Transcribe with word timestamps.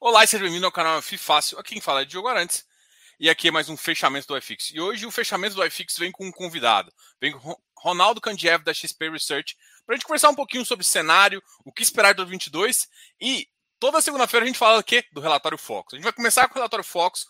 Olá 0.00 0.22
e 0.22 0.28
seja 0.28 0.44
bem-vindo 0.44 0.64
ao 0.64 0.70
canal 0.70 1.02
FI 1.02 1.18
Fácil. 1.18 1.58
Aqui 1.58 1.70
quem 1.70 1.80
fala 1.80 2.02
é 2.02 2.04
Diogo 2.04 2.28
Arantes. 2.28 2.64
E 3.18 3.28
aqui 3.28 3.48
é 3.48 3.50
mais 3.50 3.68
um 3.68 3.76
fechamento 3.76 4.28
do 4.28 4.38
iFix. 4.38 4.70
E 4.70 4.80
hoje 4.80 5.04
o 5.04 5.10
fechamento 5.10 5.56
do 5.56 5.66
iFix 5.66 5.98
vem 5.98 6.12
com 6.12 6.24
um 6.24 6.30
convidado. 6.30 6.92
Vem 7.20 7.32
com 7.32 7.56
Ronaldo 7.76 8.20
Candiev 8.20 8.62
da 8.62 8.72
XP 8.72 9.10
Research 9.10 9.56
para 9.84 9.96
a 9.96 9.98
gente 9.98 10.06
conversar 10.06 10.28
um 10.28 10.36
pouquinho 10.36 10.64
sobre 10.64 10.86
cenário, 10.86 11.42
o 11.64 11.72
que 11.72 11.82
esperar 11.82 12.12
de 12.12 12.18
2022 12.18 12.86
e 13.20 13.48
toda 13.80 14.00
segunda-feira 14.00 14.44
a 14.44 14.46
gente 14.46 14.58
fala 14.58 14.78
aqui 14.78 15.04
do 15.10 15.20
relatório 15.20 15.58
Focus. 15.58 15.94
A 15.94 15.96
gente 15.96 16.04
vai 16.04 16.12
começar 16.12 16.46
com 16.46 16.54
o 16.54 16.58
relatório 16.58 16.84
Focus. 16.84 17.26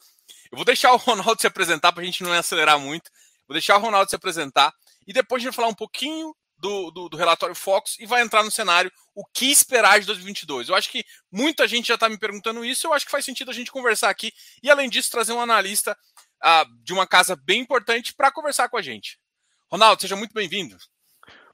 Eu 0.53 0.57
vou 0.57 0.65
deixar 0.67 0.93
o 0.93 0.97
Ronaldo 0.99 1.41
se 1.41 1.47
apresentar 1.47 1.93
para 1.93 2.03
a 2.03 2.05
gente 2.05 2.23
não 2.23 2.31
acelerar 2.35 2.79
muito. 2.79 3.11
Vou 3.49 3.55
deixar 3.55 3.79
o 3.79 3.81
Ronaldo 3.81 4.11
se 4.11 4.17
apresentar 4.17 4.75
e 5.07 5.15
depois 5.15 5.41
a 5.41 5.45
gente 5.45 5.53
vai 5.53 5.57
falar 5.57 5.69
um 5.69 5.75
pouquinho 5.75 6.37
do, 6.59 6.91
do, 6.91 7.09
do, 7.09 7.17
relatório 7.17 7.55
Fox 7.55 7.97
e 7.99 8.07
vai 8.07 8.23
entrar 8.23 8.43
no 8.43 8.51
cenário 8.51 8.91
o 9.15 9.25
que 9.25 9.51
esperar 9.51 10.01
de 10.01 10.07
2022. 10.07 10.69
Eu 10.69 10.75
acho 10.75 10.91
que 10.91 11.05
muita 11.31 11.69
gente 11.69 11.89
já 11.89 11.95
está 11.95 12.09
me 12.09 12.19
perguntando 12.19 12.65
isso, 12.65 12.87
eu 12.87 12.93
acho 12.93 13.05
que 13.05 13.13
faz 13.13 13.25
sentido 13.25 13.51
a 13.51 13.55
gente 13.55 13.71
conversar 13.71 14.11
aqui 14.11 14.33
e, 14.63 14.71
além 14.71 14.89
disso, 14.89 15.11
trazer 15.11 15.33
um 15.33 15.41
analista 15.41 15.97
uh, 16.43 16.85
de 16.85 16.93
uma 16.93 17.07
casa 17.07 17.37
bem 17.37 17.61
importante 17.61 18.13
para 18.15 18.33
conversar 18.33 18.69
com 18.69 18.77
a 18.77 18.83
gente. 18.83 19.19
Ronaldo, 19.71 20.01
seja 20.01 20.17
muito 20.17 20.35
bem-vindo. 20.35 20.77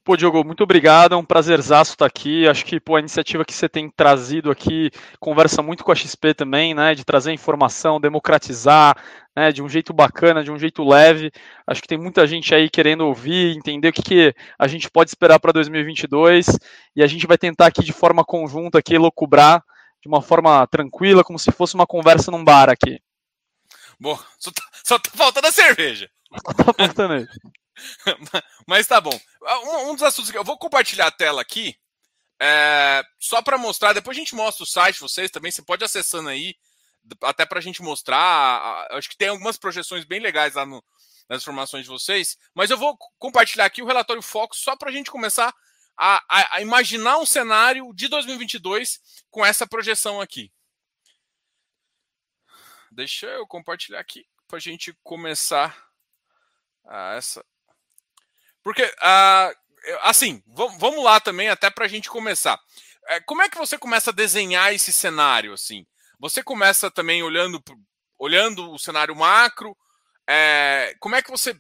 Pô, 0.05 0.19
Diogo, 0.19 0.45
muito 0.45 0.63
obrigado. 0.63 1.15
É 1.15 1.17
um 1.17 1.25
prazerzaço 1.25 1.93
estar 1.93 2.05
aqui. 2.05 2.47
Acho 2.47 2.63
que 2.67 2.79
pô, 2.79 2.97
a 2.97 3.01
iniciativa 3.01 3.43
que 3.43 3.55
você 3.55 3.71
tem 3.71 3.89
trazido 3.89 4.51
aqui 4.51 4.91
conversa 5.19 5.63
muito 5.63 5.83
com 5.83 5.91
a 5.91 5.95
XP 5.95 6.35
também, 6.35 6.75
né? 6.75 6.95
De 6.95 7.07
trazer 7.07 7.33
informação, 7.33 7.99
democratizar, 7.99 8.95
né? 9.35 9.51
De 9.51 9.63
um 9.63 9.69
jeito 9.69 9.95
bacana, 9.95 10.45
de 10.45 10.51
um 10.51 10.59
jeito 10.59 10.85
leve. 10.85 11.33
Acho 11.67 11.81
que 11.81 11.89
tem 11.89 11.97
muita 11.97 12.27
gente 12.27 12.55
aí 12.55 12.69
querendo 12.69 13.07
ouvir, 13.07 13.57
entender 13.57 13.89
o 13.89 13.93
que, 13.95 14.03
que 14.03 14.35
a 14.59 14.67
gente 14.69 14.91
pode 14.91 15.09
esperar 15.09 15.41
para 15.41 15.53
2022 15.53 16.49
e 16.95 17.03
a 17.03 17.07
gente 17.07 17.27
vai 17.27 17.39
tentar 17.39 17.69
aqui 17.69 17.83
de 17.83 17.93
forma 17.95 18.23
conjunta 18.23 18.79
aqui 18.81 18.99
locubrar 18.99 19.65
de 20.03 20.09
uma 20.09 20.21
forma 20.21 20.67
tranquila, 20.67 21.25
como 21.25 21.39
se 21.39 21.51
fosse 21.51 21.75
uma 21.75 21.87
conversa 21.87 22.31
num 22.31 22.45
bar 22.45 22.69
aqui. 22.69 23.01
Bom, 23.99 24.19
só 24.39 24.51
tá, 24.51 24.63
só 24.85 24.99
tá 24.99 25.11
faltando 25.15 25.47
a 25.47 25.53
cerveja. 25.53 26.11
Só 26.45 26.53
tá 26.53 26.75
faltando 26.75 27.17
isso. 27.17 27.64
Mas 28.67 28.87
tá 28.87 29.01
bom. 29.01 29.19
Ah, 29.45 29.59
um, 29.61 29.91
um, 29.91 29.95
dos 29.95 30.03
assuntos 30.03 30.31
que 30.31 30.39
eu 30.39 30.45
vou 30.45 30.59
compartilhar 30.59 31.07
a 31.07 31.11
tela 31.11 31.43
aqui, 31.43 31.77
é, 32.41 33.03
só 33.19 33.43
para 33.43 33.59
mostrar. 33.59 33.93
Depois 33.93 34.17
a 34.17 34.21
gente 34.21 34.35
mostra 34.35 34.65
o 34.65 34.67
site 34.67 35.01
vocês 35.01 35.31
também. 35.31 35.51
Você 35.51 35.63
pode 35.63 35.85
acessando 35.85 36.29
aí, 36.29 36.55
até 37.23 37.45
para 37.45 37.59
a 37.59 37.63
gente 37.63 37.83
mostrar. 37.83 38.87
Acho 38.93 39.09
que 39.09 39.17
tem 39.17 39.29
algumas 39.29 39.57
projeções 39.57 40.05
bem 40.05 40.21
legais 40.21 40.55
lá 40.55 40.67
no, 40.67 40.85
nas 41.29 41.43
informações 41.43 41.85
de 41.85 41.89
vocês. 41.89 42.37
Mas 42.55 42.71
eu 42.71 42.79
vou 42.79 42.97
compartilhar 43.19 43.65
aqui 43.65 43.83
o 43.83 43.87
relatório 43.87 44.23
Focus 44.23 44.59
só 44.59 44.77
para 44.77 44.91
a 44.91 44.93
gente 44.93 45.11
começar 45.11 45.55
a, 45.97 46.23
a, 46.29 46.57
a 46.57 46.61
imaginar 46.61 47.19
um 47.19 47.27
cenário 47.27 47.93
de 47.95 48.09
2022 48.09 49.01
com 49.31 49.45
essa 49.45 49.67
projeção 49.67 50.21
aqui. 50.21 50.53
Deixa 52.91 53.27
eu 53.27 53.47
compartilhar 53.47 54.01
aqui 54.01 54.27
para 54.47 54.59
a 54.59 54.61
gente 54.61 54.97
começar 55.03 55.89
a 56.87 57.15
essa 57.15 57.45
porque, 58.65 58.83
uh, 58.83 59.57
assim, 60.01 60.43
vamos 60.79 61.05
lá 61.05 61.21
também, 61.21 61.51
até 61.51 61.71
para 61.71 61.85
a 61.85 61.89
gente 61.89 62.09
começar. 62.09 62.59
É, 63.07 63.21
como 63.21 63.43
é 63.43 63.49
que 63.49 63.59
você 63.59 63.77
começa 63.77 64.11
a 64.11 64.15
desenhar 64.15 64.73
esse 64.73 64.91
cenário? 64.91 65.53
assim? 65.53 65.87
Você 66.19 66.43
começa 66.43 66.91
também 66.91 67.23
olhando, 67.23 67.63
olhando 68.19 68.73
o 68.73 68.79
cenário 68.79 69.15
macro. 69.15 69.77
É, 70.27 70.97
como 70.99 71.15
é 71.15 71.23
que 71.23 71.31
você 71.31 71.55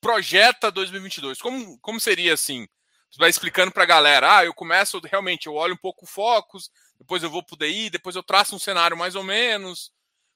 projeta 0.00 0.70
2022? 0.70 1.40
Como, 1.40 1.78
como 1.80 1.98
seria 1.98 2.34
assim? 2.34 2.68
Você 3.10 3.18
vai 3.18 3.30
explicando 3.30 3.72
para 3.72 3.84
a 3.84 3.86
galera. 3.86 4.36
Ah, 4.36 4.44
eu 4.44 4.52
começo 4.52 5.00
realmente, 5.02 5.46
eu 5.46 5.54
olho 5.54 5.74
um 5.74 5.78
pouco 5.78 6.04
o 6.04 6.08
focos, 6.08 6.70
depois 6.98 7.22
eu 7.22 7.30
vou 7.30 7.42
para 7.42 7.54
o 7.54 7.58
DI, 7.58 7.88
depois 7.88 8.14
eu 8.14 8.22
traço 8.22 8.54
um 8.54 8.58
cenário 8.58 8.96
mais 8.96 9.14
ou 9.14 9.24
menos. 9.24 9.90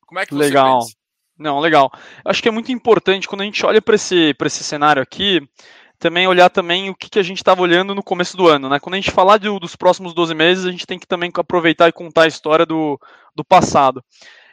Como 0.06 0.18
é 0.18 0.24
que 0.24 0.32
você 0.32 0.44
Legal. 0.44 0.78
Pensa? 0.80 0.96
Não, 1.38 1.58
legal. 1.60 1.90
Acho 2.24 2.42
que 2.42 2.48
é 2.48 2.52
muito 2.52 2.70
importante 2.70 3.26
quando 3.26 3.40
a 3.40 3.44
gente 3.44 3.64
olha 3.66 3.82
para 3.82 3.96
esse, 3.96 4.34
esse 4.44 4.64
cenário 4.64 5.02
aqui, 5.02 5.40
também 5.98 6.26
olhar 6.26 6.50
também 6.50 6.90
o 6.90 6.94
que, 6.94 7.08
que 7.08 7.18
a 7.18 7.22
gente 7.22 7.38
estava 7.38 7.62
olhando 7.62 7.94
no 7.94 8.02
começo 8.02 8.36
do 8.36 8.48
ano. 8.48 8.68
Né? 8.68 8.78
Quando 8.78 8.94
a 8.94 8.98
gente 8.98 9.10
falar 9.10 9.38
de, 9.38 9.48
dos 9.58 9.76
próximos 9.76 10.12
12 10.12 10.34
meses, 10.34 10.64
a 10.64 10.70
gente 10.70 10.86
tem 10.86 10.98
que 10.98 11.06
também 11.06 11.30
aproveitar 11.34 11.88
e 11.88 11.92
contar 11.92 12.22
a 12.22 12.28
história 12.28 12.66
do, 12.66 13.00
do 13.34 13.44
passado. 13.44 14.04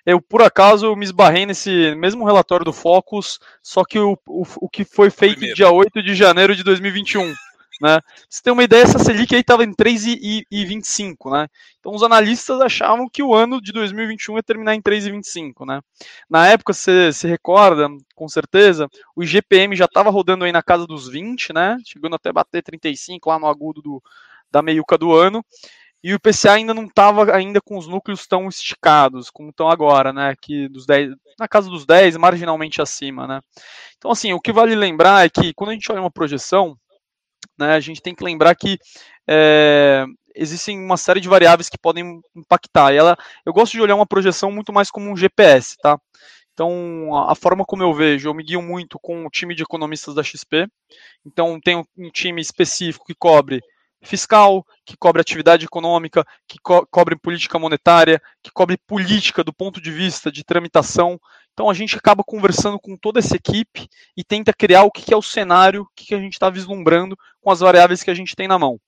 Eu, 0.06 0.20
por 0.20 0.42
acaso, 0.42 0.96
me 0.96 1.06
esbarrei 1.06 1.46
nesse 1.46 1.94
mesmo 1.96 2.26
relatório 2.26 2.66
do 2.66 2.74
Focus, 2.74 3.40
só 3.62 3.84
que 3.84 4.00
o, 4.00 4.18
o, 4.28 4.44
o 4.62 4.70
que 4.70 4.84
foi 4.84 5.12
feito 5.12 5.36
Primeiro. 5.36 5.56
dia 5.56 5.70
8 5.70 6.02
de 6.02 6.16
janeiro 6.16 6.56
de 6.56 6.64
2021. 6.64 7.34
Né? 7.82 8.00
Você 8.30 8.44
tem 8.44 8.54
uma 8.54 8.64
ideia, 8.64 8.84
essa 8.84 9.00
Selic 9.00 9.34
aí 9.34 9.42
estava 9.42 9.64
em 9.64 9.74
3,25, 9.74 11.32
né? 11.32 11.48
Então 11.80 11.92
os 11.94 12.04
analistas 12.04 12.62
achavam 12.62 13.10
que 13.10 13.24
o 13.24 13.34
ano 13.34 13.60
de 13.60 13.72
2021 13.72 14.36
ia 14.36 14.44
terminar 14.44 14.76
em 14.76 14.82
3,25, 14.82 15.66
né? 15.66 15.82
Na 16.30 16.48
época, 16.48 16.74
você 16.74 17.12
se 17.12 17.28
recorda, 17.28 17.88
com 18.14 18.28
certeza, 18.28 18.88
o 19.16 19.24
IGPM 19.24 19.76
já 19.76 19.86
estava 19.86 20.12
rodando 20.12 20.46
aí 20.46 20.52
na 20.52 20.62
casa 20.62 20.86
dos 20.86 21.10
20, 21.10 21.54
né? 21.54 21.76
Chegando 21.84 22.16
até 22.16 22.32
bater 22.32 22.62
35 22.62 23.28
lá 23.28 23.40
no 23.40 23.48
agudo 23.48 23.82
do, 23.82 24.04
da 24.52 24.62
meiuca 24.62 24.96
do 24.96 25.12
ano. 25.12 25.44
E 26.04 26.14
o 26.14 26.18
IPCA 26.18 26.54
ainda 26.54 26.74
não 26.76 26.86
estava 26.86 27.36
ainda 27.36 27.60
com 27.62 27.78
os 27.78 27.88
núcleos 27.88 28.28
tão 28.28 28.48
esticados 28.48 29.32
como 29.32 29.50
estão 29.50 29.70
agora, 29.70 30.14
né? 30.14 30.36
Que 30.40 30.68
dos 30.68 30.86
10, 30.86 31.16
na 31.40 31.48
casa 31.48 31.68
dos 31.68 31.84
10, 31.84 32.16
marginalmente 32.18 32.80
acima, 32.80 33.26
né? 33.26 33.42
Então, 33.98 34.12
assim, 34.12 34.34
o 34.34 34.40
que 34.40 34.52
vale 34.52 34.76
lembrar 34.76 35.26
é 35.26 35.30
que 35.30 35.52
quando 35.54 35.72
a 35.72 35.74
gente 35.74 35.92
olha 35.92 36.02
uma 36.02 36.12
projeção, 36.12 36.78
né, 37.58 37.74
a 37.74 37.80
gente 37.80 38.02
tem 38.02 38.16
que 38.16 38.24
lembrar 38.24 38.56
que 38.56 38.78
é, 39.28 40.06
existem 40.36 40.80
uma 40.80 40.98
série 40.98 41.20
de 41.20 41.30
variáveis 41.30 41.70
que 41.70 41.78
podem 41.78 42.22
impactar. 42.36 42.94
E 42.94 42.98
ela, 42.98 43.18
eu 43.46 43.54
gosto 43.54 43.74
de 43.74 43.82
olhar 43.82 43.96
uma 43.96 44.06
projeção 44.06 44.52
muito 44.52 44.74
mais 44.74 44.90
como 44.90 45.10
um 45.10 45.18
GPS, 45.18 45.76
tá? 45.82 46.00
Então, 46.54 47.16
a, 47.28 47.34
forma 47.34 47.66
como 47.66 47.82
eu 47.82 47.94
vejo, 47.94 48.28
eu 48.28 48.34
me 48.34 48.44
guio 48.44 48.62
muito 48.62 49.00
com 49.00 49.26
o 49.26 49.30
time 49.30 49.56
de 49.56 49.64
economistas 49.64 50.14
da 50.14 50.24
XP. 50.24 50.68
Então, 51.26 51.60
tem 51.60 51.76
um 51.76 52.10
time 52.12 52.42
específico 52.42 53.06
que 53.06 53.16
cobre 53.16 53.62
fiscal, 54.04 54.66
que 54.86 54.98
cobre 54.98 55.22
atividade 55.22 55.66
econômica, 55.66 56.26
que 56.48 56.58
co 56.62 56.86
cobre 56.88 57.16
política 57.16 57.58
monetária, 57.60 58.22
que 58.44 58.52
cobre 58.52 58.78
política 58.78 59.44
do 59.44 59.54
ponto 59.54 59.80
de 59.80 59.92
vista 59.92 60.32
de 60.32 60.44
tramitação. 60.44 61.20
Então 61.62 61.70
a 61.70 61.76
gente 61.76 61.96
acaba 61.96 62.24
conversando 62.24 62.80
com 62.80 62.98
toda 62.98 63.20
essa 63.20 63.36
equipe 63.36 63.88
e 64.18 64.24
tenta 64.24 64.52
criar 64.52 64.82
o 64.82 64.90
que 64.90 65.14
é 65.14 65.16
o 65.16 65.22
cenário, 65.22 65.84
o 65.84 65.88
que 65.96 66.16
a 66.16 66.20
gente 66.20 66.34
está 66.34 66.50
vislumbrando 66.50 67.16
com 67.40 67.52
as 67.52 67.60
variáveis 67.60 68.02
que 68.02 68.10
a 68.10 68.16
gente 68.16 68.36
tem 68.36 68.48
na 68.48 68.58
mão. 68.58 68.80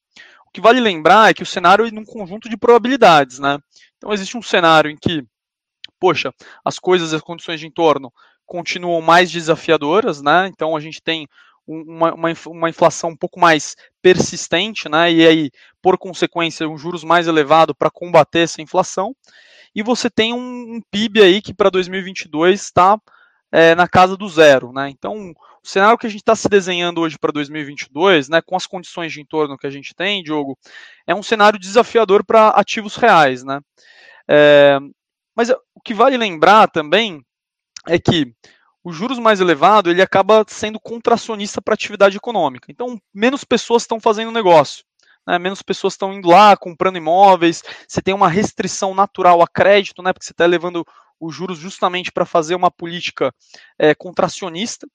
O 0.47 0.51
que 0.51 0.59
vale 0.59 0.79
lembrar 0.79 1.29
é 1.29 1.35
que 1.35 1.43
o 1.43 1.45
cenário 1.45 1.85
é 1.85 1.91
num 1.91 2.03
conjunto 2.03 2.49
de 2.49 2.57
probabilidades, 2.57 3.37
né? 3.37 3.59
Então 3.95 4.11
existe 4.11 4.35
um 4.35 4.41
cenário 4.41 4.89
em 4.89 4.97
que, 4.97 5.23
poxa, 5.99 6.33
as 6.65 6.79
coisas, 6.79 7.13
as 7.13 7.21
condições 7.21 7.59
de 7.59 7.67
entorno 7.67 8.11
continuam 8.43 9.01
mais 9.01 9.29
desafiadoras, 9.29 10.23
né? 10.23 10.47
Então 10.47 10.75
a 10.75 10.79
gente 10.79 10.99
tem 10.99 11.27
uma, 11.67 12.15
uma, 12.15 12.33
uma, 12.47 12.69
inflação 12.71 13.11
um 13.11 13.15
pouco 13.15 13.39
mais 13.39 13.75
persistente, 14.01 14.89
né? 14.89 15.13
E 15.13 15.27
aí, 15.27 15.51
por 15.79 15.95
consequência, 15.95 16.67
um 16.67 16.75
juros 16.75 17.03
mais 17.03 17.27
elevado 17.27 17.75
para 17.75 17.91
combater 17.91 18.39
essa 18.39 18.63
inflação. 18.63 19.15
E 19.75 19.81
você 19.81 20.09
tem 20.09 20.33
um, 20.33 20.75
um 20.75 20.81
PIB 20.91 21.21
aí 21.21 21.41
que 21.41 21.53
para 21.53 21.69
2022 21.69 22.61
está 22.61 22.99
é, 23.51 23.75
na 23.75 23.87
casa 23.87 24.17
do 24.17 24.27
zero, 24.27 24.71
né? 24.73 24.89
Então, 24.89 25.31
o 25.63 25.67
cenário 25.67 25.97
que 25.97 26.07
a 26.07 26.09
gente 26.09 26.21
está 26.21 26.35
se 26.35 26.49
desenhando 26.49 26.99
hoje 27.01 27.17
para 27.17 27.31
2022, 27.31 28.27
né, 28.27 28.41
com 28.41 28.55
as 28.55 28.65
condições 28.67 29.13
de 29.13 29.21
entorno 29.21 29.57
que 29.57 29.67
a 29.67 29.69
gente 29.69 29.93
tem, 29.95 30.23
Diogo, 30.23 30.57
é 31.07 31.15
um 31.15 31.23
cenário 31.23 31.59
desafiador 31.59 32.25
para 32.25 32.49
ativos 32.49 32.95
reais, 32.95 33.43
né? 33.43 33.61
É, 34.27 34.79
mas 35.35 35.49
o 35.49 35.81
que 35.83 35.93
vale 35.93 36.17
lembrar 36.17 36.67
também 36.67 37.23
é 37.87 37.99
que 37.99 38.33
os 38.83 38.95
juros 38.95 39.19
mais 39.19 39.39
elevado 39.39 39.89
ele 39.89 40.01
acaba 40.01 40.43
sendo 40.47 40.79
contracionista 40.79 41.61
para 41.61 41.73
a 41.73 41.75
atividade 41.75 42.17
econômica. 42.17 42.71
Então, 42.71 42.99
menos 43.13 43.43
pessoas 43.43 43.83
estão 43.83 43.99
fazendo 43.99 44.31
negócio. 44.31 44.83
Né, 45.25 45.39
menos 45.39 45.61
pessoas 45.61 45.93
estão 45.93 46.13
indo 46.13 46.27
lá 46.27 46.55
comprando 46.57 46.97
imóveis, 46.97 47.63
você 47.87 48.01
tem 48.01 48.13
uma 48.13 48.27
restrição 48.27 48.93
natural 48.93 49.41
a 49.41 49.47
crédito, 49.47 50.03
né, 50.03 50.11
porque 50.11 50.25
você 50.25 50.33
está 50.33 50.45
levando 50.45 50.85
os 51.19 51.33
juros 51.33 51.57
justamente 51.57 52.11
para 52.11 52.25
fazer 52.25 52.55
uma 52.55 52.69
política 52.69 53.33
é, 53.79 53.95
contracionista. 53.95 54.87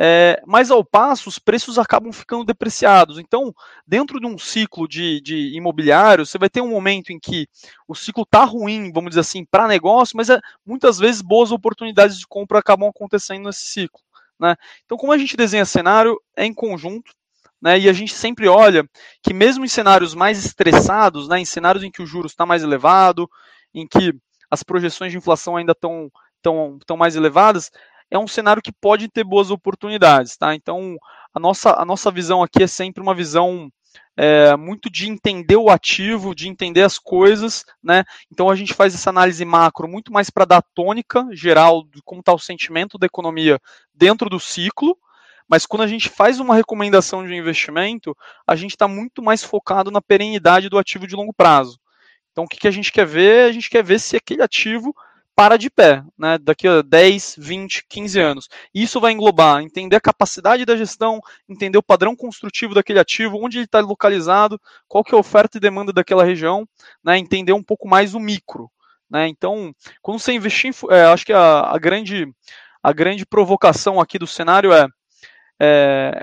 É, 0.00 0.40
mas 0.46 0.70
ao 0.70 0.84
passo, 0.84 1.28
os 1.28 1.40
preços 1.40 1.76
acabam 1.76 2.12
ficando 2.12 2.44
depreciados. 2.44 3.18
Então, 3.18 3.52
dentro 3.84 4.20
de 4.20 4.26
um 4.26 4.38
ciclo 4.38 4.86
de, 4.86 5.20
de 5.20 5.56
imobiliário, 5.56 6.24
você 6.24 6.38
vai 6.38 6.48
ter 6.48 6.60
um 6.60 6.70
momento 6.70 7.10
em 7.10 7.18
que 7.18 7.48
o 7.86 7.96
ciclo 7.96 8.22
está 8.22 8.44
ruim, 8.44 8.92
vamos 8.92 9.10
dizer 9.10 9.22
assim, 9.22 9.44
para 9.44 9.66
negócio, 9.66 10.16
mas 10.16 10.30
é, 10.30 10.38
muitas 10.64 10.98
vezes 10.98 11.20
boas 11.20 11.50
oportunidades 11.50 12.16
de 12.16 12.28
compra 12.28 12.60
acabam 12.60 12.88
acontecendo 12.88 13.46
nesse 13.46 13.66
ciclo. 13.66 14.00
Né? 14.38 14.54
Então, 14.84 14.96
como 14.96 15.12
a 15.12 15.18
gente 15.18 15.36
desenha 15.36 15.64
cenário, 15.64 16.16
é 16.36 16.44
em 16.44 16.54
conjunto, 16.54 17.12
né, 17.60 17.78
e 17.78 17.88
a 17.88 17.92
gente 17.92 18.14
sempre 18.14 18.48
olha 18.48 18.88
que 19.22 19.34
mesmo 19.34 19.64
em 19.64 19.68
cenários 19.68 20.14
mais 20.14 20.44
estressados, 20.44 21.28
né, 21.28 21.40
em 21.40 21.44
cenários 21.44 21.84
em 21.84 21.90
que 21.90 22.02
o 22.02 22.06
juros 22.06 22.32
está 22.32 22.46
mais 22.46 22.62
elevado, 22.62 23.28
em 23.74 23.86
que 23.86 24.12
as 24.50 24.62
projeções 24.62 25.12
de 25.12 25.18
inflação 25.18 25.56
ainda 25.56 25.72
estão 25.72 26.10
tão, 26.42 26.78
tão 26.86 26.96
mais 26.96 27.16
elevadas, 27.16 27.70
é 28.10 28.18
um 28.18 28.28
cenário 28.28 28.62
que 28.62 28.72
pode 28.72 29.08
ter 29.08 29.24
boas 29.24 29.50
oportunidades, 29.50 30.36
tá? 30.36 30.54
Então, 30.54 30.96
a 31.34 31.38
nossa, 31.38 31.74
a 31.80 31.84
nossa 31.84 32.10
visão 32.10 32.42
aqui 32.42 32.62
é 32.62 32.66
sempre 32.66 33.02
uma 33.02 33.14
visão 33.14 33.70
é, 34.16 34.56
muito 34.56 34.90
de 34.90 35.08
entender 35.08 35.56
o 35.56 35.70
ativo, 35.70 36.34
de 36.34 36.48
entender 36.48 36.82
as 36.82 36.98
coisas, 36.98 37.64
né? 37.82 38.04
Então 38.32 38.50
a 38.50 38.56
gente 38.56 38.74
faz 38.74 38.94
essa 38.94 39.10
análise 39.10 39.44
macro 39.44 39.88
muito 39.88 40.12
mais 40.12 40.28
para 40.28 40.44
dar 40.44 40.64
tônica 40.74 41.24
geral 41.32 41.84
de 41.84 42.02
como 42.04 42.20
está 42.20 42.32
o 42.32 42.38
sentimento 42.38 42.98
da 42.98 43.06
economia 43.06 43.60
dentro 43.94 44.28
do 44.28 44.40
ciclo, 44.40 44.96
mas 45.48 45.64
quando 45.64 45.82
a 45.82 45.86
gente 45.86 46.08
faz 46.08 46.38
uma 46.38 46.54
recomendação 46.54 47.26
de 47.26 47.34
investimento, 47.34 48.16
a 48.46 48.54
gente 48.54 48.72
está 48.72 48.86
muito 48.86 49.22
mais 49.22 49.42
focado 49.42 49.90
na 49.90 50.00
perenidade 50.00 50.68
do 50.68 50.78
ativo 50.78 51.06
de 51.06 51.16
longo 51.16 51.32
prazo. 51.32 51.78
Então 52.32 52.44
o 52.44 52.48
que, 52.48 52.58
que 52.58 52.68
a 52.68 52.70
gente 52.70 52.92
quer 52.92 53.06
ver? 53.06 53.48
A 53.48 53.52
gente 53.52 53.70
quer 53.70 53.82
ver 53.82 53.98
se 53.98 54.16
aquele 54.16 54.42
ativo 54.42 54.94
para 55.34 55.56
de 55.56 55.70
pé, 55.70 56.02
né, 56.18 56.36
daqui 56.36 56.66
a 56.66 56.82
10, 56.82 57.36
20, 57.38 57.84
15 57.88 58.18
anos. 58.18 58.48
Isso 58.74 59.00
vai 59.00 59.12
englobar 59.12 59.62
entender 59.62 59.94
a 59.94 60.00
capacidade 60.00 60.64
da 60.64 60.76
gestão, 60.76 61.20
entender 61.48 61.78
o 61.78 61.82
padrão 61.82 62.16
construtivo 62.16 62.74
daquele 62.74 62.98
ativo, 62.98 63.38
onde 63.40 63.58
ele 63.58 63.64
está 63.64 63.78
localizado, 63.78 64.60
qual 64.88 65.04
que 65.04 65.14
é 65.14 65.16
a 65.16 65.20
oferta 65.20 65.56
e 65.56 65.60
demanda 65.60 65.92
daquela 65.92 66.24
região, 66.24 66.68
né, 67.04 67.16
entender 67.16 67.52
um 67.52 67.62
pouco 67.62 67.86
mais 67.86 68.14
o 68.14 68.20
micro. 68.20 68.68
Né? 69.08 69.28
Então, 69.28 69.72
quando 70.02 70.18
você 70.18 70.32
investir, 70.32 70.74
é, 70.90 71.04
acho 71.04 71.24
que 71.24 71.32
a, 71.32 71.72
a, 71.72 71.78
grande, 71.78 72.26
a 72.82 72.92
grande 72.92 73.24
provocação 73.24 74.00
aqui 74.00 74.18
do 74.18 74.26
cenário 74.26 74.72
é, 74.72 74.88
é 75.60 76.20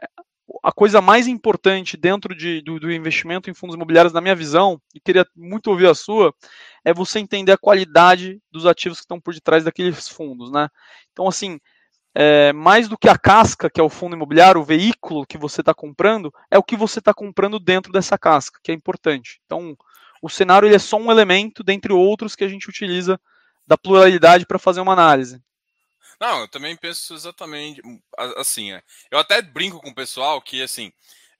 a 0.63 0.71
coisa 0.71 1.01
mais 1.01 1.27
importante 1.27 1.97
dentro 1.97 2.35
de, 2.35 2.61
do, 2.61 2.79
do, 2.79 2.91
investimento 2.91 3.49
em 3.49 3.53
fundos 3.53 3.75
imobiliários, 3.75 4.13
na 4.13 4.21
minha 4.21 4.35
visão, 4.35 4.79
e 4.93 4.99
queria 4.99 5.25
muito 5.35 5.67
ouvir 5.69 5.87
a 5.87 5.95
sua, 5.95 6.33
é 6.83 6.93
você 6.93 7.19
entender 7.19 7.51
a 7.51 7.57
qualidade 7.57 8.39
dos 8.51 8.65
ativos 8.65 8.99
que 8.99 9.03
estão 9.03 9.19
por 9.19 9.33
detrás 9.33 9.63
daqueles 9.63 10.07
fundos, 10.07 10.51
né? 10.51 10.69
Então, 11.11 11.27
assim, 11.27 11.59
é, 12.13 12.53
mais 12.53 12.87
do 12.87 12.97
que 12.97 13.09
a 13.09 13.17
casca, 13.17 13.69
que 13.69 13.79
é 13.79 13.83
o 13.83 13.89
fundo 13.89 14.15
imobiliário, 14.15 14.61
o 14.61 14.65
veículo 14.65 15.25
que 15.25 15.37
você 15.37 15.61
está 15.61 15.73
comprando, 15.73 16.33
é 16.49 16.57
o 16.57 16.63
que 16.63 16.75
você 16.75 16.99
está 16.99 17.13
comprando 17.13 17.59
dentro 17.59 17.91
dessa 17.91 18.17
casca, 18.17 18.59
que 18.63 18.71
é 18.71 18.75
importante. 18.75 19.41
Então, 19.45 19.75
o 20.21 20.29
cenário 20.29 20.67
ele 20.67 20.75
é 20.75 20.79
só 20.79 20.97
um 20.97 21.11
elemento, 21.11 21.63
dentre 21.63 21.91
outros, 21.91 22.35
que 22.35 22.43
a 22.43 22.47
gente 22.47 22.69
utiliza 22.69 23.19
da 23.67 23.77
pluralidade 23.77 24.45
para 24.45 24.59
fazer 24.59 24.79
uma 24.79 24.93
análise. 24.93 25.41
Não, 26.19 26.41
eu 26.41 26.47
também 26.47 26.75
penso 26.75 27.13
exatamente 27.13 27.81
hum, 27.85 27.99
assim. 28.37 28.73
É. 28.73 28.83
Eu 29.11 29.19
até 29.19 29.41
brinco 29.41 29.81
com 29.81 29.89
o 29.89 29.95
pessoal 29.95 30.41
que 30.41 30.61
assim 30.61 30.91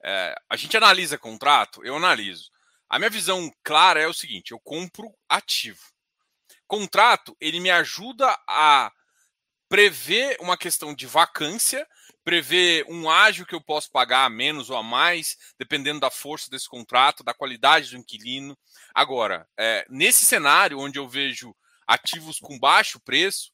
é, 0.04 0.34
a 0.48 0.56
gente 0.56 0.76
analisa 0.76 1.18
contrato, 1.18 1.84
eu 1.84 1.96
analiso. 1.96 2.50
A 2.88 2.98
minha 2.98 3.10
visão 3.10 3.52
clara 3.64 4.00
é 4.00 4.06
o 4.06 4.14
seguinte: 4.14 4.52
eu 4.52 4.60
compro 4.60 5.12
ativo. 5.28 5.80
Contrato 6.66 7.36
ele 7.40 7.60
me 7.60 7.70
ajuda 7.70 8.36
a 8.48 8.92
prever 9.68 10.36
uma 10.40 10.56
questão 10.56 10.94
de 10.94 11.06
vacância, 11.06 11.86
prever 12.24 12.84
um 12.88 13.10
ágio 13.10 13.46
que 13.46 13.54
eu 13.54 13.60
posso 13.60 13.90
pagar 13.90 14.24
a 14.24 14.30
menos 14.30 14.70
ou 14.70 14.76
a 14.76 14.82
mais, 14.82 15.36
dependendo 15.58 16.00
da 16.00 16.10
força 16.10 16.50
desse 16.50 16.68
contrato, 16.68 17.24
da 17.24 17.34
qualidade 17.34 17.90
do 17.90 17.96
inquilino. 17.96 18.56
Agora, 18.94 19.48
é, 19.56 19.84
nesse 19.88 20.24
cenário 20.24 20.78
onde 20.78 20.98
eu 20.98 21.08
vejo 21.08 21.54
ativos 21.86 22.38
com 22.38 22.58
baixo 22.58 23.00
preço, 23.00 23.52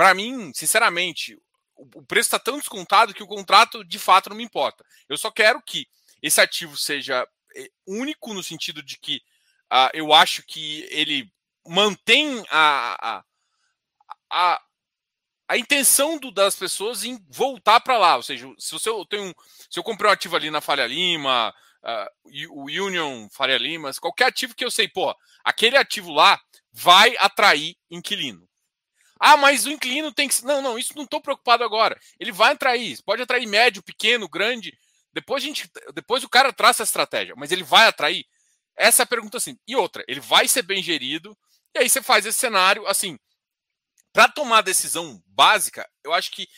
para 0.00 0.14
mim, 0.14 0.50
sinceramente, 0.54 1.38
o 1.76 2.02
preço 2.02 2.28
está 2.28 2.38
tão 2.38 2.56
descontado 2.56 3.12
que 3.12 3.22
o 3.22 3.26
contrato 3.26 3.84
de 3.84 3.98
fato 3.98 4.30
não 4.30 4.36
me 4.38 4.42
importa. 4.42 4.82
Eu 5.06 5.18
só 5.18 5.30
quero 5.30 5.60
que 5.60 5.86
esse 6.22 6.40
ativo 6.40 6.74
seja 6.74 7.28
eh, 7.54 7.70
único 7.86 8.32
no 8.32 8.42
sentido 8.42 8.82
de 8.82 8.98
que 8.98 9.16
uh, 9.70 9.90
eu 9.92 10.10
acho 10.14 10.42
que 10.46 10.88
ele 10.90 11.30
mantém 11.68 12.42
a, 12.48 13.18
a, 13.18 13.24
a, 14.30 14.62
a 15.46 15.58
intenção 15.58 16.18
do, 16.18 16.30
das 16.30 16.56
pessoas 16.56 17.04
em 17.04 17.22
voltar 17.28 17.78
para 17.80 17.98
lá. 17.98 18.16
Ou 18.16 18.22
seja, 18.22 18.50
se, 18.58 18.72
você, 18.72 18.88
eu 18.88 19.04
tenho, 19.04 19.34
se 19.68 19.78
eu 19.78 19.82
comprei 19.82 20.08
um 20.08 20.14
ativo 20.14 20.34
ali 20.34 20.50
na 20.50 20.62
Falha 20.62 20.86
Lima, 20.86 21.54
uh, 21.84 22.54
o 22.54 22.70
Union 22.70 23.28
Faria 23.28 23.58
Lima, 23.58 23.92
qualquer 24.00 24.28
ativo 24.28 24.54
que 24.54 24.64
eu 24.64 24.70
sei, 24.70 24.88
pô, 24.88 25.14
aquele 25.44 25.76
ativo 25.76 26.10
lá 26.10 26.40
vai 26.72 27.14
atrair 27.18 27.76
inquilino. 27.90 28.48
Ah, 29.20 29.36
mas 29.36 29.66
o 29.66 29.70
inquilino 29.70 30.10
tem 30.10 30.26
que. 30.26 30.42
Não, 30.44 30.62
não, 30.62 30.78
isso 30.78 30.96
não 30.96 31.04
estou 31.04 31.20
preocupado 31.20 31.62
agora. 31.62 32.00
Ele 32.18 32.32
vai 32.32 32.52
atrair, 32.52 32.98
pode 33.04 33.20
atrair 33.20 33.46
médio, 33.46 33.82
pequeno, 33.82 34.26
grande. 34.26 34.72
Depois 35.12 35.44
a 35.44 35.46
gente, 35.46 35.70
depois 35.94 36.24
o 36.24 36.28
cara 36.28 36.52
traça 36.54 36.82
a 36.82 36.84
estratégia, 36.84 37.34
mas 37.36 37.52
ele 37.52 37.62
vai 37.62 37.86
atrair. 37.86 38.24
Essa 38.74 39.02
é 39.02 39.04
a 39.04 39.06
pergunta 39.06 39.36
assim. 39.36 39.58
E 39.68 39.76
outra, 39.76 40.02
ele 40.08 40.20
vai 40.20 40.48
ser 40.48 40.62
bem 40.62 40.82
gerido. 40.82 41.36
E 41.74 41.80
aí 41.80 41.88
você 41.88 42.00
faz 42.00 42.24
esse 42.24 42.38
cenário 42.38 42.86
assim. 42.86 43.18
Para 44.12 44.26
tomar 44.26 44.58
a 44.58 44.62
decisão 44.62 45.22
básica, 45.26 45.88
eu 46.02 46.12
acho 46.14 46.30
que 46.32 46.48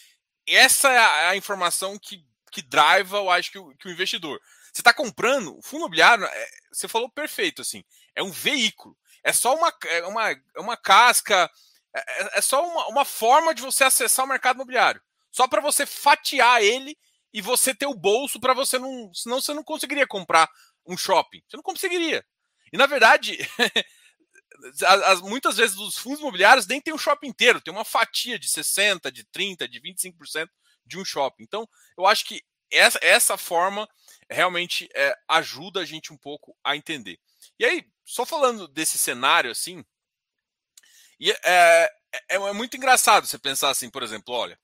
essa 0.47 0.91
é 0.91 0.99
a, 0.99 1.31
a 1.31 1.37
informação 1.37 1.99
que, 1.99 2.25
que 2.51 2.63
driva, 2.63 3.19
eu 3.19 3.29
acho 3.29 3.51
que 3.51 3.59
o, 3.59 3.77
que 3.77 3.89
o 3.89 3.91
investidor. 3.91 4.41
Você 4.73 4.81
está 4.81 4.95
comprando, 4.95 5.59
o 5.59 5.63
fundo 5.63 5.81
imobiliário, 5.81 6.25
é, 6.25 6.49
você 6.73 6.89
falou 6.89 7.11
perfeito, 7.11 7.61
assim, 7.61 7.85
é 8.15 8.23
um 8.23 8.31
veículo. 8.31 8.97
É 9.23 9.33
só 9.33 9.55
uma, 9.55 9.73
é 9.85 10.07
uma, 10.07 10.31
é 10.31 10.61
uma 10.61 10.77
casca, 10.77 11.51
é, 11.95 12.23
é, 12.23 12.39
é 12.39 12.41
só 12.41 12.67
uma, 12.67 12.89
uma 12.89 13.05
forma 13.05 13.55
de 13.55 13.63
você 13.63 13.85
acessar 13.85 14.25
o 14.25 14.29
mercado 14.29 14.57
imobiliário. 14.57 15.03
Só 15.31 15.49
para 15.49 15.61
você 15.61 15.87
fatiar 15.87 16.63
ele 16.63 16.97
e 17.33 17.41
você 17.41 17.75
ter 17.75 17.87
o 17.87 17.95
bolso 17.95 18.39
para 18.39 18.55
você 18.55 18.79
não. 18.79 19.13
Senão 19.15 19.41
você 19.41 19.55
não 19.55 19.65
conseguiria 19.65 20.07
comprar 20.07 20.51
um 20.87 20.97
shopping. 20.97 21.43
Você 21.49 21.57
não 21.57 21.63
conseguiria. 21.63 22.25
E 22.73 22.77
na 22.77 22.87
verdade, 22.87 23.39
as, 24.85 25.03
as, 25.03 25.21
muitas 25.21 25.57
vezes 25.57 25.77
os 25.77 25.97
fundos 25.97 26.21
imobiliários 26.21 26.67
nem 26.67 26.81
tem 26.81 26.93
um 26.93 26.99
shopping 26.99 27.29
inteiro, 27.29 27.61
tem 27.61 27.73
uma 27.73 27.85
fatia 27.85 28.39
de 28.39 28.49
60%, 28.49 29.11
de 29.11 29.25
30%, 29.25 29.69
de 29.69 29.81
25% 29.81 30.49
de 30.85 30.99
um 30.99 31.05
shopping. 31.05 31.43
Então, 31.43 31.69
eu 31.97 32.07
acho 32.07 32.25
que 32.25 32.43
essa, 32.71 32.99
essa 33.03 33.37
forma 33.37 33.89
realmente 34.31 34.89
é, 34.95 35.17
ajuda 35.29 35.81
a 35.81 35.85
gente 35.85 36.13
um 36.13 36.17
pouco 36.17 36.57
a 36.65 36.77
entender. 36.77 37.19
E 37.59 37.65
aí, 37.65 37.87
só 38.05 38.25
falando 38.25 38.67
desse 38.67 38.99
cenário 38.99 39.51
assim, 39.51 39.85
e 41.23 41.31
é, 41.31 41.93
é, 42.31 42.35
é, 42.35 42.53
muito 42.53 42.77
engraçado 42.77 43.29
você 43.29 43.39
pensar 43.39 43.71
assim, 43.71 43.89
por 43.89 44.03
exemplo, 44.03 44.35
olha, 44.35 44.59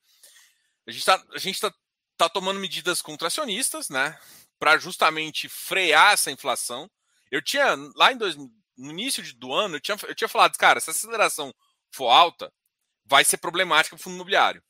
a 0.85 0.91
gente 0.91 1.55
está 1.55 1.71
tá, 1.71 1.77
tá 2.17 2.29
tomando 2.29 2.59
medidas 2.59 3.01
contracionistas, 3.01 3.87
né, 3.87 4.19
para 4.59 4.77
justamente 4.77 5.47
frear 5.47 6.11
essa 6.11 6.29
inflação. 6.29 6.91
Eu 7.31 7.41
tinha 7.41 7.77
lá 7.95 8.11
em 8.11 8.17
dois, 8.17 8.35
no 8.35 8.91
início 8.91 9.23
do 9.37 9.53
ano, 9.53 9.77
eu 9.77 9.79
tinha, 9.79 9.97
eu 10.05 10.13
tinha 10.13 10.27
falado, 10.27 10.57
cara, 10.57 10.81
se 10.81 10.89
a 10.89 10.91
aceleração 10.91 11.55
for 11.93 12.09
alta, 12.09 12.51
vai 13.05 13.23
ser 13.23 13.37
problemática 13.37 13.95
para 13.95 14.01
o 14.01 14.03
fundo 14.03 14.15
imobiliário. 14.15 14.61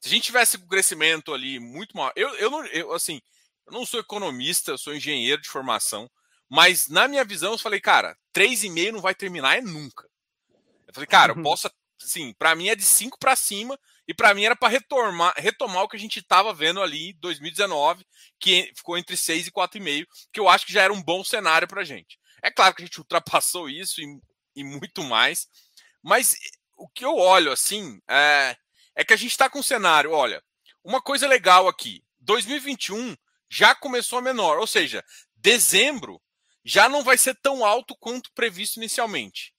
Se 0.00 0.08
a 0.08 0.12
gente 0.12 0.22
tivesse 0.22 0.56
um 0.58 0.68
crescimento 0.68 1.34
ali 1.34 1.58
muito 1.58 1.96
maior, 1.96 2.12
eu, 2.14 2.36
eu 2.36 2.64
eu, 2.66 2.92
assim, 2.92 3.20
eu 3.66 3.72
não 3.72 3.84
sou 3.84 3.98
economista, 3.98 4.70
eu 4.70 4.78
sou 4.78 4.94
engenheiro 4.94 5.42
de 5.42 5.48
formação, 5.48 6.08
mas 6.48 6.86
na 6.86 7.08
minha 7.08 7.24
visão 7.24 7.50
eu 7.50 7.58
falei, 7.58 7.80
cara, 7.80 8.16
3,5 8.32 8.92
não 8.92 9.00
vai 9.00 9.12
terminar 9.12 9.58
é 9.58 9.60
nunca. 9.60 10.11
Eu 10.92 10.94
falei, 10.94 11.06
cara, 11.06 11.32
uhum. 11.32 11.38
eu 11.38 11.42
posso. 11.42 11.70
Sim, 11.98 12.34
para 12.36 12.54
mim 12.54 12.68
é 12.68 12.74
de 12.74 12.84
5 12.84 13.16
para 13.18 13.36
cima, 13.36 13.78
e 14.06 14.12
para 14.12 14.34
mim 14.34 14.44
era 14.44 14.56
para 14.56 14.68
retomar, 14.68 15.32
retomar 15.36 15.84
o 15.84 15.88
que 15.88 15.96
a 15.96 15.98
gente 15.98 16.18
estava 16.18 16.52
vendo 16.52 16.82
ali 16.82 17.10
em 17.10 17.18
2019, 17.20 18.04
que 18.40 18.72
ficou 18.76 18.98
entre 18.98 19.16
6 19.16 19.46
e 19.46 19.52
4,5, 19.52 20.06
que 20.32 20.40
eu 20.40 20.48
acho 20.48 20.66
que 20.66 20.72
já 20.72 20.82
era 20.82 20.92
um 20.92 21.02
bom 21.02 21.22
cenário 21.22 21.68
para 21.68 21.84
gente. 21.84 22.18
É 22.42 22.50
claro 22.50 22.74
que 22.74 22.82
a 22.82 22.84
gente 22.84 22.98
ultrapassou 23.00 23.70
isso 23.70 24.00
e, 24.00 24.20
e 24.56 24.64
muito 24.64 25.04
mais, 25.04 25.46
mas 26.02 26.36
o 26.76 26.88
que 26.88 27.04
eu 27.04 27.16
olho 27.16 27.52
assim 27.52 28.00
é, 28.10 28.56
é 28.96 29.04
que 29.04 29.14
a 29.14 29.16
gente 29.16 29.30
está 29.30 29.48
com 29.48 29.60
um 29.60 29.62
cenário, 29.62 30.10
olha, 30.10 30.42
uma 30.82 31.00
coisa 31.00 31.28
legal 31.28 31.68
aqui, 31.68 32.02
2021 32.20 33.16
já 33.48 33.74
começou 33.74 34.18
a 34.18 34.22
menor, 34.22 34.58
ou 34.58 34.66
seja, 34.66 35.04
dezembro 35.36 36.20
já 36.64 36.88
não 36.88 37.04
vai 37.04 37.18
ser 37.18 37.34
tão 37.40 37.64
alto 37.64 37.96
quanto 37.98 38.32
previsto 38.32 38.78
inicialmente. 38.78 39.52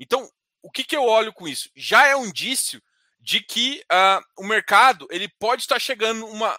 Então, 0.00 0.30
o 0.62 0.70
que, 0.70 0.84
que 0.84 0.96
eu 0.96 1.04
olho 1.04 1.32
com 1.32 1.46
isso? 1.46 1.70
Já 1.74 2.06
é 2.06 2.16
um 2.16 2.26
indício 2.26 2.82
de 3.20 3.40
que 3.40 3.82
uh, 3.92 4.24
o 4.36 4.46
mercado 4.46 5.06
ele 5.10 5.28
pode 5.28 5.62
estar 5.62 5.78
chegando 5.78 6.26
uma, 6.26 6.58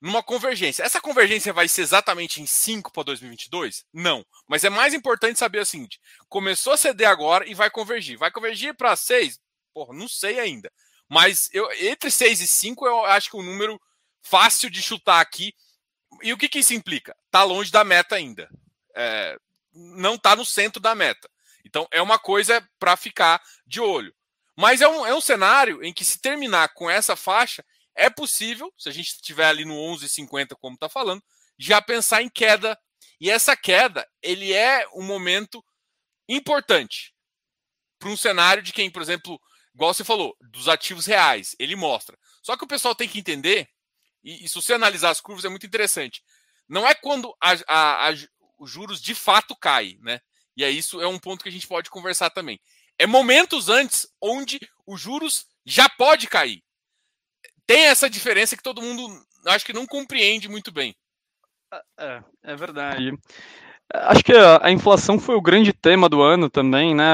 numa 0.00 0.22
convergência. 0.22 0.82
Essa 0.82 1.00
convergência 1.00 1.52
vai 1.52 1.68
ser 1.68 1.82
exatamente 1.82 2.40
em 2.40 2.46
5 2.46 2.92
para 2.92 3.04
2022? 3.04 3.84
Não. 3.92 4.24
Mas 4.48 4.64
é 4.64 4.70
mais 4.70 4.94
importante 4.94 5.38
saber 5.38 5.60
o 5.60 5.66
seguinte: 5.66 6.00
começou 6.28 6.72
a 6.72 6.76
ceder 6.76 7.08
agora 7.08 7.48
e 7.48 7.54
vai 7.54 7.70
convergir. 7.70 8.18
Vai 8.18 8.30
convergir 8.30 8.74
para 8.74 8.96
6? 8.96 9.38
Porra, 9.72 9.94
não 9.94 10.08
sei 10.08 10.38
ainda. 10.38 10.72
Mas 11.08 11.48
eu, 11.52 11.70
entre 11.72 12.10
6 12.10 12.40
e 12.40 12.46
5 12.46 12.86
eu 12.86 13.04
acho 13.04 13.30
que 13.30 13.36
é 13.36 13.40
um 13.40 13.44
número 13.44 13.80
fácil 14.22 14.70
de 14.70 14.82
chutar 14.82 15.20
aqui. 15.20 15.54
E 16.22 16.32
o 16.32 16.38
que, 16.38 16.48
que 16.48 16.60
isso 16.60 16.74
implica? 16.74 17.16
Está 17.26 17.42
longe 17.42 17.70
da 17.70 17.84
meta 17.84 18.16
ainda. 18.16 18.48
É, 18.94 19.36
não 19.72 20.14
está 20.14 20.34
no 20.34 20.44
centro 20.44 20.80
da 20.80 20.94
meta. 20.94 21.28
Então 21.66 21.86
é 21.90 22.00
uma 22.00 22.18
coisa 22.18 22.66
para 22.78 22.96
ficar 22.96 23.42
de 23.66 23.80
olho. 23.80 24.14
Mas 24.56 24.80
é 24.80 24.88
um, 24.88 25.04
é 25.04 25.14
um 25.14 25.20
cenário 25.20 25.84
em 25.84 25.92
que, 25.92 26.04
se 26.04 26.18
terminar 26.18 26.72
com 26.72 26.88
essa 26.88 27.14
faixa, 27.14 27.64
é 27.94 28.08
possível, 28.08 28.72
se 28.78 28.88
a 28.88 28.92
gente 28.92 29.08
estiver 29.08 29.46
ali 29.46 29.64
no 29.64 29.74
11,50, 29.74 30.56
como 30.58 30.74
está 30.74 30.88
falando, 30.88 31.22
já 31.58 31.82
pensar 31.82 32.22
em 32.22 32.28
queda. 32.28 32.78
E 33.20 33.30
essa 33.30 33.56
queda, 33.56 34.06
ele 34.22 34.52
é 34.52 34.86
um 34.94 35.02
momento 35.02 35.62
importante 36.28 37.14
para 37.98 38.08
um 38.08 38.16
cenário 38.16 38.62
de 38.62 38.72
quem, 38.72 38.90
por 38.90 39.02
exemplo, 39.02 39.40
igual 39.74 39.92
você 39.92 40.04
falou, 40.04 40.36
dos 40.40 40.68
ativos 40.68 41.06
reais, 41.06 41.54
ele 41.58 41.76
mostra. 41.76 42.18
Só 42.42 42.56
que 42.56 42.64
o 42.64 42.68
pessoal 42.68 42.94
tem 42.94 43.08
que 43.08 43.18
entender, 43.18 43.68
e, 44.22 44.44
e 44.44 44.48
se 44.48 44.54
você 44.54 44.74
analisar 44.74 45.10
as 45.10 45.20
curvas, 45.20 45.44
é 45.44 45.48
muito 45.48 45.66
interessante. 45.66 46.22
Não 46.68 46.86
é 46.86 46.94
quando 46.94 47.34
a, 47.42 47.52
a, 47.66 48.08
a, 48.08 48.14
os 48.58 48.70
juros 48.70 49.00
de 49.00 49.14
fato 49.14 49.54
caem, 49.56 49.98
né? 50.02 50.20
E 50.56 50.64
é 50.64 50.70
isso 50.70 51.00
é 51.00 51.06
um 51.06 51.18
ponto 51.18 51.42
que 51.42 51.48
a 51.48 51.52
gente 51.52 51.66
pode 51.66 51.90
conversar 51.90 52.30
também. 52.30 52.58
É 52.98 53.06
momentos 53.06 53.68
antes 53.68 54.08
onde 54.20 54.58
os 54.86 55.00
juros 55.00 55.46
já 55.64 55.88
pode 55.88 56.26
cair. 56.26 56.62
Tem 57.66 57.86
essa 57.86 58.08
diferença 58.08 58.56
que 58.56 58.62
todo 58.62 58.80
mundo 58.80 59.02
acho 59.46 59.64
que 59.64 59.72
não 59.72 59.86
compreende 59.86 60.48
muito 60.48 60.72
bem. 60.72 60.94
É, 61.98 62.22
é 62.44 62.56
verdade. 62.56 63.12
Acho 63.92 64.24
que 64.24 64.32
a, 64.32 64.66
a, 64.66 64.70
inflação 64.70 65.18
foi 65.18 65.36
o 65.36 65.42
grande 65.42 65.72
tema 65.72 66.08
do 66.08 66.22
ano 66.22 66.50
também, 66.50 66.94
né? 66.94 67.04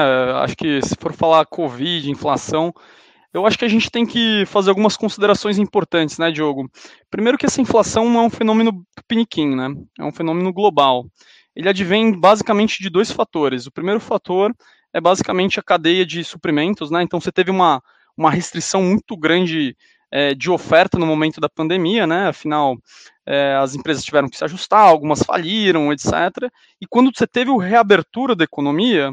Acho 0.41 0.55
que 0.55 0.81
se 0.81 0.95
for 0.99 1.13
falar 1.13 1.45
Covid, 1.45 2.09
inflação, 2.09 2.73
eu 3.33 3.45
acho 3.45 3.57
que 3.57 3.65
a 3.65 3.69
gente 3.69 3.89
tem 3.91 4.05
que 4.05 4.45
fazer 4.45 4.69
algumas 4.69 4.97
considerações 4.97 5.57
importantes, 5.57 6.17
né, 6.17 6.31
Diogo? 6.31 6.69
Primeiro 7.09 7.37
que 7.37 7.45
essa 7.45 7.61
inflação 7.61 8.09
não 8.09 8.21
é 8.21 8.23
um 8.25 8.29
fenômeno 8.29 8.85
piniquim, 9.07 9.55
né? 9.55 9.69
É 9.99 10.03
um 10.03 10.11
fenômeno 10.11 10.51
global. 10.51 11.05
Ele 11.55 11.69
advém 11.69 12.11
basicamente 12.11 12.81
de 12.81 12.89
dois 12.89 13.11
fatores. 13.11 13.67
O 13.67 13.71
primeiro 13.71 13.99
fator 13.99 14.53
é 14.93 15.01
basicamente 15.01 15.59
a 15.59 15.63
cadeia 15.63 16.05
de 16.05 16.23
suprimentos, 16.23 16.91
né? 16.91 17.01
Então 17.03 17.19
você 17.19 17.31
teve 17.31 17.51
uma, 17.51 17.81
uma 18.17 18.31
restrição 18.31 18.81
muito 18.81 19.17
grande 19.17 19.75
é, 20.11 20.35
de 20.35 20.49
oferta 20.51 20.99
no 20.99 21.07
momento 21.07 21.41
da 21.41 21.49
pandemia, 21.49 22.05
né? 22.05 22.27
Afinal, 22.27 22.77
é, 23.25 23.55
as 23.55 23.73
empresas 23.73 24.03
tiveram 24.03 24.29
que 24.29 24.37
se 24.37 24.43
ajustar, 24.43 24.81
algumas 24.81 25.23
faliram, 25.23 25.91
etc. 25.91 26.13
E 26.79 26.85
quando 26.87 27.11
você 27.13 27.25
teve 27.25 27.49
o 27.49 27.57
reabertura 27.57 28.35
da 28.35 28.43
economia, 28.43 29.11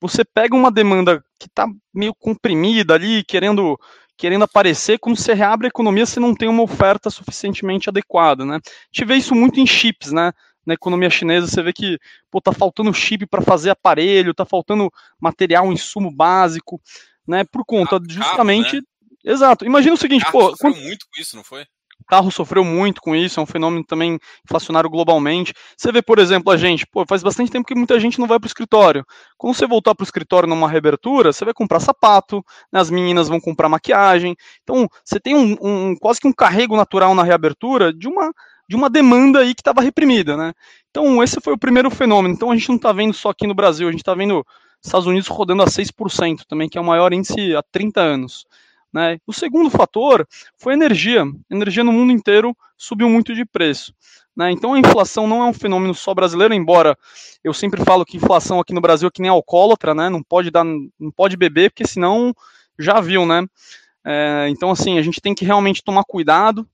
você 0.00 0.24
pega 0.24 0.54
uma 0.54 0.70
demanda 0.70 1.24
que 1.38 1.46
está 1.46 1.66
meio 1.94 2.14
comprimida 2.14 2.94
ali, 2.94 3.24
querendo 3.24 3.78
querendo 4.14 4.44
aparecer, 4.44 4.98
quando 4.98 5.16
você 5.16 5.34
reabre 5.34 5.66
a 5.66 5.68
economia, 5.68 6.06
você 6.06 6.20
não 6.20 6.32
tem 6.32 6.48
uma 6.48 6.62
oferta 6.62 7.10
suficientemente 7.10 7.88
adequada, 7.88 8.44
né? 8.44 8.56
A 8.56 8.70
gente 8.92 9.04
vê 9.04 9.16
isso 9.16 9.34
muito 9.34 9.58
em 9.58 9.66
chips, 9.66 10.12
né? 10.12 10.32
Na 10.64 10.74
economia 10.74 11.10
chinesa, 11.10 11.46
você 11.46 11.62
vê 11.62 11.72
que 11.72 11.98
pô, 12.30 12.40
tá 12.40 12.52
faltando 12.52 12.94
chip 12.94 13.26
para 13.26 13.42
fazer 13.42 13.70
aparelho, 13.70 14.34
tá 14.34 14.44
faltando 14.44 14.92
material, 15.20 15.72
insumo 15.72 16.10
básico, 16.10 16.80
né? 17.26 17.44
Por 17.44 17.64
conta 17.64 18.00
justamente. 18.08 18.76
Né? 18.76 18.82
Exato. 19.24 19.64
Imagina 19.64 19.94
o 19.94 19.98
seguinte, 19.98 20.24
pô. 20.30 20.54
Quando... 20.56 20.76
muito 20.76 21.06
com 21.06 21.20
isso, 21.20 21.36
não 21.36 21.44
foi? 21.44 21.66
O 22.02 22.04
carro 22.04 22.32
sofreu 22.32 22.64
muito 22.64 23.00
com 23.00 23.14
isso, 23.14 23.38
é 23.38 23.42
um 23.42 23.46
fenômeno 23.46 23.84
também 23.84 24.18
inflacionário 24.44 24.90
globalmente. 24.90 25.54
Você 25.76 25.92
vê, 25.92 26.02
por 26.02 26.18
exemplo, 26.18 26.52
a 26.52 26.56
gente, 26.56 26.84
pô, 26.84 27.04
faz 27.08 27.22
bastante 27.22 27.50
tempo 27.50 27.66
que 27.66 27.76
muita 27.76 27.98
gente 28.00 28.18
não 28.18 28.26
vai 28.26 28.40
para 28.40 28.46
o 28.46 28.48
escritório. 28.48 29.06
Quando 29.38 29.54
você 29.54 29.66
voltar 29.66 29.94
para 29.94 30.02
o 30.02 30.04
escritório 30.04 30.48
numa 30.48 30.68
reabertura, 30.68 31.32
você 31.32 31.44
vai 31.44 31.54
comprar 31.54 31.78
sapato, 31.78 32.44
né, 32.72 32.80
as 32.80 32.90
meninas 32.90 33.28
vão 33.28 33.40
comprar 33.40 33.68
maquiagem. 33.68 34.34
Então, 34.64 34.88
você 35.04 35.20
tem 35.20 35.36
um, 35.36 35.56
um 35.62 35.96
quase 35.96 36.20
que 36.20 36.26
um 36.26 36.32
carrego 36.32 36.76
natural 36.76 37.14
na 37.14 37.22
reabertura 37.22 37.92
de 37.92 38.08
uma 38.08 38.32
de 38.72 38.76
uma 38.76 38.88
demanda 38.88 39.40
aí 39.40 39.54
que 39.54 39.60
estava 39.60 39.82
reprimida, 39.82 40.34
né? 40.34 40.54
Então, 40.90 41.22
esse 41.22 41.38
foi 41.42 41.52
o 41.52 41.58
primeiro 41.58 41.90
fenômeno. 41.90 42.34
Então, 42.34 42.50
a 42.50 42.56
gente 42.56 42.70
não 42.70 42.76
está 42.76 42.90
vendo 42.90 43.12
só 43.12 43.28
aqui 43.28 43.46
no 43.46 43.52
Brasil, 43.52 43.86
a 43.86 43.90
gente 43.90 44.00
está 44.00 44.14
vendo 44.14 44.42
Estados 44.82 45.06
Unidos 45.06 45.28
rodando 45.28 45.62
a 45.62 45.66
6% 45.66 46.46
também, 46.48 46.70
que 46.70 46.78
é 46.78 46.80
o 46.80 46.84
maior 46.84 47.12
índice 47.12 47.54
há 47.54 47.62
30 47.70 48.00
anos. 48.00 48.46
Né? 48.90 49.18
O 49.26 49.32
segundo 49.32 49.68
fator 49.68 50.26
foi 50.56 50.72
energia. 50.72 51.22
Energia 51.50 51.84
no 51.84 51.92
mundo 51.92 52.12
inteiro 52.12 52.56
subiu 52.78 53.10
muito 53.10 53.34
de 53.34 53.44
preço. 53.44 53.92
Né? 54.34 54.50
Então 54.50 54.72
a 54.72 54.78
inflação 54.78 55.26
não 55.26 55.42
é 55.42 55.44
um 55.44 55.52
fenômeno 55.52 55.94
só 55.94 56.14
brasileiro, 56.14 56.54
embora 56.54 56.96
eu 57.44 57.52
sempre 57.52 57.84
falo 57.84 58.06
que 58.06 58.16
inflação 58.16 58.58
aqui 58.58 58.72
no 58.72 58.80
Brasil 58.80 59.06
é 59.06 59.10
que 59.10 59.20
nem 59.20 59.30
alcoólatra, 59.30 59.94
né? 59.94 60.08
não 60.08 60.22
pode 60.22 60.50
dar, 60.50 60.64
não 60.64 61.10
pode 61.14 61.36
beber, 61.36 61.70
porque 61.70 61.86
senão 61.86 62.34
já 62.78 63.02
viu, 63.02 63.26
né? 63.26 63.46
É, 64.04 64.46
então 64.48 64.70
assim, 64.70 64.98
a 64.98 65.02
gente 65.02 65.20
tem 65.20 65.34
que 65.34 65.44
realmente 65.44 65.84
tomar 65.84 66.04
cuidado. 66.04 66.66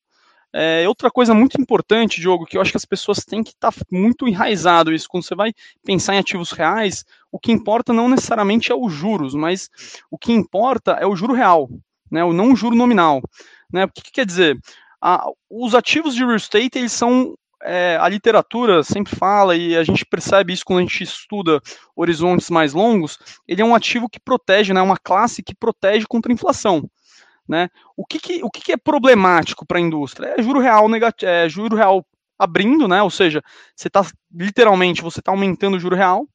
É, 0.53 0.89
outra 0.89 1.11
coisa 1.11 1.35
muito 1.35 1.61
importante, 1.61 2.21
Diogo, 2.21 2.47
que 2.47 2.57
eu 2.57 2.63
acho 2.63 2.71
que 2.71 2.77
as 2.77 2.85
pessoas 2.85 3.19
têm 3.19 3.43
que 3.43 3.51
estar 3.51 3.73
tá 3.73 3.81
muito 3.91 4.27
enraizado 4.27 4.93
isso. 4.93 5.09
Quando 5.09 5.25
você 5.25 5.35
vai 5.35 5.53
pensar 5.85 6.15
em 6.15 6.19
ativos 6.19 6.53
reais, 6.53 7.05
o 7.31 7.39
que 7.39 7.53
importa 7.53 7.93
não 7.93 8.09
necessariamente 8.09 8.73
é 8.73 8.75
os 8.75 8.93
juros, 8.93 9.35
mas 9.35 9.69
o 10.11 10.17
que 10.17 10.33
importa 10.33 10.93
é 10.93 11.07
o 11.07 11.15
juro 11.15 11.35
real 11.35 11.69
né, 12.11 12.25
o 12.25 12.33
não 12.33 12.57
juro 12.57 12.77
nominal. 12.77 13.23
Né? 13.73 13.85
O 13.85 13.89
que, 13.89 14.03
que 14.03 14.13
quer 14.13 14.27
dizer? 14.27 14.59
os 15.49 15.77
ativos 15.77 16.13
de 16.13 16.25
real 16.25 16.35
estate, 16.35 16.77
eles 16.77 16.91
são 16.91 17.37
é, 17.63 17.97
a 18.01 18.09
literatura 18.09 18.83
sempre 18.83 19.15
fala, 19.15 19.55
e 19.55 19.77
a 19.77 19.85
gente 19.85 20.05
percebe 20.05 20.53
isso 20.53 20.65
quando 20.65 20.81
a 20.81 20.83
gente 20.83 21.05
estuda 21.05 21.61
horizontes 21.95 22.51
mais 22.51 22.73
longos, 22.73 23.17
ele 23.47 23.63
é 23.63 23.65
um 23.65 23.77
ativo 23.77 24.09
que 24.09 24.19
protege, 24.19 24.73
né, 24.73 24.83
uma 24.83 24.97
classe 24.97 25.41
que 25.41 25.55
protege 25.55 26.05
contra 26.05 26.33
a 26.33 26.35
inflação. 26.35 26.91
Né? 27.49 27.71
O, 27.97 28.05
que, 28.05 28.19
que 28.19 28.45
o 28.45 28.51
que, 28.51 28.61
que 28.61 28.73
é 28.73 28.77
problemático 28.77 29.67
para 29.67 29.79
a 29.79 29.81
indústria? 29.81 30.35
É 30.37 30.43
juro 30.43 30.61
real 30.61 30.89
negativo, 30.89 31.31
é 31.31 31.49
juro 31.49 31.77
real 31.77 32.05
abrindo, 32.39 32.87
né? 32.87 33.03
ou 33.03 33.11
seja, 33.11 33.43
você 33.75 33.89
está 33.89 34.07
literalmente 34.33 35.03
você 35.03 35.21
está 35.21 35.33
aumentando 35.33 35.77
o 35.77 35.81
juro 35.81 35.97
real, 35.97 36.27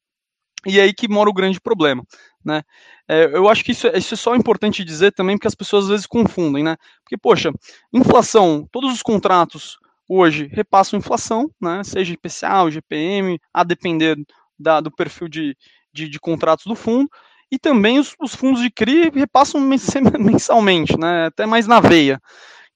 e 0.66 0.78
é 0.78 0.82
aí 0.82 0.92
que 0.92 1.08
mora 1.08 1.30
o 1.30 1.34
grande 1.34 1.60
problema. 1.60 2.04
Né? 2.44 2.62
É, 3.08 3.24
eu 3.24 3.48
acho 3.48 3.64
que 3.64 3.72
isso, 3.72 3.86
é, 3.86 3.98
isso 3.98 4.14
é 4.14 4.16
só 4.16 4.34
importante 4.34 4.84
dizer 4.84 5.12
também, 5.12 5.36
porque 5.36 5.48
as 5.48 5.54
pessoas 5.54 5.84
às 5.84 5.90
vezes 5.90 6.06
confundem, 6.06 6.62
né? 6.62 6.76
Porque, 7.02 7.16
poxa, 7.16 7.52
inflação, 7.92 8.68
todos 8.70 8.92
os 8.92 9.02
contratos 9.02 9.78
hoje 10.08 10.48
repassam 10.52 10.98
inflação, 10.98 11.50
né? 11.60 11.82
Seja 11.84 12.12
IPCA 12.12 12.70
GPM, 12.70 13.38
a 13.52 13.64
depender 13.64 14.16
da, 14.58 14.80
do 14.80 14.90
perfil 14.90 15.28
de, 15.28 15.56
de, 15.92 16.08
de, 16.08 16.20
contratos 16.20 16.66
do 16.66 16.74
fundo. 16.74 17.08
E 17.50 17.58
também 17.58 17.98
os, 17.98 18.14
os 18.20 18.34
fundos 18.34 18.62
de 18.62 18.70
CRI 18.70 19.10
repassam 19.14 19.60
mensalmente, 20.18 20.98
né? 20.98 21.26
Até 21.26 21.46
mais 21.46 21.66
na 21.66 21.80
veia. 21.80 22.20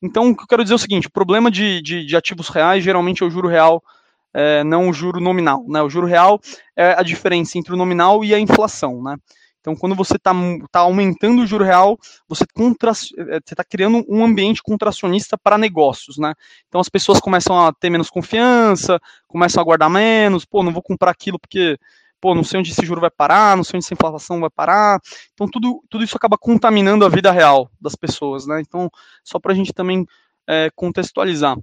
Então, 0.01 0.31
o 0.31 0.37
que 0.37 0.43
eu 0.43 0.47
quero 0.47 0.63
dizer 0.63 0.75
é 0.75 0.77
o 0.77 0.79
seguinte: 0.79 1.09
o 1.09 1.13
problema 1.13 1.51
de, 1.51 1.83
de, 1.83 2.05
de 2.05 2.17
ativos 2.17 2.49
reais 2.49 2.85
geralmente 2.85 3.23
é 3.23 3.27
o 3.27 3.31
juro 3.31 3.49
real, 3.49 3.83
é, 4.33 4.63
não 4.65 4.89
o 4.89 4.93
juro 4.93 5.21
nominal. 5.21 5.65
Né? 5.69 5.83
O 5.83 5.91
juro 5.91 6.07
real 6.07 6.41
é 6.77 6.93
a 6.93 7.03
diferença 7.03 7.59
entre 7.59 7.73
o 7.73 7.77
nominal 7.77 8.25
e 8.25 8.35
a 8.35 8.39
inflação. 8.39 9.03
Né? 9.03 9.17
Então, 9.61 9.75
quando 9.77 9.95
você 9.95 10.17
está 10.17 10.33
tá 10.71 10.81
aumentando 10.81 11.43
o 11.43 11.47
juro 11.47 11.65
real, 11.65 11.99
você 12.29 12.45
está 12.45 13.65
criando 13.65 14.05
um 14.09 14.25
ambiente 14.25 14.63
contracionista 14.63 15.37
para 15.37 15.59
negócios, 15.59 16.17
né? 16.17 16.33
Então, 16.69 16.81
as 16.81 16.89
pessoas 16.89 17.21
começam 17.21 17.59
a 17.67 17.73
ter 17.73 17.91
menos 17.91 18.09
confiança, 18.09 18.99
começam 19.27 19.61
a 19.61 19.65
guardar 19.65 19.91
menos, 19.91 20.45
pô, 20.47 20.63
não 20.63 20.73
vou 20.73 20.83
comprar 20.83 21.11
aquilo 21.11 21.39
porque, 21.39 21.77
pô, 22.21 22.35
não 22.35 22.45
sei 22.45 22.61
onde 22.61 22.73
esse 22.73 22.85
juro 22.85 23.01
vai 23.01 23.11
parar, 23.11 23.57
não 23.57 23.65
sei 23.65 23.79
onde 23.79 23.87
essa 23.87 23.95
inflação 23.95 24.41
vai 24.41 24.51
parar. 24.51 25.01
Então, 25.35 25.49
tudo, 25.49 25.83
tudo 25.89 26.05
isso 26.05 26.17
acaba 26.17 26.37
contaminando 26.39 27.05
a 27.05 27.09
vida 27.09 27.31
real 27.31 27.71
das 27.81 27.95
pessoas, 27.95 28.47
né? 28.47 28.61
Então, 28.61 28.91
só 29.25 29.39
para 29.39 29.53
a 29.53 29.55
gente 29.55 29.73
também 29.73 30.07
é, 30.47 30.71
contextualizar. 30.75 31.57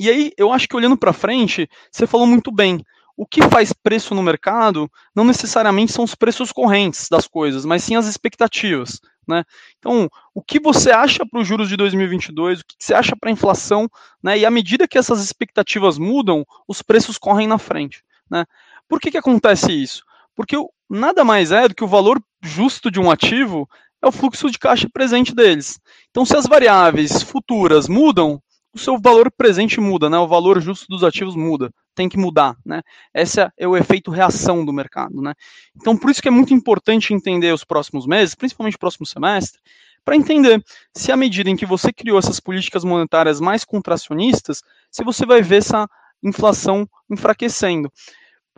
E 0.00 0.08
aí, 0.08 0.32
eu 0.36 0.52
acho 0.52 0.68
que 0.68 0.76
olhando 0.76 0.96
para 0.96 1.12
frente, 1.12 1.68
você 1.90 2.06
falou 2.06 2.26
muito 2.26 2.52
bem 2.52 2.84
o 3.18 3.26
que 3.26 3.42
faz 3.50 3.72
preço 3.72 4.14
no 4.14 4.22
mercado 4.22 4.88
não 5.12 5.24
necessariamente 5.24 5.90
são 5.90 6.04
os 6.04 6.14
preços 6.14 6.52
correntes 6.52 7.08
das 7.08 7.26
coisas, 7.26 7.64
mas 7.64 7.82
sim 7.82 7.96
as 7.96 8.06
expectativas. 8.06 9.00
Né? 9.26 9.44
Então, 9.76 10.08
o 10.32 10.40
que 10.40 10.60
você 10.60 10.92
acha 10.92 11.26
para 11.26 11.40
os 11.40 11.46
juros 11.46 11.68
de 11.68 11.76
2022, 11.76 12.60
o 12.60 12.64
que 12.64 12.76
você 12.78 12.94
acha 12.94 13.16
para 13.16 13.28
a 13.28 13.32
inflação, 13.32 13.90
né? 14.22 14.38
e 14.38 14.46
à 14.46 14.50
medida 14.50 14.86
que 14.86 14.96
essas 14.96 15.20
expectativas 15.20 15.98
mudam, 15.98 16.46
os 16.66 16.80
preços 16.80 17.18
correm 17.18 17.48
na 17.48 17.58
frente. 17.58 18.04
Né? 18.30 18.46
Por 18.88 19.00
que, 19.00 19.10
que 19.10 19.18
acontece 19.18 19.72
isso? 19.72 20.02
Porque 20.34 20.56
nada 20.88 21.24
mais 21.24 21.52
é 21.52 21.68
do 21.68 21.74
que 21.74 21.84
o 21.84 21.88
valor 21.88 22.20
justo 22.42 22.90
de 22.90 23.00
um 23.00 23.10
ativo 23.10 23.68
é 24.02 24.06
o 24.06 24.12
fluxo 24.12 24.50
de 24.50 24.58
caixa 24.58 24.88
presente 24.92 25.34
deles. 25.34 25.80
Então, 26.10 26.24
se 26.24 26.36
as 26.36 26.46
variáveis 26.46 27.22
futuras 27.22 27.88
mudam, 27.88 28.40
o 28.72 28.78
seu 28.78 28.98
valor 28.98 29.30
presente 29.30 29.80
muda, 29.80 30.08
né? 30.08 30.18
O 30.18 30.28
valor 30.28 30.60
justo 30.60 30.86
dos 30.88 31.02
ativos 31.02 31.34
muda, 31.34 31.72
tem 31.94 32.08
que 32.08 32.16
mudar, 32.16 32.56
né? 32.64 32.82
Esse 33.12 33.40
é 33.58 33.66
o 33.66 33.76
efeito 33.76 34.10
reação 34.10 34.64
do 34.64 34.72
mercado, 34.72 35.20
né? 35.20 35.34
Então, 35.74 35.96
por 35.96 36.10
isso 36.10 36.22
que 36.22 36.28
é 36.28 36.30
muito 36.30 36.54
importante 36.54 37.12
entender 37.12 37.52
os 37.52 37.64
próximos 37.64 38.06
meses, 38.06 38.34
principalmente 38.34 38.76
o 38.76 38.78
próximo 38.78 39.04
semestre, 39.04 39.60
para 40.04 40.16
entender 40.16 40.62
se 40.94 41.10
à 41.10 41.16
medida 41.16 41.50
em 41.50 41.56
que 41.56 41.66
você 41.66 41.92
criou 41.92 42.18
essas 42.18 42.38
políticas 42.38 42.84
monetárias 42.84 43.40
mais 43.40 43.64
contracionistas, 43.64 44.62
se 44.90 45.02
você 45.02 45.26
vai 45.26 45.42
ver 45.42 45.56
essa 45.56 45.88
inflação 46.22 46.88
enfraquecendo. 47.10 47.92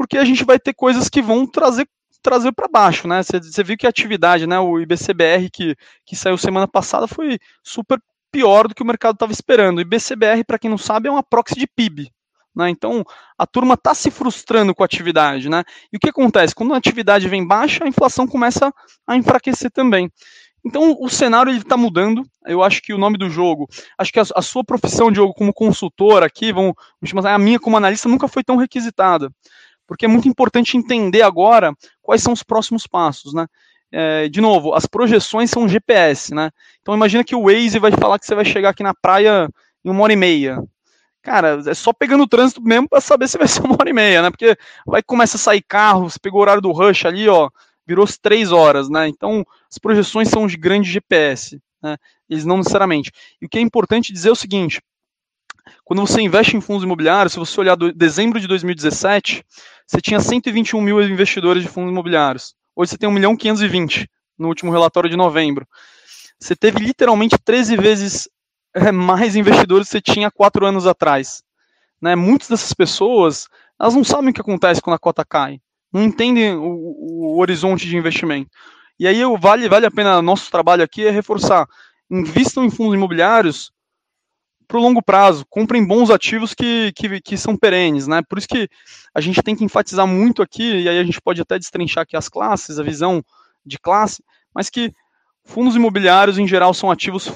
Porque 0.01 0.17
a 0.17 0.25
gente 0.25 0.47
vai 0.47 0.59
ter 0.59 0.73
coisas 0.73 1.11
que 1.11 1.21
vão 1.21 1.47
trazer 1.47 1.87
trazer 2.23 2.53
para 2.53 2.67
baixo, 2.69 3.07
né? 3.07 3.23
Você 3.23 3.63
viu 3.63 3.77
que 3.77 3.85
a 3.85 3.91
atividade, 3.91 4.47
né? 4.47 4.59
O 4.59 4.81
IBCBR 4.81 5.51
que, 5.53 5.77
que 6.07 6.17
saiu 6.17 6.39
semana 6.39 6.67
passada 6.67 7.07
foi 7.07 7.39
super 7.63 8.01
pior 8.33 8.67
do 8.67 8.75
que 8.75 8.83
o 8.83 8.87
mercado 8.87 9.13
estava 9.13 9.31
esperando. 9.31 9.77
O 9.77 9.81
IBCBR, 9.83 10.43
para 10.45 10.59
quem 10.59 10.71
não 10.71 10.79
sabe, 10.79 11.09
é 11.09 11.11
uma 11.11 11.23
proxy 11.23 11.55
de 11.55 11.67
PIB. 11.67 12.11
Né? 12.57 12.71
Então, 12.71 13.05
a 13.37 13.47
turma 13.47 13.75
está 13.75 13.95
se 13.95 14.11
frustrando 14.11 14.75
com 14.75 14.83
a 14.83 14.87
atividade. 14.87 15.51
Né? 15.51 15.63
E 15.93 15.99
o 15.99 16.01
que 16.01 16.09
acontece? 16.09 16.55
Quando 16.55 16.73
a 16.73 16.79
atividade 16.79 17.29
vem 17.29 17.47
baixa, 17.47 17.85
a 17.85 17.89
inflação 17.89 18.27
começa 18.27 18.73
a 19.07 19.17
enfraquecer 19.17 19.71
também. 19.71 20.11
Então, 20.65 20.97
o 20.99 21.11
cenário 21.11 21.53
está 21.53 21.77
mudando. 21.77 22.23
Eu 22.47 22.63
acho 22.63 22.81
que 22.83 22.93
o 22.93 22.99
nome 22.99 23.19
do 23.19 23.29
jogo, 23.29 23.69
acho 23.99 24.13
que 24.13 24.21
a, 24.21 24.25
a 24.35 24.43
sua 24.43 24.65
profissão, 24.65 25.13
Diogo, 25.13 25.35
como 25.35 25.53
consultor 25.53 26.23
aqui, 26.23 26.53
vamos, 26.53 26.73
vamos 27.01 27.11
chamar, 27.11 27.35
a 27.35 27.39
minha 27.39 27.59
como 27.59 27.77
analista 27.77 28.09
nunca 28.09 28.29
foi 28.29 28.43
tão 28.43 28.57
requisitada. 28.57 29.31
Porque 29.91 30.05
é 30.05 30.09
muito 30.09 30.29
importante 30.29 30.77
entender 30.77 31.23
agora 31.23 31.75
quais 32.01 32.23
são 32.23 32.33
os 32.33 32.45
próximos 32.45 32.87
passos. 32.87 33.35
Né? 33.35 33.47
é, 33.93 34.29
de 34.29 34.41
novo, 34.41 34.75
as 34.75 34.87
projeções 34.87 35.51
são 35.51 35.69
GPS, 35.69 36.35
né? 36.35 36.51
Então 36.81 36.95
imagina 36.95 37.25
que 37.25 37.35
o 37.35 37.45
Waze 37.45 37.79
vai 37.79 37.91
falar 37.93 38.19
que 38.19 38.27
você 38.27 38.35
vai 38.35 38.45
chegar 38.45 38.71
aqui 38.71 38.83
na 38.83 38.95
praia 38.95 39.49
em 39.85 39.91
uma 39.91 40.03
hora 40.03 40.13
e 40.13 40.17
meia. 40.17 40.63
cara, 41.23 41.63
é 41.67 41.75
só 41.75 41.93
pegando 41.93 42.25
o 42.25 42.29
trânsito 42.29 42.63
mesmo 42.63 42.89
para 42.89 43.01
saber 43.01 43.29
se 43.29 43.39
vai 43.39 43.49
ser 43.49 43.61
uma 43.63 43.75
hora 43.79 43.91
e 43.91 43.93
meia, 43.93 44.23
né? 44.23 44.31
Porque 44.31 44.57
vai 44.87 45.03
começa 45.03 45.37
a 45.37 45.41
sair 45.41 45.63
carro, 45.63 46.09
você 46.11 46.19
pegou 46.21 46.41
o 46.41 46.43
horário 46.43 46.63
do 46.63 46.73
rush 46.73 47.05
ali, 47.05 47.29
ó, 47.29 47.51
virou 47.87 48.07
três 48.23 48.53
horas, 48.53 48.89
né? 48.89 49.09
Então, 49.09 49.45
as 49.71 49.79
projeções 49.79 50.29
são 50.29 50.47
de 50.47 50.57
grande 50.57 50.91
GPS, 50.91 51.61
né? 51.83 51.97
Eles 52.29 52.45
não 52.45 52.59
necessariamente. 52.59 53.11
E 53.43 53.47
o 53.47 53.49
que 53.49 53.59
é 53.59 53.61
importante 53.61 54.13
dizer 54.13 54.29
é 54.29 54.33
o 54.33 54.37
seguinte: 54.37 54.81
quando 55.91 56.07
você 56.07 56.21
investe 56.21 56.57
em 56.57 56.61
fundos 56.61 56.85
imobiliários, 56.85 57.33
se 57.33 57.39
você 57.41 57.59
olhar 57.59 57.75
do 57.75 57.93
dezembro 57.93 58.39
de 58.39 58.47
2017, 58.47 59.45
você 59.85 60.01
tinha 60.01 60.21
121 60.21 60.81
mil 60.81 61.03
investidores 61.03 61.65
de 61.65 61.69
fundos 61.69 61.91
imobiliários. 61.91 62.55
Hoje 62.77 62.93
você 62.93 62.97
tem 62.97 63.09
1 63.09 63.13
milhão 63.13 63.37
520 63.37 64.09
no 64.39 64.47
último 64.47 64.71
relatório 64.71 65.11
de 65.11 65.17
novembro. 65.17 65.67
Você 66.39 66.55
teve 66.55 66.79
literalmente 66.79 67.37
13 67.37 67.77
vezes 67.77 68.29
é, 68.73 68.93
mais 68.93 69.35
investidores 69.35 69.89
que 69.89 69.95
você 69.95 70.01
tinha 70.01 70.31
quatro 70.31 70.65
anos 70.65 70.87
atrás. 70.87 71.43
Né? 72.01 72.15
Muitas 72.15 72.49
dessas 72.49 72.73
pessoas, 72.73 73.49
elas 73.77 73.97
não 73.97 74.05
sabem 74.05 74.31
o 74.31 74.33
que 74.33 74.41
acontece 74.41 74.81
quando 74.81 74.95
a 74.95 75.01
cota 75.01 75.25
cai, 75.25 75.59
não 75.93 76.05
entendem 76.05 76.55
o, 76.55 77.35
o 77.35 77.39
horizonte 77.41 77.89
de 77.89 77.97
investimento. 77.97 78.49
E 78.97 79.09
aí 79.09 79.23
vale, 79.41 79.69
vale 79.69 79.87
a 79.87 79.91
pena, 79.91 80.23
nosso 80.23 80.53
trabalho 80.53 80.85
aqui 80.85 81.05
é 81.05 81.11
reforçar, 81.11 81.67
invistam 82.09 82.65
em 82.65 82.71
fundos 82.71 82.95
imobiliários 82.95 83.73
para 84.71 84.79
o 84.79 84.83
longo 84.83 85.03
prazo, 85.03 85.45
comprem 85.51 85.85
bons 85.85 86.11
ativos 86.11 86.55
que, 86.55 86.93
que, 86.95 87.21
que, 87.21 87.37
são 87.37 87.57
perenes, 87.57 88.07
né? 88.07 88.23
Por 88.23 88.39
isso 88.39 88.47
que 88.47 88.69
a 89.13 89.21
gente 89.21 89.43
tem 89.43 89.57
que 89.57 89.65
enfatizar 89.65 90.07
muito 90.07 90.43
aqui, 90.43 90.83
e 90.83 90.89
aí 90.89 90.97
a 90.97 91.03
gente 91.03 91.21
pode 91.21 91.41
até 91.41 91.59
destrinchar 91.59 92.05
aqui 92.05 92.17
as 92.17 92.29
classes, 92.29 92.79
a 92.79 92.83
visão 92.85 93.21
de 93.67 93.81
classe, 93.81 94.23
mas 94.55 94.71
que 94.71 94.95
fundos 95.45 95.75
imobiliários, 95.75 96.39
em 96.39 96.47
geral, 96.47 96.73
são 96.73 96.89
ativos 96.89 97.27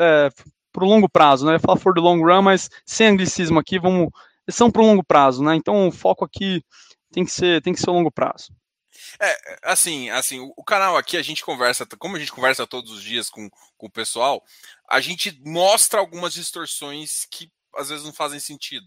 é, 0.00 0.30
para 0.72 0.84
o 0.84 0.88
longo 0.88 1.08
prazo, 1.08 1.46
né? 1.46 1.52
Eu 1.52 1.54
ia 1.54 1.60
falar 1.60 1.78
for 1.78 1.94
the 1.94 2.00
long 2.00 2.20
run, 2.24 2.42
mas 2.42 2.68
sem 2.84 3.06
anglicismo 3.06 3.60
aqui, 3.60 3.78
vamos, 3.78 4.08
eles 4.44 4.56
são 4.56 4.68
para 4.68 4.82
o 4.82 4.86
longo 4.86 5.04
prazo, 5.04 5.44
né? 5.44 5.54
Então 5.54 5.86
o 5.86 5.92
foco 5.92 6.24
aqui 6.24 6.60
tem 7.12 7.24
que 7.24 7.30
ser, 7.30 7.62
tem 7.62 7.72
que 7.72 7.78
ser 7.78 7.90
o 7.90 7.94
longo 7.94 8.10
prazo. 8.10 8.52
É, 9.20 9.58
assim, 9.64 10.10
assim, 10.10 10.40
o, 10.56 10.64
canal 10.64 10.96
aqui 10.96 11.16
a 11.16 11.22
gente 11.22 11.44
conversa, 11.44 11.86
como 11.98 12.16
a 12.16 12.18
gente 12.18 12.32
conversa 12.32 12.66
todos 12.66 12.90
os 12.90 13.02
dias 13.02 13.30
com, 13.30 13.48
com 13.76 13.86
o 13.86 13.90
pessoal, 13.90 14.42
a 14.90 15.00
gente 15.00 15.40
mostra 15.44 16.00
algumas 16.00 16.34
distorções 16.34 17.24
que 17.30 17.48
às 17.76 17.88
vezes 17.88 18.04
não 18.04 18.12
fazem 18.12 18.40
sentido. 18.40 18.84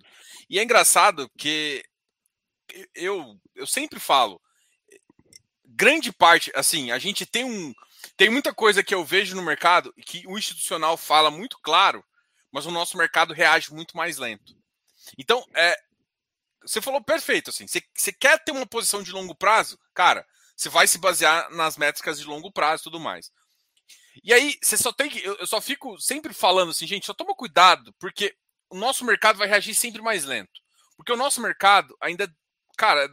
E 0.50 0.60
é 0.60 0.64
engraçado 0.64 1.32
que 1.38 1.82
eu, 2.94 3.40
eu 3.56 3.66
sempre 3.66 4.00
falo, 4.02 4.42
grande 5.66 6.12
parte, 6.12 6.52
assim, 6.54 6.92
a 6.92 7.00
gente 7.00 7.26
tem 7.26 7.46
um, 7.46 7.74
tem 8.18 8.30
muita 8.30 8.54
coisa 8.54 8.84
que 8.84 8.94
eu 8.94 9.06
vejo 9.06 9.34
no 9.34 9.42
mercado 9.42 9.94
que 10.06 10.28
o 10.28 10.38
institucional 10.38 10.98
fala 10.98 11.32
muito 11.32 11.58
claro, 11.64 12.04
mas 12.52 12.66
o 12.66 12.72
nosso 12.72 12.98
mercado 12.98 13.34
reage 13.34 13.74
muito 13.74 13.96
mais 13.96 14.18
lento. 14.18 14.54
Então, 15.18 15.46
é, 15.56 15.76
você 16.62 16.82
falou 16.82 17.02
perfeito, 17.02 17.50
assim, 17.50 17.66
você, 17.66 17.82
você 17.96 18.12
quer 18.12 18.44
ter 18.44 18.52
uma 18.52 18.68
posição 18.68 19.02
de 19.02 19.12
longo 19.12 19.34
prazo, 19.34 19.80
cara, 19.94 20.26
você 20.56 20.68
vai 20.68 20.86
se 20.86 20.98
basear 20.98 21.50
nas 21.52 21.78
métricas 21.78 22.20
de 22.20 22.26
longo 22.26 22.52
prazo 22.52 22.82
e 22.82 22.86
tudo 22.86 23.00
mais. 23.00 23.32
E 24.24 24.34
aí, 24.34 24.58
você 24.62 24.78
só 24.78 24.92
tem 24.92 25.10
que. 25.10 25.24
Eu, 25.24 25.36
eu 25.38 25.48
só 25.48 25.62
fico 25.62 26.00
sempre 26.00 26.34
falando 26.34 26.72
assim, 26.72 26.86
gente, 26.86 27.06
só 27.06 27.14
toma 27.14 27.36
cuidado, 27.36 27.94
porque 28.00 28.36
o 28.70 28.78
nosso 28.78 29.06
mercado 29.06 29.38
vai 29.38 29.48
reagir 29.48 29.74
sempre 29.74 30.02
mais 30.02 30.26
lento. 30.26 30.62
Porque 30.98 31.12
o 31.12 31.18
nosso 31.18 31.42
mercado 31.42 31.96
ainda, 32.02 32.32
cara, 32.78 33.10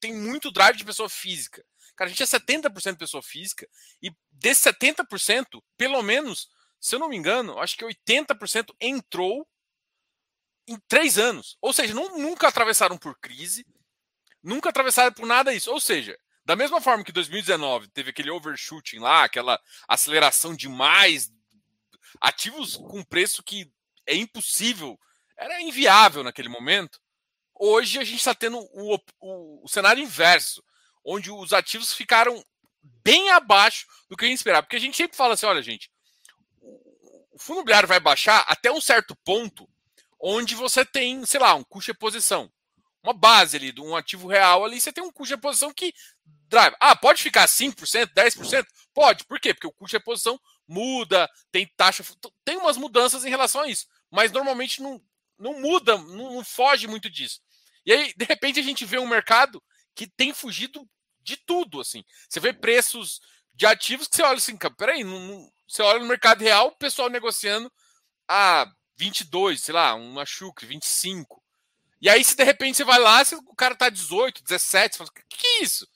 tem 0.00 0.14
muito 0.14 0.50
drive 0.50 0.76
de 0.76 0.84
pessoa 0.84 1.08
física. 1.08 1.64
Cara, 1.96 2.08
a 2.08 2.12
gente 2.12 2.22
é 2.22 2.26
70% 2.26 2.96
pessoa 2.96 3.22
física 3.22 3.68
e 4.00 4.10
desse 4.30 4.68
70%, 4.70 5.60
pelo 5.76 6.00
menos, 6.00 6.48
se 6.80 6.94
eu 6.94 7.00
não 7.00 7.08
me 7.08 7.16
engano, 7.16 7.58
acho 7.58 7.76
que 7.76 7.84
80% 7.84 8.72
entrou 8.80 9.46
em 10.68 10.78
três 10.86 11.18
anos. 11.18 11.56
Ou 11.60 11.72
seja, 11.72 11.94
não, 11.94 12.16
nunca 12.18 12.46
atravessaram 12.46 12.96
por 12.96 13.18
crise, 13.18 13.66
nunca 14.42 14.68
atravessaram 14.68 15.12
por 15.12 15.26
nada 15.26 15.52
isso. 15.52 15.72
Ou 15.72 15.80
seja, 15.80 16.16
da 16.48 16.56
mesma 16.56 16.80
forma 16.80 17.04
que 17.04 17.12
2019 17.12 17.88
teve 17.88 18.08
aquele 18.08 18.30
overshooting 18.30 19.00
lá, 19.00 19.24
aquela 19.24 19.60
aceleração 19.86 20.56
demais, 20.56 21.30
ativos 22.18 22.74
com 22.74 23.04
preço 23.04 23.42
que 23.42 23.70
é 24.06 24.16
impossível, 24.16 24.98
era 25.36 25.60
inviável 25.60 26.24
naquele 26.24 26.48
momento. 26.48 26.98
Hoje 27.54 27.98
a 27.98 28.04
gente 28.04 28.16
está 28.16 28.34
tendo 28.34 28.58
o, 28.72 28.98
o, 29.20 29.62
o 29.62 29.68
cenário 29.68 30.02
inverso 30.02 30.64
onde 31.04 31.30
os 31.30 31.52
ativos 31.52 31.92
ficaram 31.92 32.42
bem 33.04 33.30
abaixo 33.30 33.86
do 34.08 34.16
que 34.16 34.24
a 34.24 34.28
gente 34.28 34.38
esperava. 34.38 34.62
Porque 34.62 34.76
a 34.76 34.80
gente 34.80 34.96
sempre 34.96 35.18
fala 35.18 35.34
assim: 35.34 35.44
olha, 35.44 35.60
gente, 35.60 35.90
o 36.62 37.38
fundo 37.38 37.58
imobiliário 37.58 37.86
vai 37.86 38.00
baixar 38.00 38.46
até 38.48 38.72
um 38.72 38.80
certo 38.80 39.14
ponto 39.16 39.68
onde 40.18 40.54
você 40.54 40.82
tem, 40.82 41.26
sei 41.26 41.40
lá, 41.40 41.54
um 41.54 41.62
custo 41.62 41.92
de 41.92 41.98
posição. 41.98 42.50
Uma 43.02 43.12
base 43.12 43.58
ali 43.58 43.70
de 43.70 43.82
um 43.82 43.94
ativo 43.94 44.26
real 44.26 44.64
ali, 44.64 44.80
você 44.80 44.90
tem 44.90 45.04
um 45.04 45.12
custo 45.12 45.36
de 45.36 45.40
posição 45.42 45.72
que 45.74 45.92
drive. 46.48 46.74
Ah, 46.80 46.96
pode 46.96 47.22
ficar 47.22 47.46
5%, 47.46 48.12
10%? 48.12 48.66
Pode. 48.94 49.24
Por 49.24 49.38
quê? 49.38 49.54
Porque 49.54 49.66
o 49.66 49.72
custo 49.72 49.98
de 49.98 50.04
posição 50.04 50.40
muda, 50.66 51.28
tem 51.50 51.66
taxa. 51.76 52.04
Tem 52.44 52.56
umas 52.56 52.76
mudanças 52.76 53.24
em 53.24 53.30
relação 53.30 53.62
a 53.62 53.68
isso. 53.68 53.86
Mas 54.10 54.32
normalmente 54.32 54.82
não, 54.82 55.00
não 55.38 55.60
muda, 55.60 55.96
não, 55.96 56.34
não 56.34 56.44
foge 56.44 56.86
muito 56.86 57.08
disso. 57.08 57.40
E 57.84 57.92
aí, 57.92 58.12
de 58.16 58.24
repente, 58.24 58.60
a 58.60 58.62
gente 58.62 58.84
vê 58.84 58.98
um 58.98 59.08
mercado 59.08 59.62
que 59.94 60.06
tem 60.06 60.34
fugido 60.34 60.88
de 61.22 61.36
tudo, 61.36 61.80
assim. 61.80 62.04
Você 62.28 62.40
vê 62.40 62.52
preços 62.52 63.20
de 63.54 63.66
ativos 63.66 64.06
que 64.06 64.16
você 64.16 64.22
olha 64.22 64.38
assim, 64.38 64.56
peraí, 64.76 65.02
não, 65.02 65.18
não, 65.18 65.52
você 65.66 65.82
olha 65.82 65.98
no 65.98 66.06
mercado 66.06 66.40
real, 66.42 66.68
o 66.68 66.76
pessoal 66.76 67.10
negociando 67.10 67.70
a 68.28 68.70
22, 68.96 69.60
sei 69.60 69.74
lá, 69.74 69.94
uma 69.94 70.24
Chucre, 70.24 70.66
25. 70.66 71.42
E 72.00 72.08
aí, 72.08 72.22
se 72.22 72.36
de 72.36 72.44
repente 72.44 72.76
você 72.76 72.84
vai 72.84 72.98
lá, 72.98 73.22
o 73.46 73.54
cara 73.54 73.74
tá 73.74 73.88
18, 73.88 74.42
17, 74.44 74.94
você 74.94 74.98
fala, 74.98 75.10
que, 75.10 75.36
que 75.36 75.46
é 75.46 75.62
isso? 75.62 75.88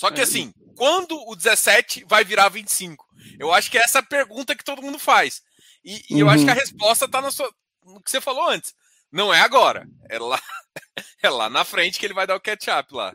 Só 0.00 0.10
que 0.10 0.20
é, 0.20 0.22
assim, 0.22 0.50
quando 0.76 1.14
o 1.28 1.36
17 1.36 2.06
vai 2.08 2.24
virar 2.24 2.48
25? 2.48 3.06
Eu 3.38 3.52
acho 3.52 3.70
que 3.70 3.76
é 3.76 3.82
essa 3.82 4.02
pergunta 4.02 4.56
que 4.56 4.64
todo 4.64 4.80
mundo 4.80 4.98
faz. 4.98 5.42
E, 5.84 6.02
e 6.08 6.14
uhum. 6.14 6.20
eu 6.20 6.30
acho 6.30 6.42
que 6.42 6.50
a 6.50 6.54
uhum. 6.54 6.58
resposta 6.58 7.06
tá 7.06 7.20
no, 7.20 7.30
sua, 7.30 7.52
no 7.84 8.02
que 8.02 8.10
você 8.10 8.18
falou 8.18 8.48
antes. 8.48 8.74
Não 9.12 9.32
é 9.32 9.42
agora. 9.42 9.86
É 10.08 10.18
lá, 10.18 10.40
é 11.22 11.28
lá 11.28 11.50
na 11.50 11.66
frente 11.66 11.98
que 11.98 12.06
ele 12.06 12.14
vai 12.14 12.26
dar 12.26 12.34
o 12.34 12.40
catch-up 12.40 12.94
lá. 12.94 13.14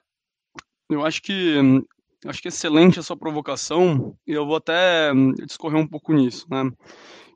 Eu 0.88 1.04
acho 1.04 1.24
que 1.24 1.56
acho 2.24 2.40
que 2.40 2.48
é 2.48 2.50
excelente 2.50 3.00
essa 3.00 3.18
provocação 3.18 4.16
e 4.28 4.34
eu 4.34 4.46
vou 4.46 4.58
até 4.58 5.12
hum, 5.12 5.34
discorrer 5.34 5.80
um 5.80 5.88
pouco 5.88 6.14
nisso, 6.14 6.46
né? 6.52 6.70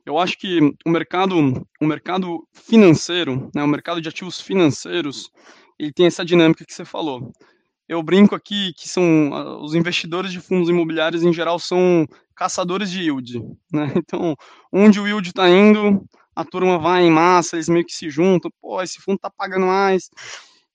Eu 0.06 0.16
acho 0.16 0.38
que 0.38 0.60
o 0.86 0.90
mercado, 0.90 1.36
o 1.80 1.86
mercado 1.86 2.46
financeiro, 2.52 3.50
né, 3.52 3.64
o 3.64 3.68
mercado 3.68 4.00
de 4.00 4.08
ativos 4.08 4.40
financeiros, 4.40 5.28
ele 5.76 5.92
tem 5.92 6.06
essa 6.06 6.24
dinâmica 6.24 6.64
que 6.64 6.72
você 6.72 6.84
falou. 6.84 7.32
Eu 7.90 8.04
brinco 8.04 8.36
aqui 8.36 8.72
que 8.74 8.88
são 8.88 9.60
os 9.64 9.74
investidores 9.74 10.30
de 10.30 10.40
fundos 10.40 10.68
imobiliários 10.68 11.24
em 11.24 11.32
geral 11.32 11.58
são 11.58 12.06
caçadores 12.36 12.88
de 12.88 13.00
yield, 13.00 13.42
né? 13.72 13.92
Então, 13.98 14.36
onde 14.72 15.00
o 15.00 15.08
yield 15.08 15.28
está 15.28 15.50
indo, 15.50 16.00
a 16.32 16.44
turma 16.44 16.78
vai 16.78 17.02
em 17.02 17.10
massa, 17.10 17.56
eles 17.56 17.68
meio 17.68 17.84
que 17.84 17.92
se 17.92 18.08
juntam, 18.08 18.48
pô, 18.60 18.80
esse 18.80 19.00
fundo 19.00 19.16
está 19.16 19.28
pagando 19.28 19.66
mais, 19.66 20.08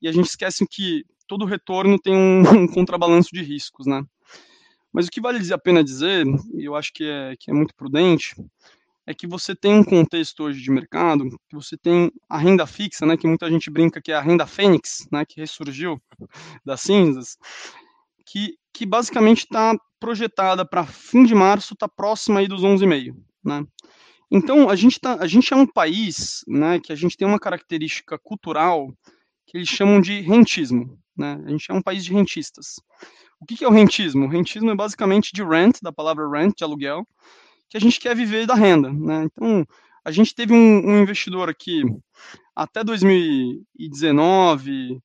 e 0.02 0.10
a 0.10 0.12
gente 0.12 0.26
esquece 0.26 0.68
que 0.70 1.06
todo 1.26 1.46
retorno 1.46 1.98
tem 1.98 2.14
um, 2.14 2.42
um 2.64 2.68
contrabalanço 2.68 3.30
de 3.32 3.42
riscos, 3.42 3.88
né? 3.88 4.04
Mas 4.92 5.08
o 5.08 5.10
que 5.10 5.22
vale 5.22 5.40
a 5.54 5.58
pena 5.58 5.82
dizer, 5.82 6.26
e 6.54 6.66
eu 6.66 6.76
acho 6.76 6.92
que 6.92 7.06
é, 7.06 7.34
que 7.40 7.50
é 7.50 7.54
muito 7.54 7.74
prudente, 7.76 8.36
é 9.08 9.14
que 9.14 9.28
você 9.28 9.56
tem 9.56 9.74
um 9.74 9.84
contexto 9.84 10.44
hoje 10.44 10.62
de 10.62 10.72
mercado, 10.72 11.30
que 11.48 11.56
você 11.56 11.78
tem 11.78 12.12
a 12.30 12.38
renda 12.38 12.66
fixa, 12.66 13.06
né, 13.06 13.16
que 13.16 13.28
muita 13.28 13.50
gente 13.50 13.70
brinca 13.70 14.02
que 14.02 14.12
é 14.12 14.16
a 14.16 14.22
renda 14.22 14.48
fênix, 14.48 15.08
né, 15.12 15.24
que 15.26 15.40
ressurgiu 15.40 16.02
das 16.66 16.82
cinzas, 16.82 17.38
que, 18.26 18.56
que 18.74 18.86
basicamente 18.86 19.44
está 19.44 19.76
projetada 20.00 20.66
para 20.66 20.86
fim 20.86 21.24
de 21.24 21.36
março, 21.36 21.74
está 21.74 21.88
próxima 21.88 22.40
aí 22.40 22.48
dos 22.48 22.62
11,5, 22.62 23.16
né? 23.44 23.66
Então, 24.32 24.70
a 24.70 24.76
gente, 24.76 25.00
tá, 25.00 25.18
a 25.20 25.28
gente 25.28 25.54
é 25.54 25.56
um 25.56 25.68
país 25.68 26.44
né, 26.48 26.80
que 26.80 26.92
a 26.92 26.96
gente 26.96 27.16
tem 27.16 27.28
uma 27.28 27.40
característica 27.40 28.18
cultural 28.18 28.92
que 29.46 29.56
eles 29.58 29.70
chamam 29.70 30.02
de 30.02 30.20
rentismo. 30.22 31.00
Né? 31.16 31.40
A 31.46 31.50
gente 31.50 31.72
é 31.72 31.74
um 31.74 31.82
país 31.82 32.04
de 32.04 32.12
rentistas. 32.12 32.76
O 33.40 33.46
que, 33.46 33.56
que 33.56 33.64
é 33.64 33.68
o 33.68 33.72
rentismo? 33.72 34.26
O 34.26 34.30
rentismo 34.30 34.72
é 34.72 34.76
basicamente 34.76 35.32
de 35.32 35.44
rent, 35.44 35.80
da 35.82 35.92
palavra 35.92 36.28
rent, 36.28 36.56
de 36.58 36.64
aluguel, 36.64 37.08
que 37.70 37.78
a 37.78 37.80
gente 37.80 38.00
quer 38.00 38.16
viver 38.16 38.46
da 38.46 38.56
renda. 38.56 38.92
Né? 38.92 39.26
Então, 39.26 39.66
a 40.04 40.12
gente 40.12 40.36
teve 40.36 40.54
um, 40.54 40.88
um 40.88 41.02
investidor 41.02 41.50
aqui, 41.50 41.84
até 42.56 42.84
2019, 42.84 45.00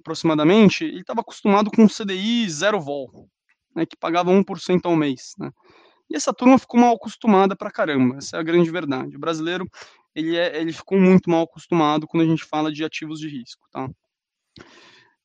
aproximadamente, 0.00 0.84
ele 0.84 1.00
estava 1.00 1.20
acostumado 1.20 1.70
com 1.70 1.86
CDI 1.86 2.48
zero 2.48 2.80
vol, 2.80 3.28
né, 3.74 3.84
que 3.84 3.96
pagava 3.96 4.30
1% 4.30 4.80
ao 4.84 4.96
mês. 4.96 5.34
Né? 5.38 5.50
E 6.08 6.16
essa 6.16 6.32
turma 6.32 6.58
ficou 6.58 6.80
mal 6.80 6.94
acostumada 6.94 7.56
pra 7.56 7.70
caramba, 7.70 8.16
essa 8.16 8.36
é 8.36 8.40
a 8.40 8.42
grande 8.42 8.70
verdade. 8.70 9.16
O 9.16 9.20
brasileiro, 9.20 9.68
ele, 10.14 10.36
é, 10.36 10.60
ele 10.60 10.72
ficou 10.72 10.98
muito 10.98 11.28
mal 11.28 11.42
acostumado 11.42 12.06
quando 12.06 12.22
a 12.22 12.26
gente 12.26 12.44
fala 12.44 12.72
de 12.72 12.84
ativos 12.84 13.20
de 13.20 13.28
risco, 13.28 13.66
tá? 13.70 13.88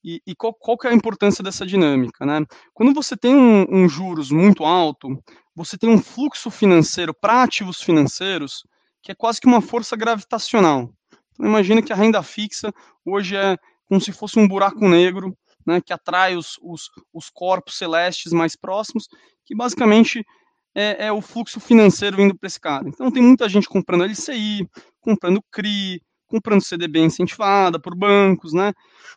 E, 0.03 0.19
e 0.25 0.35
qual, 0.35 0.53
qual, 0.53 0.77
que 0.77 0.87
é 0.87 0.89
a 0.89 0.95
importância 0.95 1.43
dessa 1.43 1.65
dinâmica, 1.65 2.25
né? 2.25 2.43
Quando 2.73 2.93
você 2.93 3.15
tem 3.15 3.35
um, 3.35 3.65
um 3.69 3.87
juros 3.87 4.31
muito 4.31 4.65
alto, 4.65 5.09
você 5.55 5.77
tem 5.77 5.89
um 5.89 6.01
fluxo 6.01 6.49
financeiro 6.49 7.13
para 7.13 7.43
ativos 7.43 7.81
financeiros 7.81 8.63
que 9.01 9.11
é 9.11 9.15
quase 9.15 9.41
que 9.41 9.47
uma 9.47 9.61
força 9.61 9.95
gravitacional. 9.95 10.93
Então, 11.33 11.45
imagina 11.45 11.81
que 11.81 11.91
a 11.91 11.95
renda 11.95 12.21
fixa 12.21 12.71
hoje 13.05 13.35
é 13.35 13.57
como 13.87 13.99
se 13.99 14.11
fosse 14.11 14.39
um 14.39 14.47
buraco 14.47 14.87
negro, 14.87 15.35
né, 15.65 15.81
que 15.81 15.91
atrai 15.91 16.35
os, 16.35 16.57
os, 16.61 16.89
os 17.13 17.29
corpos 17.29 17.77
celestes 17.77 18.31
mais 18.31 18.55
próximos, 18.55 19.07
que 19.45 19.55
basicamente 19.55 20.25
é, 20.73 21.07
é 21.07 21.11
o 21.11 21.21
fluxo 21.21 21.59
financeiro 21.59 22.17
vindo 22.17 22.37
para 22.37 22.47
esse 22.47 22.59
cara. 22.59 22.87
Então 22.87 23.11
tem 23.11 23.21
muita 23.21 23.49
gente 23.49 23.67
comprando 23.67 24.05
LCI, 24.05 24.67
comprando 25.01 25.43
CRI, 25.51 26.01
comprando 26.27 26.63
CDB 26.63 27.01
incentivada 27.01 27.79
por 27.79 27.95
bancos, 27.95 28.53
né? 28.53 28.71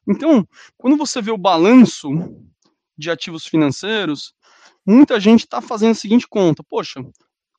Então, 0.08 0.46
quando 0.76 0.96
você 0.96 1.22
vê 1.22 1.30
o 1.30 1.38
balanço 1.38 2.08
de 2.98 3.10
ativos 3.10 3.46
financeiros, 3.46 4.34
muita 4.86 5.18
gente 5.18 5.40
está 5.40 5.60
fazendo 5.60 5.92
a 5.92 5.94
seguinte 5.94 6.26
conta: 6.28 6.62
poxa, 6.62 7.04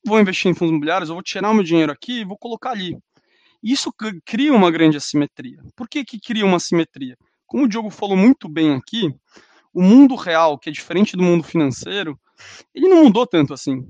vou 0.05 0.19
investir 0.19 0.51
em 0.51 0.53
fundos 0.53 0.71
imobiliários, 0.71 1.09
eu 1.09 1.15
vou 1.15 1.23
tirar 1.23 1.53
meu 1.53 1.63
dinheiro 1.63 1.91
aqui 1.91 2.21
e 2.21 2.25
vou 2.25 2.37
colocar 2.37 2.71
ali. 2.71 2.97
Isso 3.63 3.91
cria 4.23 4.53
uma 4.53 4.69
grande 4.69 4.97
assimetria. 4.97 5.59
Por 5.75 5.89
que, 5.89 6.05
que 6.05 6.19
cria 6.19 6.45
uma 6.45 6.57
assimetria? 6.57 7.17
Como 7.47 7.65
o 7.65 7.67
Diogo 7.67 7.89
falou 7.89 8.15
muito 8.15 8.47
bem 8.47 8.75
aqui, 8.75 9.11
o 9.73 9.81
mundo 9.81 10.15
real, 10.15 10.57
que 10.57 10.69
é 10.69 10.71
diferente 10.71 11.17
do 11.17 11.23
mundo 11.23 11.43
financeiro, 11.43 12.19
ele 12.73 12.87
não 12.87 13.03
mudou 13.03 13.25
tanto 13.25 13.53
assim. 13.53 13.83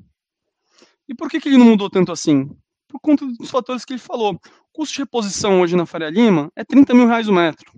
E 1.08 1.14
por 1.14 1.30
que, 1.30 1.40
que 1.40 1.50
ele 1.50 1.58
não 1.58 1.66
mudou 1.66 1.90
tanto 1.90 2.12
assim? 2.12 2.50
Por 2.88 3.00
conta 3.02 3.26
dos 3.26 3.50
fatores 3.52 3.84
que 3.84 3.94
ele 3.94 4.00
falou. 4.00 4.34
O 4.34 4.40
custo 4.72 4.96
de 4.96 5.02
reposição 5.02 5.60
hoje 5.60 5.76
na 5.76 5.86
Faria 5.86 6.10
Lima 6.10 6.50
é 6.56 6.64
30 6.64 6.94
mil 6.94 7.08
reais 7.08 7.28
o 7.28 7.34
metro. 7.34 7.72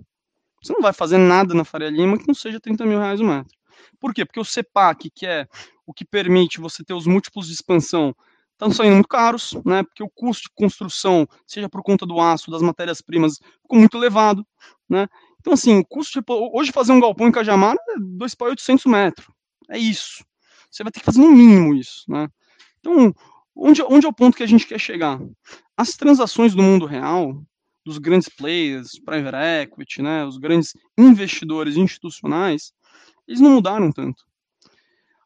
Você 0.62 0.72
não 0.72 0.80
vai 0.80 0.92
fazer 0.92 1.18
nada 1.18 1.52
na 1.52 1.64
Faria 1.64 1.90
Lima 1.90 2.16
que 2.16 2.28
não 2.28 2.34
seja 2.34 2.60
30 2.60 2.86
mil 2.86 2.98
reais 2.98 3.20
o 3.20 3.24
metro. 3.24 3.57
Por 3.98 4.14
quê? 4.14 4.24
Porque 4.24 4.40
o 4.40 4.44
CEPAC, 4.44 5.10
que 5.10 5.26
é 5.26 5.46
o 5.86 5.92
que 5.92 6.04
permite 6.04 6.60
você 6.60 6.84
ter 6.84 6.94
os 6.94 7.06
múltiplos 7.06 7.46
de 7.46 7.54
expansão, 7.54 8.14
estão 8.52 8.70
saindo 8.70 8.94
muito 8.94 9.08
caros, 9.08 9.56
né? 9.64 9.82
Porque 9.82 10.02
o 10.02 10.10
custo 10.10 10.44
de 10.44 10.54
construção, 10.54 11.26
seja 11.46 11.68
por 11.68 11.82
conta 11.82 12.04
do 12.04 12.20
aço, 12.20 12.50
das 12.50 12.60
matérias-primas, 12.60 13.38
ficou 13.62 13.78
muito 13.78 13.96
elevado, 13.96 14.46
né? 14.88 15.06
Então, 15.40 15.52
assim, 15.52 15.78
o 15.78 15.84
custo 15.84 16.20
de... 16.20 16.24
Hoje 16.28 16.72
fazer 16.72 16.92
um 16.92 17.00
galpão 17.00 17.28
em 17.28 17.32
Cajamar 17.32 17.74
é 17.74 17.94
2 17.98 18.34
para 18.34 18.48
800 18.48 18.84
metros. 18.86 19.28
É 19.70 19.78
isso. 19.78 20.24
Você 20.70 20.82
vai 20.82 20.92
ter 20.92 21.00
que 21.00 21.06
fazer 21.06 21.20
no 21.20 21.30
mínimo 21.30 21.74
isso, 21.74 22.04
né? 22.08 22.28
Então, 22.80 23.14
onde, 23.54 23.82
onde 23.82 24.06
é 24.06 24.08
o 24.08 24.12
ponto 24.12 24.36
que 24.36 24.42
a 24.42 24.48
gente 24.48 24.66
quer 24.66 24.78
chegar? 24.78 25.20
As 25.76 25.92
transações 25.92 26.54
do 26.54 26.62
mundo 26.62 26.84
real, 26.84 27.40
dos 27.84 27.98
grandes 27.98 28.28
players, 28.28 28.98
private 28.98 29.36
equity, 29.62 30.02
né, 30.02 30.24
os 30.24 30.36
grandes 30.36 30.74
investidores 30.98 31.76
institucionais, 31.76 32.72
eles 33.28 33.40
não 33.40 33.50
mudaram 33.50 33.92
tanto. 33.92 34.24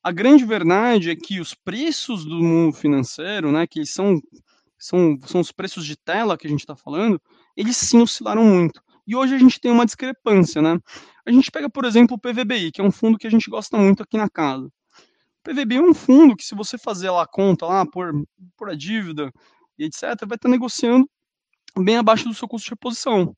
A 0.02 0.10
grande 0.10 0.44
verdade 0.44 1.10
é 1.10 1.16
que 1.16 1.40
os 1.40 1.54
preços 1.54 2.24
do 2.24 2.42
mundo 2.42 2.74
financeiro, 2.74 3.52
né, 3.52 3.66
que 3.66 3.86
são, 3.86 4.20
são, 4.76 5.16
são 5.24 5.40
os 5.40 5.52
preços 5.52 5.86
de 5.86 5.96
tela 5.96 6.36
que 6.36 6.46
a 6.46 6.50
gente 6.50 6.60
está 6.60 6.74
falando, 6.74 7.22
eles 7.56 7.76
sim 7.76 8.02
oscilaram 8.02 8.44
muito. 8.44 8.82
E 9.06 9.14
hoje 9.14 9.34
a 9.34 9.38
gente 9.38 9.60
tem 9.60 9.70
uma 9.70 9.86
discrepância, 9.86 10.60
né? 10.60 10.78
A 11.24 11.30
gente 11.30 11.50
pega, 11.50 11.70
por 11.70 11.84
exemplo, 11.84 12.16
o 12.16 12.18
PVBI, 12.18 12.72
que 12.72 12.80
é 12.80 12.84
um 12.84 12.90
fundo 12.90 13.18
que 13.18 13.26
a 13.26 13.30
gente 13.30 13.48
gosta 13.48 13.76
muito 13.76 14.02
aqui 14.02 14.16
na 14.16 14.28
casa. 14.28 14.68
PVB 15.42 15.76
é 15.76 15.80
um 15.80 15.94
fundo 15.94 16.36
que, 16.36 16.44
se 16.44 16.54
você 16.54 16.78
fazer 16.78 17.10
lá 17.10 17.22
a 17.22 17.26
conta, 17.26 17.66
lá, 17.66 17.84
por, 17.84 18.12
por 18.56 18.70
a 18.70 18.74
dívida 18.74 19.32
e 19.78 19.84
etc., 19.84 20.02
vai 20.26 20.36
estar 20.36 20.48
negociando 20.48 21.08
bem 21.76 21.96
abaixo 21.96 22.28
do 22.28 22.34
seu 22.34 22.46
custo 22.46 22.66
de 22.66 22.70
reposição. 22.70 23.36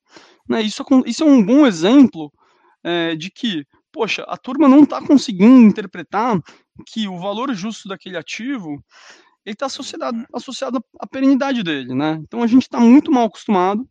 Né? 0.48 0.62
Isso, 0.62 0.82
é 0.82 1.08
isso 1.10 1.22
é 1.22 1.26
um 1.26 1.44
bom 1.44 1.66
exemplo 1.66 2.32
é, 2.82 3.14
de 3.14 3.30
que, 3.30 3.64
poxa, 3.94 4.24
a 4.24 4.36
turma 4.36 4.68
não 4.68 4.82
está 4.82 5.00
conseguindo 5.00 5.64
interpretar 5.68 6.40
que 6.84 7.06
o 7.06 7.16
valor 7.16 7.54
justo 7.54 7.88
daquele 7.88 8.16
ativo 8.16 8.84
está 9.46 9.66
associado, 9.66 10.26
associado 10.34 10.84
à 10.98 11.06
perenidade 11.06 11.62
dele, 11.62 11.94
né? 11.94 12.18
Então 12.22 12.42
a 12.42 12.46
gente 12.48 12.62
está 12.62 12.80
muito 12.80 13.12
mal 13.12 13.26
acostumado. 13.26 13.88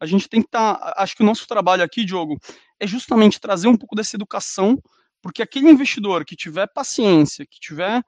A 0.00 0.06
gente 0.06 0.26
tem 0.26 0.40
que 0.40 0.48
estar. 0.48 0.76
Tá, 0.76 0.94
acho 0.96 1.14
que 1.14 1.22
o 1.22 1.26
nosso 1.26 1.46
trabalho 1.46 1.84
aqui, 1.84 2.02
Diogo, 2.02 2.38
é 2.80 2.86
justamente 2.86 3.38
trazer 3.38 3.68
um 3.68 3.76
pouco 3.76 3.94
dessa 3.94 4.16
educação 4.16 4.82
porque 5.20 5.42
aquele 5.42 5.70
investidor 5.70 6.24
que 6.24 6.34
tiver 6.34 6.66
paciência, 6.66 7.46
que 7.46 7.60
tiver 7.60 8.02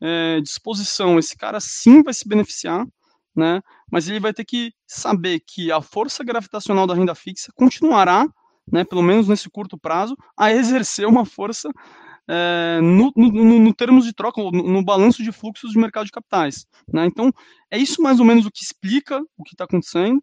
é, 0.00 0.40
disposição, 0.40 1.18
esse 1.18 1.36
cara 1.36 1.58
sim 1.60 2.02
vai 2.02 2.14
se 2.14 2.28
beneficiar, 2.28 2.86
né? 3.34 3.60
Mas 3.90 4.08
ele 4.08 4.20
vai 4.20 4.32
ter 4.32 4.44
que 4.44 4.72
saber 4.86 5.40
que 5.40 5.72
a 5.72 5.82
força 5.82 6.22
gravitacional 6.22 6.86
da 6.86 6.94
renda 6.94 7.14
fixa 7.14 7.50
continuará, 7.56 8.26
né, 8.70 8.84
pelo 8.84 9.02
menos 9.02 9.28
nesse 9.28 9.48
curto 9.48 9.78
prazo, 9.78 10.16
a 10.36 10.52
exercer 10.52 11.06
uma 11.06 11.24
força 11.24 11.70
é, 12.28 12.80
no, 12.80 13.12
no, 13.16 13.60
no, 13.60 13.74
termos 13.74 14.04
de 14.04 14.12
troca, 14.12 14.40
no, 14.40 14.50
no, 14.50 14.84
balanço 14.84 15.22
de 15.22 15.32
fluxos 15.32 15.72
de 15.72 15.78
mercado 15.78 16.06
de 16.06 16.12
capitais. 16.12 16.66
Né? 16.92 17.06
Então, 17.06 17.32
é 17.70 17.78
isso 17.78 18.02
mais 18.02 18.20
ou 18.20 18.24
menos 18.24 18.46
o 18.46 18.50
que 18.50 18.62
explica 18.62 19.20
o 19.36 19.42
que 19.44 19.54
está 19.54 19.64
acontecendo 19.64 20.22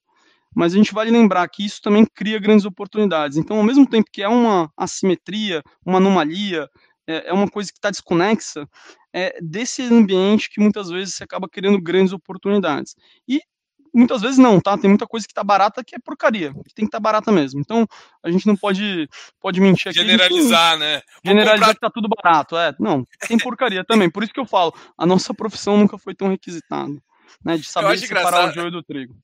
mas 0.55 0.73
a 0.73 0.77
gente 0.77 0.91
vale 0.91 1.11
lembrar 1.11 1.47
que 1.49 1.63
isso 1.63 1.79
também 1.83 2.03
cria 2.03 2.39
grandes 2.39 2.65
oportunidades. 2.65 3.37
Então, 3.37 3.57
ao 3.57 3.63
mesmo 3.63 3.87
tempo 3.87 4.09
que 4.11 4.23
é 4.23 4.27
uma 4.27 4.71
assimetria, 4.75 5.61
uma 5.85 5.97
anomalia, 5.97 6.67
é, 7.05 7.29
é 7.29 7.33
uma 7.33 7.47
coisa 7.47 7.71
que 7.71 7.77
está 7.77 7.91
desconexa, 7.91 8.67
é 9.13 9.39
desse 9.41 9.83
ambiente 9.83 10.49
que 10.49 10.59
muitas 10.59 10.89
vezes 10.89 11.13
você 11.13 11.23
acaba 11.23 11.47
criando 11.47 11.79
grandes 11.79 12.11
oportunidades. 12.11 12.95
E 13.27 13.39
muitas 13.97 14.21
vezes 14.21 14.37
não, 14.37 14.59
tá? 14.61 14.77
Tem 14.77 14.89
muita 14.89 15.07
coisa 15.07 15.25
que 15.25 15.31
está 15.31 15.43
barata 15.43 15.83
que 15.83 15.95
é 15.95 15.99
porcaria, 15.99 16.53
que 16.53 16.73
tem 16.73 16.85
que 16.85 16.89
estar 16.89 16.97
tá 16.97 17.01
barata 17.01 17.31
mesmo. 17.31 17.59
Então, 17.59 17.87
a 18.23 18.29
gente 18.29 18.45
não 18.45 18.55
pode, 18.55 19.09
pode 19.39 19.59
mentir 19.59 19.89
aqui. 19.89 19.99
Generalizar, 19.99 20.77
né? 20.77 21.01
generalizar 21.23 21.59
comprar... 21.59 21.73
que 21.73 21.79
tá 21.79 21.89
tudo 21.89 22.07
barato, 22.07 22.55
é. 22.55 22.75
Não, 22.79 23.03
tem 23.27 23.37
porcaria 23.37 23.83
também. 23.83 24.09
Por 24.09 24.23
isso 24.23 24.33
que 24.33 24.39
eu 24.39 24.45
falo, 24.45 24.73
a 24.97 25.05
nossa 25.05 25.33
profissão 25.33 25.77
nunca 25.77 25.97
foi 25.97 26.13
tão 26.13 26.29
requisitada, 26.29 26.93
né? 27.43 27.57
De 27.57 27.63
saber 27.63 27.97
separar 27.97 28.21
engraçado. 28.21 28.49
o 28.49 28.53
joio 28.53 28.71
do 28.71 28.83
trigo. 28.83 29.15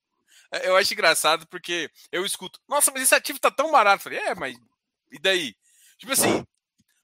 É, 0.52 0.68
eu 0.70 0.76
acho 0.76 0.94
engraçado 0.94 1.48
porque 1.48 1.90
eu 2.12 2.26
escuto, 2.26 2.60
nossa, 2.68 2.92
mas 2.92 3.04
esse 3.04 3.16
ativo 3.16 3.40
tá 3.40 3.52
tão 3.52 3.72
barato. 3.72 3.98
Eu 3.98 4.04
falei, 4.04 4.20
é, 4.20 4.36
mas 4.36 4.56
e 5.12 5.20
daí? 5.20 5.56
Tipo 5.98 6.14
assim, 6.14 6.44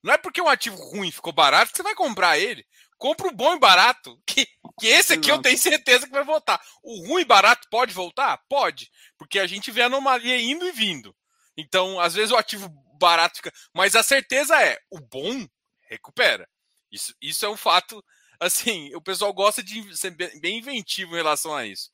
não 0.03 0.13
é 0.13 0.17
porque 0.17 0.41
um 0.41 0.47
ativo 0.47 0.75
ruim 0.75 1.12
ficou 1.12 1.34
barato 1.34 1.71
que 1.71 1.77
você 1.77 1.84
vai 1.84 1.95
comprar 1.95 2.38
ele. 2.38 2.65
Compra 2.99 3.29
o 3.29 3.33
bom 3.33 3.55
e 3.55 3.59
barato, 3.59 4.21
que, 4.27 4.45
que 4.77 4.88
esse 4.88 5.13
aqui 5.13 5.31
eu 5.31 5.41
tenho 5.41 5.57
certeza 5.57 6.05
que 6.05 6.12
vai 6.12 6.23
voltar. 6.23 6.62
O 6.83 7.07
ruim 7.07 7.21
e 7.21 7.25
barato 7.25 7.67
pode 7.71 7.93
voltar? 7.93 8.38
Pode, 8.49 8.91
porque 9.17 9.39
a 9.39 9.47
gente 9.47 9.71
vê 9.71 9.81
anomalia 9.81 10.39
indo 10.39 10.67
e 10.67 10.71
vindo. 10.71 11.15
Então, 11.57 11.99
às 11.99 12.13
vezes 12.13 12.31
o 12.31 12.38
ativo 12.38 12.69
barato 12.99 13.38
fica. 13.38 13.53
Mas 13.73 13.95
a 13.95 14.03
certeza 14.03 14.62
é, 14.62 14.77
o 14.91 14.99
bom 14.99 15.47
recupera. 15.89 16.47
Isso, 16.91 17.15
isso 17.21 17.45
é 17.45 17.49
um 17.49 17.57
fato. 17.57 18.03
Assim, 18.39 18.95
o 18.95 19.01
pessoal 19.01 19.33
gosta 19.33 19.62
de 19.62 19.97
ser 19.97 20.12
bem 20.12 20.59
inventivo 20.59 21.12
em 21.12 21.17
relação 21.17 21.53
a 21.53 21.65
isso. 21.65 21.91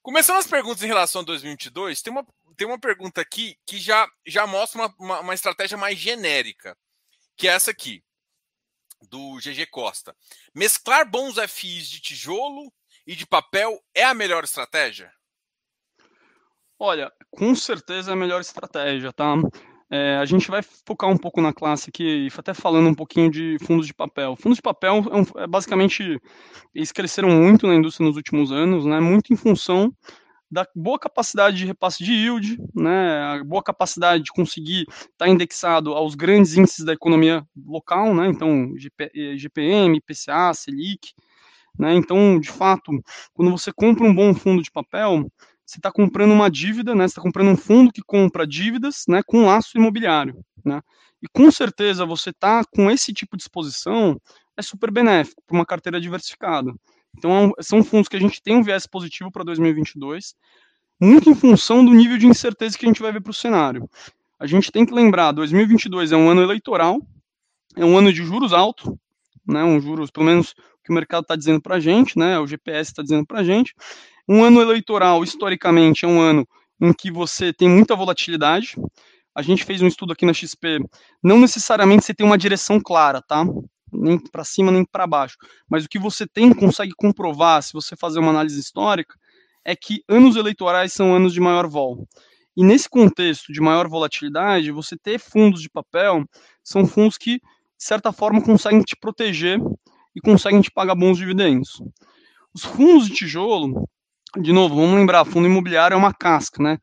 Começando 0.00 0.36
as 0.36 0.46
perguntas 0.46 0.84
em 0.84 0.86
relação 0.86 1.22
a 1.22 1.24
2022, 1.24 2.00
tem 2.00 2.12
uma, 2.12 2.24
tem 2.56 2.68
uma 2.68 2.78
pergunta 2.78 3.20
aqui 3.20 3.58
que 3.66 3.76
já, 3.76 4.06
já 4.24 4.46
mostra 4.46 4.80
uma, 4.80 4.94
uma, 5.00 5.20
uma 5.20 5.34
estratégia 5.34 5.76
mais 5.76 5.98
genérica, 5.98 6.78
que 7.36 7.48
é 7.48 7.50
essa 7.50 7.72
aqui, 7.72 8.04
do 9.10 9.36
GG 9.36 9.66
Costa. 9.70 10.14
Mesclar 10.54 11.08
bons 11.08 11.36
FIs 11.48 11.88
de 11.88 12.00
tijolo 12.00 12.72
e 13.06 13.14
de 13.14 13.26
papel 13.26 13.78
é 13.94 14.04
a 14.04 14.14
melhor 14.14 14.44
estratégia? 14.44 15.10
Olha, 16.78 17.10
com 17.30 17.54
certeza 17.54 18.10
é 18.10 18.14
a 18.14 18.16
melhor 18.16 18.40
estratégia, 18.40 19.12
tá? 19.12 19.34
É, 19.88 20.16
a 20.16 20.24
gente 20.24 20.50
vai 20.50 20.62
focar 20.62 21.08
um 21.08 21.16
pouco 21.16 21.40
na 21.40 21.52
classe 21.52 21.88
aqui, 21.88 22.28
até 22.36 22.52
falando 22.52 22.88
um 22.88 22.94
pouquinho 22.94 23.30
de 23.30 23.56
fundos 23.64 23.86
de 23.86 23.94
papel. 23.94 24.36
Fundos 24.36 24.56
de 24.56 24.62
papel 24.62 24.94
é, 25.10 25.16
um, 25.16 25.42
é, 25.42 25.46
basicamente 25.46 26.20
eles 26.74 26.90
cresceram 26.90 27.30
muito 27.30 27.66
na 27.66 27.74
indústria 27.74 28.06
nos 28.06 28.16
últimos 28.16 28.50
anos, 28.50 28.84
né? 28.84 29.00
Muito 29.00 29.32
em 29.32 29.36
função 29.36 29.92
da 30.50 30.66
boa 30.74 30.98
capacidade 30.98 31.56
de 31.56 31.66
repasse 31.66 32.04
de 32.04 32.12
yield, 32.12 32.58
né? 32.74 33.22
A 33.22 33.44
boa 33.44 33.62
capacidade 33.62 34.22
de 34.22 34.32
conseguir 34.32 34.82
estar 34.88 35.10
tá 35.18 35.28
indexado 35.28 35.92
aos 35.92 36.14
grandes 36.14 36.56
índices 36.56 36.84
da 36.84 36.92
economia 36.92 37.44
local, 37.66 38.14
né? 38.14 38.28
Então 38.28 38.72
GP, 38.76 39.36
GPM, 39.36 39.98
IPCA, 39.98 40.54
Selic, 40.54 41.12
né? 41.78 41.94
Então, 41.94 42.38
de 42.40 42.50
fato, 42.50 42.92
quando 43.34 43.50
você 43.50 43.72
compra 43.72 44.04
um 44.04 44.14
bom 44.14 44.34
fundo 44.34 44.62
de 44.62 44.70
papel 44.70 45.26
você 45.66 45.78
está 45.78 45.90
comprando 45.90 46.30
uma 46.30 46.48
dívida, 46.48 46.94
né? 46.94 47.08
Você 47.08 47.12
está 47.12 47.22
comprando 47.22 47.48
um 47.48 47.56
fundo 47.56 47.92
que 47.92 48.00
compra 48.00 48.46
dívidas, 48.46 49.02
né? 49.08 49.20
Com 49.26 49.46
laço 49.46 49.76
imobiliário, 49.76 50.40
né? 50.64 50.80
E 51.20 51.26
com 51.26 51.50
certeza 51.50 52.06
você 52.06 52.30
está 52.30 52.62
com 52.64 52.88
esse 52.88 53.12
tipo 53.12 53.36
de 53.36 53.42
exposição 53.42 54.20
é 54.56 54.62
super 54.62 54.92
benéfico 54.92 55.42
para 55.44 55.56
uma 55.56 55.66
carteira 55.66 56.00
diversificada. 56.00 56.72
Então 57.16 57.52
é 57.58 57.62
são 57.62 57.82
fundos 57.82 58.08
que 58.08 58.16
a 58.16 58.20
gente 58.20 58.42
tem 58.42 58.56
um 58.56 58.62
viés 58.62 58.86
positivo 58.86 59.30
para 59.30 59.44
2022, 59.44 60.34
muito 61.00 61.30
em 61.30 61.34
função 61.34 61.84
do 61.84 61.92
nível 61.92 62.18
de 62.18 62.26
incerteza 62.26 62.76
que 62.76 62.84
a 62.84 62.88
gente 62.88 63.02
vai 63.02 63.12
ver 63.12 63.20
para 63.20 63.30
o 63.30 63.34
cenário. 63.34 63.88
A 64.38 64.46
gente 64.46 64.70
tem 64.70 64.84
que 64.84 64.94
lembrar, 64.94 65.32
2022 65.32 66.12
é 66.12 66.16
um 66.16 66.28
ano 66.28 66.42
eleitoral, 66.42 67.00
é 67.74 67.84
um 67.84 67.96
ano 67.96 68.12
de 68.12 68.22
juros 68.22 68.52
altos, 68.52 68.92
né? 69.46 69.64
Um 69.64 69.80
juros, 69.80 70.10
pelo 70.10 70.26
menos 70.26 70.54
que 70.84 70.90
o 70.90 70.94
mercado 70.94 71.22
está 71.22 71.36
dizendo 71.36 71.60
para 71.60 71.76
a 71.76 71.80
gente, 71.80 72.18
né? 72.18 72.38
O 72.38 72.46
GPS 72.46 72.90
está 72.90 73.02
dizendo 73.02 73.26
para 73.26 73.40
a 73.40 73.44
gente. 73.44 73.74
Um 74.28 74.42
ano 74.42 74.60
eleitoral, 74.60 75.22
historicamente, 75.22 76.04
é 76.04 76.08
um 76.08 76.20
ano 76.20 76.46
em 76.80 76.92
que 76.92 77.10
você 77.10 77.52
tem 77.52 77.68
muita 77.68 77.96
volatilidade. 77.96 78.76
A 79.34 79.42
gente 79.42 79.64
fez 79.64 79.80
um 79.82 79.86
estudo 79.86 80.12
aqui 80.12 80.26
na 80.26 80.32
XP. 80.32 80.80
Não 81.22 81.38
necessariamente 81.38 82.04
você 82.04 82.14
tem 82.14 82.26
uma 82.26 82.38
direção 82.38 82.80
clara, 82.80 83.22
tá? 83.22 83.44
Nem 83.92 84.18
para 84.18 84.44
cima 84.44 84.72
nem 84.72 84.84
para 84.84 85.06
baixo. 85.06 85.36
Mas 85.68 85.84
o 85.84 85.88
que 85.88 85.98
você 85.98 86.26
tem, 86.26 86.52
consegue 86.52 86.92
comprovar, 86.96 87.62
se 87.62 87.72
você 87.72 87.96
fazer 87.96 88.18
uma 88.18 88.30
análise 88.30 88.58
histórica, 88.58 89.14
é 89.64 89.74
que 89.74 90.02
anos 90.08 90.36
eleitorais 90.36 90.92
são 90.92 91.14
anos 91.14 91.32
de 91.32 91.40
maior 91.40 91.66
vol. 91.68 92.06
E 92.56 92.64
nesse 92.64 92.88
contexto 92.88 93.52
de 93.52 93.60
maior 93.60 93.88
volatilidade, 93.88 94.70
você 94.70 94.96
ter 94.96 95.18
fundos 95.18 95.60
de 95.60 95.68
papel 95.68 96.24
são 96.64 96.86
fundos 96.86 97.18
que, 97.18 97.34
de 97.34 97.42
certa 97.84 98.12
forma, 98.12 98.42
conseguem 98.42 98.80
te 98.80 98.96
proteger 98.96 99.60
e 100.14 100.20
conseguem 100.20 100.60
te 100.62 100.70
pagar 100.70 100.94
bons 100.94 101.18
dividendos. 101.18 101.82
Os 102.54 102.64
fundos 102.64 103.08
de 103.08 103.14
tijolo, 103.14 103.86
de 104.40 104.52
novo, 104.52 104.74
vamos 104.74 104.94
lembrar, 104.94 105.26
fundo 105.26 105.46
imobiliário 105.46 105.94
é 105.94 105.98
uma 105.98 106.14
casca, 106.14 106.62
né? 106.62 106.78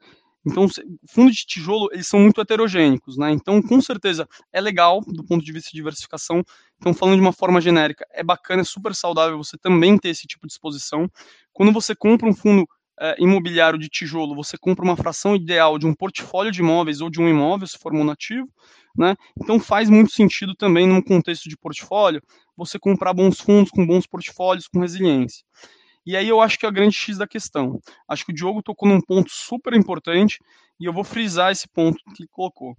Então, 0.46 0.68
fundos 1.10 1.36
de 1.36 1.46
tijolo, 1.46 1.90
eles 1.94 2.08
são 2.08 2.20
muito 2.20 2.42
heterogênicos, 2.42 3.18
né? 3.18 3.32
Então, 3.32 3.62
com 3.62 3.80
certeza, 3.82 4.28
é 4.52 4.60
legal 4.60 5.02
do 5.02 5.24
ponto 5.24 5.44
de 5.44 5.52
vista 5.52 5.70
de 5.70 5.78
diversificação. 5.78 6.44
Então, 6.78 6.94
falando 6.94 7.16
de 7.16 7.22
uma 7.22 7.32
forma 7.34 7.62
genérica, 7.62 8.06
é 8.12 8.24
bacana, 8.24 8.62
é 8.62 8.66
super 8.66 8.94
saudável 8.94 9.38
você 9.38 9.58
também 9.58 9.98
ter 9.98 10.10
esse 10.10 10.28
tipo 10.28 10.46
de 10.46 10.54
exposição. 10.54 11.10
Quando 11.54 11.72
você 11.72 11.96
compra 11.96 12.28
um 12.28 12.34
fundo 12.34 12.68
é, 13.00 13.16
imobiliário 13.20 13.80
de 13.80 13.88
tijolo, 13.88 14.36
você 14.36 14.58
compra 14.58 14.84
uma 14.84 14.98
fração 14.98 15.36
ideal 15.36 15.80
de 15.80 15.88
um 15.88 15.94
portfólio 15.94 16.52
de 16.52 16.60
imóveis 16.60 17.02
ou 17.02 17.10
de 17.10 17.22
um 17.22 17.30
imóvel, 17.30 17.68
se 17.68 17.78
for 17.78 17.94
monativo, 17.94 18.48
né? 18.98 19.16
Então, 19.42 19.60
faz 19.60 19.90
muito 19.90 20.12
sentido 20.12 20.54
também, 20.56 20.88
num 20.88 21.02
contexto 21.02 21.50
de 21.50 21.58
portfólio, 21.58 22.22
você 22.56 22.78
comprar 22.78 23.14
bons 23.14 23.40
fundos 23.40 23.72
com 23.72 23.86
bons 23.86 24.06
portfólios, 24.06 24.68
com 24.68 24.80
resiliência. 24.80 25.44
E 26.06 26.18
aí 26.18 26.28
eu 26.28 26.42
acho 26.42 26.58
que 26.58 26.66
é 26.66 26.70
a 26.70 26.72
grande 26.72 26.96
X 26.96 27.18
da 27.18 27.28
questão. 27.28 27.80
Acho 28.08 28.26
que 28.26 28.32
o 28.32 28.36
Diogo 28.36 28.62
tocou 28.62 28.88
num 28.90 29.02
ponto 29.02 29.30
super 29.32 29.74
importante 29.74 30.40
e 30.80 30.86
eu 30.86 30.94
vou 30.94 31.04
frisar 31.04 31.52
esse 31.52 31.68
ponto 31.68 31.98
que 32.16 32.24
ele 32.24 32.30
colocou. 32.32 32.76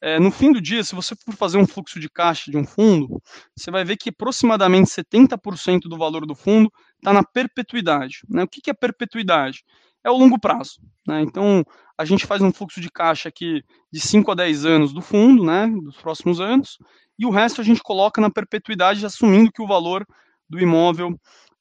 É, 0.00 0.18
no 0.18 0.30
fim 0.30 0.52
do 0.52 0.60
dia, 0.60 0.84
se 0.84 0.94
você 0.94 1.16
for 1.16 1.34
fazer 1.34 1.56
um 1.56 1.66
fluxo 1.66 1.98
de 1.98 2.10
caixa 2.10 2.50
de 2.50 2.58
um 2.58 2.64
fundo, 2.66 3.22
você 3.56 3.70
vai 3.70 3.84
ver 3.84 3.96
que 3.96 4.10
aproximadamente 4.10 4.90
70% 4.90 5.82
do 5.88 5.96
valor 5.96 6.26
do 6.26 6.34
fundo 6.34 6.70
está 6.96 7.12
na 7.12 7.24
perpetuidade. 7.24 8.18
Né? 8.28 8.42
O 8.42 8.48
que, 8.48 8.60
que 8.60 8.70
é 8.70 8.74
perpetuidade? 8.74 9.64
É 10.04 10.10
o 10.10 10.16
longo 10.16 10.38
prazo. 10.38 10.80
Né? 11.08 11.22
Então, 11.22 11.64
a 11.96 12.04
gente 12.04 12.26
faz 12.26 12.42
um 12.42 12.52
fluxo 12.52 12.80
de 12.80 12.90
caixa 12.90 13.28
aqui 13.28 13.62
de 13.90 14.00
5 14.00 14.30
a 14.30 14.34
10 14.34 14.66
anos 14.66 14.92
do 14.92 15.00
fundo, 15.00 15.44
né, 15.44 15.68
dos 15.68 15.96
próximos 15.96 16.40
anos, 16.40 16.76
e 17.18 17.24
o 17.24 17.30
resto 17.30 17.60
a 17.60 17.64
gente 17.64 17.82
coloca 17.82 18.20
na 18.20 18.30
perpetuidade, 18.30 19.06
assumindo 19.06 19.52
que 19.52 19.62
o 19.62 19.66
valor 19.66 20.04
do 20.48 20.60
imóvel 20.60 21.18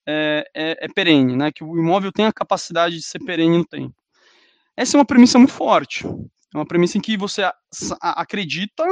é, 0.07 0.45
é, 0.53 0.85
é, 0.85 0.87
perene, 0.87 1.35
né? 1.35 1.51
que 1.51 1.63
o 1.63 1.77
imóvel 1.77 2.11
tem 2.11 2.25
a 2.25 2.33
capacidade 2.33 2.95
de 2.95 3.03
ser 3.03 3.19
perene 3.19 3.57
no 3.57 3.65
tempo. 3.65 3.95
Essa 4.75 4.97
é 4.97 4.99
uma 4.99 5.05
premissa 5.05 5.37
muito 5.37 5.53
forte. 5.53 6.05
É 6.05 6.57
uma 6.57 6.65
premissa 6.65 6.97
em 6.97 7.01
que 7.01 7.17
você 7.17 7.49
acredita 8.01 8.85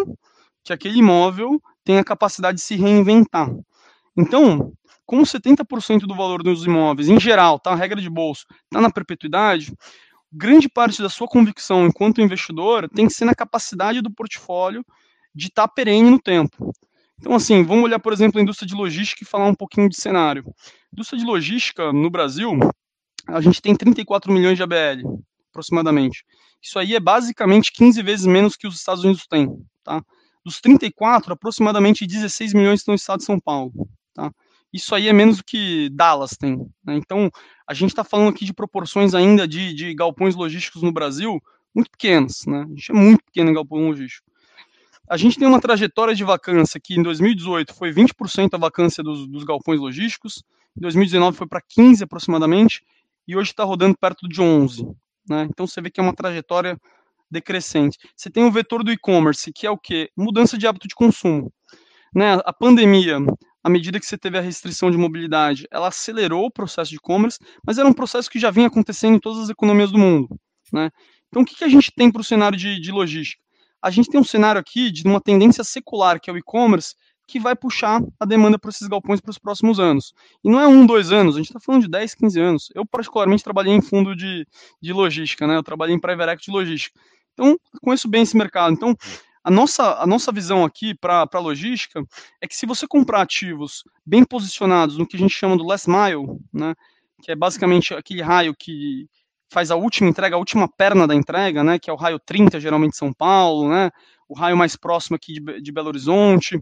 que 0.64 0.74
aquele 0.74 1.00
imóvel 1.00 1.62
tem 1.84 1.98
a 1.98 2.04
capacidade 2.04 2.58
de 2.58 2.64
se 2.64 2.76
reinventar. 2.76 3.50
Então, 4.16 4.74
como 5.06 5.24
70% 5.24 6.02
do 6.02 6.16
valor 6.16 6.44
dos 6.44 6.66
imóveis, 6.66 7.10
em 7.10 7.20
geral, 7.20 7.60
tá, 7.60 7.72
a 7.72 7.76
regra 7.76 8.00
de 8.00 8.10
bolso, 8.10 8.46
está 8.66 8.80
na 8.80 8.90
perpetuidade, 8.90 9.74
grande 10.32 10.70
parte 10.70 11.02
da 11.02 11.10
sua 11.10 11.28
convicção 11.28 11.86
enquanto 11.86 12.22
investidor 12.22 12.88
tem 12.90 13.08
que 13.08 13.14
ser 13.14 13.26
na 13.26 13.36
capacidade 13.36 14.02
do 14.02 14.12
portfólio 14.12 14.86
de 15.34 15.48
estar 15.48 15.68
tá 15.68 15.74
perene 15.74 16.10
no 16.10 16.20
tempo. 16.20 16.74
Então, 17.20 17.36
assim, 17.36 17.64
vamos 17.64 17.84
olhar, 17.84 18.00
por 18.00 18.14
exemplo, 18.14 18.40
a 18.40 18.42
indústria 18.42 18.68
de 18.68 18.74
logística 18.74 19.24
e 19.24 19.28
falar 19.28 19.46
um 19.46 19.56
pouquinho 19.56 19.88
de 19.88 19.96
cenário. 19.96 20.44
Indústria 20.94 21.20
de 21.20 21.26
logística 21.26 21.94
no 21.94 22.10
Brasil, 22.10 22.52
a 23.28 23.40
gente 23.42 23.62
tem 23.62 23.76
34 23.76 24.32
milhões 24.32 24.58
de 24.58 24.64
ABL, 24.64 25.22
aproximadamente. 25.50 26.26
Isso 26.62 26.78
aí 26.78 26.96
é 26.96 27.00
basicamente 27.00 27.72
15 27.72 28.02
vezes 28.02 28.26
menos 28.26 28.56
que 28.56 28.68
os 28.68 28.76
Estados 28.76 29.04
Unidos 29.04 29.26
têm, 29.28 29.50
tá? 29.84 30.04
Dos 30.44 30.60
34, 30.60 31.34
aproximadamente 31.34 32.06
16 32.06 32.54
milhões 32.54 32.80
estão 32.80 32.94
no 32.94 32.98
estado 32.98 33.20
de 33.20 33.26
São 33.26 33.40
Paulo, 33.40 33.72
tá? 34.14 34.32
Isso 34.74 34.96
aí 34.96 35.08
é 35.08 35.14
menos 35.14 35.38
do 35.38 35.44
que 35.44 35.90
Dallas 35.90 36.32
tem. 36.32 36.58
Né? 36.84 36.96
Então, 36.96 37.30
a 37.68 37.74
gente 37.74 37.90
está 37.90 38.04
falando 38.04 38.30
aqui 38.30 38.46
de 38.46 38.54
proporções 38.54 39.14
ainda 39.14 39.48
de, 39.48 39.74
de 39.74 39.94
galpões 39.94 40.36
logísticos 40.36 40.82
no 40.82 40.92
Brasil 40.92 41.42
muito 41.74 41.90
pequenas, 41.90 42.46
né? 42.46 42.66
A 42.66 42.76
gente 42.76 42.92
é 42.92 42.94
muito 42.94 43.24
pequeno 43.24 43.50
em 43.50 43.54
galpão 43.54 43.88
logístico. 43.88 44.30
A 45.10 45.18
gente 45.18 45.38
tem 45.38 45.48
uma 45.48 45.60
trajetória 45.60 46.16
de 46.16 46.24
vacância 46.24 46.80
que 46.82 46.96
em 46.96 47.04
2018 47.04 47.74
foi 47.74 47.92
20% 47.92 48.50
a 48.54 48.58
vacância 48.58 49.04
dos, 49.04 49.28
dos 49.28 49.44
galpões 49.44 49.80
logísticos, 49.80 50.44
em 50.78 50.82
2019 50.82 51.38
foi 51.38 51.48
para 51.48 51.62
15 51.62 52.04
aproximadamente, 52.04 52.84
e 53.28 53.36
hoje 53.36 53.52
está 53.52 53.64
rodando 53.64 53.98
perto 53.98 54.28
de 54.28 54.42
11. 54.42 54.86
Né? 55.30 55.48
Então 55.50 55.68
você 55.68 55.82
vê 55.82 55.90
que 55.90 56.00
é 56.00 56.04
uma 56.04 56.16
trajetória 56.16 56.78
decrescente. 57.30 57.98
Você 58.16 58.30
tem 58.30 58.44
o 58.44 58.52
vetor 58.52 58.84
do 58.84 58.92
e-commerce, 58.92 59.52
que 59.54 59.66
é 59.66 59.72
o 59.72 59.78
quê? 59.78 60.10
Mudança 60.18 60.58
de 60.58 60.68
hábito 60.68 60.88
de 60.88 60.96
consumo. 60.96 61.52
Né? 62.14 62.34
A 62.46 62.52
pandemia, 62.52 63.18
à 63.64 63.70
medida 63.70 64.00
que 64.00 64.06
você 64.06 64.18
teve 64.18 64.38
a 64.38 64.42
restrição 64.42 64.92
de 64.92 64.98
mobilidade, 64.98 65.68
ela 65.72 65.88
acelerou 65.88 66.46
o 66.46 66.52
processo 66.52 66.90
de 66.90 66.98
e-commerce, 66.98 67.40
mas 67.66 67.78
era 67.78 67.88
um 67.88 67.94
processo 67.94 68.30
que 68.30 68.40
já 68.40 68.52
vinha 68.52 68.68
acontecendo 68.68 69.16
em 69.16 69.20
todas 69.20 69.44
as 69.44 69.50
economias 69.50 69.92
do 69.92 69.98
mundo. 69.98 70.28
Né? 70.74 70.90
Então, 71.30 71.44
o 71.44 71.46
que, 71.46 71.56
que 71.56 71.64
a 71.64 71.70
gente 71.70 71.92
tem 71.96 72.12
para 72.12 72.22
o 72.22 72.26
cenário 72.26 72.58
de, 72.58 72.80
de 72.80 72.92
logística? 72.92 73.42
a 73.82 73.90
gente 73.90 74.10
tem 74.10 74.20
um 74.20 74.24
cenário 74.24 74.62
aqui 74.62 74.92
de 74.92 75.04
uma 75.06 75.20
tendência 75.20 75.64
secular, 75.64 76.20
que 76.22 76.30
é 76.30 76.34
o 76.34 76.38
e-commerce, 76.38 76.94
que 77.32 77.40
vai 77.40 77.56
puxar 77.56 78.02
a 78.20 78.26
demanda 78.26 78.60
para 78.60 78.70
esses 78.70 78.86
galpões 78.90 79.22
para 79.22 79.32
os 79.32 79.38
próximos 79.38 79.80
anos. 79.80 80.14
E 80.44 80.50
não 80.50 80.60
é 80.60 80.68
um, 80.68 80.86
dois 80.86 81.14
anos, 81.14 81.36
a 81.36 81.38
gente 81.38 81.48
está 81.48 81.62
falando 81.62 81.84
de 81.84 81.88
10, 81.88 82.14
15 82.16 82.40
anos. 82.42 82.70
Eu, 82.76 82.86
particularmente, 82.86 83.42
trabalhei 83.42 83.74
em 83.74 83.82
fundo 83.82 84.14
de, 84.14 84.46
de 84.82 84.92
logística, 84.92 85.48
né? 85.48 85.56
Eu 85.56 85.64
trabalhei 85.64 85.96
em 85.96 86.00
private 86.00 86.34
equity 86.34 86.52
de 86.52 86.52
logística. 86.52 87.00
Então, 87.34 87.58
conheço 87.82 88.10
bem 88.10 88.24
esse 88.24 88.36
mercado. 88.36 88.74
Então, 88.74 88.94
a 89.42 89.50
nossa, 89.50 90.02
a 90.02 90.06
nossa 90.06 90.30
visão 90.30 90.66
aqui 90.66 90.94
para 90.94 91.26
a 91.32 91.40
logística 91.40 92.04
é 92.42 92.48
que 92.48 92.56
se 92.56 92.66
você 92.66 92.86
comprar 92.86 93.22
ativos 93.22 93.84
bem 94.06 94.26
posicionados 94.26 94.98
no 94.98 95.08
que 95.08 95.16
a 95.16 95.20
gente 95.20 95.34
chama 95.34 95.56
do 95.56 95.64
last 95.64 95.90
mile, 95.90 96.38
né? 96.52 96.76
Que 97.24 97.32
é 97.32 97.36
basicamente 97.36 97.94
aquele 97.94 98.22
raio 98.22 98.54
que 98.54 99.08
faz 99.50 99.72
a 99.72 99.76
última 99.78 100.10
entrega, 100.10 100.36
a 100.36 100.40
última 100.40 100.68
perna 100.68 101.08
da 101.08 101.14
entrega, 101.14 101.62
né, 101.62 101.78
que 101.78 101.90
é 101.90 101.94
o 101.94 101.98
raio 101.98 102.18
30, 102.18 102.58
geralmente 102.58 102.96
São 102.96 103.12
Paulo, 103.12 103.70
né, 103.70 103.92
o 104.26 104.34
raio 104.34 104.56
mais 104.56 104.78
próximo 104.78 105.18
aqui 105.18 105.42
de, 105.42 105.62
de 105.62 105.72
Belo 105.74 105.90
Horizonte. 105.90 106.58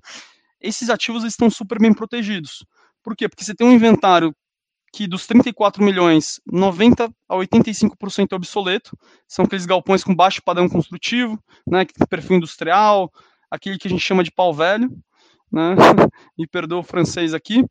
Esses 0.62 0.89
ativos 0.89 1.24
estão 1.24 1.50
super 1.50 1.80
bem 1.80 1.93
protegidos. 1.93 2.65
Por 3.04 3.15
quê? 3.15 3.30
Porque 3.30 3.43
você 3.43 3.56
tem 3.56 3.67
um 3.67 3.72
inventário 3.72 4.34
que 4.91 5.08
dos 5.08 5.28
34 5.28 5.84
milhões, 5.84 6.39
90 6.52 7.12
a 7.28 7.36
85% 7.36 8.32
é 8.32 8.36
obsoleto, 8.36 8.98
são 9.28 9.45
aqueles 9.45 9.65
galpões 9.65 10.04
com 10.04 10.15
baixo 10.15 10.41
padrão 10.43 10.67
construtivo, 10.67 11.41
né, 11.67 11.86
que 11.86 11.93
tem 11.93 12.08
perfil 12.08 12.38
industrial, 12.38 13.12
aquele 13.52 13.78
que 13.78 13.88
a 13.88 13.91
gente 13.91 14.02
chama 14.02 14.24
de 14.24 14.32
pau 14.32 14.54
velho, 14.54 14.89
né, 15.52 15.76
me 16.38 16.48
perdoa 16.48 16.80
o 16.80 16.84
francês 16.84 17.34
aqui, 17.34 17.63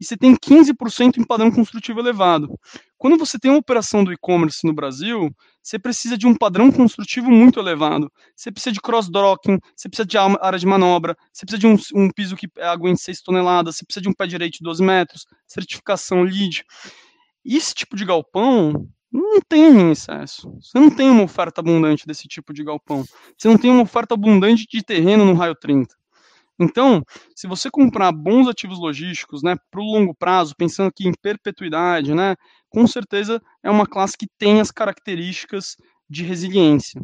e 0.00 0.04
você 0.04 0.16
tem 0.16 0.34
15% 0.34 1.18
em 1.18 1.24
padrão 1.24 1.50
construtivo 1.50 2.00
elevado. 2.00 2.48
Quando 2.96 3.18
você 3.18 3.38
tem 3.38 3.50
uma 3.50 3.60
operação 3.60 4.02
do 4.02 4.12
e-commerce 4.12 4.66
no 4.66 4.72
Brasil, 4.72 5.30
você 5.62 5.78
precisa 5.78 6.16
de 6.16 6.26
um 6.26 6.34
padrão 6.34 6.72
construtivo 6.72 7.30
muito 7.30 7.60
elevado. 7.60 8.10
Você 8.34 8.50
precisa 8.50 8.72
de 8.72 8.80
cross-docking, 8.80 9.58
você 9.76 9.88
precisa 9.88 10.06
de 10.06 10.16
área 10.16 10.58
de 10.58 10.66
manobra, 10.66 11.16
você 11.32 11.44
precisa 11.44 11.60
de 11.60 11.66
um, 11.66 12.04
um 12.04 12.10
piso 12.10 12.34
que 12.34 12.48
aguente 12.60 13.02
6 13.02 13.20
toneladas, 13.20 13.76
você 13.76 13.84
precisa 13.84 14.02
de 14.02 14.08
um 14.08 14.14
pé 14.14 14.26
direito 14.26 14.54
de 14.54 14.64
12 14.64 14.82
metros, 14.82 15.26
certificação 15.46 16.22
LEED. 16.22 16.64
Esse 17.44 17.74
tipo 17.74 17.96
de 17.96 18.04
galpão 18.04 18.88
não 19.12 19.40
tem 19.40 19.64
em 19.64 19.90
excesso. 19.90 20.50
Você 20.60 20.78
não 20.78 20.90
tem 20.90 21.10
uma 21.10 21.24
oferta 21.24 21.60
abundante 21.60 22.06
desse 22.06 22.28
tipo 22.28 22.54
de 22.54 22.62
galpão. 22.62 23.04
Você 23.36 23.48
não 23.48 23.58
tem 23.58 23.70
uma 23.70 23.82
oferta 23.82 24.14
abundante 24.14 24.66
de 24.66 24.82
terreno 24.82 25.24
no 25.24 25.34
raio 25.34 25.54
30. 25.54 25.99
Então, 26.60 27.02
se 27.34 27.46
você 27.46 27.70
comprar 27.70 28.12
bons 28.12 28.46
ativos 28.46 28.78
logísticos, 28.78 29.42
né, 29.42 29.56
para 29.70 29.80
o 29.80 29.84
longo 29.84 30.14
prazo, 30.14 30.54
pensando 30.54 30.88
aqui 30.88 31.08
em 31.08 31.14
perpetuidade, 31.14 32.14
né, 32.14 32.36
com 32.68 32.86
certeza 32.86 33.40
é 33.62 33.70
uma 33.70 33.86
classe 33.86 34.16
que 34.16 34.26
tem 34.38 34.60
as 34.60 34.70
características 34.70 35.76
de 36.08 36.22
resiliência. 36.22 37.00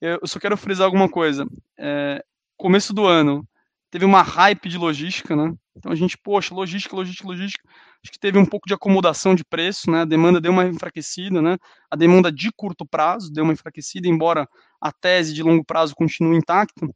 Eu 0.00 0.26
só 0.26 0.38
quero 0.38 0.56
frisar 0.56 0.84
alguma 0.86 1.08
coisa. 1.08 1.46
É, 1.78 2.22
começo 2.56 2.92
do 2.92 3.06
ano 3.06 3.46
teve 3.90 4.04
uma 4.04 4.22
hype 4.22 4.68
de 4.68 4.78
logística, 4.78 5.36
né? 5.36 5.52
Então 5.76 5.92
a 5.92 5.94
gente, 5.94 6.16
poxa, 6.18 6.54
logística, 6.54 6.96
logística, 6.96 7.26
logística. 7.26 7.68
Acho 8.02 8.12
que 8.12 8.18
teve 8.18 8.38
um 8.38 8.46
pouco 8.46 8.66
de 8.66 8.74
acomodação 8.74 9.34
de 9.34 9.44
preço, 9.44 9.90
né? 9.90 10.02
A 10.02 10.04
demanda 10.04 10.40
deu 10.40 10.52
uma 10.52 10.66
enfraquecida, 10.66 11.40
né? 11.42 11.56
A 11.90 11.96
demanda 11.96 12.32
de 12.32 12.50
curto 12.56 12.86
prazo 12.86 13.32
deu 13.32 13.44
uma 13.44 13.52
enfraquecida, 13.52 14.08
embora 14.08 14.48
a 14.80 14.92
tese 14.92 15.34
de 15.34 15.42
longo 15.42 15.64
prazo 15.64 15.94
continue 15.94 16.36
intacta 16.36 16.86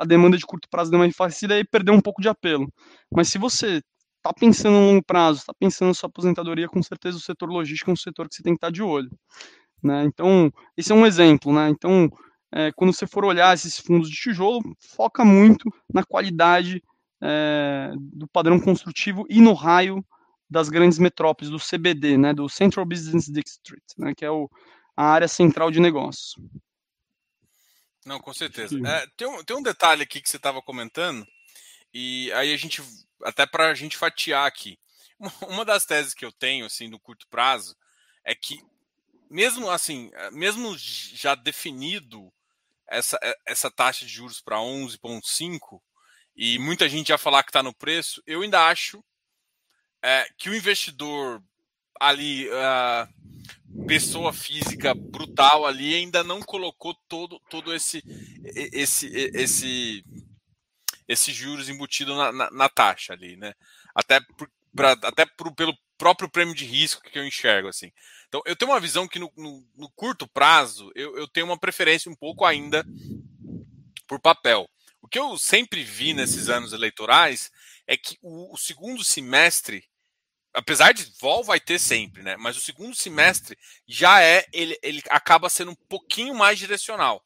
a 0.00 0.04
demanda 0.06 0.38
de 0.38 0.46
curto 0.46 0.66
prazo 0.70 0.90
deu 0.90 0.98
uma 0.98 1.06
enfraquecida 1.06 1.58
e 1.58 1.64
perdeu 1.64 1.92
um 1.92 2.00
pouco 2.00 2.22
de 2.22 2.28
apelo. 2.28 2.72
Mas 3.14 3.28
se 3.28 3.36
você 3.36 3.82
está 4.16 4.32
pensando 4.32 4.72
no 4.72 4.86
longo 4.86 5.04
prazo, 5.04 5.40
está 5.40 5.52
pensando 5.52 5.88
na 5.88 5.94
sua 5.94 6.08
aposentadoria, 6.08 6.68
com 6.68 6.82
certeza 6.82 7.18
o 7.18 7.20
setor 7.20 7.50
logístico 7.50 7.90
é 7.90 7.92
um 7.92 7.96
setor 7.96 8.26
que 8.26 8.34
você 8.34 8.42
tem 8.42 8.54
que 8.54 8.56
estar 8.56 8.68
tá 8.68 8.72
de 8.72 8.82
olho. 8.82 9.10
Né? 9.82 10.04
Então, 10.04 10.50
esse 10.74 10.90
é 10.90 10.94
um 10.94 11.04
exemplo. 11.04 11.52
Né? 11.52 11.68
Então, 11.68 12.08
é, 12.50 12.72
quando 12.72 12.94
você 12.94 13.06
for 13.06 13.26
olhar 13.26 13.52
esses 13.52 13.78
fundos 13.78 14.08
de 14.08 14.16
tijolo, 14.16 14.62
foca 14.96 15.22
muito 15.22 15.70
na 15.92 16.02
qualidade 16.02 16.82
é, 17.22 17.92
do 17.94 18.26
padrão 18.26 18.58
construtivo 18.58 19.26
e 19.28 19.38
no 19.38 19.52
raio 19.52 20.02
das 20.48 20.70
grandes 20.70 20.98
metrópoles, 20.98 21.50
do 21.50 21.58
CBD, 21.58 22.16
né, 22.16 22.32
do 22.32 22.48
Central 22.48 22.86
Business 22.86 23.26
District, 23.26 23.94
né, 23.98 24.14
que 24.16 24.24
é 24.24 24.30
o, 24.30 24.50
a 24.96 25.04
área 25.04 25.28
central 25.28 25.70
de 25.70 25.78
negócios. 25.78 26.34
Não, 28.10 28.18
com 28.18 28.34
certeza. 28.34 28.76
É, 28.84 29.06
tem, 29.16 29.28
um, 29.28 29.44
tem 29.44 29.56
um 29.56 29.62
detalhe 29.62 30.02
aqui 30.02 30.20
que 30.20 30.28
você 30.28 30.36
estava 30.36 30.60
comentando, 30.60 31.24
e 31.94 32.32
aí 32.32 32.52
a 32.52 32.56
gente, 32.56 32.82
até 33.22 33.46
para 33.46 33.68
a 33.68 33.74
gente 33.74 33.96
fatiar 33.96 34.48
aqui, 34.48 34.76
uma 35.48 35.64
das 35.64 35.86
teses 35.86 36.12
que 36.12 36.24
eu 36.24 36.32
tenho, 36.32 36.66
assim, 36.66 36.88
no 36.88 36.98
curto 36.98 37.28
prazo, 37.28 37.76
é 38.24 38.34
que 38.34 38.60
mesmo 39.30 39.70
assim, 39.70 40.10
mesmo 40.32 40.76
já 40.76 41.36
definido 41.36 42.32
essa, 42.88 43.16
essa 43.46 43.70
taxa 43.70 44.04
de 44.04 44.10
juros 44.10 44.40
para 44.40 44.56
11,5 44.56 45.80
e 46.34 46.58
muita 46.58 46.88
gente 46.88 47.10
já 47.10 47.18
falar 47.18 47.44
que 47.44 47.50
está 47.50 47.62
no 47.62 47.72
preço, 47.72 48.20
eu 48.26 48.42
ainda 48.42 48.66
acho 48.66 49.04
é, 50.02 50.26
que 50.36 50.50
o 50.50 50.56
investidor 50.56 51.40
ali, 52.00 52.48
uh, 52.48 53.08
pessoa 53.86 54.32
física 54.32 54.94
brutal 54.94 55.66
ali, 55.66 55.94
ainda 55.94 56.24
não 56.24 56.40
colocou 56.40 56.94
todo, 57.08 57.40
todo 57.48 57.74
esse, 57.74 58.02
esse, 58.72 59.06
esse, 59.34 60.04
esse 61.06 61.32
juros 61.32 61.68
embutido 61.68 62.14
na, 62.14 62.32
na, 62.32 62.50
na 62.50 62.68
taxa 62.68 63.12
ali, 63.12 63.36
né? 63.36 63.54
Até, 63.94 64.20
por, 64.20 64.50
pra, 64.74 64.92
até 64.92 65.26
por, 65.26 65.54
pelo 65.54 65.76
próprio 65.96 66.28
prêmio 66.28 66.54
de 66.54 66.64
risco 66.64 67.02
que 67.02 67.18
eu 67.18 67.26
enxergo, 67.26 67.68
assim. 67.68 67.92
Então, 68.28 68.40
eu 68.46 68.56
tenho 68.56 68.70
uma 68.70 68.80
visão 68.80 69.06
que 69.06 69.18
no, 69.18 69.30
no, 69.36 69.66
no 69.76 69.90
curto 69.90 70.26
prazo 70.26 70.90
eu, 70.94 71.16
eu 71.16 71.28
tenho 71.28 71.46
uma 71.46 71.58
preferência 71.58 72.10
um 72.10 72.14
pouco 72.14 72.44
ainda 72.44 72.84
por 74.06 74.20
papel. 74.20 74.68
O 75.02 75.08
que 75.08 75.18
eu 75.18 75.36
sempre 75.38 75.82
vi 75.82 76.14
nesses 76.14 76.48
anos 76.48 76.72
eleitorais 76.72 77.50
é 77.86 77.96
que 77.96 78.16
o, 78.22 78.54
o 78.54 78.56
segundo 78.56 79.04
semestre 79.04 79.84
apesar 80.52 80.92
de 80.92 81.12
vol 81.20 81.44
vai 81.44 81.60
ter 81.60 81.78
sempre, 81.78 82.22
né? 82.22 82.36
Mas 82.36 82.56
o 82.56 82.60
segundo 82.60 82.94
semestre 82.94 83.56
já 83.86 84.22
é 84.22 84.44
ele, 84.52 84.78
ele 84.82 85.02
acaba 85.10 85.48
sendo 85.48 85.70
um 85.70 85.76
pouquinho 85.88 86.34
mais 86.34 86.58
direcional. 86.58 87.24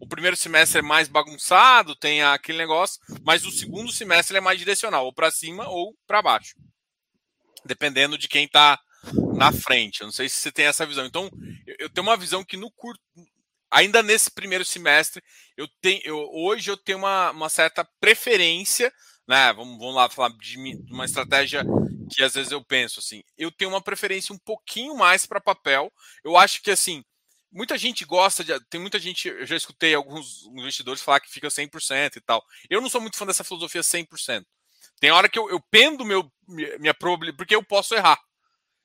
O 0.00 0.06
primeiro 0.06 0.36
semestre 0.36 0.78
é 0.78 0.82
mais 0.82 1.08
bagunçado, 1.08 1.96
tem 1.96 2.22
aquele 2.22 2.58
negócio, 2.58 3.00
mas 3.24 3.44
o 3.44 3.50
segundo 3.50 3.92
semestre 3.92 4.36
é 4.36 4.40
mais 4.40 4.58
direcional, 4.58 5.04
ou 5.04 5.12
para 5.12 5.30
cima 5.30 5.68
ou 5.68 5.94
para 6.06 6.22
baixo, 6.22 6.54
dependendo 7.64 8.16
de 8.16 8.28
quem 8.28 8.44
está 8.44 8.80
na 9.34 9.52
frente. 9.52 10.00
Eu 10.00 10.06
não 10.06 10.12
sei 10.12 10.28
se 10.28 10.36
você 10.36 10.52
tem 10.52 10.66
essa 10.66 10.86
visão. 10.86 11.04
Então, 11.04 11.30
eu, 11.78 11.90
tenho 11.90 12.06
uma 12.06 12.16
visão 12.16 12.44
que 12.44 12.56
no 12.56 12.70
curto, 12.70 13.00
ainda 13.70 14.02
nesse 14.02 14.30
primeiro 14.30 14.64
semestre, 14.64 15.22
eu 15.56 15.68
tenho, 15.80 16.00
eu, 16.04 16.28
hoje 16.32 16.70
eu 16.70 16.76
tenho 16.76 16.98
uma, 16.98 17.30
uma 17.30 17.48
certa 17.48 17.84
preferência, 18.00 18.92
né? 19.28 19.52
Vamos, 19.52 19.78
vamos 19.78 19.94
lá 19.94 20.08
falar 20.08 20.30
de 20.30 20.56
uma 20.90 21.04
estratégia 21.04 21.62
que 22.10 22.24
às 22.24 22.34
vezes 22.34 22.50
eu 22.50 22.64
penso 22.64 22.98
assim, 23.00 23.22
eu 23.36 23.52
tenho 23.52 23.70
uma 23.70 23.82
preferência 23.82 24.34
um 24.34 24.38
pouquinho 24.38 24.96
mais 24.96 25.26
para 25.26 25.40
papel. 25.40 25.92
Eu 26.24 26.36
acho 26.36 26.62
que 26.62 26.70
assim, 26.70 27.04
muita 27.52 27.76
gente 27.76 28.04
gosta 28.06 28.42
de. 28.42 28.58
Tem 28.70 28.80
muita 28.80 28.98
gente. 28.98 29.28
Eu 29.28 29.46
já 29.46 29.56
escutei 29.56 29.94
alguns 29.94 30.46
investidores 30.46 31.02
falar 31.02 31.20
que 31.20 31.30
fica 31.30 31.48
100% 31.48 32.16
e 32.16 32.20
tal. 32.20 32.42
Eu 32.70 32.80
não 32.80 32.88
sou 32.88 33.00
muito 33.00 33.18
fã 33.18 33.26
dessa 33.26 33.44
filosofia 33.44 33.82
100%. 33.82 34.44
Tem 34.98 35.10
hora 35.10 35.28
que 35.28 35.38
eu, 35.38 35.48
eu 35.50 35.60
pendo 35.70 36.04
meu, 36.04 36.30
minha 36.48 36.94
probabilidade, 36.94 37.36
porque 37.36 37.54
eu 37.54 37.62
posso 37.62 37.94
errar. 37.94 38.18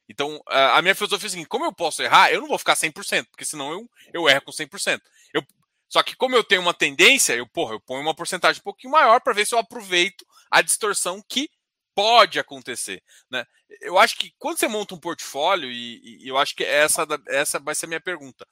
Então, 0.07 0.41
a 0.47 0.81
minha 0.81 0.93
filosofia 0.93 1.27
é 1.27 1.29
assim: 1.29 1.45
como 1.45 1.65
eu 1.65 1.73
posso 1.73 2.03
errar, 2.03 2.31
eu 2.31 2.41
não 2.41 2.47
vou 2.47 2.57
ficar 2.59 2.75
100%, 2.75 3.27
porque 3.31 3.45
senão 3.45 3.71
eu, 3.71 3.89
eu 4.13 4.29
erro 4.29 4.41
com 4.41 4.51
100%. 4.51 5.01
Eu, 5.33 5.43
só 5.87 6.03
que, 6.03 6.15
como 6.15 6.35
eu 6.35 6.43
tenho 6.43 6.61
uma 6.61 6.73
tendência, 6.73 7.33
eu, 7.33 7.47
porra, 7.47 7.73
eu 7.75 7.79
ponho 7.79 8.01
uma 8.01 8.15
porcentagem 8.15 8.59
um 8.59 8.63
pouquinho 8.63 8.91
maior 8.91 9.21
para 9.21 9.33
ver 9.33 9.45
se 9.45 9.55
eu 9.55 9.59
aproveito 9.59 10.25
a 10.53 10.61
distorção 10.61 11.19
que 11.27 11.49
pode 11.95 12.39
acontecer. 12.39 13.03
Né? 13.29 13.45
Eu 13.81 13.97
acho 13.97 14.17
que 14.17 14.33
quando 14.37 14.59
você 14.59 14.67
monta 14.67 14.93
um 14.93 14.99
portfólio, 14.99 15.71
e, 15.71 16.23
e, 16.23 16.27
eu 16.27 16.37
acho 16.37 16.55
que 16.55 16.63
essa, 16.63 17.07
essa 17.27 17.59
vai 17.59 17.73
ser 17.73 17.85
a 17.85 17.89
minha 17.89 18.01
pergunta, 18.01 18.47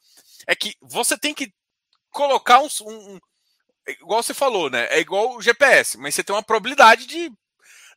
é 0.48 0.56
que 0.56 0.76
você 0.82 1.18
tem 1.18 1.34
que 1.34 1.54
colocar 2.10 2.60
um, 2.60 2.68
um, 2.82 3.20
Igual 3.88 4.22
você 4.22 4.34
falou, 4.34 4.70
né? 4.70 4.88
É 4.92 5.00
igual 5.00 5.36
o 5.36 5.42
GPS, 5.42 5.98
mas 5.98 6.16
você 6.16 6.24
tem 6.24 6.36
uma 6.36 6.44
probabilidade 6.44 7.06
de 7.06 7.32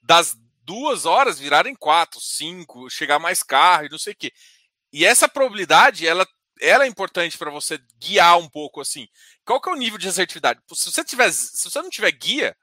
das 0.03 0.37
duas 0.63 1.07
horas 1.07 1.39
virarem 1.39 1.75
quatro, 1.75 2.21
cinco, 2.21 2.91
chegar 2.91 3.19
mais 3.19 3.43
carro 3.43 3.87
e 3.87 3.91
não 3.91 3.99
sei 3.99 4.13
o 4.13 4.17
quê. 4.17 4.33
E 4.93 5.05
essa 5.05 5.29
probabilidade, 5.29 6.07
ela, 6.07 6.27
ela 6.61 6.85
é 6.85 6.89
importante 6.89 7.39
para 7.39 7.51
você 7.51 7.79
guiar 7.99 8.39
um 8.39 8.49
pouco 8.49 8.81
assim. 8.81 9.09
Qual 9.45 9.61
que 9.61 9.69
é 9.69 9.73
o 9.73 9.77
nível 9.77 9.99
de 9.99 10.09
assertividade? 10.09 10.61
Se 10.75 10.91
você, 10.91 11.05
tiver, 11.05 11.33
se 11.33 11.71
você 11.71 11.83
não 11.83 11.91
tiver 11.91 12.13
guia, 12.13 12.57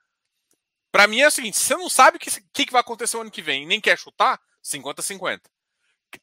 para 0.92 1.08
mim 1.08 1.22
é 1.22 1.28
o 1.28 1.32
seguinte: 1.32 1.58
você 1.58 1.76
não 1.76 1.90
sabe 1.90 2.18
o 2.18 2.20
que, 2.20 2.30
que, 2.54 2.66
que 2.66 2.72
vai 2.72 2.82
acontecer 2.82 3.18
o 3.18 3.22
ano 3.22 3.32
que 3.32 3.42
vem, 3.42 3.66
nem 3.66 3.80
quer 3.80 3.98
chutar, 3.98 4.40
50-50. 4.64 5.42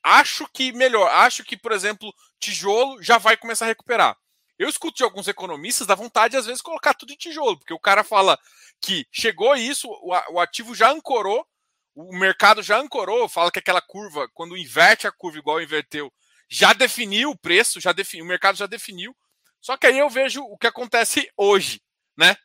Acho 0.03 0.47
que 0.53 0.73
melhor, 0.73 1.11
acho 1.11 1.43
que, 1.43 1.57
por 1.57 1.73
exemplo, 1.73 2.13
tijolo 2.39 3.03
já 3.03 3.17
vai 3.17 3.37
começar 3.37 3.65
a 3.65 3.69
recuperar. 3.69 4.17
Eu 4.59 4.69
escuto 4.69 4.99
de 4.99 5.05
alguns 5.05 5.29
economistas 5.29 5.87
da 5.87 5.95
vontade, 5.95 6.37
às 6.37 6.45
vezes, 6.45 6.61
colocar 6.61 6.93
tudo 6.93 7.13
em 7.13 7.17
tijolo, 7.17 7.59
porque 7.59 7.73
o 7.73 7.79
cara 7.79 8.03
fala 8.03 8.39
que 8.81 9.07
chegou 9.11 9.55
isso, 9.55 9.89
o 10.31 10.41
ativo 10.41 10.75
já 10.75 10.91
ancorou, 10.91 11.47
o 11.95 12.17
mercado 12.17 12.63
já 12.63 12.79
ancorou, 12.79 13.29
fala 13.29 13.51
que 13.51 13.61
aquela 13.61 13.81
curva, 13.81 14.29
quando 14.35 14.57
inverte 14.57 15.07
a 15.07 15.13
curva 15.13 15.39
igual 15.39 15.63
inverteu, 15.63 16.13
já 16.49 16.73
definiu 16.73 17.31
o 17.31 17.39
preço, 17.39 17.81
já 17.81 17.93
definiu, 17.93 18.25
o 18.25 18.29
mercado 18.29 18.57
já 18.57 18.67
definiu. 18.67 19.17
Só 19.61 19.77
que 19.77 19.87
aí 19.87 19.99
eu 19.99 20.09
vejo 20.09 20.43
o 20.43 20.59
que 20.59 20.67
acontece 20.67 21.31
hoje, 21.37 21.81
né? 22.17 22.37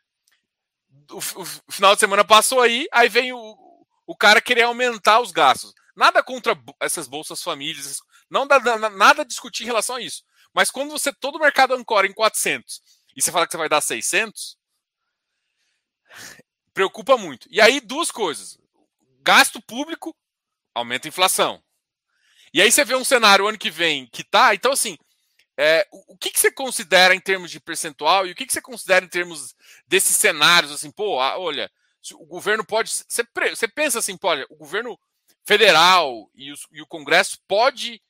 O, 1.11 1.17
o, 1.17 1.71
final 1.71 1.93
de 1.93 1.99
semana 1.99 2.23
passou 2.23 2.61
aí, 2.61 2.87
aí 2.91 3.09
vem 3.09 3.33
o, 3.33 3.57
o 4.05 4.15
cara 4.15 4.41
querer 4.41 4.63
aumentar 4.63 5.19
os 5.19 5.31
gastos. 5.31 5.73
Nada 5.95 6.23
contra 6.23 6.57
essas 6.79 7.07
bolsas 7.07 7.41
famílias, 7.41 7.99
não 8.29 8.47
dá, 8.47 8.59
nada 8.89 9.21
a 9.21 9.25
discutir 9.25 9.63
em 9.63 9.67
relação 9.67 9.95
a 9.97 10.01
isso. 10.01 10.23
Mas 10.53 10.71
quando 10.71 10.91
você 10.91 11.11
todo 11.11 11.35
o 11.35 11.39
mercado 11.39 11.73
ancora 11.73 12.07
em 12.07 12.13
400 12.13 12.81
e 13.15 13.21
você 13.21 13.31
fala 13.31 13.45
que 13.45 13.51
você 13.51 13.57
vai 13.57 13.69
dar 13.69 13.81
600, 13.81 14.57
preocupa 16.73 17.17
muito. 17.17 17.47
E 17.51 17.61
aí 17.61 17.79
duas 17.79 18.11
coisas: 18.11 18.57
gasto 19.21 19.61
público 19.61 20.15
aumenta 20.73 21.07
a 21.07 21.09
inflação. 21.09 21.63
E 22.53 22.61
aí 22.61 22.71
você 22.71 22.85
vê 22.85 22.95
um 22.95 23.03
cenário 23.03 23.47
ano 23.47 23.57
que 23.57 23.71
vem 23.71 24.07
que 24.07 24.23
tá, 24.23 24.53
então 24.53 24.71
assim, 24.71 24.97
é, 25.57 25.87
o, 25.91 26.13
o 26.13 26.17
que, 26.17 26.31
que, 26.31 26.39
você 26.39 26.51
considera 26.51 27.15
em 27.15 27.19
termos 27.19 27.49
de 27.51 27.59
percentual 27.59 28.25
e 28.25 28.31
o 28.31 28.35
que, 28.35 28.45
que 28.45 28.53
você 28.53 28.61
considera 28.61 29.05
em 29.05 29.09
termos 29.09 29.55
desses 29.87 30.15
cenários? 30.15 30.71
Assim, 30.71 30.91
pô, 30.91 31.15
olha, 31.17 31.69
o 32.15 32.25
governo 32.25 32.65
pode. 32.65 32.91
Você, 32.91 33.67
pensa 33.67 33.99
assim, 33.99 34.17
pô, 34.17 34.29
olha, 34.29 34.45
o 34.49 34.55
governo 34.55 34.99
federal 35.45 36.29
e, 36.33 36.51
os, 36.51 36.67
e 36.71 36.81
o 36.81 36.87
Congresso 36.87 37.37
pode 37.47 38.01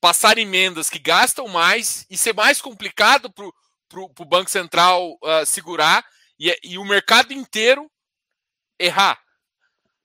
passar 0.00 0.38
emendas 0.38 0.88
que 0.90 0.98
gastam 0.98 1.48
mais 1.48 2.06
e 2.10 2.16
ser 2.16 2.34
mais 2.34 2.60
complicado 2.60 3.32
para 3.32 3.44
o 4.00 4.24
Banco 4.24 4.50
Central 4.50 5.18
uh, 5.22 5.44
segurar 5.44 6.04
e, 6.38 6.56
e, 6.62 6.78
o 6.78 6.84
mercado 6.84 7.32
inteiro 7.32 7.90
errar. 8.78 9.20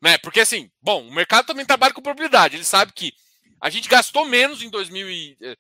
Né? 0.02 0.17
Porque 0.17 0.39
assim, 0.39 0.71
bom, 0.82 1.08
o 1.08 1.13
mercado 1.13 1.45
também 1.45 1.65
trabalha 1.65 1.93
com 1.93 2.02
probabilidade. 2.02 2.56
Ele 2.56 2.63
sabe 2.63 2.93
que 2.93 3.13
a 3.60 3.69
gente 3.69 3.88
gastou 3.88 4.26
menos 4.26 4.63
em 4.63 4.69
2000 4.69 5.10
e, 5.12 5.38
eh, 5.39 5.58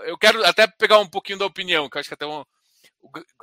eu 0.00 0.18
quero 0.18 0.44
até 0.44 0.66
pegar 0.66 0.98
um 0.98 1.08
pouquinho 1.08 1.38
da 1.38 1.46
opinião, 1.46 1.88
que 1.88 1.98
acho 1.98 2.08
que 2.08 2.14
até 2.14 2.26
uma, 2.26 2.46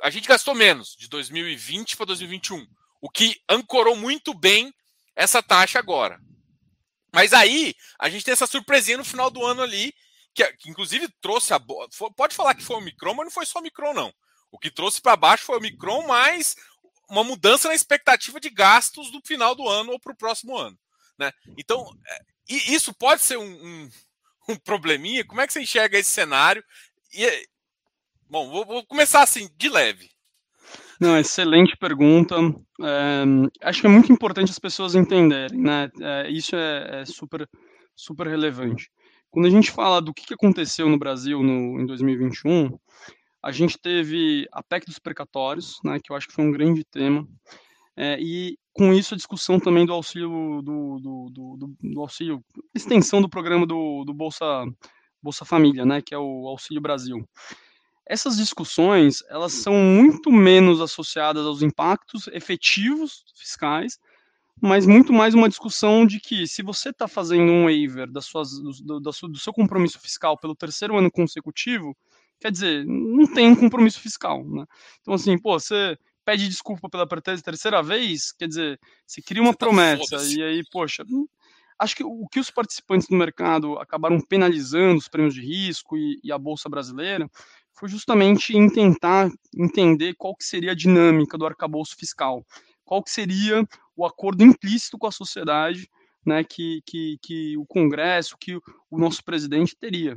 a 0.02 0.10
gente 0.10 0.28
gastou 0.28 0.54
menos 0.54 0.96
de 0.96 1.08
2020 1.08 1.96
para 1.96 2.06
2021, 2.06 2.66
o 3.00 3.10
que 3.10 3.40
ancorou 3.48 3.96
muito 3.96 4.34
bem 4.34 4.74
essa 5.14 5.42
taxa 5.42 5.78
agora. 5.78 6.20
Mas 7.12 7.32
aí 7.32 7.74
a 7.98 8.08
gente 8.08 8.24
tem 8.24 8.32
essa 8.32 8.46
surpresinha 8.46 8.96
no 8.96 9.04
final 9.04 9.30
do 9.30 9.44
ano 9.44 9.62
ali, 9.62 9.94
que, 10.34 10.44
que 10.54 10.70
inclusive 10.70 11.08
trouxe 11.20 11.52
a 11.52 11.60
pode 12.16 12.34
falar 12.34 12.54
que 12.54 12.64
foi 12.64 12.76
o 12.76 12.80
Micron, 12.80 13.14
mas 13.14 13.26
não 13.26 13.32
foi 13.32 13.44
só 13.44 13.58
o 13.58 13.62
Micron 13.62 13.92
não. 13.92 14.12
O 14.50 14.58
que 14.58 14.70
trouxe 14.70 15.00
para 15.00 15.16
baixo 15.16 15.44
foi 15.44 15.58
o 15.58 15.60
Micron 15.60 16.06
mais 16.06 16.56
uma 17.08 17.22
mudança 17.22 17.68
na 17.68 17.74
expectativa 17.74 18.40
de 18.40 18.48
gastos 18.48 19.10
do 19.10 19.20
final 19.24 19.54
do 19.54 19.68
ano 19.68 19.92
ou 19.92 20.00
para 20.00 20.12
o 20.12 20.16
próximo 20.16 20.56
ano. 20.56 20.78
Né? 21.18 21.30
Então, 21.58 21.94
é, 22.06 22.18
isso 22.48 22.94
pode 22.94 23.22
ser 23.22 23.36
um, 23.36 23.44
um, 23.44 23.90
um, 24.48 24.56
probleminha? 24.56 25.24
Como 25.24 25.40
é 25.40 25.46
que 25.46 25.52
você 25.52 25.60
enxerga 25.60 25.98
esse 25.98 26.10
cenário? 26.10 26.64
E, 27.12 27.48
bom, 28.32 28.48
vou, 28.48 28.64
vou 28.64 28.86
começar 28.86 29.22
assim, 29.22 29.46
de 29.58 29.68
leve. 29.68 30.08
Não, 30.98 31.18
excelente 31.18 31.76
pergunta. 31.76 32.36
É, 32.80 33.68
acho 33.68 33.82
que 33.82 33.86
é 33.86 33.90
muito 33.90 34.10
importante 34.10 34.50
as 34.50 34.58
pessoas 34.58 34.94
entenderem, 34.94 35.60
né? 35.60 35.90
É, 36.00 36.30
isso 36.30 36.56
é, 36.56 37.02
é, 37.02 37.04
super, 37.04 37.46
super 37.94 38.26
relevante. 38.26 38.90
Quando 39.30 39.46
a 39.46 39.50
gente 39.50 39.70
fala 39.70 40.00
do 40.00 40.14
que 40.14 40.32
aconteceu 40.32 40.88
no 40.88 40.98
Brasil 40.98 41.42
no, 41.42 41.78
em 41.78 41.84
2021, 41.84 42.70
a 43.42 43.52
gente 43.52 43.78
teve 43.78 44.46
a 44.50 44.62
PEC 44.62 44.86
dos 44.86 44.98
precatórios, 44.98 45.78
né, 45.84 45.98
que 46.02 46.10
eu 46.10 46.16
acho 46.16 46.28
que 46.28 46.34
foi 46.34 46.44
um 46.44 46.52
grande 46.52 46.84
tema. 46.84 47.26
É, 47.96 48.18
e 48.18 48.56
com 48.72 48.94
isso 48.94 49.12
a 49.12 49.16
discussão 49.16 49.60
também 49.60 49.84
do 49.84 49.92
auxílio 49.92 50.62
do, 50.62 50.98
do, 51.00 51.30
do, 51.30 51.76
do 51.82 52.00
auxílio 52.00 52.42
extensão 52.74 53.20
do 53.20 53.28
programa 53.28 53.66
do, 53.66 54.04
Bolsa 54.14 54.64
Bolsa 55.22 55.44
Família, 55.44 55.84
né, 55.84 56.00
que 56.00 56.14
é 56.14 56.18
o 56.18 56.48
Auxílio 56.48 56.80
Brasil. 56.80 57.28
Essas 58.06 58.36
discussões 58.36 59.22
elas 59.28 59.52
são 59.52 59.74
muito 59.74 60.30
menos 60.30 60.80
associadas 60.80 61.46
aos 61.46 61.62
impactos 61.62 62.26
efetivos 62.28 63.24
fiscais, 63.34 63.98
mas 64.60 64.86
muito 64.86 65.12
mais 65.12 65.34
uma 65.34 65.48
discussão 65.48 66.06
de 66.06 66.20
que 66.20 66.46
se 66.46 66.62
você 66.62 66.90
está 66.90 67.08
fazendo 67.08 67.50
um 67.50 67.64
waiver 67.64 68.10
das 68.10 68.26
suas, 68.26 68.50
do, 68.50 69.00
do, 69.00 69.10
do 69.28 69.38
seu 69.38 69.52
compromisso 69.52 69.98
fiscal 69.98 70.38
pelo 70.38 70.54
terceiro 70.54 70.96
ano 70.96 71.10
consecutivo, 71.10 71.96
quer 72.40 72.50
dizer, 72.50 72.84
não 72.86 73.26
tem 73.26 73.48
um 73.48 73.56
compromisso 73.56 74.00
fiscal, 74.00 74.44
né? 74.44 74.64
Então 75.00 75.14
assim, 75.14 75.38
pô, 75.38 75.58
você 75.58 75.96
pede 76.24 76.48
desculpa 76.48 76.88
pela 76.88 77.06
terceira 77.42 77.82
vez, 77.82 78.32
quer 78.32 78.48
dizer, 78.48 78.80
você 79.06 79.20
cria 79.20 79.42
uma 79.42 79.52
você 79.52 79.58
tá 79.58 79.66
promessa 79.66 80.16
tá 80.16 80.24
e 80.24 80.42
aí, 80.42 80.62
poxa, 80.70 81.04
acho 81.78 81.96
que 81.96 82.04
o 82.04 82.28
que 82.28 82.38
os 82.38 82.50
participantes 82.50 83.08
do 83.08 83.16
mercado 83.16 83.78
acabaram 83.78 84.20
penalizando 84.20 84.98
os 84.98 85.08
prêmios 85.08 85.34
de 85.34 85.40
risco 85.40 85.96
e, 85.96 86.20
e 86.22 86.30
a 86.30 86.38
Bolsa 86.38 86.68
Brasileira 86.68 87.28
foi 87.74 87.88
justamente 87.88 88.56
em 88.56 88.68
tentar 88.68 89.30
entender 89.56 90.14
qual 90.14 90.34
que 90.36 90.44
seria 90.44 90.72
a 90.72 90.76
dinâmica 90.76 91.36
do 91.36 91.46
arcabouço 91.46 91.96
fiscal, 91.96 92.44
qual 92.84 93.02
que 93.02 93.10
seria 93.10 93.66
o 93.96 94.04
acordo 94.06 94.44
implícito 94.44 94.98
com 94.98 95.06
a 95.06 95.12
sociedade 95.12 95.88
né, 96.24 96.44
que, 96.44 96.80
que, 96.86 97.18
que 97.22 97.56
o 97.58 97.66
Congresso, 97.66 98.36
que 98.38 98.56
o, 98.56 98.98
nosso 98.98 99.24
presidente 99.24 99.76
teria. 99.76 100.16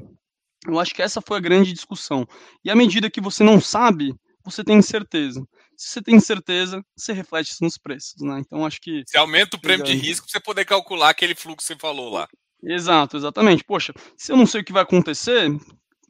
Eu 0.66 0.80
acho 0.80 0.94
que 0.94 1.02
essa 1.02 1.22
foi 1.22 1.38
a 1.38 1.42
grande 1.42 1.74
discussão. 1.74 2.28
E 2.64 2.70
à 2.70 2.76
medida 2.76 3.10
que 3.10 3.22
você 3.22 3.44
não 3.44 3.60
sabe, 3.60 4.14
você 4.44 4.64
tem 4.64 4.82
certeza. 4.82 5.46
Se 5.76 5.90
você 5.90 6.02
tem 6.02 6.20
certeza, 6.20 6.84
você 6.96 7.12
reflete 7.14 7.52
isso 7.52 7.64
nos 7.64 7.78
preços, 7.78 8.22
né? 8.22 8.40
Então 8.40 8.66
acho 8.66 8.80
que. 8.80 9.04
Você 9.06 9.18
aumenta 9.18 9.58
o 9.58 9.62
prêmio 9.62 9.86
de 9.86 9.94
risco 9.94 10.26
para 10.26 10.40
você 10.40 10.40
poder 10.40 10.66
calcular 10.66 11.10
aquele 11.10 11.36
fluxo 11.36 11.68
que 11.68 11.74
você 11.74 11.76
falou 11.76 12.12
lá. 12.12 12.28
Exato, 12.64 13.18
exatamente. 13.18 13.64
Poxa, 13.64 13.94
se 14.16 14.32
eu 14.32 14.38
não 14.38 14.46
sei 14.46 14.62
o 14.62 14.64
que 14.64 14.72
vai 14.72 14.84
acontecer, 14.84 15.48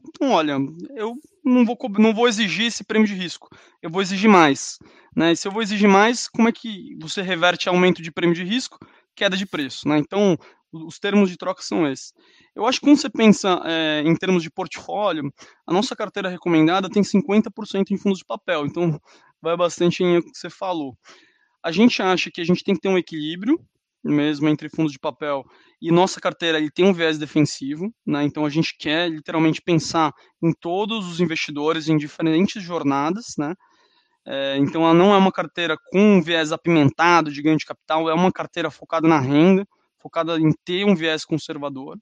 então 0.07 0.31
olha, 0.31 0.57
eu 0.95 1.15
não 1.45 1.63
vou, 1.63 1.77
não 1.99 2.13
vou 2.13 2.27
exigir 2.27 2.65
esse 2.65 2.83
prêmio 2.83 3.07
de 3.07 3.13
risco. 3.13 3.47
Eu 3.81 3.89
vou 3.89 4.01
exigir 4.01 4.29
mais. 4.29 4.79
Né? 5.15 5.31
E 5.31 5.37
se 5.37 5.47
eu 5.47 5.51
vou 5.51 5.61
exigir 5.61 5.87
mais, 5.87 6.27
como 6.27 6.49
é 6.49 6.51
que 6.51 6.97
você 6.99 7.21
reverte 7.21 7.69
aumento 7.69 8.01
de 8.01 8.11
prêmio 8.11 8.35
de 8.35 8.43
risco? 8.43 8.79
Queda 9.15 9.37
de 9.37 9.45
preço. 9.45 9.87
Né? 9.87 9.99
Então, 9.99 10.37
os 10.71 10.99
termos 10.99 11.29
de 11.29 11.37
troca 11.37 11.61
são 11.61 11.89
esses. 11.89 12.13
Eu 12.55 12.65
acho 12.65 12.79
que 12.79 12.85
quando 12.85 12.97
você 12.97 13.09
pensa 13.09 13.61
é, 13.63 14.01
em 14.05 14.15
termos 14.15 14.43
de 14.43 14.49
portfólio, 14.49 15.31
a 15.65 15.71
nossa 15.71 15.95
carteira 15.95 16.29
recomendada 16.29 16.89
tem 16.89 17.03
50% 17.03 17.91
em 17.91 17.97
fundos 17.97 18.19
de 18.19 18.25
papel, 18.25 18.65
então 18.65 18.99
vai 19.41 19.55
bastante 19.55 20.03
em 20.03 20.17
o 20.17 20.23
que 20.23 20.37
você 20.37 20.49
falou. 20.49 20.97
A 21.63 21.71
gente 21.71 22.01
acha 22.01 22.29
que 22.29 22.41
a 22.41 22.43
gente 22.43 22.63
tem 22.63 22.75
que 22.75 22.81
ter 22.81 22.89
um 22.89 22.97
equilíbrio 22.97 23.59
mesmo 24.05 24.47
entre 24.47 24.69
fundos 24.69 24.91
de 24.91 24.99
papel 24.99 25.43
e 25.81 25.91
nossa 25.91 26.21
carteira 26.21 26.57
ele 26.57 26.69
tem 26.69 26.85
um 26.85 26.93
viés 26.93 27.17
defensivo, 27.17 27.93
né? 28.05 28.23
Então 28.23 28.45
a 28.45 28.49
gente 28.49 28.75
quer 28.77 29.09
literalmente 29.09 29.61
pensar 29.61 30.13
em 30.41 30.53
todos 30.53 31.07
os 31.07 31.19
investidores 31.19 31.89
em 31.89 31.97
diferentes 31.97 32.61
jornadas, 32.63 33.33
né? 33.37 33.55
É, 34.27 34.57
então 34.57 34.83
ela 34.83 34.93
não 34.93 35.13
é 35.13 35.17
uma 35.17 35.31
carteira 35.31 35.77
com 35.91 35.99
um 36.17 36.21
viés 36.21 36.51
apimentado 36.51 37.31
de 37.31 37.41
ganho 37.41 37.57
de 37.57 37.65
capital, 37.65 38.09
é 38.09 38.13
uma 38.13 38.31
carteira 38.31 38.71
focada 38.71 39.07
na 39.07 39.19
renda, 39.19 39.67
focada 39.99 40.39
em 40.39 40.51
ter 40.63 40.85
um 40.85 40.95
viés 40.95 41.25
conservador. 41.25 41.97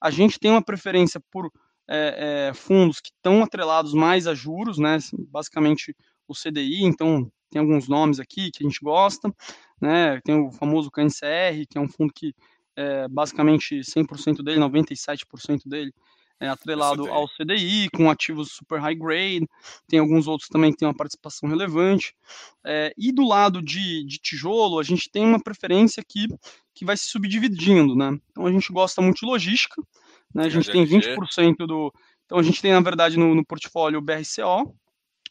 A 0.00 0.10
gente 0.10 0.38
tem 0.38 0.50
uma 0.50 0.62
preferência 0.62 1.20
por 1.30 1.50
é, 1.88 2.48
é, 2.48 2.54
fundos 2.54 3.00
que 3.00 3.10
estão 3.10 3.42
atrelados 3.42 3.94
mais 3.94 4.26
a 4.26 4.34
juros, 4.34 4.78
né? 4.78 4.98
Basicamente 5.30 5.94
o 6.28 6.34
CDI, 6.34 6.84
então 6.84 7.30
tem 7.50 7.60
alguns 7.60 7.88
nomes 7.88 8.20
aqui 8.20 8.50
que 8.50 8.64
a 8.64 8.68
gente 8.68 8.80
gosta, 8.82 9.32
né? 9.80 10.20
Tem 10.24 10.34
o 10.34 10.50
famoso 10.50 10.90
KNCR, 10.90 11.66
que 11.68 11.78
é 11.78 11.80
um 11.80 11.88
fundo 11.88 12.12
que 12.14 12.34
é, 12.76 13.08
basicamente 13.08 13.80
100% 13.80 14.42
dele, 14.42 14.60
97% 14.60 15.62
dele 15.66 15.92
é 16.38 16.48
atrelado 16.48 17.06
ao 17.06 17.26
CDI, 17.28 17.88
com 17.90 18.10
ativos 18.10 18.52
super 18.52 18.78
high 18.80 18.94
grade, 18.94 19.48
tem 19.88 19.98
alguns 19.98 20.26
outros 20.26 20.48
também 20.48 20.70
que 20.70 20.78
têm 20.78 20.88
uma 20.88 20.96
participação 20.96 21.48
relevante. 21.48 22.14
É, 22.64 22.92
e 22.96 23.10
do 23.10 23.26
lado 23.26 23.62
de, 23.62 24.04
de 24.04 24.18
tijolo, 24.18 24.78
a 24.78 24.82
gente 24.82 25.10
tem 25.10 25.24
uma 25.24 25.42
preferência 25.42 26.00
aqui 26.00 26.26
que 26.74 26.84
vai 26.84 26.96
se 26.96 27.06
subdividindo, 27.06 27.96
né? 27.96 28.18
Então 28.30 28.46
a 28.46 28.52
gente 28.52 28.70
gosta 28.72 29.00
muito 29.00 29.20
de 29.20 29.26
logística, 29.26 29.80
né? 30.34 30.44
A 30.44 30.48
gente 30.48 30.70
tem 30.70 30.84
20% 30.84 31.66
do. 31.66 31.92
Então 32.26 32.38
a 32.38 32.42
gente 32.42 32.60
tem, 32.60 32.72
na 32.72 32.80
verdade, 32.80 33.18
no, 33.18 33.34
no 33.34 33.44
portfólio 33.44 33.98
o 33.98 34.02
BRCO, 34.02 34.74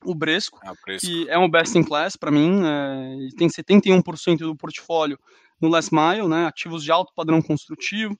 o 0.05 0.15
Bresco, 0.15 0.59
ah, 0.63 0.73
Bresco, 0.85 1.07
que 1.07 1.29
é 1.29 1.37
um 1.37 1.49
best 1.49 1.77
in 1.77 1.83
class 1.83 2.15
para 2.15 2.31
mim, 2.31 2.61
é, 2.65 3.35
tem 3.37 3.47
71% 3.47 4.37
do 4.39 4.55
portfólio 4.55 5.17
no 5.61 5.69
last 5.69 5.93
mile, 5.93 6.27
né? 6.27 6.45
Ativos 6.45 6.83
de 6.83 6.91
alto 6.91 7.11
padrão 7.15 7.41
construtivo. 7.41 8.17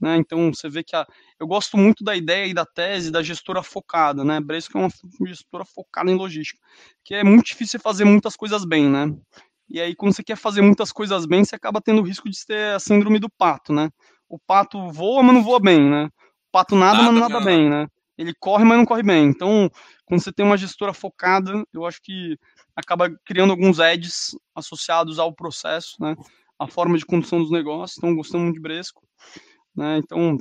Né? 0.00 0.16
Então 0.16 0.52
você 0.54 0.68
vê 0.68 0.84
que 0.84 0.94
a, 0.94 1.04
eu 1.40 1.46
gosto 1.46 1.76
muito 1.76 2.04
da 2.04 2.14
ideia 2.14 2.46
e 2.46 2.54
da 2.54 2.64
tese 2.64 3.10
da 3.10 3.20
gestora 3.20 3.62
focada, 3.62 4.24
né? 4.24 4.40
Bresco 4.40 4.78
é 4.78 4.80
uma 4.80 4.90
gestora 5.26 5.64
focada 5.64 6.10
em 6.10 6.14
logística, 6.14 6.60
que 7.04 7.14
é 7.14 7.24
muito 7.24 7.46
difícil 7.46 7.80
fazer 7.80 8.04
muitas 8.04 8.36
coisas 8.36 8.64
bem, 8.64 8.88
né? 8.88 9.12
E 9.68 9.80
aí, 9.80 9.94
quando 9.94 10.14
você 10.14 10.22
quer 10.22 10.36
fazer 10.36 10.62
muitas 10.62 10.92
coisas 10.92 11.26
bem, 11.26 11.44
você 11.44 11.56
acaba 11.56 11.80
tendo 11.80 12.00
o 12.00 12.04
risco 12.04 12.30
de 12.30 12.46
ter 12.46 12.74
a 12.74 12.78
síndrome 12.78 13.18
do 13.18 13.28
pato, 13.28 13.72
né? 13.72 13.90
O 14.28 14.38
pato 14.38 14.90
voa, 14.90 15.22
mas 15.22 15.34
não 15.34 15.42
voa 15.42 15.60
bem, 15.60 15.80
né? 15.80 16.06
O 16.06 16.52
pato 16.52 16.74
nada, 16.74 16.98
nada 16.98 17.12
mas 17.12 17.20
não 17.20 17.28
nada 17.28 17.44
bem, 17.44 17.68
né? 17.68 17.86
Ele 18.18 18.34
corre, 18.38 18.64
mas 18.64 18.76
não 18.76 18.84
corre 18.84 19.02
bem. 19.02 19.26
Então, 19.26 19.70
quando 20.04 20.20
você 20.20 20.32
tem 20.32 20.44
uma 20.44 20.56
gestora 20.56 20.92
focada, 20.92 21.64
eu 21.72 21.86
acho 21.86 22.00
que 22.02 22.36
acaba 22.74 23.08
criando 23.24 23.52
alguns 23.52 23.78
edges 23.78 24.36
associados 24.54 25.18
ao 25.18 25.32
processo, 25.32 25.94
né? 26.00 26.16
A 26.58 26.66
forma 26.66 26.98
de 26.98 27.06
condução 27.06 27.40
dos 27.40 27.52
negócios. 27.52 27.96
Então, 27.96 28.14
gostamos 28.16 28.46
muito 28.46 28.56
de 28.56 28.62
Bresco. 28.62 29.06
Né? 29.76 29.98
Então, 29.98 30.36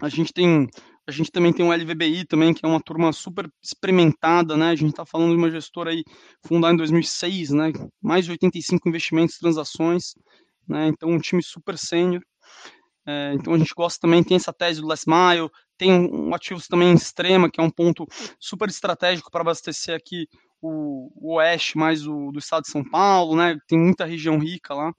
a 0.00 0.08
gente 0.08 0.32
tem 0.32 0.68
a 1.06 1.10
gente 1.10 1.32
também 1.32 1.52
tem 1.52 1.66
um 1.66 1.72
LVBI 1.72 2.24
também, 2.26 2.54
que 2.54 2.64
é 2.64 2.68
uma 2.68 2.80
turma 2.80 3.12
super 3.12 3.50
experimentada, 3.60 4.56
né? 4.56 4.70
A 4.70 4.76
gente 4.76 4.90
está 4.90 5.04
falando 5.04 5.32
de 5.32 5.36
uma 5.36 5.50
gestora 5.50 5.90
aí 5.90 6.04
fundada 6.46 6.74
em 6.74 6.76
2006, 6.76 7.50
né? 7.50 7.72
Mais 8.00 8.24
de 8.24 8.30
85 8.30 8.88
investimentos, 8.88 9.36
transações, 9.36 10.14
né? 10.66 10.86
Então 10.88 11.10
um 11.10 11.18
time 11.18 11.42
super 11.42 11.76
sênior. 11.76 12.22
É, 13.06 13.32
então 13.34 13.54
a 13.54 13.58
gente 13.58 13.74
gosta 13.74 14.00
também, 14.00 14.22
tem 14.22 14.36
essa 14.36 14.52
tese 14.52 14.80
do 14.80 14.86
last 14.86 15.06
mile, 15.08 15.50
tem 15.76 15.92
um, 15.92 16.34
ativos 16.34 16.68
também 16.68 16.94
extrema, 16.94 17.50
que 17.50 17.60
é 17.60 17.62
um 17.62 17.70
ponto 17.70 18.06
super 18.38 18.68
estratégico 18.68 19.30
para 19.30 19.40
abastecer 19.40 19.96
aqui 19.96 20.28
o, 20.60 21.10
o 21.16 21.34
oeste 21.34 21.76
mais 21.76 22.06
o, 22.06 22.30
do 22.30 22.38
estado 22.38 22.62
de 22.62 22.70
São 22.70 22.84
Paulo, 22.84 23.36
né? 23.36 23.58
Tem 23.66 23.78
muita 23.78 24.04
região 24.04 24.38
rica 24.38 24.74
lá. 24.74 24.92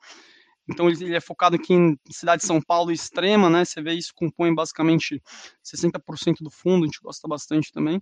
Então 0.70 0.90
ele 0.90 1.16
é 1.16 1.20
focado 1.20 1.56
aqui 1.56 1.74
em 1.74 1.98
cidade 2.10 2.42
de 2.42 2.48
São 2.48 2.62
Paulo 2.62 2.92
extrema, 2.92 3.50
né? 3.50 3.66
Você 3.66 3.82
vê 3.82 3.94
isso 3.94 4.14
compõe 4.16 4.54
basicamente 4.54 5.22
60% 5.64 6.38
do 6.42 6.50
fundo, 6.50 6.84
a 6.84 6.88
gente 6.88 7.00
gosta 7.02 7.28
bastante 7.28 7.72
também. 7.72 8.02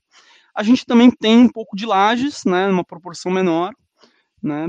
A 0.56 0.64
gente 0.64 0.86
também 0.86 1.10
tem 1.12 1.38
um 1.38 1.50
pouco 1.50 1.76
de 1.76 1.86
lajes, 1.86 2.44
né? 2.46 2.68
Uma 2.68 2.84
proporção 2.84 3.32
menor, 3.32 3.74
né? 4.42 4.68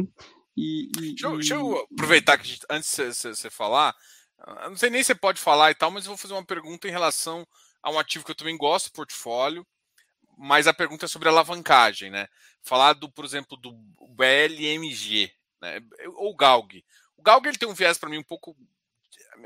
E, 0.57 0.89
e, 0.99 1.01
deixa, 1.01 1.27
eu, 1.27 1.37
deixa, 1.37 1.55
eu, 1.55 1.87
aproveitar 1.93 2.39
que 2.39 2.49
gente, 2.49 2.61
antes 2.71 2.95
de 2.97 3.13
você 3.13 3.51
falar, 3.51 3.95
não 4.69 4.77
sei 4.77 4.91
nem 4.91 5.03
se 5.03 5.09
você 5.09 5.15
pode 5.15 5.41
falar 5.41 5.71
e 5.71 5.75
tal, 5.75 5.91
mas 5.91 6.05
eu 6.05 6.11
vou 6.11 6.19
fazer 6.19 6.35
uma 6.35 6.45
pergunta 6.45 6.89
em 6.89 6.91
relação 6.91 7.47
a 7.83 7.91
um 7.91 7.99
ativo 7.99 8.25
que 8.25 8.31
eu 8.31 8.37
também 8.37 8.57
gosto, 8.57 8.93
portfólio, 8.93 9.67
mas 10.37 10.67
a 10.67 10.75
pergunta 10.75 11.05
é 11.05 11.09
sobre 11.09 11.29
alavancagem, 11.29 12.11
né? 12.11 12.29
Falar 12.63 12.95
do, 12.95 13.11
por 13.11 13.25
exemplo, 13.25 13.57
do 13.57 13.73
BLMG, 14.17 15.33
né? 15.61 15.81
ou 16.17 16.35
GALG. 16.35 16.85
O 17.17 17.23
Galg 17.23 17.47
ele 17.47 17.59
tem 17.59 17.69
um 17.69 17.75
viés 17.75 17.99
para 17.99 18.09
mim 18.09 18.19
um 18.19 18.25
pouco. 18.25 18.57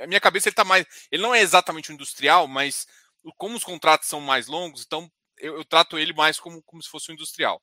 A 0.00 0.06
minha 0.06 0.20
cabeça 0.20 0.48
ele 0.48 0.54
tá 0.54 0.64
mais. 0.64 0.86
Ele 1.10 1.22
não 1.22 1.34
é 1.34 1.40
exatamente 1.40 1.90
um 1.90 1.94
industrial, 1.94 2.46
mas 2.46 2.86
como 3.36 3.56
os 3.56 3.64
contratos 3.64 4.08
são 4.08 4.20
mais 4.20 4.46
longos, 4.46 4.82
então 4.86 5.10
eu, 5.38 5.56
eu 5.56 5.64
trato 5.64 5.98
ele 5.98 6.12
mais 6.12 6.40
como, 6.40 6.62
como 6.62 6.82
se 6.82 6.88
fosse 6.88 7.10
um 7.10 7.14
industrial. 7.14 7.62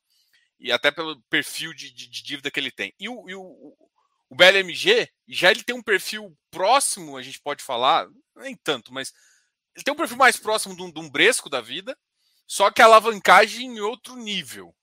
E 0.60 0.72
até 0.72 0.92
pelo 0.92 1.22
perfil 1.24 1.74
de, 1.74 1.92
de, 1.92 2.08
de 2.08 2.24
dívida 2.24 2.52
que 2.52 2.60
ele 2.60 2.72
tem. 2.72 2.94
E 3.00 3.10
o, 3.10 3.30
e 3.30 3.36
o, 3.36 3.76
o 4.34 4.36
BLMG, 4.36 5.08
já 5.28 5.52
ele 5.52 5.64
tem 5.64 5.76
um 5.76 5.84
perfil 5.84 6.36
próximo, 6.50 7.16
a 7.16 7.22
gente 7.22 7.40
pode 7.40 7.64
falar, 7.64 8.08
nem 8.36 8.56
tanto, 8.56 8.92
mas 8.92 9.14
ele 9.76 9.84
tem 9.84 9.94
um 9.94 9.98
perfil 9.98 10.18
mais 10.18 10.36
próximo 10.36 10.76
de 10.76 10.82
um, 10.82 10.92
de 10.92 11.00
um 11.00 11.08
Bresco 11.08 11.52
da 11.52 11.62
vida, 11.62 11.96
só 12.48 12.72
que 12.72 12.82
a 12.82 12.86
alavancagem 12.86 13.68
em 13.68 13.80
outro 13.80 14.16
nível. 14.16 14.76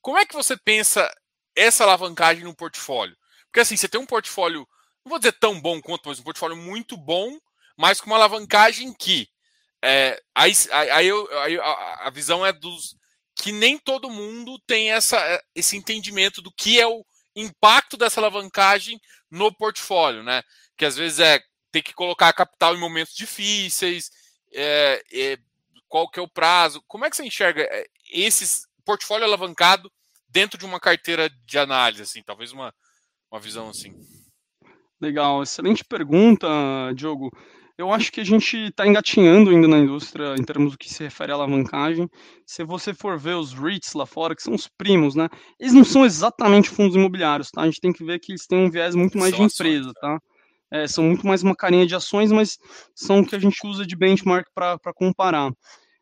Como 0.00 0.16
é 0.16 0.24
que 0.24 0.34
você 0.34 0.56
pensa 0.56 1.12
essa 1.56 1.82
alavancagem 1.82 2.44
no 2.44 2.54
portfólio? 2.54 3.16
Porque 3.46 3.60
assim, 3.60 3.76
você 3.76 3.88
tem 3.88 4.00
um 4.00 4.06
portfólio, 4.06 4.60
não 5.04 5.10
vou 5.10 5.18
dizer 5.18 5.32
tão 5.32 5.60
bom 5.60 5.82
quanto, 5.82 6.08
mas 6.08 6.20
um 6.20 6.24
portfólio 6.24 6.56
muito 6.56 6.96
bom, 6.96 7.36
mas 7.76 8.00
com 8.00 8.06
uma 8.06 8.16
alavancagem 8.16 8.94
que. 8.94 9.28
É, 9.82 10.22
aí 10.34 10.52
aí, 10.70 11.10
aí 11.10 11.58
a, 11.58 12.06
a 12.06 12.10
visão 12.10 12.46
é 12.46 12.52
dos. 12.52 12.96
que 13.34 13.50
nem 13.50 13.76
todo 13.76 14.08
mundo 14.08 14.56
tem 14.68 14.92
essa, 14.92 15.18
é, 15.18 15.42
esse 15.52 15.76
entendimento 15.76 16.40
do 16.40 16.52
que 16.52 16.80
é 16.80 16.86
o 16.86 17.04
impacto 17.34 17.96
dessa 17.96 18.20
alavancagem 18.20 19.00
no 19.30 19.52
portfólio, 19.54 20.22
né? 20.22 20.42
Que 20.76 20.84
às 20.84 20.96
vezes 20.96 21.20
é 21.20 21.40
ter 21.72 21.82
que 21.82 21.92
colocar 21.92 22.32
capital 22.32 22.74
em 22.74 22.80
momentos 22.80 23.14
difíceis, 23.14 24.10
é, 24.52 25.02
é, 25.12 25.38
qual 25.88 26.08
que 26.08 26.20
é 26.20 26.22
o 26.22 26.28
prazo. 26.28 26.82
Como 26.86 27.04
é 27.04 27.10
que 27.10 27.16
você 27.16 27.24
enxerga 27.24 27.62
é, 27.62 27.86
esse 28.12 28.66
portfólio 28.84 29.24
alavancado 29.24 29.90
dentro 30.28 30.58
de 30.58 30.64
uma 30.64 30.80
carteira 30.80 31.28
de 31.28 31.58
análise, 31.58 32.02
assim, 32.02 32.22
talvez 32.22 32.52
uma, 32.52 32.72
uma 33.30 33.40
visão 33.40 33.68
assim? 33.68 33.92
Legal, 35.00 35.42
excelente 35.42 35.84
pergunta, 35.84 36.48
Diogo. 36.94 37.30
Eu 37.76 37.92
acho 37.92 38.12
que 38.12 38.20
a 38.20 38.24
gente 38.24 38.56
está 38.56 38.86
engatinhando 38.86 39.50
ainda 39.50 39.66
na 39.66 39.78
indústria 39.78 40.36
em 40.38 40.44
termos 40.44 40.72
do 40.72 40.78
que 40.78 40.92
se 40.92 41.02
refere 41.02 41.32
à 41.32 41.34
alavancagem. 41.34 42.08
Se 42.46 42.62
você 42.62 42.94
for 42.94 43.18
ver 43.18 43.34
os 43.34 43.52
REITs 43.52 43.94
lá 43.94 44.06
fora, 44.06 44.36
que 44.36 44.42
são 44.42 44.54
os 44.54 44.68
primos, 44.68 45.16
né? 45.16 45.28
Eles 45.58 45.74
não 45.74 45.84
são 45.84 46.04
exatamente 46.04 46.70
fundos 46.70 46.94
imobiliários, 46.94 47.50
tá? 47.50 47.62
A 47.62 47.64
gente 47.64 47.80
tem 47.80 47.92
que 47.92 48.04
ver 48.04 48.20
que 48.20 48.30
eles 48.30 48.46
têm 48.46 48.58
um 48.58 48.70
viés 48.70 48.94
muito 48.94 49.18
mais 49.18 49.34
são 49.34 49.44
de 49.44 49.52
empresa, 49.52 49.90
ações, 49.90 49.94
tá? 50.00 50.18
É, 50.70 50.86
são 50.86 51.04
muito 51.04 51.26
mais 51.26 51.42
uma 51.42 51.54
carinha 51.54 51.86
de 51.86 51.96
ações, 51.96 52.30
mas 52.30 52.58
são 52.94 53.20
o 53.20 53.26
que 53.26 53.34
a 53.34 53.40
gente 53.40 53.58
usa 53.66 53.84
de 53.84 53.96
benchmark 53.96 54.46
para 54.54 54.78
comparar. 54.94 55.50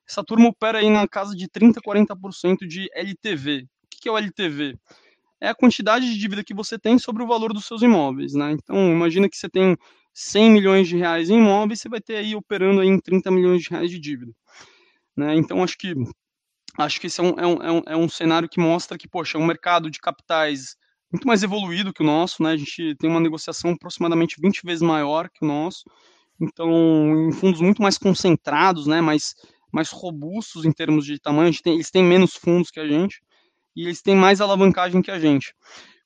Essa 0.09 0.23
turma 0.23 0.51
opera 0.51 0.79
aí 0.79 0.91
na 0.91 1.09
casa 1.09 1.35
de 1.35 1.49
30%, 1.49 1.81
40% 1.83 2.67
de 2.67 2.87
LTV. 2.95 3.63
O 3.63 3.67
que 4.03 4.09
é 4.11 4.13
o 4.13 4.19
LTV? 4.19 4.77
É 5.43 5.49
a 5.49 5.55
quantidade 5.57 6.07
de 6.07 6.17
dívida 6.17 6.45
que 6.45 6.55
você 6.55 6.79
tem 6.79 6.97
sobre 7.01 7.21
o 7.21 7.27
valor 7.27 7.53
dos 7.53 7.67
seus 7.67 7.83
imóveis, 7.83 8.33
né? 8.33 8.53
Então, 8.53 8.77
imagina 8.93 9.29
que 9.29 9.37
você 9.37 9.49
tem 9.49 9.77
100 10.15 10.51
milhões 10.53 10.87
de 10.87 10.97
reais 10.97 11.31
em 11.31 11.39
imóveis, 11.39 11.81
você 11.81 11.89
vai 11.89 12.01
ter 12.01 12.15
aí 12.15 12.37
operando 12.37 12.81
aí 12.81 12.87
em 12.87 13.01
30 13.01 13.29
milhões 13.29 13.63
de 13.63 13.71
reais 13.71 13.91
de 13.91 13.99
dívida. 13.99 14.33
Né? 15.17 15.35
Então, 15.35 15.61
acho 15.65 15.77
que 15.77 15.95
acho 16.79 17.01
que 17.01 17.09
esse 17.09 17.21
é 17.21 17.25
um, 17.25 17.35
é, 17.41 17.73
um, 17.73 17.83
é 17.87 17.97
um 17.97 18.09
cenário 18.09 18.49
que 18.49 18.61
mostra 18.61 18.97
que, 18.97 19.09
poxa, 19.09 19.37
é 19.37 19.41
um 19.41 19.45
mercado 19.45 19.91
de 19.91 19.99
capitais 19.99 20.77
muito 21.11 21.27
mais 21.27 21.43
evoluído 21.43 21.93
que 21.93 22.03
o 22.03 22.07
nosso, 22.07 22.41
né? 22.41 22.53
A 22.53 22.57
gente 22.57 22.95
tem 22.95 23.11
uma 23.11 23.21
negociação 23.21 23.73
aproximadamente 23.73 24.41
20 24.41 24.63
vezes 24.65 24.81
maior 24.81 25.29
que 25.29 25.45
o 25.45 25.49
nosso. 25.49 25.83
Então, 26.41 27.29
em 27.29 27.33
fundos 27.33 27.61
muito 27.61 27.83
mais 27.83 27.99
concentrados, 27.99 28.87
né? 28.87 29.01
Mais, 29.01 29.35
mais 29.73 29.91
robustos 29.91 30.65
em 30.65 30.73
termos 30.73 31.05
de 31.05 31.19
tamanho. 31.19 31.53
Tem, 31.61 31.75
eles 31.75 31.91
têm 31.91 32.05
menos 32.05 32.37
fundos 32.37 32.71
que 32.71 32.79
a 32.79 32.87
gente 32.87 33.21
e 33.75 33.85
eles 33.85 34.03
têm 34.03 34.15
mais 34.15 34.41
alavancagem 34.41 35.03
que 35.03 35.11
a 35.11 35.19
gente. 35.19 35.55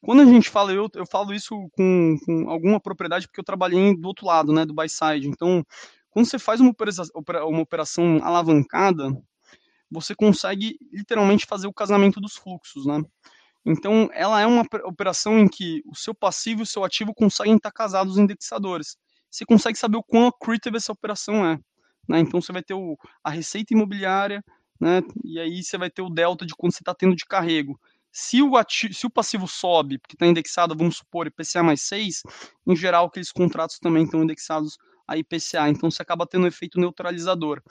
Quando 0.01 0.23
a 0.23 0.25
gente 0.25 0.49
fala, 0.49 0.73
eu, 0.73 0.89
eu 0.95 1.07
falo 1.07 1.35
isso 1.35 1.69
com, 1.73 2.17
com 2.25 2.51
alguma 2.51 2.81
propriedade 2.81 3.27
porque 3.27 3.41
eu 3.41 3.45
trabalhei 3.45 3.97
do 3.97 4.07
outro 4.07 4.27
lado, 4.27 4.53
né? 4.53 4.65
Do 4.65 4.75
buy 4.75 4.89
side. 4.89 5.27
Então, 5.27 5.65
quando 6.11 6.27
você 6.27 6.39
faz 6.39 6.61
uma 6.61 6.71
operação, 6.71 7.07
uma 7.49 7.63
operação 7.63 8.21
alavancada, 8.23 9.11
você 9.91 10.15
consegue 10.15 10.79
literalmente 10.93 11.47
fazer 11.47 11.67
o 11.67 11.73
casamento 11.73 12.21
dos 12.21 12.37
fluxos, 12.37 12.87
né? 12.87 13.03
Então, 13.65 14.09
ela 14.13 14.41
é 14.41 14.47
uma 14.47 14.65
operação 14.85 15.39
em 15.41 15.49
que 15.49 15.83
o 15.87 15.95
seu 15.97 16.15
passivo 16.15 16.61
e 16.61 16.63
o 16.63 16.67
seu 16.67 16.85
ativo 16.85 17.13
conseguem 17.13 17.57
estar 17.57 17.73
casados 17.73 18.17
indexadores. 18.17 18.97
Você 19.29 19.45
consegue 19.45 19.77
saber 19.77 19.97
o 19.97 20.05
quão 20.05 20.29
accretive 20.29 20.77
essa 20.77 20.93
operação 20.93 21.45
é. 21.45 21.59
Né? 22.09 22.21
Então, 22.21 22.41
você 22.41 22.53
vai 22.53 22.63
ter 22.63 22.75
o, 22.75 22.97
a 23.25 23.31
receita 23.31 23.75
imobiliária, 23.75 24.41
né? 24.81 25.03
e 25.25 25.39
aí 25.39 25.63
você 25.63 25.79
vai 25.79 25.91
ter 25.91 26.03
o 26.03 26.11
delta 26.11 26.47
de 26.47 26.55
quanto 26.55 26.75
você 26.75 26.83
está 26.83 26.95
tendo 26.95 27.17
de 27.17 27.25
carrego. 27.25 27.79
Se 28.11 28.41
o, 28.41 28.57
ativo, 28.57 28.95
se 28.95 29.07
o 29.07 29.11
passivo 29.11 29.47
sobe, 29.47 29.99
porque 29.99 30.15
está 30.15 30.27
indexado, 30.27 30.75
vamos 30.75 30.97
supor, 30.97 31.27
IPCA 31.27 31.63
mais 31.63 31.83
6, 31.83 32.23
em 32.67 32.75
geral, 32.75 33.07
aqueles 33.07 33.31
contratos 33.31 33.79
também 33.79 34.05
estão 34.05 34.23
indexados 34.23 34.79
a 35.07 35.17
IPCA, 35.17 35.69
então 35.69 35.91
você 35.91 36.03
acaba 36.03 36.27
tendo 36.27 36.45
um 36.45 36.49
efeito 36.49 36.81
neutralizador. 36.81 37.63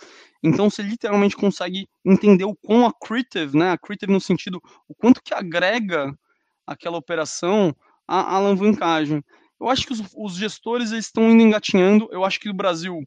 Então 0.42 0.70
você 0.70 0.82
literalmente 0.82 1.36
consegue 1.36 1.88
entender 2.04 2.46
o 2.46 2.56
quão 2.56 2.86
accretive, 2.86 3.58
né, 3.58 3.72
accretive 3.72 4.12
no 4.12 4.22
sentido, 4.22 4.62
o 4.88 4.96
quanto 4.96 5.22
que 5.22 5.34
agrega 5.34 6.18
aquela 6.66 6.98
operação 6.98 7.76
a 8.08 8.36
alavancagem. 8.36 9.24
Eu 9.60 9.68
acho 9.68 9.86
que 9.86 9.94
os, 9.94 10.02
os 10.16 10.36
gestores 10.36 10.92
eles 10.92 11.06
estão 11.06 11.30
indo 11.30 11.42
engatinhando, 11.42 12.08
eu 12.12 12.24
acho 12.24 12.40
que 12.40 12.48
no 12.48 12.54
Brasil 12.54 13.02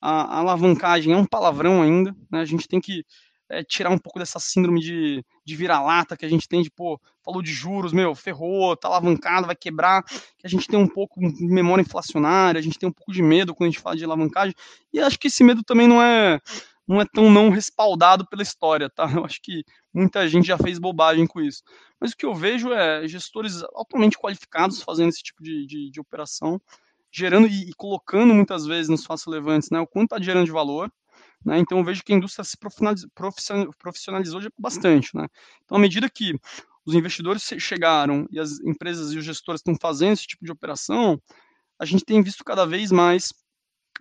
a, 0.00 0.36
a 0.36 0.38
alavancagem 0.38 1.12
é 1.12 1.16
um 1.16 1.26
palavrão 1.26 1.82
ainda, 1.82 2.14
né, 2.30 2.40
a 2.40 2.44
gente 2.44 2.66
tem 2.68 2.80
que 2.80 3.04
é, 3.48 3.62
tirar 3.62 3.90
um 3.90 3.98
pouco 3.98 4.18
dessa 4.18 4.38
síndrome 4.38 4.80
de, 4.80 5.24
de 5.44 5.56
vira-lata 5.56 6.16
que 6.16 6.24
a 6.24 6.28
gente 6.28 6.48
tem 6.48 6.62
de, 6.62 6.70
pô, 6.70 7.00
falou 7.24 7.42
de 7.42 7.52
juros, 7.52 7.92
meu, 7.92 8.14
ferrou, 8.14 8.76
tá 8.76 8.88
alavancado, 8.88 9.46
vai 9.46 9.56
quebrar, 9.56 10.02
que 10.02 10.46
a 10.46 10.48
gente 10.48 10.66
tem 10.66 10.78
um 10.78 10.88
pouco 10.88 11.20
de 11.20 11.46
memória 11.46 11.82
inflacionária, 11.82 12.58
a 12.58 12.62
gente 12.62 12.78
tem 12.78 12.88
um 12.88 12.92
pouco 12.92 13.12
de 13.12 13.22
medo 13.22 13.54
quando 13.54 13.68
a 13.68 13.70
gente 13.72 13.82
fala 13.82 13.96
de 13.96 14.04
alavancagem, 14.04 14.54
e 14.92 15.00
acho 15.00 15.18
que 15.18 15.28
esse 15.28 15.42
medo 15.44 15.62
também 15.62 15.88
não 15.88 16.02
é 16.02 16.40
não 16.86 17.00
é 17.00 17.06
tão 17.06 17.30
não 17.30 17.48
respaldado 17.48 18.26
pela 18.28 18.42
história, 18.42 18.90
tá? 18.90 19.10
Eu 19.10 19.24
acho 19.24 19.40
que 19.40 19.64
muita 19.92 20.28
gente 20.28 20.46
já 20.46 20.58
fez 20.58 20.78
bobagem 20.78 21.26
com 21.26 21.40
isso. 21.40 21.62
Mas 21.98 22.12
o 22.12 22.16
que 22.16 22.26
eu 22.26 22.34
vejo 22.34 22.72
é 22.72 23.08
gestores 23.08 23.62
altamente 23.74 24.18
qualificados 24.18 24.82
fazendo 24.82 25.08
esse 25.08 25.22
tipo 25.22 25.42
de, 25.42 25.66
de, 25.66 25.90
de 25.90 26.00
operação, 26.00 26.60
gerando 27.10 27.46
e, 27.46 27.70
e, 27.70 27.72
colocando 27.74 28.34
muitas 28.34 28.66
vezes 28.66 28.88
nos 28.88 29.06
fatos 29.06 29.24
relevantes 29.24 29.70
né, 29.70 29.80
o 29.80 29.86
quanto 29.86 30.14
está 30.14 30.22
gerando 30.22 30.44
de 30.44 30.52
valor, 30.52 30.92
né? 31.44 31.58
Então, 31.58 31.78
eu 31.78 31.84
vejo 31.84 32.02
que 32.02 32.12
a 32.12 32.16
indústria 32.16 32.44
se 32.44 32.56
profissionalizou 33.78 34.40
bastante. 34.58 35.14
Né? 35.14 35.26
Então, 35.64 35.76
à 35.76 35.80
medida 35.80 36.08
que 36.08 36.34
os 36.86 36.94
investidores 36.94 37.42
chegaram 37.58 38.26
e 38.30 38.38
as 38.38 38.60
empresas 38.60 39.12
e 39.12 39.18
os 39.18 39.24
gestores 39.24 39.60
estão 39.60 39.74
fazendo 39.80 40.12
esse 40.12 40.26
tipo 40.26 40.44
de 40.44 40.52
operação, 40.52 41.20
a 41.78 41.84
gente 41.84 42.04
tem 42.04 42.22
visto 42.22 42.44
cada 42.44 42.66
vez 42.66 42.92
mais 42.92 43.32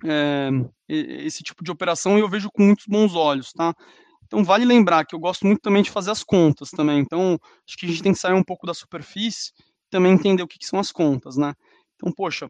é, 0.04 0.50
esse 0.88 1.44
tipo 1.44 1.64
de 1.64 1.72
operação 1.72 2.18
e 2.18 2.22
eu 2.22 2.30
vejo 2.30 2.50
com 2.52 2.64
muitos 2.64 2.86
bons 2.88 3.16
olhos, 3.16 3.52
tá? 3.54 3.74
Então 4.26 4.44
vale 4.44 4.66
lembrar 4.66 5.06
que 5.06 5.16
eu 5.16 5.20
gosto 5.20 5.46
muito 5.46 5.62
também 5.62 5.84
de 5.84 5.92
fazer 5.92 6.12
as 6.12 6.24
contas 6.24 6.72
também. 6.72 7.00
Então 7.00 7.40
acho 7.68 7.78
que 7.78 7.86
a 7.86 7.90
gente 7.90 8.02
tem 8.02 8.14
que 8.14 8.20
sair 8.20 8.34
um 8.34 8.44
pouco 8.44 8.66
da 8.66 8.74
superfície, 8.74 9.52
também 9.90 10.14
entender 10.14 10.44
o 10.44 10.48
que, 10.48 10.58
que 10.58 10.66
são 10.66 10.80
as 10.80 10.92
contas, 10.92 11.38
né? 11.38 11.54
Então 11.96 12.12
poxa, 12.12 12.50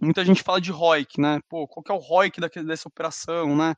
muita 0.00 0.24
gente 0.24 0.42
fala 0.42 0.60
de 0.60 0.70
ROIC, 0.70 1.20
né? 1.20 1.40
Pô, 1.48 1.66
qual 1.66 1.82
que 1.82 1.90
é 1.90 1.94
o 1.94 1.98
ROIC 1.98 2.40
dessa 2.64 2.88
operação, 2.88 3.56
né? 3.56 3.74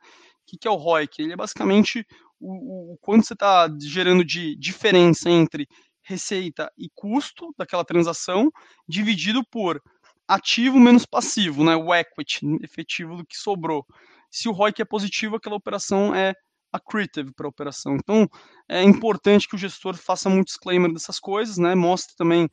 Que, 0.50 0.58
que 0.58 0.68
é 0.68 0.70
o 0.70 0.76
ROIC? 0.76 1.22
Ele 1.22 1.32
é 1.32 1.36
basicamente 1.36 2.04
o, 2.40 2.94
o 2.94 2.98
quanto 3.00 3.26
você 3.26 3.34
está 3.34 3.68
gerando 3.80 4.24
de 4.24 4.56
diferença 4.56 5.30
entre 5.30 5.68
receita 6.02 6.70
e 6.76 6.88
custo 6.94 7.54
daquela 7.56 7.84
transação, 7.84 8.50
dividido 8.88 9.44
por 9.50 9.80
ativo 10.26 10.78
menos 10.78 11.06
passivo, 11.06 11.64
né? 11.64 11.76
o 11.76 11.94
equity 11.94 12.40
efetivo 12.62 13.16
do 13.16 13.26
que 13.26 13.36
sobrou. 13.36 13.84
Se 14.30 14.48
o 14.48 14.52
ROIC 14.52 14.80
é 14.80 14.84
positivo, 14.84 15.36
aquela 15.36 15.56
operação 15.56 16.14
é 16.14 16.34
accretive 16.72 17.32
para 17.34 17.46
a 17.46 17.48
operação. 17.48 17.96
Então, 17.96 18.28
é 18.68 18.82
importante 18.82 19.48
que 19.48 19.56
o 19.56 19.58
gestor 19.58 19.96
faça 19.96 20.28
muito 20.30 20.48
disclaimer 20.48 20.92
dessas 20.92 21.18
coisas, 21.18 21.58
né? 21.58 21.74
mostre 21.74 22.14
também 22.16 22.48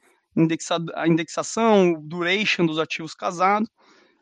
a 0.96 1.08
indexação, 1.08 1.96
duration 2.02 2.66
dos 2.66 2.78
ativos 2.78 3.14
casados, 3.14 3.70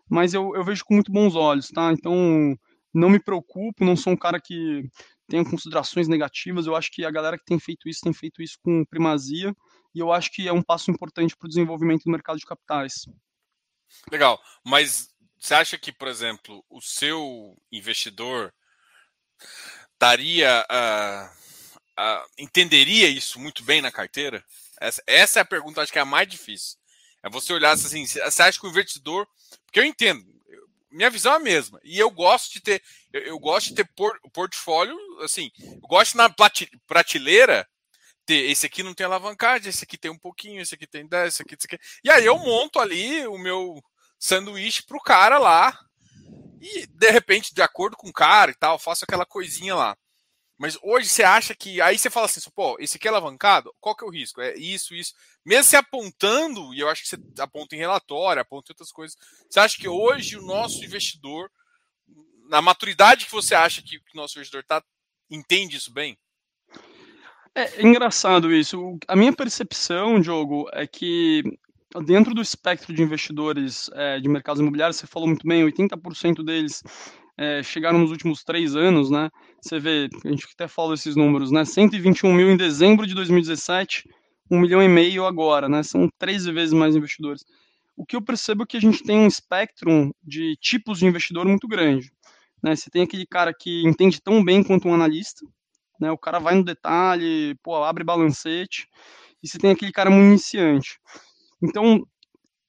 mas 0.10 0.34
eu, 0.34 0.56
eu 0.56 0.64
vejo 0.64 0.86
com 0.86 0.94
muito 0.94 1.12
bons 1.12 1.36
olhos, 1.36 1.70
tá? 1.70 1.92
Então, 1.92 2.56
não 2.96 3.10
me 3.10 3.20
preocupo, 3.20 3.84
não 3.84 3.96
sou 3.96 4.14
um 4.14 4.18
cara 4.18 4.40
que 4.40 4.90
tenha 5.28 5.44
considerações 5.44 6.08
negativas. 6.08 6.66
Eu 6.66 6.76
acho 6.76 6.92
que 6.92 7.06
a 7.06 7.12
galera 7.12 7.38
que 7.38 7.46
tem 7.46 7.60
feito 7.60 7.90
isso 7.90 8.02
tem 8.02 8.14
feito 8.14 8.42
isso 8.42 8.58
com 8.64 8.86
primazia 8.86 9.54
e 9.94 10.00
eu 10.00 10.12
acho 10.12 10.32
que 10.32 10.48
é 10.48 10.54
um 10.54 10.62
passo 10.62 10.92
importante 10.92 11.36
para 11.36 11.46
o 11.46 11.50
desenvolvimento 11.50 12.04
do 12.04 12.12
mercado 12.12 12.40
de 12.40 12.46
capitais. 12.46 13.06
Legal, 14.12 14.42
mas 14.64 15.10
você 15.40 15.54
acha 15.54 15.78
que, 15.78 15.92
por 15.92 16.08
exemplo, 16.08 16.64
o 16.70 16.82
seu 16.82 17.56
investidor 17.72 18.54
daria, 20.00 20.66
uh, 20.70 22.02
uh, 22.02 22.26
entenderia 22.38 23.08
isso 23.08 23.40
muito 23.40 23.64
bem 23.64 23.82
na 23.82 23.92
carteira? 23.92 24.44
Essa, 24.80 25.04
essa 25.08 25.40
é 25.40 25.42
a 25.42 25.46
pergunta, 25.46 25.82
acho 25.82 25.92
que 25.92 26.00
é 26.00 26.02
a 26.02 26.06
mais 26.06 26.28
difícil. 26.28 26.78
É 27.24 27.30
você 27.30 27.54
olhar 27.54 27.72
assim, 27.72 28.06
você 28.06 28.42
acha 28.42 28.60
que 28.60 28.68
o 28.68 28.70
investidor, 28.70 29.28
porque 29.66 29.80
eu 29.80 29.86
entendo, 29.86 30.26
minha 30.96 31.10
visão 31.10 31.34
é 31.34 31.36
a 31.36 31.40
mesma. 31.40 31.80
E 31.84 32.00
eu 32.00 32.10
gosto 32.10 32.54
de 32.54 32.62
ter, 32.62 32.82
eu, 33.12 33.22
eu 33.22 33.40
gosto 33.40 33.70
de 33.70 33.76
ter 33.76 33.90
por, 33.96 34.20
portfólio, 34.32 34.98
assim, 35.22 35.52
eu 35.60 35.88
gosto 35.88 36.18
na 36.18 36.34
prateleira 36.88 37.68
ter 38.26 38.50
esse 38.50 38.66
aqui 38.66 38.82
não 38.82 38.94
tem 38.94 39.06
alavancagem, 39.06 39.70
esse 39.70 39.84
aqui 39.84 39.98
tem 39.98 40.10
um 40.10 40.18
pouquinho, 40.18 40.62
esse 40.62 40.74
aqui 40.74 40.88
tem 40.88 41.06
10, 41.06 41.34
esse 41.34 41.42
aqui, 41.44 41.56
esse 41.56 41.68
aqui. 41.68 41.80
E 42.04 42.10
aí 42.10 42.26
eu 42.26 42.38
monto 42.40 42.80
ali 42.80 43.26
o 43.28 43.38
meu 43.38 43.82
sanduíche 44.20 44.84
pro 44.84 45.00
cara 45.00 45.38
lá. 45.38 45.78
E 46.60 46.88
de 46.88 47.12
repente, 47.12 47.54
de 47.54 47.62
acordo 47.62 47.96
com 47.96 48.10
o 48.10 48.14
cara 48.14 48.50
e 48.50 48.56
tal, 48.56 48.80
faço 48.80 49.06
aquela 49.06 49.26
coisinha 49.26 49.76
lá. 49.76 49.96
Mas 50.58 50.78
hoje 50.82 51.10
você 51.10 51.24
acha 51.24 51.54
que. 51.54 51.82
Aí 51.82 51.98
você 51.98 52.10
fala 52.10 52.28
assim, 52.28 52.40
pô, 52.56 52.78
esse 52.80 52.98
aqui 52.98 53.08
é 53.08 53.12
alavancado? 53.12 53.74
Qual 53.80 53.96
que 53.96 54.04
é 54.04 54.08
o 54.08 54.12
risco? 54.12 54.42
É 54.42 54.56
isso, 54.56 54.96
isso. 54.96 55.14
Mesmo 55.46 55.66
se 55.66 55.76
apontando, 55.76 56.74
e 56.74 56.80
eu 56.80 56.90
acho 56.90 57.04
que 57.04 57.10
você 57.10 57.18
aponta 57.40 57.76
em 57.76 57.80
relatório, 57.80 58.42
aponta 58.42 58.72
em 58.72 58.74
outras 58.74 58.92
coisas. 58.92 59.18
Você 59.50 59.60
acha 59.60 59.78
que 59.78 59.88
hoje 59.88 60.38
o 60.38 60.42
nosso 60.42 60.84
investidor, 60.84 61.52
na 62.50 62.62
maturidade 62.62 63.26
que 63.26 63.32
você 63.32 63.54
acha 63.54 63.82
que 63.82 63.98
o 63.98 64.02
nosso 64.16 64.38
investidor 64.38 64.64
tá, 64.64 64.82
entende 65.30 65.76
isso 65.76 65.92
bem? 65.92 66.18
É, 67.54 67.82
é 67.82 67.82
engraçado 67.82 68.54
isso. 68.54 68.98
A 69.08 69.16
minha 69.16 69.34
percepção, 69.34 70.20
Diogo, 70.22 70.70
é 70.72 70.88
que 70.88 71.44
dentro 72.06 72.34
do 72.34 72.42
espectro 72.42 72.94
de 72.94 73.02
investidores 73.02 73.90
é, 73.94 74.20
de 74.20 74.28
mercados 74.28 74.62
imobiliários, 74.62 74.98
você 74.98 75.08
falou 75.08 75.28
muito 75.28 75.48
bem, 75.48 75.64
80% 75.64 76.44
deles 76.44 76.84
é, 77.38 77.62
chegaram 77.64 78.00
nos 78.00 78.12
últimos 78.12 78.44
três 78.44 78.76
anos, 78.76 79.10
né? 79.10 79.30
Você 79.62 79.80
vê, 79.80 80.10
a 80.24 80.30
gente 80.30 80.48
até 80.54 80.68
fala 80.68 80.94
esses 80.94 81.16
números, 81.16 81.52
né? 81.52 81.66
121 81.66 82.34
mil 82.34 82.50
em 82.50 82.58
dezembro 82.58 83.06
de 83.06 83.14
2017, 83.14 84.08
1 84.50 84.60
milhão 84.60 84.82
e 84.82 84.88
meio 84.88 85.26
agora, 85.26 85.68
né? 85.68 85.84
São 85.84 86.10
13 86.18 86.52
vezes 86.52 86.74
mais 86.74 86.96
investidores. 86.96 87.44
O 87.98 88.06
que 88.06 88.16
eu 88.16 88.22
percebo 88.22 88.64
é 88.64 88.66
que 88.66 88.78
a 88.78 88.82
gente 88.82 89.04
tem 89.04 89.18
um 89.18 89.28
espectro 89.28 90.14
de 90.24 90.56
tipos 90.58 91.00
de 91.00 91.06
investidor 91.06 91.46
muito 91.46 91.68
grande. 91.68 92.12
Né? 92.62 92.76
Você 92.76 92.90
tem 92.90 93.04
aquele 93.04 93.26
cara 93.26 93.54
que 93.54 93.88
entende 93.88 94.22
tão 94.22 94.44
bem 94.44 94.64
quanto 94.64 94.88
um 94.88 94.94
analista, 94.94 95.46
né? 96.00 96.12
O 96.12 96.18
cara 96.18 96.40
vai 96.40 96.56
no 96.56 96.64
detalhe, 96.64 97.56
pô, 97.64 97.84
abre 97.84 98.04
balancete, 98.04 98.88
e 99.42 99.48
você 99.48 99.58
tem 99.58 99.72
aquele 99.72 99.92
cara 99.92 100.10
muito 100.10 100.28
iniciante. 100.28 101.00
Então, 101.62 102.06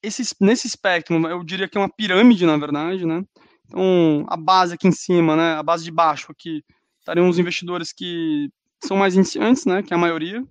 esse, 0.03 0.23
nesse 0.41 0.67
espectro, 0.67 1.17
eu 1.29 1.43
diria 1.43 1.69
que 1.69 1.77
é 1.77 1.81
uma 1.81 1.93
pirâmide, 1.93 2.47
na 2.47 2.57
verdade, 2.57 3.05
né? 3.05 3.25
Então, 3.67 4.25
a 4.29 4.37
base 4.37 4.75
aqui 4.75 4.89
em 4.89 4.93
cima, 4.93 5.37
né, 5.37 5.55
a 5.55 5.63
base 5.63 5.85
de 5.85 5.91
baixo 5.91 6.31
aqui, 6.31 6.63
estariam 6.99 7.29
os 7.29 7.39
investidores 7.39 7.93
que 7.93 8.49
são 8.85 8.97
mais 8.97 9.15
iniciantes, 9.15 9.65
né, 9.67 9.83
que 9.83 9.93
é 9.93 9.97
a 9.97 10.01
maioria, 10.01 10.43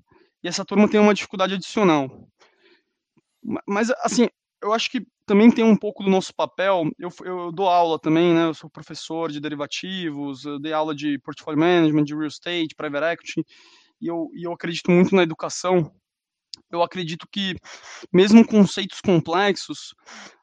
e 0.43 0.47
essa 0.47 0.65
turma 0.65 0.89
tem 0.89 0.99
uma 0.99 1.13
dificuldade 1.13 1.53
adicional. 1.53 2.09
Mas, 3.67 3.91
assim, 4.01 4.27
eu 4.61 4.73
acho 4.73 4.89
que 4.89 5.05
também 5.25 5.51
tem 5.51 5.63
um 5.63 5.75
pouco 5.75 6.03
do 6.03 6.09
nosso 6.09 6.33
papel. 6.33 6.89
Eu, 6.97 7.09
eu 7.23 7.51
dou 7.51 7.67
aula 7.67 7.99
também, 7.99 8.33
né? 8.33 8.45
Eu 8.45 8.53
sou 8.53 8.69
professor 8.69 9.31
de 9.31 9.39
derivativos, 9.39 10.43
dei 10.61 10.73
aula 10.73 10.95
de 10.95 11.19
portfolio 11.19 11.59
management, 11.59 12.03
de 12.03 12.15
real 12.15 12.27
estate, 12.27 12.75
private 12.75 13.13
equity, 13.13 13.45
e 14.01 14.07
eu, 14.07 14.29
e 14.33 14.43
eu 14.43 14.53
acredito 14.53 14.91
muito 14.91 15.15
na 15.15 15.23
educação. 15.23 15.91
Eu 16.71 16.81
acredito 16.81 17.27
que, 17.31 17.55
mesmo 18.11 18.45
conceitos 18.45 19.01
complexos, 19.01 19.93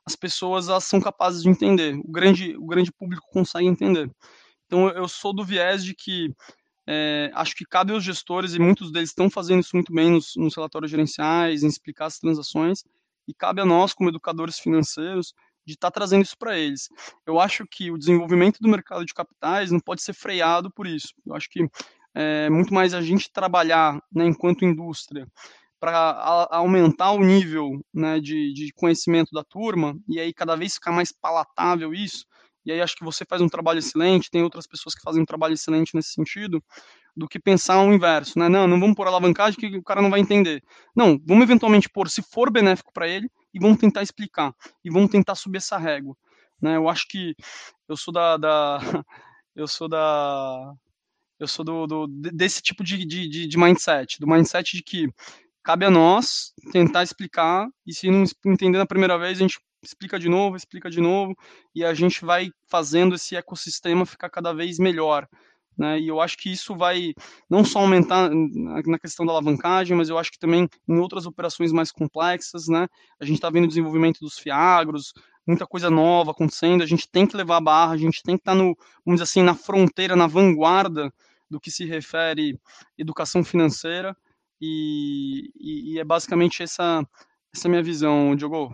as 0.07 0.17
pessoas 0.17 0.69
elas 0.69 0.85
são 0.85 1.01
capazes 1.01 1.43
de 1.43 1.49
entender. 1.49 1.95
O 1.95 2.11
grande, 2.11 2.57
o 2.57 2.67
grande 2.67 2.93
público 2.93 3.27
consegue 3.33 3.67
entender. 3.67 4.11
Então, 4.67 4.89
eu 4.89 5.07
sou 5.09 5.35
do 5.35 5.45
viés 5.45 5.85
de 5.85 5.95
que 5.95 6.35
é, 6.87 7.31
acho 7.35 7.55
que 7.55 7.65
cabe 7.65 7.93
aos 7.93 8.03
gestores, 8.03 8.55
e 8.55 8.59
muitos 8.59 8.91
deles 8.91 9.11
estão 9.11 9.31
fazendo 9.31 9.61
isso 9.61 9.75
muito 9.75 9.93
bem 9.93 10.11
nos, 10.11 10.33
nos 10.37 10.55
relatórios 10.55 10.91
gerenciais, 10.91 11.63
em 11.63 11.69
explicar 11.69 12.07
as 12.07 12.19
transações, 12.19 12.83
e 13.29 13.35
cabe 13.35 13.61
a 13.61 13.65
nós, 13.65 13.95
como 13.95 14.11
educadores 14.11 14.59
financeiros, 14.59 15.33
de 15.65 15.75
estar 15.75 15.91
tá 15.91 15.95
trazendo 15.95 16.25
isso 16.25 16.37
para 16.37 16.59
eles. 16.59 16.89
Eu 17.25 17.39
acho 17.39 17.65
que 17.71 17.91
o 17.91 17.99
desenvolvimento 17.99 18.59
do 18.61 18.69
mercado 18.69 19.05
de 19.07 19.15
capitais 19.15 19.71
não 19.71 19.79
pode 19.79 20.03
ser 20.03 20.13
freado 20.13 20.71
por 20.73 20.87
isso. 20.87 21.15
Eu 21.25 21.35
acho 21.35 21.49
que 21.49 21.69
é 22.15 22.51
muito 22.51 22.75
mais 22.75 22.93
a 22.95 23.01
gente 23.01 23.33
trabalhar 23.33 24.03
né, 24.13 24.27
enquanto 24.27 24.65
indústria 24.65 25.27
para 25.83 26.49
aumentar 26.53 27.11
o 27.11 27.19
nível 27.19 27.85
né, 27.93 28.21
de, 28.21 28.53
de 28.53 28.73
conhecimento 28.73 29.33
da 29.33 29.43
turma 29.43 29.99
e 30.09 30.21
aí 30.21 30.33
cada 30.33 30.55
vez 30.55 30.75
ficar 30.75 30.93
mais 30.93 31.11
palatável 31.11 31.93
isso. 31.93 32.25
E 32.65 32.71
aí 32.71 32.81
acho 32.81 32.95
que 32.95 33.03
você 33.03 33.25
faz 33.25 33.43
um 33.43 33.49
trabalho 33.49 33.81
excelente, 33.81 34.31
tem 34.31 34.45
outras 34.45 34.65
pessoas 34.65 34.95
que 34.95 35.03
fazem 35.03 35.21
um 35.21 35.27
trabalho 35.27 35.55
excelente 35.55 35.93
nesse 35.97 36.13
sentido, 36.13 36.63
do 37.17 37.27
que 37.27 37.37
pensar 37.37 37.83
o 37.83 37.93
inverso, 37.93 38.39
né? 38.39 38.49
Não, 38.49 38.69
não 38.69 38.79
vamos 38.79 38.95
pôr 38.95 39.09
alavancagem 39.09 39.59
que 39.59 39.77
o 39.77 39.83
cara 39.83 40.01
não 40.01 40.09
vai 40.09 40.21
entender. 40.21 40.63
Não, 40.95 41.21
vamos 41.27 41.43
eventualmente 41.43 41.91
pôr 41.91 42.09
se 42.09 42.23
for 42.23 42.49
benéfico 42.49 42.93
para 42.93 43.09
ele 43.09 43.29
e 43.53 43.59
vamos 43.59 43.79
tentar 43.79 44.05
explicar 44.05 44.55
e 44.85 44.89
vamos 44.89 45.11
tentar 45.11 45.35
subir 45.35 45.59
essa 45.59 45.77
régua, 45.77 46.17
né? 46.61 46.77
Eu 46.77 46.89
acho 46.89 47.09
que 47.09 47.35
eu 47.89 47.97
sou 47.97 48.15
da, 48.15 48.37
da 48.37 48.79
eu 49.57 49.67
sou 49.67 49.89
da 49.89 50.75
eu 51.41 51.49
sou 51.49 51.65
do, 51.65 51.89
do 51.89 52.07
desse 52.07 52.63
tipo 52.63 52.85
de, 52.85 53.05
de, 53.05 53.49
de 53.49 53.59
mindset, 53.59 54.21
do 54.21 54.29
mindset 54.29 54.77
de 54.77 54.83
que 54.85 55.09
cabe 55.63 55.85
a 55.85 55.91
nós 55.91 56.53
tentar 56.73 57.03
explicar, 57.03 57.69
e 57.87 57.95
se 57.95 58.11
não 58.11 58.25
entender 58.47 58.79
na 58.79 58.87
primeira 58.87 59.19
vez, 59.19 59.39
a 59.39 59.43
gente 59.43 59.61
explica 59.83 60.19
de 60.19 60.29
novo, 60.29 60.57
explica 60.57 60.91
de 60.91 61.01
novo, 61.01 61.37
e 61.75 61.85
a 61.85 61.93
gente 61.95 62.25
vai 62.25 62.51
fazendo 62.69 63.15
esse 63.15 63.37
ecossistema 63.37 64.07
ficar 64.07 64.31
cada 64.31 64.53
vez 64.53 64.79
melhor. 64.79 65.29
Né? 65.77 66.01
E 66.01 66.09
eu 66.09 66.21
acho 66.21 66.37
que 66.37 66.53
isso 66.53 66.77
vai 66.77 67.15
não 67.49 67.65
só 67.65 67.81
aumentar 67.81 68.31
na 68.31 68.99
questão 68.99 69.25
da 69.25 69.33
alavancagem, 69.33 69.97
mas 69.97 70.09
eu 70.09 70.19
acho 70.19 70.31
que 70.31 70.39
também 70.39 70.69
em 70.89 70.99
outras 70.99 71.27
operações 71.27 71.73
mais 71.73 71.91
complexas, 71.91 72.69
né? 72.69 72.87
A 73.19 73.25
gente 73.25 73.37
está 73.37 73.49
vendo 73.49 73.65
o 73.65 73.69
desenvolvimento 73.69 74.21
dos 74.21 74.39
fiagros, 74.39 75.15
muita 75.47 75.67
coisa 75.67 75.91
nova 75.91 76.33
acontecendo, 76.33 76.83
a 76.83 76.87
gente 76.87 77.09
tem 77.11 77.27
que 77.27 77.37
levar 77.37 77.57
a 77.57 77.61
barra, 77.61 77.93
a 77.93 77.97
gente 77.97 78.23
tem 78.23 78.37
que 78.37 78.43
estar 78.43 78.53
tá 78.53 78.59
no, 78.59 78.77
vamos 79.05 79.21
dizer 79.21 79.25
assim, 79.25 79.43
na 79.43 79.55
fronteira, 79.55 80.15
na 80.15 80.27
vanguarda 80.27 81.13
do 81.51 81.61
que 81.61 81.71
se 81.71 81.85
refere 81.85 82.59
educação 82.97 83.43
financeira, 83.43 84.17
e, 84.63 85.51
e, 85.57 85.95
e 85.95 85.99
é 85.99 86.05
basicamente 86.05 86.63
essa, 86.63 87.05
essa 87.53 87.69
minha 87.69 87.83
visão, 87.83 88.37
Diogo. 88.37 88.73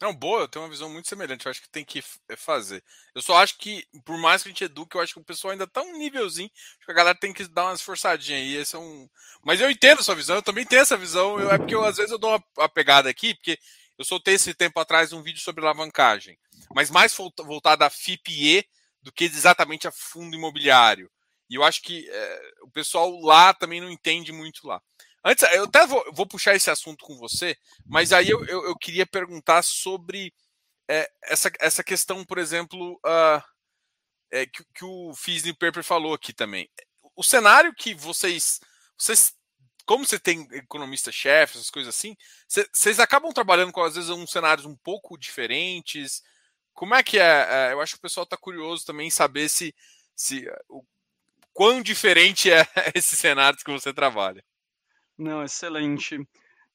Não, 0.00 0.14
boa, 0.14 0.40
eu 0.40 0.48
tenho 0.48 0.64
uma 0.64 0.70
visão 0.70 0.88
muito 0.90 1.08
semelhante. 1.08 1.44
Eu 1.44 1.50
acho 1.50 1.60
que 1.60 1.68
tem 1.68 1.84
que 1.84 2.02
é, 2.28 2.34
fazer. 2.34 2.82
Eu 3.14 3.20
só 3.22 3.36
acho 3.36 3.58
que, 3.58 3.84
por 4.04 4.18
mais 4.18 4.42
que 4.42 4.48
a 4.48 4.50
gente 4.50 4.64
eduque, 4.64 4.96
eu 4.96 5.00
acho 5.00 5.12
que 5.12 5.20
o 5.20 5.24
pessoal 5.24 5.52
ainda 5.52 5.66
tá 5.66 5.82
um 5.82 5.98
nívelzinho. 5.98 6.50
Acho 6.54 6.86
que 6.86 6.90
a 6.90 6.94
galera 6.94 7.18
tem 7.18 7.32
que 7.32 7.46
dar 7.46 7.66
umas 7.66 7.82
forçadinhas 7.82 8.40
aí. 8.40 8.56
Esse 8.56 8.74
é 8.74 8.78
um... 8.78 9.08
Mas 9.44 9.60
eu 9.60 9.70
entendo 9.70 10.00
a 10.00 10.02
sua 10.02 10.14
visão, 10.14 10.36
eu 10.36 10.42
também 10.42 10.64
tenho 10.64 10.80
essa 10.82 10.96
visão. 10.96 11.38
Eu, 11.38 11.50
é 11.50 11.58
porque 11.58 11.74
eu, 11.74 11.84
às 11.84 11.98
vezes 11.98 12.10
eu 12.10 12.18
dou 12.18 12.30
uma, 12.30 12.42
uma 12.56 12.68
pegada 12.68 13.10
aqui, 13.10 13.34
porque 13.34 13.58
eu 13.98 14.04
soltei 14.04 14.34
esse 14.34 14.54
tempo 14.54 14.80
atrás 14.80 15.12
um 15.12 15.22
vídeo 15.22 15.42
sobre 15.42 15.62
alavancagem, 15.62 16.38
mas 16.74 16.90
mais 16.90 17.14
voltado 17.14 17.84
a 17.84 17.90
FIPE 17.90 18.66
do 19.02 19.12
que 19.12 19.24
exatamente 19.24 19.86
a 19.86 19.92
fundo 19.92 20.34
imobiliário. 20.34 21.10
E 21.50 21.56
eu 21.56 21.64
acho 21.64 21.82
que 21.82 22.08
é, 22.08 22.52
o 22.62 22.70
pessoal 22.70 23.20
lá 23.20 23.52
também 23.52 23.80
não 23.80 23.90
entende 23.90 24.30
muito 24.30 24.66
lá. 24.66 24.80
Antes, 25.24 25.44
eu 25.52 25.64
até 25.64 25.84
vou, 25.86 26.02
vou 26.12 26.26
puxar 26.26 26.54
esse 26.54 26.70
assunto 26.70 27.04
com 27.04 27.18
você, 27.18 27.58
mas 27.84 28.12
aí 28.12 28.30
eu, 28.30 28.42
eu, 28.46 28.64
eu 28.64 28.76
queria 28.78 29.04
perguntar 29.04 29.62
sobre 29.62 30.32
é, 30.88 31.10
essa, 31.24 31.50
essa 31.60 31.84
questão, 31.84 32.24
por 32.24 32.38
exemplo, 32.38 32.94
uh, 33.04 33.42
é, 34.30 34.46
que, 34.46 34.64
que, 34.74 34.84
o 34.84 35.12
Fisney 35.14 35.52
Pepper 35.52 35.84
falou 35.84 36.14
aqui 36.14 36.32
também. 36.32 36.70
O 37.14 37.22
cenário 37.22 37.74
que 37.74 37.94
vocês, 37.94 38.60
vocês 38.96 39.34
como 39.84 40.06
você 40.06 40.20
tem 40.20 40.46
economista-chefe, 40.52 41.58
essas 41.58 41.70
coisas 41.70 41.92
assim, 41.92 42.16
vocês 42.72 43.00
acabam 43.00 43.32
trabalhando 43.32 43.72
com, 43.72 43.82
às 43.82 43.96
vezes, 43.96 44.08
uns 44.08 44.30
cenários 44.30 44.64
um 44.64 44.76
pouco 44.76 45.18
diferentes. 45.18 46.22
Como 46.72 46.94
é 46.94 47.02
que 47.02 47.18
é? 47.18 47.48
é 47.50 47.72
eu 47.72 47.80
acho 47.80 47.94
que 47.94 47.98
o 47.98 48.02
pessoal 48.02 48.22
está 48.22 48.36
curioso 48.36 48.86
também 48.86 49.08
em 49.08 49.10
saber 49.10 49.48
se, 49.48 49.74
se 50.14 50.46
quão 51.52 51.82
diferente 51.82 52.50
é 52.50 52.66
esse 52.94 53.16
cenário 53.16 53.58
que 53.58 53.70
você 53.70 53.92
trabalha. 53.92 54.42
Não, 55.18 55.42
excelente. 55.42 56.18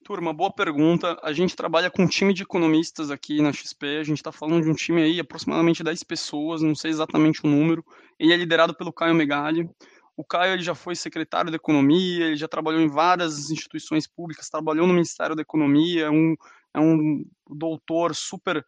Turma, 0.03 0.31
boa 0.31 0.53
pergunta. 0.53 1.17
A 1.23 1.33
gente 1.33 1.55
trabalha 1.55 1.89
com 1.89 2.03
um 2.03 2.07
time 2.07 2.31
de 2.31 2.43
economistas 2.43 3.09
aqui 3.09 3.41
na 3.41 3.51
XP. 3.51 3.97
A 3.97 4.03
gente 4.03 4.17
está 4.17 4.31
falando 4.31 4.63
de 4.63 4.69
um 4.69 4.75
time 4.75 5.01
aí, 5.01 5.19
aproximadamente 5.19 5.83
10 5.83 6.03
pessoas, 6.03 6.61
não 6.61 6.75
sei 6.75 6.91
exatamente 6.91 7.43
o 7.43 7.49
número. 7.49 7.83
Ele 8.19 8.31
é 8.31 8.37
liderado 8.37 8.75
pelo 8.75 8.93
Caio 8.93 9.15
Megali. 9.15 9.67
O 10.15 10.23
Caio 10.23 10.53
ele 10.53 10.61
já 10.61 10.75
foi 10.75 10.95
secretário 10.95 11.49
da 11.49 11.57
Economia, 11.57 12.25
ele 12.27 12.35
já 12.35 12.47
trabalhou 12.47 12.79
em 12.79 12.87
várias 12.87 13.49
instituições 13.49 14.07
públicas, 14.07 14.47
trabalhou 14.47 14.85
no 14.87 14.93
Ministério 14.93 15.35
da 15.35 15.41
Economia, 15.41 16.05
é 16.05 16.09
um, 16.09 16.35
é 16.73 16.79
um 16.79 17.25
doutor 17.49 18.15
super 18.15 18.63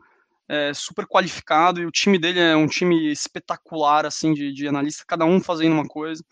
é, 0.49 0.73
super 0.73 1.05
qualificado 1.05 1.81
e 1.81 1.85
o 1.85 1.91
time 1.91 2.17
dele 2.17 2.39
é 2.39 2.55
um 2.55 2.67
time 2.67 3.11
espetacular 3.11 4.05
assim 4.05 4.33
de, 4.33 4.53
de 4.53 4.67
analista, 4.67 5.03
cada 5.07 5.25
um 5.25 5.41
fazendo 5.41 5.73
uma 5.73 5.87
coisa. 5.87 6.23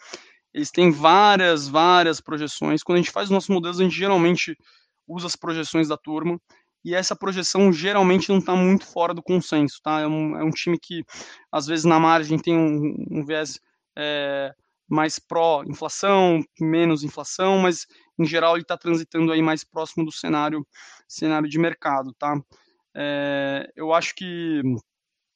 Eles 0.53 0.71
têm 0.71 0.89
várias, 0.89 1.67
várias 1.67 2.21
projeções. 2.21 2.81
Quando 2.81 2.97
a 2.97 3.01
gente 3.01 3.11
faz 3.11 3.25
os 3.25 3.31
nossos 3.31 3.49
modelos, 3.49 3.79
a 3.79 3.83
gente 3.83 3.95
geralmente 3.95 4.57
usa 5.07 5.27
as 5.27 5.35
projeções 5.35 5.89
da 5.89 5.97
turma 5.97 6.39
e 6.83 6.93
essa 6.93 7.15
projeção 7.15 7.73
geralmente 7.73 8.29
não 8.29 8.37
está 8.37 8.55
muito 8.55 8.85
fora 8.85 9.13
do 9.13 9.23
consenso, 9.23 9.79
tá? 9.83 10.01
É 10.01 10.07
um, 10.07 10.37
é 10.37 10.43
um, 10.43 10.51
time 10.51 10.77
que 10.79 11.03
às 11.51 11.65
vezes 11.65 11.83
na 11.83 11.99
margem 11.99 12.37
tem 12.37 12.55
um, 12.55 12.95
um 13.09 13.25
viés 13.25 13.59
é, 13.97 14.53
mais 14.87 15.17
pró-inflação, 15.17 16.43
menos 16.61 17.03
inflação, 17.03 17.57
mas 17.57 17.87
em 18.19 18.25
geral 18.25 18.53
ele 18.53 18.61
está 18.61 18.77
transitando 18.77 19.31
aí 19.31 19.41
mais 19.41 19.63
próximo 19.63 20.05
do 20.05 20.11
cenário, 20.11 20.65
cenário 21.07 21.49
de 21.49 21.57
mercado, 21.57 22.13
tá? 22.13 22.39
É, 22.95 23.69
eu 23.75 23.93
acho 23.93 24.15
que 24.15 24.61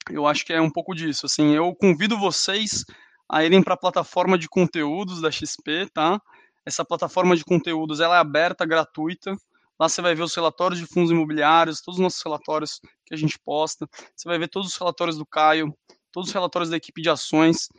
eu 0.10 0.26
acho 0.26 0.45
que 0.45 0.53
é 0.53 0.62
um 0.62 0.72
pouco 0.72 0.95
disso. 0.95 1.26
Assim, 1.26 1.53
eu 1.53 1.76
convido 1.76 2.18
vocês 2.18 2.86
a 3.30 3.43
irem 3.43 3.62
para 3.62 3.76
a 3.76 3.78
plataforma 3.78 4.38
de 4.38 4.47
conteúdos 4.49 5.22
da 5.22 5.30
XP, 5.30 5.88
tá? 5.93 6.20
Essa 6.66 6.84
plataforma 6.84 7.36
de 7.36 7.43
conteúdos 7.43 7.99
ela 7.99 8.16
é 8.16 8.20
aberta, 8.20 8.66
gratuita. 8.66 9.36
Lá 9.80 9.88
você 9.88 10.01
vai 10.01 10.16
ver 10.16 10.24
os 10.24 10.36
relatórios 10.36 10.80
de 10.80 10.86
fundos 10.86 11.12
imobiliários, 11.12 11.82
todos 11.82 11.99
os 11.99 12.03
nossos 12.03 12.22
relatórios 12.24 12.82
que 13.05 13.14
a 13.14 13.18
gente 13.18 13.38
posta. 13.39 13.88
Você 14.16 14.28
vai 14.28 14.38
ver 14.38 14.47
todos 14.49 14.70
os 14.70 14.78
relatórios 14.78 15.18
do 15.18 15.26
Caio, 15.26 15.74
todos 16.12 16.30
os 16.30 16.34
relatórios 16.34 16.70
da 16.70 16.78
equipe 16.78 17.01
de 17.01 17.10
ações. 17.10 17.70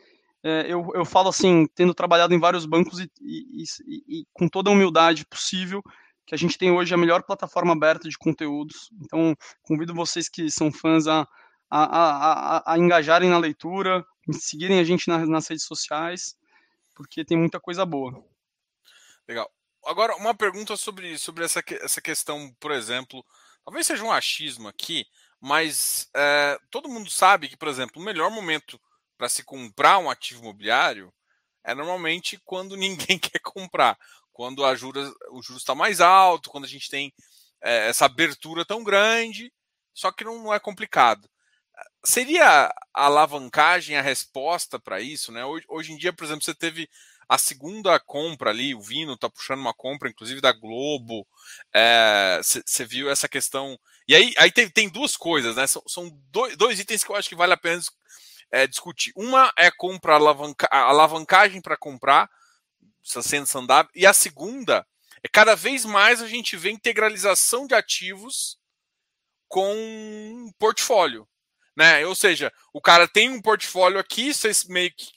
É, 0.43 0.65
eu, 0.67 0.89
eu 0.95 1.05
falo 1.05 1.29
assim, 1.29 1.67
tendo 1.75 1.93
trabalhado 1.93 2.33
em 2.33 2.39
vários 2.39 2.65
bancos 2.65 2.99
e, 2.99 3.11
e, 3.21 3.63
e, 3.85 4.19
e 4.21 4.25
com 4.33 4.47
toda 4.47 4.69
a 4.69 4.73
humildade 4.73 5.25
possível, 5.27 5.83
que 6.31 6.35
a 6.35 6.37
gente 6.37 6.57
tem 6.57 6.71
hoje 6.71 6.93
a 6.93 6.97
melhor 6.97 7.23
plataforma 7.23 7.73
aberta 7.73 8.07
de 8.07 8.17
conteúdos. 8.17 8.89
Então, 9.01 9.35
convido 9.63 9.93
vocês 9.93 10.29
que 10.29 10.49
são 10.49 10.71
fãs 10.71 11.05
a, 11.05 11.27
a, 11.69 11.83
a, 11.83 12.73
a 12.73 12.77
engajarem 12.77 13.29
na 13.29 13.37
leitura, 13.37 14.05
seguirem 14.31 14.79
a 14.79 14.83
gente 14.85 15.09
nas, 15.09 15.27
nas 15.27 15.47
redes 15.49 15.65
sociais, 15.65 16.37
porque 16.95 17.25
tem 17.25 17.37
muita 17.37 17.59
coisa 17.59 17.85
boa. 17.85 18.23
Legal. 19.27 19.51
Agora, 19.85 20.15
uma 20.15 20.33
pergunta 20.33 20.77
sobre, 20.77 21.17
sobre 21.17 21.43
essa, 21.43 21.61
essa 21.81 22.01
questão, 22.01 22.55
por 22.61 22.71
exemplo, 22.71 23.25
talvez 23.65 23.85
seja 23.85 24.01
um 24.01 24.11
achismo 24.11 24.69
aqui, 24.69 25.05
mas 25.37 26.09
é, 26.15 26.57
todo 26.69 26.87
mundo 26.87 27.09
sabe 27.09 27.49
que, 27.49 27.57
por 27.57 27.67
exemplo, 27.67 28.01
o 28.01 28.05
melhor 28.05 28.31
momento 28.31 28.79
para 29.17 29.27
se 29.27 29.43
comprar 29.43 29.97
um 29.97 30.09
ativo 30.09 30.43
imobiliário 30.43 31.11
é 31.61 31.75
normalmente 31.75 32.39
quando 32.45 32.77
ninguém 32.77 33.19
quer 33.19 33.39
comprar 33.39 33.97
quando 34.41 34.65
a 34.65 34.73
juros, 34.73 35.13
o 35.29 35.43
juros 35.43 35.61
está 35.61 35.75
mais 35.75 36.01
alto, 36.01 36.49
quando 36.49 36.63
a 36.63 36.67
gente 36.67 36.89
tem 36.89 37.13
é, 37.61 37.89
essa 37.89 38.05
abertura 38.05 38.65
tão 38.65 38.83
grande, 38.83 39.53
só 39.93 40.11
que 40.11 40.23
não, 40.23 40.45
não 40.45 40.51
é 40.51 40.59
complicado. 40.59 41.29
Seria 42.03 42.43
a 42.91 43.05
alavancagem 43.05 43.95
a 43.97 44.01
resposta 44.01 44.79
para 44.79 44.99
isso? 44.99 45.31
Né? 45.31 45.45
Hoje, 45.45 45.63
hoje, 45.69 45.91
em 45.91 45.95
dia, 45.95 46.11
por 46.11 46.23
exemplo, 46.23 46.43
você 46.43 46.55
teve 46.55 46.89
a 47.29 47.37
segunda 47.37 47.99
compra 47.99 48.49
ali, 48.49 48.73
o 48.73 48.81
Vino 48.81 49.13
está 49.13 49.29
puxando 49.29 49.59
uma 49.59 49.75
compra, 49.75 50.09
inclusive 50.09 50.41
da 50.41 50.51
Globo. 50.51 51.23
Você 52.41 52.81
é, 52.81 52.85
viu 52.87 53.11
essa 53.11 53.29
questão. 53.29 53.79
E 54.07 54.15
aí, 54.15 54.33
aí 54.39 54.51
tem, 54.51 54.67
tem 54.67 54.89
duas 54.89 55.15
coisas, 55.15 55.55
né? 55.55 55.67
São, 55.67 55.83
são 55.85 56.09
dois, 56.31 56.57
dois, 56.57 56.79
itens 56.79 57.03
que 57.03 57.11
eu 57.11 57.15
acho 57.15 57.29
que 57.29 57.35
vale 57.35 57.53
a 57.53 57.57
pena 57.57 57.79
é, 58.51 58.65
discutir. 58.65 59.13
Uma 59.15 59.53
é 59.55 59.69
compra 59.69 60.15
alavanca, 60.15 60.67
a 60.71 60.79
alavancagem 60.79 61.61
para 61.61 61.77
comprar 61.77 62.27
sendo 63.03 63.45
sandável. 63.45 63.91
E 63.95 64.05
a 64.05 64.13
segunda 64.13 64.85
é 65.23 65.27
cada 65.27 65.55
vez 65.55 65.85
mais 65.85 66.21
a 66.21 66.27
gente 66.27 66.57
vê 66.57 66.71
integralização 66.71 67.67
de 67.67 67.75
ativos 67.75 68.57
com 69.47 70.51
portfólio. 70.57 71.27
Né? 71.75 72.05
Ou 72.05 72.15
seja, 72.15 72.51
o 72.73 72.81
cara 72.81 73.07
tem 73.07 73.29
um 73.29 73.41
portfólio 73.41 73.99
aqui, 73.99 74.33
vocês 74.33 74.65
meio 74.65 74.91
que 74.95 75.11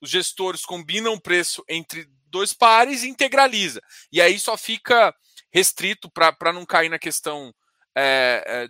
os 0.00 0.10
gestores 0.10 0.64
combinam 0.64 1.14
o 1.14 1.20
preço 1.20 1.62
entre 1.68 2.08
dois 2.26 2.52
pares 2.52 3.02
e 3.02 3.08
integraliza. 3.08 3.82
E 4.10 4.20
aí 4.20 4.38
só 4.38 4.56
fica 4.56 5.14
restrito 5.52 6.10
para 6.10 6.52
não 6.52 6.64
cair 6.64 6.88
na 6.88 6.98
questão 6.98 7.54
é, 7.94 8.44
é, 8.46 8.68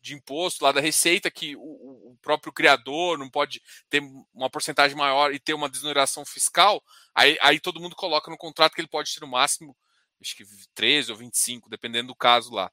de 0.00 0.14
imposto 0.14 0.64
lá 0.64 0.72
da 0.72 0.80
receita, 0.80 1.30
que 1.30 1.54
o, 1.56 1.60
o, 1.60 2.18
próprio 2.22 2.52
criador 2.52 3.18
não 3.18 3.28
pode 3.28 3.62
ter 3.88 4.02
uma 4.34 4.50
porcentagem 4.50 4.96
maior 4.96 5.32
e 5.32 5.38
ter 5.38 5.54
uma 5.54 5.68
desoneração 5.68 6.24
fiscal, 6.24 6.82
aí, 7.14 7.38
aí 7.40 7.60
todo 7.60 7.80
mundo 7.80 7.96
coloca 7.96 8.30
no 8.30 8.36
contrato 8.36 8.74
que 8.74 8.80
ele 8.80 8.88
pode 8.88 9.12
ter 9.12 9.20
no 9.20 9.26
máximo, 9.26 9.76
acho 10.20 10.36
que 10.36 10.44
13 10.74 11.12
ou 11.12 11.18
25, 11.18 11.68
dependendo 11.68 12.08
do 12.08 12.14
caso 12.14 12.52
lá. 12.52 12.70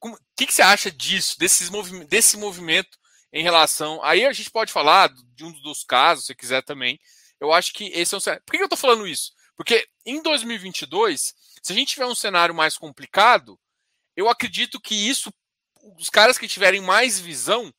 O 0.00 0.16
que, 0.36 0.46
que, 0.46 0.54
você 0.54 0.62
acha 0.62 0.90
disso, 0.90 1.38
desses 1.38 1.70
movi 1.70 2.04
desse 2.06 2.36
movimento 2.36 2.98
em 3.32 3.42
relação. 3.42 4.02
Aí 4.02 4.26
a 4.26 4.32
gente 4.32 4.50
pode 4.50 4.72
falar 4.72 5.12
de 5.34 5.44
um 5.44 5.52
dos 5.62 5.84
casos, 5.84 6.26
se 6.26 6.34
quiser 6.34 6.62
também. 6.62 7.00
Eu 7.40 7.52
acho 7.52 7.72
que 7.72 7.84
esse 7.86 8.14
é 8.14 8.16
um 8.16 8.20
cenário. 8.20 8.44
Por 8.44 8.52
que 8.52 8.58
eu 8.58 8.66
estou 8.66 8.78
falando 8.78 9.06
isso? 9.06 9.32
Porque 9.56 9.88
em 10.04 10.22
2022, 10.22 11.34
se 11.62 11.72
a 11.72 11.74
gente 11.74 11.94
tiver 11.94 12.06
um 12.06 12.14
cenário 12.14 12.54
mais 12.54 12.76
complicado, 12.76 13.58
eu 14.16 14.28
acredito 14.28 14.80
que 14.80 14.94
isso 14.94 15.32
os 15.98 16.08
caras 16.08 16.38
que 16.38 16.48
tiverem 16.48 16.80
mais 16.80 17.18
visão 17.18 17.72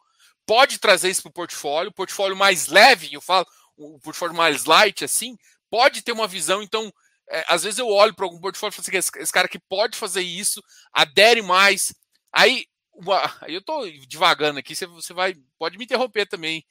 pode 0.45 0.77
trazer 0.77 1.09
isso 1.09 1.21
para 1.21 1.29
o 1.29 1.33
portfólio, 1.33 1.91
portfólio 1.91 2.35
mais 2.35 2.67
leve, 2.67 3.13
eu 3.13 3.21
falo, 3.21 3.47
o 3.77 3.99
portfólio 3.99 4.35
mais 4.35 4.65
light, 4.65 5.03
assim, 5.03 5.37
pode 5.69 6.01
ter 6.01 6.11
uma 6.11 6.27
visão. 6.27 6.61
Então, 6.61 6.93
é, 7.29 7.45
às 7.47 7.63
vezes 7.63 7.79
eu 7.79 7.87
olho 7.87 8.13
para 8.13 8.25
algum 8.25 8.39
portfólio 8.39 8.73
e 8.73 8.75
falo 8.75 8.85
assim, 8.87 8.97
esse, 8.97 9.11
esse, 9.19 9.31
cara 9.31 9.47
que 9.47 9.59
pode 9.59 9.97
fazer 9.97 10.21
isso, 10.21 10.61
adere 10.91 11.41
mais. 11.41 11.93
Aí, 12.31 12.65
uma, 12.93 13.23
aí 13.41 13.53
eu 13.53 13.59
estou 13.59 13.89
divagando 14.05 14.59
aqui, 14.59 14.75
você, 14.75 14.85
você 14.85 15.13
vai, 15.13 15.35
pode 15.57 15.77
me 15.77 15.85
interromper 15.85 16.27
também. 16.27 16.65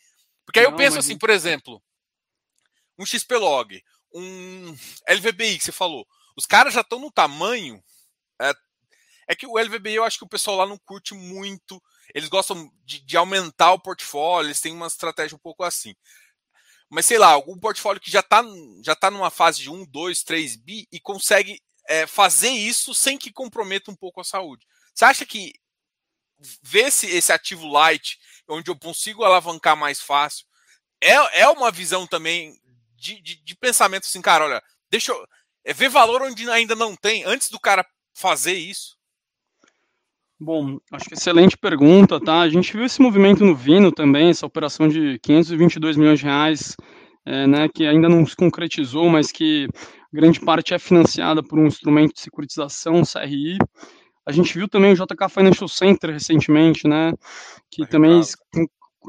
Porque 0.45 0.61
aí 0.61 0.66
Não, 0.66 0.72
eu 0.72 0.76
penso 0.76 0.99
assim, 0.99 1.16
por 1.16 1.30
exemplo, 1.30 1.83
um 2.99 3.07
XPlog, 3.07 3.83
um 4.14 4.76
LVBI 5.09 5.59
que 5.59 5.64
você 5.64 5.72
falou, 5.72 6.07
os 6.37 6.47
caras 6.47 6.74
já 6.74 6.83
estão 6.83 6.99
no 6.99 7.11
tamanho 7.11 7.83
é 9.29 9.35
que 9.35 9.47
o 9.47 9.59
LVBI 9.59 9.95
eu 9.95 10.05
acho 10.05 10.18
que 10.18 10.25
o 10.25 10.29
pessoal 10.29 10.57
lá 10.57 10.66
não 10.66 10.79
curte 10.79 11.14
muito. 11.14 11.83
Eles 12.14 12.29
gostam 12.29 12.70
de, 12.85 13.01
de 13.01 13.16
aumentar 13.16 13.73
o 13.73 13.81
portfólio, 13.81 14.49
eles 14.49 14.61
têm 14.61 14.75
uma 14.75 14.87
estratégia 14.87 15.37
um 15.37 15.41
pouco 15.41 15.64
assim. 15.64 15.95
Mas 16.91 17.07
sei 17.07 17.18
lá, 17.18 17.29
algum 17.29 17.59
portfólio 17.59 18.01
que 18.01 18.11
já 18.11 18.20
está 18.20 18.43
já 18.85 18.95
tá 18.95 19.11
numa 19.11 19.31
fase 19.31 19.61
de 19.62 19.70
1, 19.70 19.87
2, 19.87 20.23
3 20.23 20.57
bi 20.57 20.87
e 20.93 21.01
consegue 21.01 21.61
é, 21.89 22.07
fazer 22.07 22.51
isso 22.51 22.95
sem 22.95 23.16
que 23.16 23.33
comprometa 23.33 23.91
um 23.91 23.97
pouco 23.97 24.20
a 24.20 24.25
saúde. 24.25 24.66
Você 24.95 25.05
acha 25.05 25.25
que 25.25 25.53
ver 26.62 26.89
esse, 26.89 27.07
esse 27.07 27.33
ativo 27.33 27.66
light, 27.68 28.18
onde 28.49 28.70
eu 28.70 28.79
consigo 28.79 29.25
alavancar 29.25 29.77
mais 29.77 30.01
fácil, 30.01 30.45
é, 31.01 31.41
é 31.41 31.49
uma 31.49 31.70
visão 31.70 32.07
também 32.07 32.61
de, 32.97 33.20
de, 33.20 33.37
de 33.37 33.57
pensamento 33.57 34.05
assim, 34.05 34.20
cara, 34.20 34.45
olha, 34.45 34.62
deixa 34.91 35.12
eu 35.12 35.27
é 35.64 35.73
ver 35.73 35.89
valor 35.89 36.23
onde 36.23 36.49
ainda 36.51 36.75
não 36.75 36.97
tem, 36.97 37.25
antes 37.25 37.49
do 37.49 37.59
cara 37.59 37.87
fazer 38.12 38.55
isso? 38.55 38.97
Bom, 40.45 40.80
acho 40.90 41.05
que 41.09 41.14
excelente 41.14 41.57
pergunta, 41.57 42.18
tá? 42.18 42.40
A 42.40 42.49
gente 42.49 42.72
viu 42.72 42.84
esse 42.84 43.01
movimento 43.01 43.45
no 43.45 43.55
Vino 43.55 43.93
também, 43.93 44.30
essa 44.30 44.45
operação 44.45 44.88
de 44.88 45.16
522 45.20 45.97
milhões 45.97 46.18
de 46.18 46.24
reais, 46.24 46.76
é, 47.24 47.47
né, 47.47 47.68
que 47.68 47.86
ainda 47.86 48.09
não 48.09 48.26
se 48.26 48.34
concretizou, 48.34 49.09
mas 49.09 49.30
que 49.30 49.68
grande 50.12 50.40
parte 50.40 50.74
é 50.74 50.80
financiada 50.80 51.45
por 51.45 51.61
um 51.61 51.66
instrumento 51.68 52.14
de 52.14 52.20
securitização, 52.22 53.03
CRI. 53.05 53.57
A 54.26 54.32
gente 54.32 54.53
viu 54.53 54.66
também 54.68 54.93
o 54.93 54.97
JK 54.97 55.28
Financial 55.30 55.68
Center 55.68 56.11
recentemente, 56.11 56.88
né, 56.88 57.12
que 57.70 57.86
também 57.86 58.20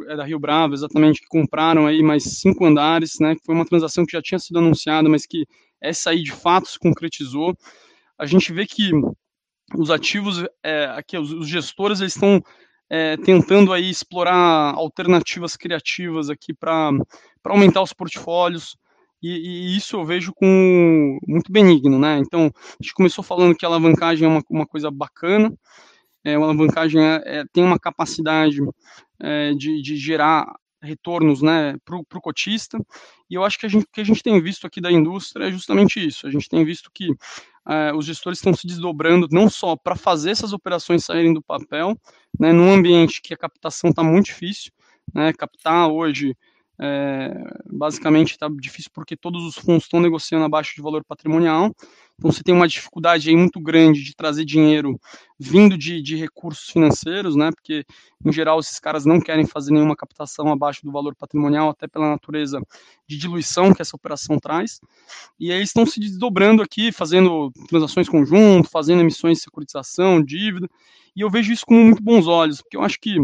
é 0.10 0.16
da 0.16 0.26
Rio 0.26 0.38
Bravo, 0.38 0.76
exatamente, 0.76 1.20
que 1.20 1.28
compraram 1.28 1.88
aí 1.88 2.04
mais 2.04 2.26
cinco 2.42 2.64
andares, 2.64 3.14
né, 3.20 3.34
que 3.34 3.44
foi 3.44 3.56
uma 3.56 3.66
transação 3.66 4.06
que 4.06 4.12
já 4.16 4.22
tinha 4.22 4.38
sido 4.38 4.60
anunciada, 4.60 5.10
mas 5.10 5.26
que 5.26 5.48
essa 5.82 6.12
aí 6.12 6.22
de 6.22 6.32
fato 6.32 6.70
se 6.70 6.78
concretizou. 6.78 7.56
A 8.20 8.28
gente 8.28 8.54
vê 8.54 8.68
que 8.68 8.92
os 9.76 9.90
ativos, 9.90 10.44
é, 10.64 10.86
aqui, 10.86 11.18
os, 11.18 11.32
os, 11.32 11.48
gestores 11.48 12.00
eles 12.00 12.14
estão 12.16 12.42
é, 12.90 13.18
tentando 13.18 13.74
aí 13.74 13.90
explorar 13.90 14.74
alternativas 14.76 15.56
criativas 15.56 16.30
aqui 16.30 16.54
para 16.54 16.92
aumentar 17.46 17.82
os 17.82 17.94
portfólios, 17.94 18.78
e, 19.22 19.30
e, 19.30 19.78
isso 19.78 19.96
eu 19.96 20.06
vejo 20.06 20.34
com 20.34 21.18
muito 21.26 21.50
benigno, 21.52 21.98
né? 21.98 22.18
Então, 22.18 22.52
a 22.54 22.84
gente 22.84 22.94
começou 22.94 23.24
falando 23.24 23.56
que 23.56 23.66
a 23.66 23.70
alavancagem 23.70 24.26
é 24.26 24.30
uma, 24.30 24.44
uma 24.50 24.68
coisa 24.68 24.92
bacana, 24.92 25.54
é, 26.26 26.36
a 26.36 26.38
alavancagem 26.38 27.02
é, 27.02 27.22
é, 27.26 27.44
tem 27.54 27.64
uma 27.64 27.80
capacidade 27.80 28.58
é, 29.22 29.54
de, 29.54 29.82
de 29.82 29.96
gerar 29.96 30.54
retornos 30.84 31.42
né, 31.42 31.76
para 31.86 31.98
o 31.98 32.22
cotista, 32.22 32.78
e 33.30 33.36
eu 33.36 33.44
acho 33.44 33.58
que 33.58 33.66
a 33.66 33.70
gente, 33.70 33.88
que 33.92 34.02
a 34.02 34.04
gente 34.04 34.22
tem 34.22 34.40
visto 34.42 34.68
aqui 34.68 34.82
da 34.82 34.92
indústria 34.92 35.46
é 35.46 35.52
justamente 35.52 36.06
isso, 36.06 36.28
a 36.28 36.32
gente 36.32 36.50
tem 36.50 36.64
visto 36.64 36.92
que 36.94 37.10
é, 37.68 37.94
os 37.94 38.06
gestores 38.06 38.40
estão 38.40 38.54
se 38.54 38.68
desdobrando 38.68 39.28
não 39.32 39.50
só 39.50 39.76
para 39.76 39.96
fazer 39.96 40.32
essas 40.32 40.54
operações 40.54 41.06
saírem 41.06 41.34
do 41.34 41.42
papel, 41.42 41.98
né, 42.40 42.52
num 42.52 42.72
ambiente 42.72 43.22
que 43.22 43.34
a 43.34 43.38
captação 43.38 43.90
está 43.90 44.04
muito 44.04 44.26
difícil, 44.26 44.72
né, 45.14 45.32
captar 45.34 45.90
hoje 45.90 46.36
é, 46.80 47.32
basicamente 47.72 48.32
está 48.32 48.50
difícil 48.50 48.92
porque 48.94 49.16
todos 49.16 49.44
os 49.44 49.56
fundos 49.56 49.84
estão 49.84 50.00
negociando 50.00 50.46
abaixo 50.46 50.76
de 50.76 50.82
valor 50.82 51.04
patrimonial. 51.04 51.74
Então 52.24 52.32
você 52.32 52.42
tem 52.42 52.56
uma 52.56 52.70
dificuldade 52.70 53.30
aí 53.30 53.36
muito 53.36 53.60
grande 53.60 54.02
de 54.02 54.16
trazer 54.16 54.46
dinheiro 54.46 54.98
vindo 55.38 55.78
de, 55.78 56.02
de 56.02 56.16
recursos 56.16 56.70
financeiros, 56.70 57.36
né? 57.36 57.52
Porque 57.52 57.84
em 58.26 58.32
geral 58.32 58.62
esses 58.62 58.80
caras 58.80 59.04
não 59.04 59.20
querem 59.20 59.46
fazer 59.46 59.74
nenhuma 59.74 59.94
captação 59.94 60.50
abaixo 60.50 60.86
do 60.86 60.92
valor 60.92 61.14
patrimonial, 61.18 61.70
até 61.70 61.86
pela 61.86 62.10
natureza 62.10 62.62
de 63.06 63.18
diluição 63.18 63.74
que 63.74 63.82
essa 63.82 63.98
operação 63.98 64.40
traz. 64.40 64.80
E 65.38 65.52
aí 65.52 65.62
estão 65.62 65.86
se 65.86 66.00
desdobrando 66.00 66.64
aqui, 66.64 66.94
fazendo 66.94 67.52
transações 67.68 68.08
conjunto, 68.08 68.70
fazendo 68.70 69.02
emissões 69.02 69.40
de 69.40 69.44
securitização, 69.44 70.24
dívida. 70.24 70.70
E 71.14 71.20
eu 71.20 71.30
vejo 71.30 71.52
isso 71.52 71.66
com 71.66 71.74
muito 71.74 72.02
bons 72.02 72.26
olhos, 72.26 72.62
porque 72.62 72.78
eu 72.78 72.84
acho 72.84 73.02
que 73.02 73.18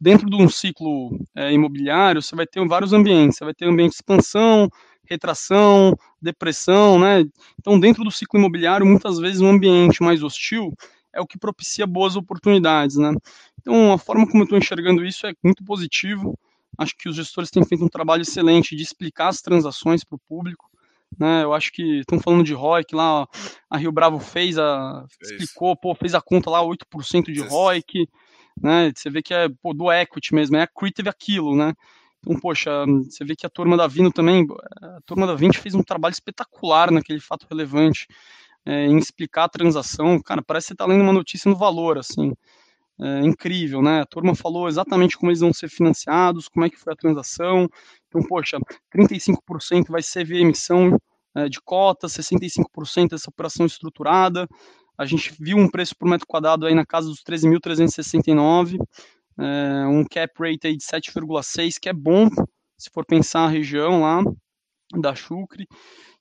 dentro 0.00 0.30
de 0.30 0.36
um 0.36 0.48
ciclo 0.48 1.18
é, 1.36 1.52
imobiliário, 1.52 2.22
você 2.22 2.34
vai 2.34 2.46
ter 2.46 2.66
vários 2.66 2.94
ambientes. 2.94 3.36
Você 3.36 3.44
vai 3.44 3.52
ter 3.52 3.66
ambiente 3.66 3.90
de 3.90 3.96
expansão, 3.96 4.70
retração, 5.10 5.96
depressão, 6.20 6.98
né? 6.98 7.24
Então, 7.58 7.78
dentro 7.78 8.04
do 8.04 8.10
ciclo 8.10 8.38
imobiliário, 8.38 8.86
muitas 8.86 9.18
vezes 9.18 9.40
um 9.40 9.48
ambiente 9.48 10.02
mais 10.02 10.22
hostil 10.22 10.72
é 11.12 11.20
o 11.20 11.26
que 11.26 11.38
propicia 11.38 11.86
boas 11.86 12.16
oportunidades, 12.16 12.96
né? 12.96 13.12
Então, 13.60 13.92
a 13.92 13.98
forma 13.98 14.26
como 14.26 14.42
eu 14.42 14.44
estou 14.44 14.58
enxergando 14.58 15.04
isso 15.04 15.26
é 15.26 15.32
muito 15.42 15.64
positivo. 15.64 16.38
Acho 16.78 16.96
que 16.96 17.08
os 17.08 17.16
gestores 17.16 17.50
têm 17.50 17.64
feito 17.64 17.84
um 17.84 17.88
trabalho 17.88 18.22
excelente 18.22 18.76
de 18.76 18.82
explicar 18.82 19.28
as 19.28 19.42
transações 19.42 20.04
para 20.04 20.16
o 20.16 20.20
público. 20.28 20.70
Né, 21.18 21.42
eu 21.42 21.52
acho 21.52 21.72
que 21.72 21.98
estão 21.98 22.20
falando 22.20 22.44
de 22.44 22.54
ROIC 22.54 22.94
lá, 22.94 23.26
a 23.68 23.76
Rio 23.76 23.90
Bravo 23.90 24.20
fez 24.20 24.56
a. 24.56 25.04
explicou, 25.20 25.76
pô, 25.76 25.92
fez 25.92 26.14
a 26.14 26.20
conta 26.20 26.48
lá, 26.48 26.62
8% 26.62 27.32
de 27.32 27.40
ROIC 27.40 28.08
né? 28.62 28.92
Você 28.94 29.10
vê 29.10 29.22
que 29.22 29.32
é 29.34 29.48
pô, 29.48 29.72
do 29.72 29.90
equity 29.90 30.34
mesmo, 30.34 30.56
é 30.56 30.62
accretive 30.62 31.08
aquilo, 31.08 31.56
né? 31.56 31.74
Então, 32.20 32.38
poxa, 32.38 32.70
você 32.86 33.24
vê 33.24 33.34
que 33.34 33.46
a 33.46 33.50
turma 33.50 33.76
da 33.76 33.86
Vino 33.86 34.12
também, 34.12 34.46
a 34.82 35.00
turma 35.06 35.26
da 35.26 35.34
20 35.34 35.58
fez 35.58 35.74
um 35.74 35.82
trabalho 35.82 36.12
espetacular 36.12 36.90
naquele 36.90 37.20
fato 37.20 37.46
relevante 37.50 38.06
é, 38.66 38.86
em 38.86 38.98
explicar 38.98 39.44
a 39.44 39.48
transação. 39.48 40.20
Cara, 40.22 40.42
parece 40.42 40.66
que 40.66 40.68
você 40.68 40.74
está 40.74 40.86
lendo 40.86 41.02
uma 41.02 41.12
notícia 41.12 41.50
no 41.50 41.56
valor, 41.56 41.98
assim. 41.98 42.32
É 43.00 43.20
incrível, 43.20 43.80
né? 43.80 44.02
A 44.02 44.06
turma 44.06 44.34
falou 44.34 44.68
exatamente 44.68 45.16
como 45.16 45.30
eles 45.30 45.40
vão 45.40 45.52
ser 45.54 45.70
financiados, 45.70 46.48
como 46.48 46.66
é 46.66 46.70
que 46.70 46.76
foi 46.76 46.92
a 46.92 46.96
transação. 46.96 47.66
Então, 48.08 48.22
poxa, 48.22 48.58
35% 48.94 49.88
vai 49.88 50.02
ser 50.02 50.24
via 50.24 50.40
emissão 50.40 50.98
é, 51.34 51.48
de 51.48 51.60
cotas, 51.62 52.12
65% 52.12 53.10
dessa 53.10 53.30
operação 53.30 53.64
estruturada, 53.64 54.46
a 55.00 55.06
gente 55.06 55.34
viu 55.40 55.56
um 55.56 55.66
preço 55.66 55.96
por 55.96 56.06
metro 56.06 56.26
quadrado 56.26 56.66
aí 56.66 56.74
na 56.74 56.84
casa 56.84 57.08
dos 57.08 57.22
13.369, 57.22 58.76
é, 59.40 59.86
um 59.86 60.04
cap 60.04 60.32
rate 60.38 60.66
aí 60.66 60.76
de 60.76 60.84
7,6, 60.84 61.78
que 61.80 61.88
é 61.88 61.92
bom 61.92 62.28
se 62.76 62.90
for 62.90 63.04
pensar 63.04 63.44
a 63.44 63.48
região 63.48 64.02
lá 64.02 64.22
da 64.92 65.14
Chucre. 65.14 65.66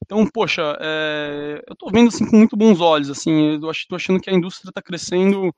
Então, 0.03 0.25
poxa, 0.27 0.77
é, 0.79 1.61
eu 1.67 1.73
estou 1.73 1.91
vendo 1.91 2.07
assim 2.07 2.25
com 2.25 2.37
muito 2.37 2.55
bons 2.55 2.79
olhos, 2.79 3.09
assim, 3.09 3.59
eu 3.61 3.71
estou 3.71 3.95
achando 3.95 4.19
que 4.19 4.29
a 4.29 4.33
indústria 4.33 4.69
está 4.69 4.81
crescendo 4.81 5.53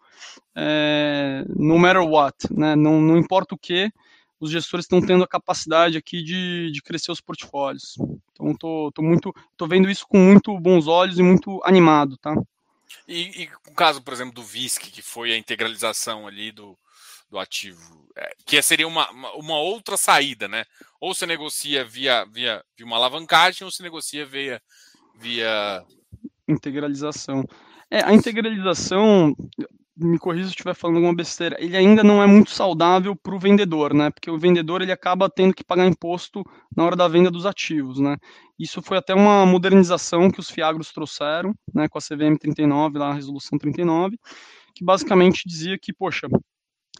é, 0.55 1.45
no 1.55 1.78
matter 1.78 2.03
what, 2.03 2.36
né? 2.51 2.76
Não, 2.76 2.99
não 2.99 3.18
importa 3.18 3.55
o 3.55 3.57
que, 3.57 3.91
os 4.39 4.49
gestores 4.49 4.86
estão 4.86 4.99
tendo 4.99 5.24
a 5.24 5.28
capacidade 5.28 5.97
aqui 5.97 6.24
de, 6.24 6.72
de 6.72 6.82
crescer 6.82 7.12
os 7.12 7.22
portfólios. 7.22 7.95
Então, 8.34 8.51
estou 8.88 9.05
muito, 9.05 9.32
tô 9.55 9.68
vendo 9.68 9.89
isso 9.89 10.07
com 10.07 10.18
muito 10.18 10.59
bons 10.59 10.88
olhos 10.88 11.20
e 11.20 11.24
muito 11.24 11.62
animado, 11.64 12.18
tá? 12.18 12.34
E, 13.07 13.43
e 13.43 13.49
o 13.70 13.74
caso, 13.74 14.01
por 14.01 14.14
exemplo, 14.14 14.34
do 14.34 14.43
VISC, 14.43 14.91
que 14.91 15.01
foi 15.01 15.32
a 15.32 15.38
integralização 15.38 16.28
ali 16.28 16.51
do, 16.51 16.78
do 17.32 17.39
ativo, 17.39 18.05
é, 18.17 18.29
que 18.45 18.61
seria 18.61 18.88
uma, 18.88 19.09
uma 19.36 19.57
outra 19.57 19.95
saída, 19.95 20.47
né? 20.47 20.65
Ou 20.99 21.15
você 21.15 21.25
negocia 21.25 21.86
via, 21.86 22.25
via, 22.25 22.61
via 22.77 22.86
uma 22.86 22.97
alavancagem, 22.97 23.63
ou 23.63 23.71
se 23.71 23.82
negocia 23.82 24.25
via, 24.25 24.61
via. 25.15 25.84
Integralização. 26.47 27.45
É, 27.89 28.03
a 28.03 28.13
integralização, 28.13 29.34
me 29.95 30.19
corrija 30.19 30.45
se 30.45 30.49
eu 30.49 30.51
estiver 30.51 30.73
falando 30.73 30.97
alguma 30.97 31.15
besteira, 31.15 31.55
ele 31.59 31.77
ainda 31.77 32.03
não 32.03 32.21
é 32.21 32.27
muito 32.27 32.51
saudável 32.51 33.15
para 33.15 33.34
o 33.36 33.39
vendedor, 33.39 33.93
né? 33.93 34.09
Porque 34.09 34.29
o 34.29 34.38
vendedor 34.38 34.82
ele 34.82 34.91
acaba 34.91 35.29
tendo 35.29 35.53
que 35.53 35.63
pagar 35.63 35.88
imposto 35.88 36.43
na 36.75 36.84
hora 36.84 36.95
da 36.97 37.07
venda 37.07 37.32
dos 37.32 37.45
ativos, 37.45 37.97
né? 37.97 38.17
Isso 38.59 38.82
foi 38.82 38.97
até 38.97 39.15
uma 39.15 39.45
modernização 39.45 40.29
que 40.29 40.39
os 40.39 40.49
fiagros 40.49 40.91
trouxeram, 40.91 41.53
né? 41.73 41.88
Com 41.88 41.97
a 41.97 42.01
CVM 42.01 42.38
39, 42.38 42.99
lá 42.99 43.11
a 43.11 43.13
resolução 43.13 43.57
39, 43.57 44.17
que 44.75 44.84
basicamente 44.84 45.43
dizia 45.47 45.77
que, 45.79 45.93
poxa, 45.93 46.27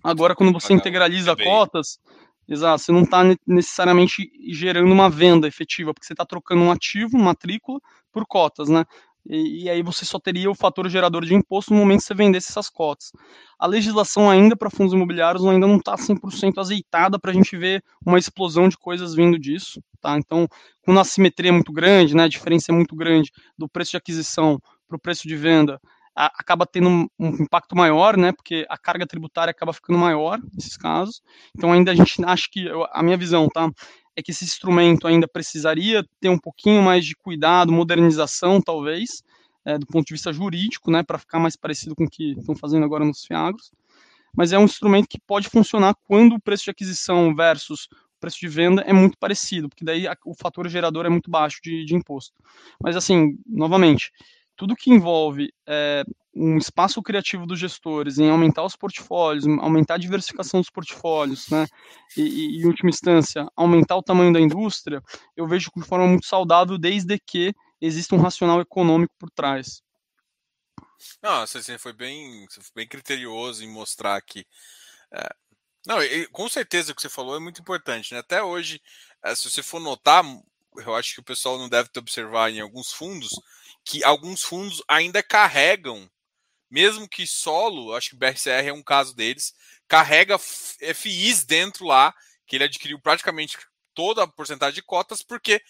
agora 0.04 0.36
quando 0.36 0.54
você 0.54 0.74
integraliza 0.74 1.36
cotas, 1.36 2.00
exato, 2.48 2.84
você 2.84 2.92
não 2.92 3.04
está 3.04 3.22
necessariamente 3.46 4.32
gerando 4.50 4.92
uma 4.92 5.10
venda 5.10 5.48
efetiva, 5.48 5.94
porque 5.94 6.06
você 6.06 6.14
está 6.14 6.26
trocando 6.26 6.62
um 6.62 6.72
ativo, 6.72 7.18
matrícula, 7.18 7.80
por 8.12 8.26
cotas, 8.26 8.70
né? 8.70 8.86
E, 9.28 9.66
e, 9.66 9.70
aí 9.70 9.84
você 9.84 10.04
só 10.04 10.20
teria 10.20 10.50
o 10.50 10.56
fator 10.56 10.90
gerador 10.90 11.24
de 11.24 11.36
imposto 11.36 11.72
no 11.72 11.80
momento 11.80 12.00
que 12.00 12.06
você 12.08 12.14
vendesse 12.14 12.50
essas 12.50 12.70
cotas. 12.70 13.12
A 13.60 13.68
legislação 13.68 14.30
ainda 14.30 14.56
para 14.56 14.70
fundos 14.70 14.94
imobiliários 14.94 15.46
ainda 15.46 15.68
não 15.68 15.78
está 15.78 15.96
100% 15.96 16.58
azeitada 16.58 17.20
para 17.20 17.32
a 17.32 17.34
gente 17.34 17.56
ver 17.56 17.84
uma 18.04 18.18
explosão 18.18 18.68
de 18.68 18.78
coisas 18.78 19.14
vindo 19.14 19.38
disso. 19.38 19.82
Tá? 20.02 20.18
Então, 20.18 20.48
quando 20.84 21.00
a 21.00 21.04
simetria 21.04 21.50
é 21.50 21.54
muito 21.54 21.72
grande, 21.72 22.16
né, 22.16 22.24
a 22.24 22.28
diferença 22.28 22.72
é 22.72 22.76
muito 22.76 22.96
grande 22.96 23.32
do 23.56 23.70
preço 23.70 23.92
de 23.92 23.98
aquisição 23.98 24.60
para 24.88 24.98
o 24.98 25.00
preço 25.00 25.28
de 25.28 25.36
venda, 25.36 25.80
acaba 26.16 26.66
tendo 26.66 26.90
um, 26.90 27.08
um, 27.20 27.30
impacto 27.44 27.76
maior, 27.76 28.18
né, 28.18 28.32
porque 28.32 28.66
a 28.70 28.78
carga 28.78 29.08
tributária 29.08 29.52
acaba 29.52 29.74
ficando 29.74 29.98
maior 29.98 30.40
nesses 30.54 30.76
casos. 30.76 31.22
Então, 31.56 31.72
ainda 31.72 31.92
a 31.92 31.96
gente 31.96 32.24
acha 32.26 32.48
que, 32.52 32.68
a 32.92 33.02
minha 33.02 33.18
visão, 33.18 33.48
tá, 33.48 33.70
é 34.16 34.22
que 34.22 34.32
esse 34.32 34.44
instrumento 34.44 35.08
ainda 35.08 35.28
precisaria 35.28 36.06
ter 36.20 36.30
um 36.30 36.38
pouquinho 36.38 36.82
mais 36.82 37.06
de 37.06 37.16
cuidado, 37.16 37.72
modernização, 37.72 38.62
talvez, 38.62 39.24
é, 39.64 39.78
do 39.78 39.86
ponto 39.86 40.06
de 40.06 40.14
vista 40.14 40.34
jurídico, 40.34 40.92
né, 40.92 41.04
para 41.04 41.18
ficar 41.18 41.40
mais 41.40 41.56
parecido 41.56 41.96
com 41.96 42.04
o 42.04 42.10
que 42.10 42.34
estão 42.38 42.56
fazendo 42.56 42.84
agora 42.84 43.06
nos 43.06 43.24
fiagros. 43.24 43.72
Mas 44.36 44.52
é 44.52 44.58
um 44.58 44.66
instrumento 44.66 45.08
que 45.08 45.20
pode 45.20 45.50
funcionar 45.50 45.96
quando 46.08 46.36
o 46.36 46.42
preço 46.42 46.66
de 46.66 46.72
aquisição 46.72 47.36
versus 47.36 47.88
preço 48.22 48.40
de 48.40 48.48
venda 48.48 48.84
é 48.84 48.94
muito 48.94 49.18
parecido, 49.18 49.68
porque 49.68 49.84
daí 49.84 50.06
o 50.24 50.36
fator 50.36 50.70
gerador 50.70 51.06
é 51.08 51.10
muito 51.10 51.30
baixo 51.30 51.60
de, 51.62 51.84
de 51.84 51.96
imposto. 51.96 52.34
Mas, 52.80 52.96
assim, 52.96 53.36
novamente, 53.48 54.12
tudo 54.56 54.76
que 54.76 54.92
envolve 54.92 55.54
é, 55.68 56.04
um 56.34 56.58
espaço 56.58 57.02
criativo 57.02 57.46
dos 57.46 57.60
gestores 57.60 58.18
em 58.18 58.30
aumentar 58.30 58.64
os 58.64 58.76
portfólios, 58.76 59.46
aumentar 59.60 59.96
a 59.96 60.00
diversificação 60.00 60.62
dos 60.62 60.70
portfólios, 60.70 61.50
né, 61.50 61.66
e, 62.16 62.22
e, 62.22 62.62
em 62.62 62.66
última 62.66 62.90
instância, 62.90 63.48
aumentar 63.56 63.98
o 63.98 64.04
tamanho 64.04 64.32
da 64.32 64.40
indústria, 64.40 65.02
eu 65.36 65.48
vejo 65.48 65.72
de 65.76 65.84
forma 65.84 66.08
muito 66.08 66.26
saudável 66.26 66.78
desde 66.78 67.20
que 67.20 67.54
exista 67.82 68.16
um 68.16 68.22
racional 68.22 68.62
econômico 68.62 69.14
por 69.18 69.30
trás. 69.30 69.82
Não, 71.22 71.46
você 71.46 71.78
foi 71.78 71.94
bem, 71.94 72.46
você 72.50 72.62
foi 72.62 72.72
bem 72.76 72.88
criterioso 72.88 73.64
em 73.64 73.70
mostrar 73.70 74.22
que. 74.22 74.46
É, 75.12 75.30
não, 75.86 75.98
com 76.32 76.48
certeza 76.48 76.92
o 76.92 76.96
que 76.96 77.02
você 77.02 77.10
falou 77.10 77.36
é 77.36 77.40
muito 77.40 77.60
importante. 77.60 78.14
Né? 78.14 78.20
Até 78.20 78.44
hoje, 78.44 78.80
é, 79.24 79.34
se 79.34 79.50
você 79.50 79.64
for 79.64 79.80
notar, 79.80 80.24
eu 80.78 80.96
acho 80.96 81.16
que 81.16 81.20
o 81.20 81.24
pessoal 81.24 81.58
não 81.58 81.68
deve 81.68 81.90
te 81.90 82.00
observar 82.00 82.52
em 82.52 82.62
alguns 82.62 82.94
fundos, 82.94 83.30
que 83.84 84.04
alguns 84.04 84.44
fundos 84.44 84.82
ainda 84.88 85.24
carregam 85.24 86.10
mesmo 86.72 87.08
que 87.08 87.28
solo, 87.28 87.94
acho 87.94 88.12
que 88.12 88.16
o 88.16 88.18
BRCR 88.18 88.68
é 88.68 88.74
um 88.74 88.82
caso 88.82 89.14
deles, 89.14 89.54
carrega 89.90 90.40
FIs 90.40 91.44
dentro 91.44 91.86
lá, 91.86 92.16
que 92.48 92.56
ele 92.56 92.64
adquiriu 92.64 92.98
praticamente 92.98 93.58
toda 93.94 94.24
a 94.24 94.28
porcentagem 94.28 94.76
de 94.76 94.82
cotas, 94.82 95.22
porque 95.22 95.62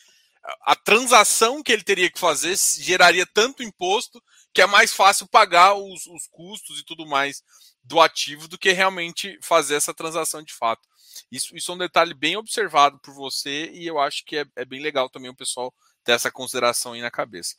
a 0.62 0.76
transação 0.76 1.64
que 1.64 1.72
ele 1.72 1.84
teria 1.84 2.10
que 2.10 2.20
fazer 2.20 2.56
geraria 2.80 3.26
tanto 3.26 3.64
imposto 3.64 4.22
que 4.54 4.62
é 4.62 4.66
mais 4.66 4.94
fácil 4.94 5.28
pagar 5.28 5.74
os, 5.76 6.06
os 6.08 6.28
custos 6.28 6.80
e 6.80 6.86
tudo 6.86 7.06
mais 7.06 7.44
do 7.84 8.00
ativo 8.00 8.48
do 8.48 8.58
que 8.58 8.72
realmente 8.72 9.40
fazer 9.42 9.76
essa 9.76 9.94
transação 9.94 10.44
de 10.44 10.54
fato. 10.54 10.88
Isso, 11.32 11.56
isso 11.56 11.72
é 11.72 11.76
um 11.76 11.80
detalhe 11.80 12.14
bem 12.14 12.38
observado 12.38 13.00
por 13.00 13.14
você 13.14 13.72
e 13.72 13.88
eu 13.88 14.00
acho 14.00 14.24
que 14.26 14.38
é, 14.38 14.46
é 14.56 14.66
bem 14.66 14.82
legal 14.82 15.10
também 15.10 15.32
o 15.32 15.36
pessoal 15.36 15.74
ter 16.04 16.14
essa 16.14 16.32
consideração 16.32 16.94
aí 16.94 17.02
na 17.02 17.12
cabeça. 17.12 17.56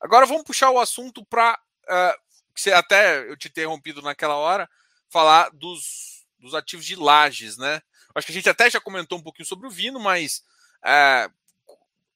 Agora 0.00 0.26
vamos 0.26 0.44
puxar 0.44 0.70
o 0.70 0.78
assunto 0.78 1.24
para 1.24 1.58
uh, 1.84 2.30
você 2.54 2.72
até 2.72 3.28
eu 3.28 3.36
te 3.36 3.48
interrompido 3.48 4.02
naquela 4.02 4.36
hora, 4.36 4.68
falar 5.08 5.50
dos, 5.50 6.24
dos 6.38 6.54
ativos 6.54 6.84
de 6.84 6.96
lajes, 6.96 7.56
né? 7.56 7.82
Acho 8.14 8.26
que 8.26 8.32
a 8.32 8.34
gente 8.34 8.48
até 8.48 8.70
já 8.70 8.80
comentou 8.80 9.18
um 9.18 9.22
pouquinho 9.22 9.46
sobre 9.46 9.66
o 9.66 9.70
Vino, 9.70 10.00
mas 10.00 10.44
é, 10.84 11.30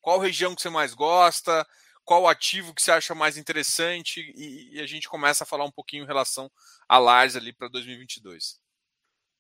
qual 0.01 0.19
região 0.19 0.55
que 0.55 0.63
você 0.63 0.69
mais 0.69 0.93
gosta, 0.93 1.67
qual 2.05 2.29
ativo 2.29 2.75
que 2.75 2.83
você 2.83 2.93
acha 2.93 3.15
mais 3.15 3.37
interessante 3.37 4.21
e, 4.37 4.77
e 4.77 4.81
a 4.81 4.87
gente 4.87 5.09
começa 5.09 5.45
a 5.45 5.47
falar 5.47 5.65
um 5.65 5.71
pouquinho 5.71 6.05
em 6.05 6.07
relação 6.07 6.51
a 6.89 6.99
lajes 6.99 7.37
ali 7.37 7.53
para 7.53 7.69
2022. 7.69 8.61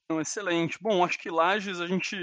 Não, 0.08 0.20
excelente. 0.20 0.78
Bom, 0.80 1.04
acho 1.04 1.18
que 1.18 1.30
lajes 1.30 1.80
a 1.80 1.86
gente, 1.86 2.16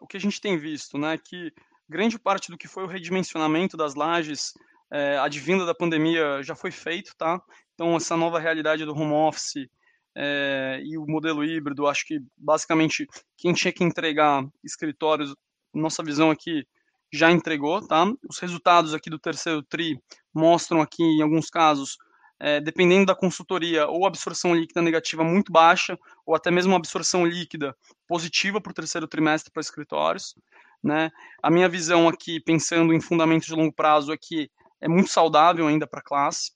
o 0.00 0.06
que 0.06 0.16
a 0.16 0.20
gente 0.20 0.40
tem 0.40 0.58
visto, 0.58 0.98
né, 0.98 1.18
que 1.18 1.52
grande 1.88 2.18
parte 2.18 2.50
do 2.50 2.58
que 2.58 2.68
foi 2.68 2.84
o 2.84 2.88
redimensionamento 2.88 3.76
das 3.76 3.94
lajes 3.94 4.52
é, 4.90 5.18
advinda 5.18 5.66
da 5.66 5.74
pandemia 5.74 6.42
já 6.42 6.54
foi 6.54 6.70
feito, 6.70 7.14
tá? 7.16 7.40
Então, 7.74 7.96
essa 7.96 8.16
nova 8.16 8.38
realidade 8.38 8.84
do 8.84 8.94
home 8.94 9.12
office 9.12 9.68
é, 10.16 10.80
e 10.84 10.98
o 10.98 11.06
modelo 11.06 11.44
híbrido, 11.44 11.86
acho 11.86 12.06
que 12.06 12.20
basicamente 12.36 13.06
quem 13.36 13.52
tinha 13.52 13.72
que 13.72 13.84
entregar 13.84 14.44
escritórios, 14.64 15.34
nossa 15.72 16.02
visão 16.02 16.30
aqui 16.30 16.66
já 17.12 17.30
entregou, 17.30 17.86
tá? 17.86 18.04
Os 18.28 18.38
resultados 18.38 18.94
aqui 18.94 19.08
do 19.08 19.18
terceiro 19.18 19.62
TRI 19.62 20.00
mostram 20.34 20.80
aqui, 20.80 21.02
em 21.02 21.22
alguns 21.22 21.48
casos, 21.48 21.96
é, 22.40 22.60
dependendo 22.60 23.06
da 23.06 23.14
consultoria, 23.14 23.86
ou 23.86 24.06
absorção 24.06 24.54
líquida 24.54 24.82
negativa 24.82 25.24
muito 25.24 25.52
baixa, 25.52 25.98
ou 26.26 26.34
até 26.34 26.50
mesmo 26.50 26.74
absorção 26.74 27.26
líquida 27.26 27.74
positiva 28.06 28.60
para 28.60 28.70
o 28.70 28.74
terceiro 28.74 29.06
trimestre 29.06 29.52
para 29.52 29.60
escritórios. 29.60 30.34
Né? 30.82 31.10
A 31.42 31.50
minha 31.50 31.68
visão 31.68 32.08
aqui, 32.08 32.40
pensando 32.40 32.92
em 32.92 33.00
fundamentos 33.00 33.48
de 33.48 33.54
longo 33.54 33.72
prazo, 33.72 34.12
é 34.12 34.16
que 34.16 34.50
é 34.80 34.88
muito 34.88 35.10
saudável 35.10 35.66
ainda 35.66 35.86
para 35.86 36.00
a 36.00 36.04
classe. 36.04 36.52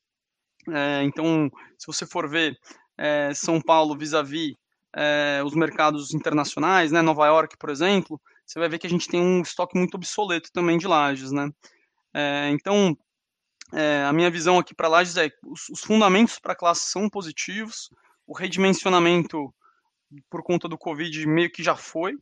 É, 0.70 1.03
então, 1.03 1.51
se 1.77 1.87
você 1.87 2.07
for 2.07 2.29
ver 2.29 2.57
é, 2.97 3.33
São 3.35 3.61
Paulo 3.61 3.99
vis-à-vis 3.99 4.55
é, 4.95 5.43
os 5.45 5.55
mercados 5.55 6.14
internacionais, 6.14 6.93
né, 6.93 7.03
Nova 7.03 7.27
York, 7.27 7.57
por 7.59 7.70
exemplo, 7.70 8.20
você 8.47 8.59
vai 8.59 8.68
ver 8.68 8.79
que 8.79 8.87
a 8.87 8.91
gente 8.91 9.09
tem 9.09 9.20
um 9.20 9.43
estoque 9.43 9.77
muito 9.77 9.95
obsoleto 9.95 10.51
também 10.53 10.79
de 10.79 10.87
lajes, 10.87 11.33
né? 11.33 11.51
É, 12.14 12.51
então, 12.51 12.97
é, 13.73 14.05
a 14.05 14.12
minha 14.12 14.31
visão 14.31 14.59
aqui 14.59 14.75
para 14.75 14.89
lajes 14.89 15.16
é 15.16 15.31
os, 15.45 15.68
os 15.70 15.81
fundamentos 15.81 16.39
para 16.39 16.53
a 16.53 16.57
classe 16.57 16.91
são 16.91 17.09
positivos, 17.09 17.89
o 18.27 18.37
redimensionamento 18.37 19.53
por 20.29 20.43
conta 20.43 20.68
do 20.68 20.77
Covid 20.77 21.27
meio 21.27 21.51
que 21.51 21.62
já 21.62 21.75
foi, 21.75 22.14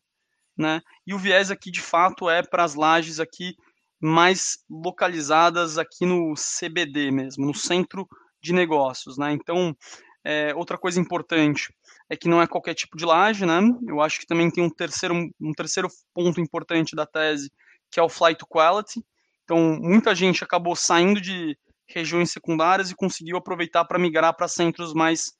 né? 0.61 0.81
E 1.07 1.15
o 1.15 1.19
viés 1.19 1.51
aqui 1.51 1.71
de 1.71 1.81
fato 1.81 2.29
é 2.29 2.43
para 2.43 2.63
as 2.63 2.75
lajes 2.75 3.19
aqui 3.19 3.55
mais 4.01 4.59
localizadas 4.69 5.79
aqui 5.79 6.07
no 6.07 6.35
CBD 6.35 7.11
mesmo, 7.11 7.47
no 7.47 7.55
centro 7.55 8.07
de 8.43 8.53
negócios, 8.53 9.19
né? 9.19 9.33
Então, 9.33 9.77
é, 10.25 10.55
outra 10.55 10.79
coisa 10.79 11.01
importante 11.01 11.75
é 12.09 12.17
que 12.17 12.29
não 12.29 12.41
é 12.41 12.47
qualquer 12.47 12.75
tipo 12.75 12.97
de 12.97 13.05
laje, 13.05 13.45
né? 13.45 13.61
Eu 13.87 14.01
acho 14.01 14.21
que 14.21 14.27
também 14.27 14.51
tem 14.51 14.63
um 14.63 14.71
terceiro, 14.71 15.15
um 15.41 15.53
terceiro 15.53 15.89
ponto 16.15 16.41
importante 16.41 16.95
da 16.95 17.07
tese, 17.07 17.51
que 17.91 17.99
é 17.99 18.03
o 18.03 18.09
flight 18.09 18.39
to 18.39 18.47
quality. 18.47 19.03
Então, 19.45 19.79
muita 19.81 20.15
gente 20.15 20.45
acabou 20.45 20.77
saindo 20.77 21.21
de 21.21 21.57
regiões 21.89 22.31
secundárias 22.31 22.91
e 22.91 22.95
conseguiu 22.95 23.37
aproveitar 23.37 23.85
para 23.85 23.99
migrar 23.99 24.35
para 24.35 24.47
centros 24.47 24.95
mais, 24.95 25.33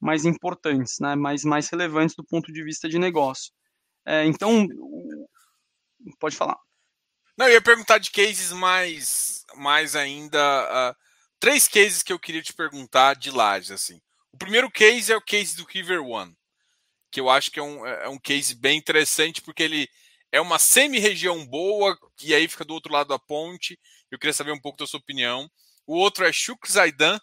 mais 0.00 0.24
importantes, 0.24 0.96
né? 1.00 1.16
mais, 1.16 1.44
mais 1.44 1.68
relevantes 1.68 2.14
do 2.14 2.24
ponto 2.24 2.52
de 2.52 2.62
vista 2.62 2.88
de 2.88 2.98
negócio. 2.98 3.52
É, 4.06 4.24
então, 4.24 4.68
pode 6.20 6.36
falar. 6.36 6.56
Não, 7.36 7.46
eu 7.46 7.54
ia 7.54 7.60
perguntar 7.60 7.98
de 7.98 8.10
cases 8.10 8.52
mais, 8.52 9.44
mais 9.56 9.96
ainda. 9.96 10.38
Uh, 10.40 10.96
três 11.40 11.66
cases 11.68 12.02
que 12.02 12.12
eu 12.12 12.18
queria 12.18 12.42
te 12.42 12.54
perguntar 12.54 13.14
de 13.14 13.30
lajes, 13.30 13.70
assim. 13.70 14.00
O 14.32 14.38
primeiro 14.38 14.70
case 14.70 15.12
é 15.12 15.16
o 15.16 15.20
case 15.20 15.56
do 15.56 15.64
River 15.64 16.02
One, 16.02 16.34
que 17.10 17.20
eu 17.20 17.28
acho 17.28 17.50
que 17.50 17.58
é 17.58 17.62
um, 17.62 17.84
é, 17.84 18.04
é 18.04 18.08
um 18.08 18.18
case 18.18 18.54
bem 18.54 18.78
interessante, 18.78 19.42
porque 19.42 19.62
ele 19.62 19.88
é 20.30 20.40
uma 20.40 20.58
semi-região 20.58 21.44
boa, 21.46 21.98
e 22.22 22.34
aí 22.34 22.46
fica 22.48 22.64
do 22.64 22.74
outro 22.74 22.92
lado 22.92 23.08
da 23.08 23.18
ponte. 23.18 23.78
Eu 24.10 24.18
queria 24.18 24.32
saber 24.32 24.52
um 24.52 24.60
pouco 24.60 24.78
da 24.78 24.86
sua 24.86 25.00
opinião. 25.00 25.50
O 25.86 25.96
outro 25.96 26.24
é 26.24 26.32
Shuk 26.32 26.70
Zaidan, 26.70 27.18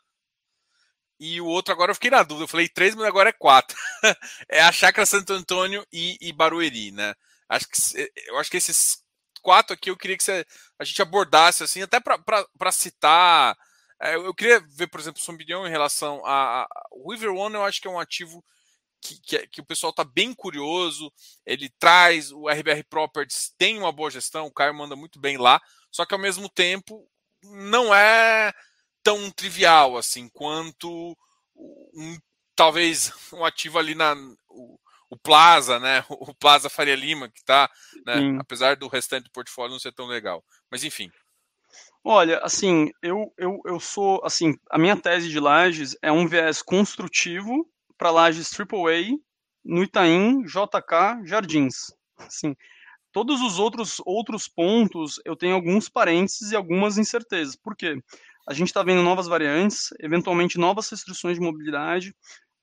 e 1.24 1.39
o 1.39 1.45
outro 1.45 1.74
agora 1.74 1.91
eu 1.91 1.95
fiquei 1.95 2.11
na 2.11 2.21
dúvida. 2.21 2.43
Eu 2.43 2.49
falei 2.49 2.67
três, 2.67 2.93
mas 2.95 3.05
agora 3.05 3.30
é 3.30 3.32
quatro. 3.32 3.78
é 4.49 4.61
a 4.61 4.74
Chácara 4.74 5.05
Santo 5.05 5.32
Antônio 5.32 5.88
e, 5.89 6.17
e 6.19 6.34
Barueri, 6.34 6.91
né? 6.91 7.15
Acho 7.47 7.65
que, 7.69 8.11
eu 8.28 8.38
acho 8.38 8.51
que 8.51 8.57
esses 8.57 9.01
quatro 9.41 9.74
aqui 9.74 9.89
eu 9.89 9.95
queria 9.95 10.17
que 10.17 10.24
você, 10.24 10.45
a 10.78 10.84
gente 10.84 11.01
abordasse, 11.01 11.63
assim, 11.63 11.82
até 11.82 12.01
para 12.01 12.71
citar. 12.74 13.57
É, 14.01 14.15
eu 14.15 14.34
queria 14.34 14.59
ver, 14.59 14.88
por 14.88 14.99
exemplo, 14.99 15.21
sua 15.21 15.34
opinião 15.34 15.65
em 15.65 15.69
relação 15.69 16.21
a. 16.26 16.67
O 16.91 17.09
River 17.13 17.32
One, 17.32 17.55
eu 17.55 17.63
acho 17.63 17.80
que 17.80 17.88
é 17.88 17.91
um 17.91 18.01
ativo 18.01 18.43
que, 18.99 19.21
que, 19.21 19.47
que, 19.47 19.61
o 19.61 19.65
pessoal 19.65 19.91
está 19.91 20.03
bem 20.03 20.34
curioso. 20.34 21.09
Ele 21.45 21.69
traz, 21.80 22.34
o 22.34 22.49
RBR 22.49 22.84
Properties 22.89 23.53
tem 23.57 23.78
uma 23.78 23.93
boa 23.93 24.11
gestão, 24.11 24.47
o 24.47 24.53
Caio 24.53 24.74
manda 24.74 24.93
muito 24.93 25.21
bem 25.21 25.38
lá, 25.38 25.61
só 25.89 26.05
que 26.05 26.13
ao 26.13 26.19
mesmo 26.19 26.49
tempo 26.49 27.07
não 27.43 27.95
é 27.95 28.51
tão 29.04 29.30
trivial 29.32 29.97
assim 29.97 30.30
quanto 30.30 31.18
um 31.56 32.18
talvez 32.56 33.12
um 33.34 33.43
ativo 33.45 33.78
ali 33.78 33.95
na 33.95 34.16
o, 34.49 34.80
o 35.10 35.18
Plaza, 35.18 35.80
né? 35.80 36.04
O 36.10 36.34
Plaza 36.34 36.70
Faria 36.70 36.95
Lima, 36.95 37.30
que 37.30 37.43
tá, 37.43 37.70
né? 38.06 38.38
Apesar 38.39 38.76
do 38.76 38.88
restante 38.88 39.26
do 39.26 39.32
portfólio 39.32 39.72
não 39.72 39.80
ser 39.80 39.93
tão 39.93 40.08
legal. 40.08 40.43
Mas 40.72 40.84
enfim. 40.84 41.12
Olha, 42.04 42.39
assim, 42.39 42.91
eu, 43.01 43.34
eu, 43.38 43.62
eu 43.66 43.80
sou, 43.80 44.22
assim, 44.26 44.56
a 44.70 44.78
minha 44.78 44.95
tese 44.95 45.30
de 45.30 45.39
lajes 45.39 45.95
é 46.01 46.12
um 46.12 46.28
viés 46.28 46.62
construtivo 46.62 47.68
para 47.97 48.12
lajes 48.12 48.51
AAA 48.51 49.18
no 49.64 49.84
Itaim, 49.84 50.43
JK, 50.43 51.26
Jardins. 51.26 51.93
Assim, 52.18 52.56
todos 53.12 53.41
os 53.41 53.58
outros, 53.58 54.01
outros 54.06 54.47
pontos 54.49 55.22
eu 55.24 55.36
tenho 55.36 55.56
alguns 55.56 55.88
parênteses 55.88 56.51
e 56.51 56.56
algumas 56.56 56.97
incertezas. 56.97 57.56
Por 57.56 57.76
quê? 57.76 57.95
A 58.46 58.54
gente 58.54 58.68
está 58.68 58.84
vendo 58.84 59.02
novas 59.02 59.28
variantes, 59.28 59.89
eventualmente 60.00 60.58
novas 60.58 60.89
restrições 60.89 61.36
de 61.36 61.41
mobilidade. 61.41 62.16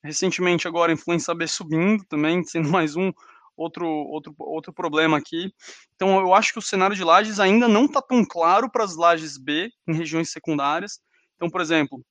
Recentemente, 0.02 0.68
agora, 0.68 0.92
a 0.92 0.94
influência 0.94 1.34
B 1.34 1.46
subindo 1.46 2.04
também, 2.06 2.42
sendo 2.44 2.68
mais 2.68 2.96
um 2.96 3.12
outro, 3.56 3.86
outro, 3.86 4.34
outro 4.38 4.72
problema 4.72 5.18
aqui. 5.18 5.52
Então, 5.94 6.18
eu 6.20 6.34
acho 6.34 6.52
que 6.52 6.58
o 6.58 6.62
cenário 6.62 6.96
de 6.96 7.04
lajes 7.04 7.40
ainda 7.40 7.68
não 7.68 7.84
está 7.84 8.00
tão 8.00 8.24
claro 8.24 8.70
para 8.70 8.84
as 8.84 8.96
lajes 8.96 9.36
B 9.36 9.70
em 9.86 9.94
regiões 9.94 10.30
secundárias. 10.30 11.00
Então, 11.36 11.50
por 11.50 11.60
exemplo, 11.60 12.04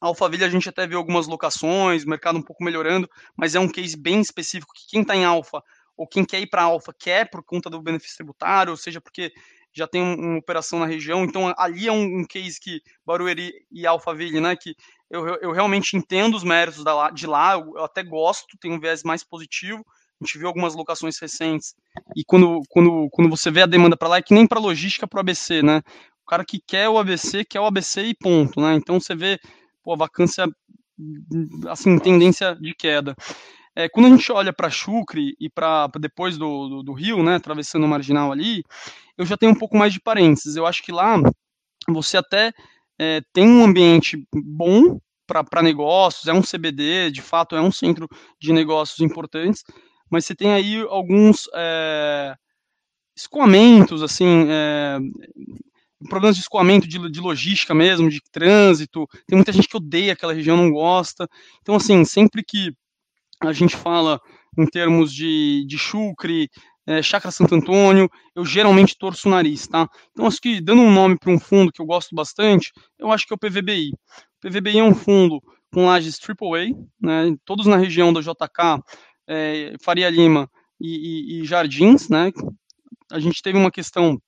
a 0.00 0.06
Alphaville 0.06 0.44
a 0.44 0.48
gente 0.48 0.68
até 0.68 0.86
viu 0.86 0.98
algumas 0.98 1.26
locações, 1.26 2.04
mercado 2.04 2.38
um 2.38 2.42
pouco 2.42 2.64
melhorando, 2.64 3.08
mas 3.36 3.54
é 3.54 3.60
um 3.60 3.68
case 3.68 3.96
bem 3.96 4.20
específico 4.20 4.72
que 4.74 4.88
quem 4.88 5.02
está 5.02 5.14
em 5.14 5.24
Alfa 5.24 5.62
ou 5.96 6.08
quem 6.08 6.24
quer 6.24 6.40
ir 6.40 6.48
para 6.48 6.62
Alfa 6.62 6.92
quer 6.98 7.30
por 7.30 7.44
conta 7.44 7.70
do 7.70 7.80
benefício 7.80 8.16
tributário, 8.16 8.70
ou 8.70 8.76
seja, 8.76 9.00
porque 9.00 9.32
já 9.74 9.86
tem 9.86 10.02
uma 10.02 10.38
operação 10.38 10.78
na 10.78 10.86
região, 10.86 11.24
então 11.24 11.52
ali 11.56 11.88
é 11.88 11.92
um, 11.92 12.20
um 12.20 12.24
case 12.24 12.60
que 12.60 12.80
Barueri 13.06 13.52
e 13.70 13.86
Alphaville, 13.86 14.40
né, 14.40 14.54
que 14.56 14.74
eu, 15.10 15.26
eu 15.26 15.52
realmente 15.52 15.96
entendo 15.96 16.36
os 16.36 16.44
méritos 16.44 16.82
da, 16.82 17.10
de 17.10 17.26
lá, 17.26 17.54
eu, 17.54 17.72
eu 17.76 17.84
até 17.84 18.02
gosto, 18.02 18.58
tem 18.58 18.72
um 18.72 18.80
viés 18.80 19.02
mais 19.02 19.22
positivo, 19.22 19.84
a 20.20 20.24
gente 20.24 20.38
viu 20.38 20.46
algumas 20.46 20.74
locações 20.74 21.18
recentes, 21.18 21.74
e 22.16 22.24
quando, 22.24 22.60
quando, 22.68 23.08
quando 23.10 23.28
você 23.28 23.50
vê 23.50 23.62
a 23.62 23.66
demanda 23.66 23.96
para 23.96 24.08
lá, 24.08 24.16
é 24.18 24.22
que 24.22 24.34
nem 24.34 24.46
para 24.46 24.60
logística 24.60 25.06
para 25.06 25.18
o 25.18 25.20
ABC, 25.20 25.62
né? 25.62 25.82
O 26.22 26.26
cara 26.26 26.44
que 26.44 26.60
quer 26.64 26.88
o 26.88 26.96
ABC, 26.96 27.44
quer 27.44 27.60
o 27.60 27.66
ABC 27.66 28.02
e 28.02 28.14
ponto, 28.14 28.60
né? 28.60 28.74
Então 28.74 29.00
você 29.00 29.14
vê 29.14 29.38
pô, 29.82 29.92
a 29.92 29.96
vacância, 29.96 30.46
assim, 31.68 31.98
tendência 31.98 32.54
de 32.54 32.72
queda. 32.74 33.16
É, 33.74 33.88
quando 33.88 34.06
a 34.06 34.10
gente 34.10 34.30
olha 34.30 34.52
para 34.52 34.68
Chucre 34.68 35.34
e 35.40 35.48
para 35.48 35.88
depois 35.98 36.36
do, 36.36 36.68
do, 36.68 36.82
do, 36.82 36.92
Rio, 36.92 37.22
né, 37.22 37.36
atravessando 37.36 37.84
o 37.84 37.88
marginal 37.88 38.30
ali, 38.30 38.62
eu 39.16 39.24
já 39.24 39.36
tenho 39.36 39.52
um 39.52 39.58
pouco 39.58 39.76
mais 39.76 39.92
de 39.92 40.00
parênteses. 40.00 40.56
Eu 40.56 40.66
acho 40.66 40.82
que 40.82 40.92
lá 40.92 41.20
você 41.88 42.16
até 42.16 42.52
é, 42.98 43.22
tem 43.32 43.48
um 43.48 43.64
ambiente 43.64 44.26
bom 44.34 44.98
para 45.26 45.62
negócios, 45.62 46.28
é 46.28 46.32
um 46.32 46.42
CBD, 46.42 47.10
de 47.10 47.22
fato 47.22 47.56
é 47.56 47.60
um 47.60 47.72
centro 47.72 48.06
de 48.38 48.52
negócios 48.52 49.00
importantes, 49.00 49.64
mas 50.10 50.26
você 50.26 50.34
tem 50.34 50.52
aí 50.52 50.80
alguns 50.90 51.48
é, 51.54 52.36
escoamentos, 53.16 54.02
assim, 54.02 54.46
é, 54.50 54.98
problemas 56.08 56.36
de 56.36 56.42
escoamento 56.42 56.86
de, 56.86 57.10
de, 57.10 57.20
logística 57.20 57.74
mesmo, 57.74 58.10
de 58.10 58.20
trânsito. 58.30 59.06
Tem 59.26 59.36
muita 59.36 59.52
gente 59.52 59.68
que 59.68 59.76
odeia 59.76 60.12
aquela 60.12 60.34
região, 60.34 60.56
não 60.56 60.70
gosta. 60.70 61.28
Então, 61.62 61.76
assim, 61.76 62.04
sempre 62.04 62.42
que 62.44 62.74
a 63.48 63.52
gente 63.52 63.76
fala 63.76 64.20
em 64.56 64.66
termos 64.66 65.12
de, 65.12 65.64
de 65.66 65.78
chucre, 65.78 66.48
é, 66.86 67.00
Chácara 67.02 67.30
Santo 67.30 67.54
Antônio, 67.54 68.08
eu 68.34 68.44
geralmente 68.44 68.96
torço 68.98 69.28
o 69.28 69.30
nariz, 69.30 69.66
tá? 69.66 69.88
Então, 70.10 70.26
acho 70.26 70.40
que 70.40 70.60
dando 70.60 70.82
um 70.82 70.92
nome 70.92 71.16
para 71.18 71.30
um 71.30 71.38
fundo 71.38 71.72
que 71.72 71.80
eu 71.80 71.86
gosto 71.86 72.14
bastante, 72.14 72.72
eu 72.98 73.10
acho 73.10 73.26
que 73.26 73.32
é 73.32 73.36
o 73.36 73.38
PVBI. 73.38 73.92
O 73.92 74.48
PVBI 74.48 74.78
é 74.78 74.84
um 74.84 74.94
fundo 74.94 75.40
com 75.72 75.86
lajes 75.86 76.18
AAA, 76.20 76.76
né, 77.00 77.34
todos 77.44 77.66
na 77.66 77.76
região 77.76 78.12
da 78.12 78.20
JK, 78.20 78.82
é, 79.26 79.74
Faria 79.80 80.10
Lima 80.10 80.50
e, 80.80 81.38
e, 81.38 81.40
e, 81.40 81.44
Jardins, 81.44 82.08
né? 82.08 82.30
A 83.10 83.18
gente 83.18 83.40
teve 83.40 83.56
uma 83.56 83.70
questão 83.70 84.20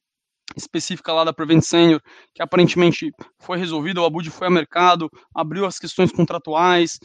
específica 0.56 1.12
lá 1.12 1.24
da 1.24 1.32
Prevent 1.32 1.62
Senior, 1.62 2.00
que 2.32 2.42
aparentemente 2.42 3.10
foi 3.40 3.58
resolvida, 3.58 4.00
o 4.00 4.04
Abud 4.04 4.28
foi 4.30 4.46
ao 4.46 4.52
mercado, 4.52 5.10
abriu 5.34 5.66
as 5.66 5.78
questões 5.78 6.12
contratuais, 6.12 6.98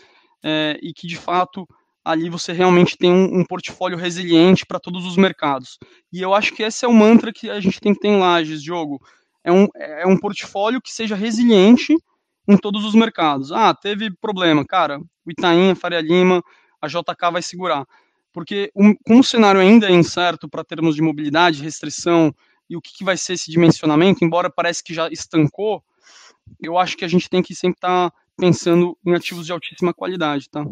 é, 0.44 0.78
e 0.82 0.94
que 0.94 1.08
de 1.08 1.18
fato 1.18 1.68
ali 2.04 2.30
você 2.30 2.54
realmente 2.54 2.98
tem 2.98 3.12
um, 3.12 3.40
um 3.40 3.46
portfólio 3.46 3.98
resiliente 3.98 4.66
para 4.66 4.80
todos 4.80 5.06
os 5.06 5.18
mercados. 5.18 5.78
E 6.12 6.22
eu 6.22 6.34
acho 6.34 6.54
que 6.54 6.64
esse 6.64 6.86
é 6.86 6.88
o 6.88 6.94
mantra 6.94 7.32
que 7.32 7.50
a 7.50 7.60
gente 7.60 7.80
tem 7.80 7.94
que 7.94 8.00
ter 8.00 8.10
em 8.10 8.20
Lages, 8.20 8.64
Diogo. 8.64 9.02
É 9.44 9.52
um, 9.52 9.68
é 9.76 10.06
um 10.06 10.18
portfólio 10.18 10.82
que 10.82 10.92
seja 10.92 11.16
resiliente 11.16 11.96
em 12.48 12.58
todos 12.58 12.84
os 12.84 12.96
mercados. 12.96 13.52
Ah, 13.52 13.74
teve 13.74 14.12
problema, 14.20 14.66
cara, 14.66 15.00
o 15.26 15.32
Itaim, 15.32 15.72
a 15.72 15.76
Faria 15.76 16.02
Lima, 16.02 16.44
a 16.82 16.88
JK 16.88 17.32
vai 17.32 17.42
segurar. 17.42 17.86
Porque 18.34 18.72
um, 18.76 18.96
como 19.06 19.20
o 19.20 19.24
cenário 19.24 19.62
ainda 19.62 19.88
é 19.88 19.92
incerto 19.92 20.50
para 20.50 20.64
termos 20.64 20.96
de 20.96 21.02
mobilidade, 21.02 21.62
restrição 21.62 22.34
e 22.70 22.78
o 22.78 22.82
que, 22.82 22.94
que 22.94 23.04
vai 23.04 23.18
ser 23.18 23.34
esse 23.34 23.52
dimensionamento, 23.52 24.24
embora 24.24 24.50
parece 24.50 24.84
que 24.84 24.94
já 24.94 25.10
estancou, 25.10 25.84
eu 26.62 26.78
acho 26.78 26.96
que 26.96 27.06
a 27.06 27.08
gente 27.08 27.30
tem 27.30 27.42
que 27.42 27.56
sempre 27.56 27.78
estar 27.78 28.10
tá 28.10 28.18
pensando 28.38 28.98
em 29.06 29.14
ativos 29.14 29.46
de 29.46 29.52
altíssima 29.52 29.94
qualidade, 29.94 30.50
tá? 30.50 30.66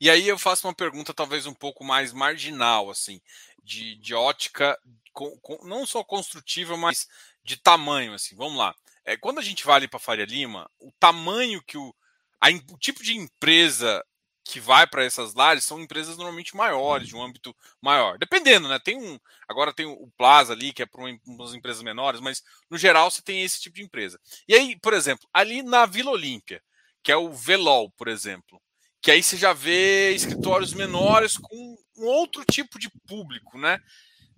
E 0.00 0.10
aí 0.10 0.26
eu 0.28 0.38
faço 0.38 0.66
uma 0.66 0.74
pergunta 0.74 1.14
talvez 1.14 1.46
um 1.46 1.54
pouco 1.54 1.84
mais 1.84 2.12
marginal, 2.12 2.90
assim, 2.90 3.20
de, 3.62 3.96
de 3.96 4.14
ótica, 4.14 4.78
com, 5.12 5.38
com, 5.38 5.66
não 5.66 5.86
só 5.86 6.02
construtiva, 6.04 6.76
mas 6.76 7.08
de 7.42 7.56
tamanho, 7.56 8.14
assim. 8.14 8.34
Vamos 8.36 8.58
lá. 8.58 8.74
É, 9.04 9.16
quando 9.16 9.38
a 9.38 9.42
gente 9.42 9.64
vai 9.64 9.76
ali 9.76 9.88
para 9.88 9.98
Faria 9.98 10.24
Lima, 10.24 10.70
o 10.78 10.90
tamanho 10.98 11.62
que 11.62 11.76
o, 11.76 11.94
a, 12.40 12.48
o 12.48 12.78
tipo 12.78 13.02
de 13.02 13.16
empresa 13.16 14.04
que 14.44 14.60
vai 14.60 14.86
para 14.86 15.04
essas 15.04 15.32
lares 15.32 15.64
são 15.64 15.80
empresas 15.80 16.16
normalmente 16.18 16.54
maiores, 16.54 17.08
de 17.08 17.16
um 17.16 17.22
âmbito 17.22 17.56
maior. 17.80 18.18
Dependendo, 18.18 18.68
né? 18.68 18.78
Tem 18.78 18.96
um. 18.96 19.18
Agora 19.48 19.72
tem 19.72 19.86
o 19.86 20.12
Plaza 20.18 20.52
ali, 20.52 20.72
que 20.72 20.82
é 20.82 20.86
para 20.86 21.02
umas 21.26 21.54
empresas 21.54 21.82
menores, 21.82 22.20
mas 22.20 22.42
no 22.68 22.76
geral 22.76 23.10
você 23.10 23.22
tem 23.22 23.42
esse 23.42 23.60
tipo 23.60 23.76
de 23.76 23.82
empresa. 23.82 24.20
E 24.46 24.54
aí, 24.54 24.78
por 24.78 24.92
exemplo, 24.92 25.26
ali 25.32 25.62
na 25.62 25.86
Vila 25.86 26.10
Olímpia, 26.10 26.62
que 27.02 27.10
é 27.10 27.16
o 27.16 27.32
Velol, 27.32 27.90
por 27.92 28.06
exemplo, 28.06 28.60
que 29.04 29.10
aí 29.10 29.22
você 29.22 29.36
já 29.36 29.52
vê 29.52 30.14
escritórios 30.14 30.72
menores 30.72 31.36
com 31.36 31.76
um 31.98 32.06
outro 32.06 32.42
tipo 32.42 32.78
de 32.78 32.88
público, 33.06 33.58
né? 33.58 33.78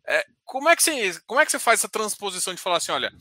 É, 0.04 0.26
como, 0.44 0.68
é 0.68 0.74
que 0.74 0.82
você, 0.82 1.20
como 1.24 1.40
é 1.40 1.46
que 1.46 1.52
você 1.52 1.58
faz 1.60 1.78
essa 1.78 1.88
transposição 1.88 2.52
de 2.52 2.60
falar 2.60 2.78
assim, 2.78 2.90
olha, 2.90 3.12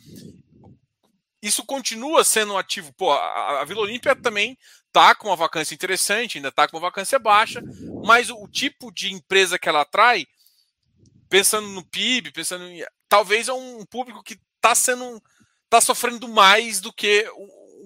isso 1.44 1.64
continua 1.64 2.24
sendo 2.24 2.58
ativo. 2.58 2.92
Pô, 2.94 3.12
a, 3.12 3.62
a 3.62 3.64
Vila 3.64 3.82
Olímpia 3.82 4.16
também 4.16 4.58
tá 4.92 5.14
com 5.14 5.28
uma 5.28 5.36
vacância 5.36 5.76
interessante, 5.76 6.40
ainda 6.40 6.52
tá 6.52 6.68
com 6.68 6.78
uma 6.78 6.88
vacância 6.88 7.20
baixa, 7.20 7.62
mas 8.04 8.32
o, 8.32 8.38
o 8.42 8.48
tipo 8.48 8.92
de 8.92 9.14
empresa 9.14 9.60
que 9.60 9.70
ela 9.70 9.82
atrai, 9.82 10.26
pensando 11.30 11.68
no 11.68 11.86
PIB, 11.86 12.32
pensando 12.32 12.66
em, 12.66 12.84
talvez 13.08 13.50
é 13.50 13.54
um 13.54 13.86
público 13.86 14.24
que 14.24 14.40
está 14.56 14.74
sendo 14.74 15.22
tá 15.70 15.80
sofrendo 15.80 16.28
mais 16.28 16.80
do 16.80 16.92
que 16.92 17.30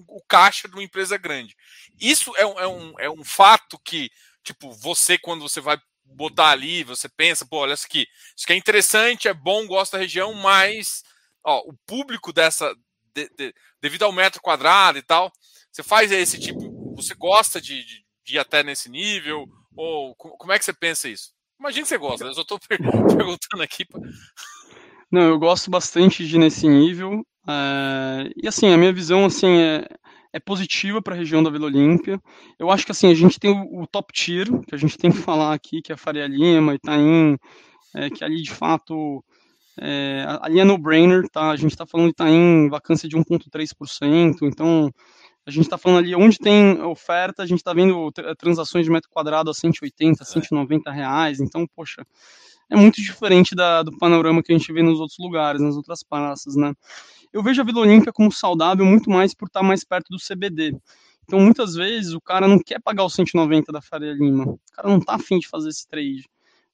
o, 0.08 0.22
caixa 0.28 0.68
de 0.68 0.76
uma 0.76 0.84
empresa 0.84 1.18
grande. 1.18 1.56
Isso 2.00 2.36
é 2.38 2.46
um, 2.46 2.60
é, 2.60 2.68
um, 2.68 3.00
é 3.00 3.10
um 3.10 3.24
fato 3.24 3.80
que, 3.80 4.10
tipo, 4.44 4.72
você, 4.72 5.18
quando 5.18 5.42
você 5.42 5.60
vai 5.60 5.80
botar 6.04 6.50
ali, 6.50 6.84
você 6.84 7.08
pensa, 7.08 7.46
pô, 7.46 7.58
olha 7.58 7.74
isso 7.74 7.86
aqui, 7.86 8.08
isso 8.36 8.46
aqui 8.46 8.54
é 8.54 8.58
interessante, 8.58 9.28
é 9.28 9.34
bom, 9.34 9.68
gosto 9.68 9.94
da 9.94 10.00
região, 10.00 10.34
mas 10.34 11.04
ó, 11.44 11.60
o 11.66 11.74
público 11.86 12.34
dessa, 12.34 12.74
de, 13.14 13.30
de, 13.38 13.54
devido 13.82 14.04
ao 14.04 14.12
metro 14.12 14.42
quadrado 14.42 14.98
e 14.98 15.02
tal, 15.02 15.32
você 15.72 15.84
faz 15.84 16.12
esse 16.12 16.40
tipo, 16.40 16.96
você 16.96 17.14
gosta 17.14 17.62
de, 17.62 17.84
de, 17.84 18.06
de 18.26 18.36
ir 18.36 18.40
até 18.40 18.64
nesse 18.64 18.90
nível? 18.90 19.48
Ou 19.76 20.16
como 20.16 20.52
é 20.52 20.60
que 20.60 20.66
você 20.66 20.74
pensa 20.74 21.08
isso? 21.08 21.32
Imagina 21.60 21.84
que 21.84 21.90
você 21.90 21.98
gosta, 21.98 22.26
eu 22.26 22.34
só 22.34 22.42
estou 22.42 22.60
perguntando 22.68 23.64
aqui. 23.64 23.86
Não, 25.12 25.22
eu 25.22 25.40
gosto 25.40 25.70
bastante 25.70 26.28
de 26.28 26.38
nesse 26.38 26.68
nível. 26.68 27.26
É... 27.48 28.32
E 28.42 28.48
assim, 28.48 28.72
a 28.72 28.78
minha 28.78 28.94
visão 28.94 29.26
assim, 29.26 29.60
é, 29.60 29.88
é 30.34 30.40
positiva 30.40 31.02
para 31.02 31.16
a 31.16 31.18
região 31.18 31.44
da 31.44 31.50
Vila 31.50 31.66
Olímpia. 31.66 32.20
Eu 32.58 32.70
acho 32.70 32.86
que 32.86 32.92
assim, 32.92 33.12
a 33.12 33.16
gente 33.16 33.40
tem 33.40 33.52
o, 33.52 33.82
o, 33.82 33.88
top 33.88 34.14
tier, 34.14 34.48
que 34.68 34.76
a 34.76 34.78
gente 34.78 34.98
tem 34.98 35.12
que 35.12 35.18
falar 35.18 35.54
aqui, 35.54 35.82
que 35.82 35.92
é 35.92 35.98
Faria 35.98 36.28
Lima, 36.28 36.76
Itaim, 36.76 37.38
é, 37.96 38.10
que 38.10 38.24
ali 38.24 38.42
de 38.42 38.52
fato 38.52 39.24
é, 39.80 40.26
ali 40.42 40.60
é 40.60 40.64
no-brainer, 40.64 41.28
tá? 41.30 41.50
A 41.52 41.56
gente 41.56 41.72
está 41.72 41.86
falando 41.86 42.10
de 42.10 42.14
tá 42.14 42.30
em 42.30 42.70
vacância 42.70 43.08
de 43.08 43.16
1,3%, 43.16 44.38
então 44.44 44.92
a 45.46 45.52
gente 45.52 45.64
está 45.64 45.78
falando 45.78 46.00
ali 46.00 46.16
onde 46.16 46.38
tem 46.38 46.82
oferta, 46.82 47.42
a 47.42 47.46
gente 47.46 47.60
está 47.60 47.74
vendo 47.74 48.12
transações 48.38 48.86
de 48.86 48.92
metro 48.92 49.10
quadrado 49.10 49.50
a 49.50 49.54
180, 49.54 50.24
190 50.24 50.92
reais, 50.92 51.40
então, 51.40 51.66
poxa, 51.76 52.06
é 52.70 52.76
muito 52.76 53.02
diferente 53.02 53.56
da, 53.56 53.82
do 53.82 53.98
panorama 53.98 54.44
que 54.44 54.54
a 54.54 54.58
gente 54.58 54.72
vê 54.72 54.84
nos 54.84 55.00
outros 55.00 55.18
lugares, 55.18 55.62
nas 55.62 55.76
outras 55.76 56.04
praças, 56.04 56.56
né? 56.56 56.74
Eu 57.32 57.44
vejo 57.44 57.62
a 57.62 57.66
Vila 57.66 57.82
Olímpia 57.82 58.12
como 58.12 58.32
saudável 58.32 58.86
muito 58.86 59.10
mais 59.10 59.36
por 59.36 59.48
estar 59.48 59.62
mais 59.62 59.84
perto 59.84 60.10
do 60.10 60.18
CBD. 60.18 60.76
Então, 61.24 61.40
muitas 61.40 61.76
vezes, 61.76 62.14
o 62.14 62.22
cara 62.22 62.48
não 62.48 62.58
quer 62.58 62.82
pagar 62.82 63.06
os 63.06 63.14
190 63.14 63.72
da 63.72 63.82
Faria 63.82 64.14
Lima. 64.14 64.46
O 64.46 64.60
cara 64.74 64.90
não 64.90 65.00
tá 65.00 65.14
afim 65.14 65.38
de 65.38 65.48
fazer 65.48 65.70
esse 65.70 65.88
trade. 65.88 66.28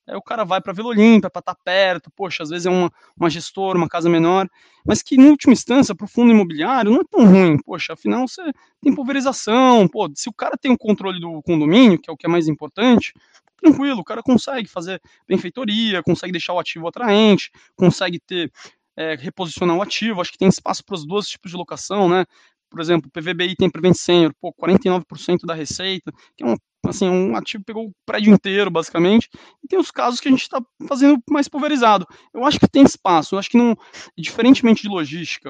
é, 0.08 0.16
o 0.16 0.22
cara 0.22 0.46
vai 0.46 0.62
para 0.62 0.72
Vila 0.72 0.90
Olímpia, 0.90 1.30
para 1.30 1.40
estar 1.40 1.56
tá 1.56 1.62
perto, 1.62 2.10
poxa, 2.16 2.44
às 2.44 2.50
vezes 2.50 2.66
é 2.66 2.70
uma, 2.70 2.90
uma 3.18 3.30
gestora, 3.30 3.78
uma 3.78 3.90
casa 3.90 4.10
menor, 4.10 4.48
mas 4.86 5.02
que, 5.02 5.16
em 5.16 5.30
última 5.30 5.52
instância, 5.52 5.96
para 5.96 6.06
o 6.06 6.08
fundo 6.08 6.32
imobiliário, 6.32 6.92
não 6.92 7.02
é 7.02 7.04
tão 7.10 7.26
ruim, 7.26 7.58
poxa, 7.62 7.94
afinal 7.94 8.28
você 8.28 8.44
tem 8.82 8.96
pulverização, 8.96 9.88
pô, 9.88 10.10
se 10.16 10.30
o 10.30 10.34
cara 10.34 10.56
tem 10.58 10.72
o 10.72 10.78
controle 10.78 11.20
do 11.20 11.42
condomínio, 11.42 12.00
que 12.00 12.10
é 12.10 12.14
o 12.14 12.18
que 12.18 12.28
é 12.28 12.30
mais 12.30 12.48
importante, 12.48 13.14
tranquilo, 13.62 14.00
o 14.00 14.04
cara 14.06 14.22
consegue 14.22 14.70
fazer 14.70 15.02
benfeitoria, 15.28 16.04
consegue 16.04 16.32
deixar 16.32 16.54
o 16.54 16.60
ativo 16.60 16.88
atraente, 16.88 17.52
consegue 17.76 18.20
ter 18.20 18.52
é, 18.98 19.16
reposicionar 19.16 19.76
o 19.78 19.82
ativo, 19.82 20.22
acho 20.22 20.32
que 20.32 20.38
tem 20.38 20.48
espaço 20.48 20.84
para 20.84 20.96
os 20.96 21.06
dois 21.06 21.28
tipos 21.28 21.52
de 21.52 21.58
locação, 21.58 22.08
né? 22.08 22.26
Por 22.70 22.80
exemplo, 22.82 23.10
PVBI 23.12 23.56
tem 23.56 23.70
Prevent 23.70 23.96
Senior, 23.96 24.34
pô, 24.42 24.54
49% 24.54 25.46
da 25.46 25.54
receita, 25.54 26.12
que 26.36 26.44
é 26.44 26.48
um, 26.48 26.56
assim, 26.86 27.08
um 27.08 27.36
ativo 27.36 27.64
que 27.64 27.68
pegou 27.68 27.88
o 27.88 27.94
prédio 28.06 28.34
inteiro, 28.34 28.70
basicamente, 28.72 29.30
e 29.64 29.68
tem 29.68 29.80
os 29.80 29.92
casos 29.92 30.20
que 30.20 30.28
a 30.28 30.32
gente 30.32 30.42
está 30.42 30.62
fazendo 30.88 31.22
mais 31.30 31.48
pulverizado. 31.48 32.06
Eu 32.34 32.44
acho 32.46 32.60
que 32.60 32.68
tem 32.68 32.84
espaço, 32.84 33.36
eu 33.36 33.40
acho 33.40 33.50
que 33.50 33.58
não, 33.58 33.78
diferentemente 34.18 34.82
de 34.82 34.90
logística, 34.90 35.50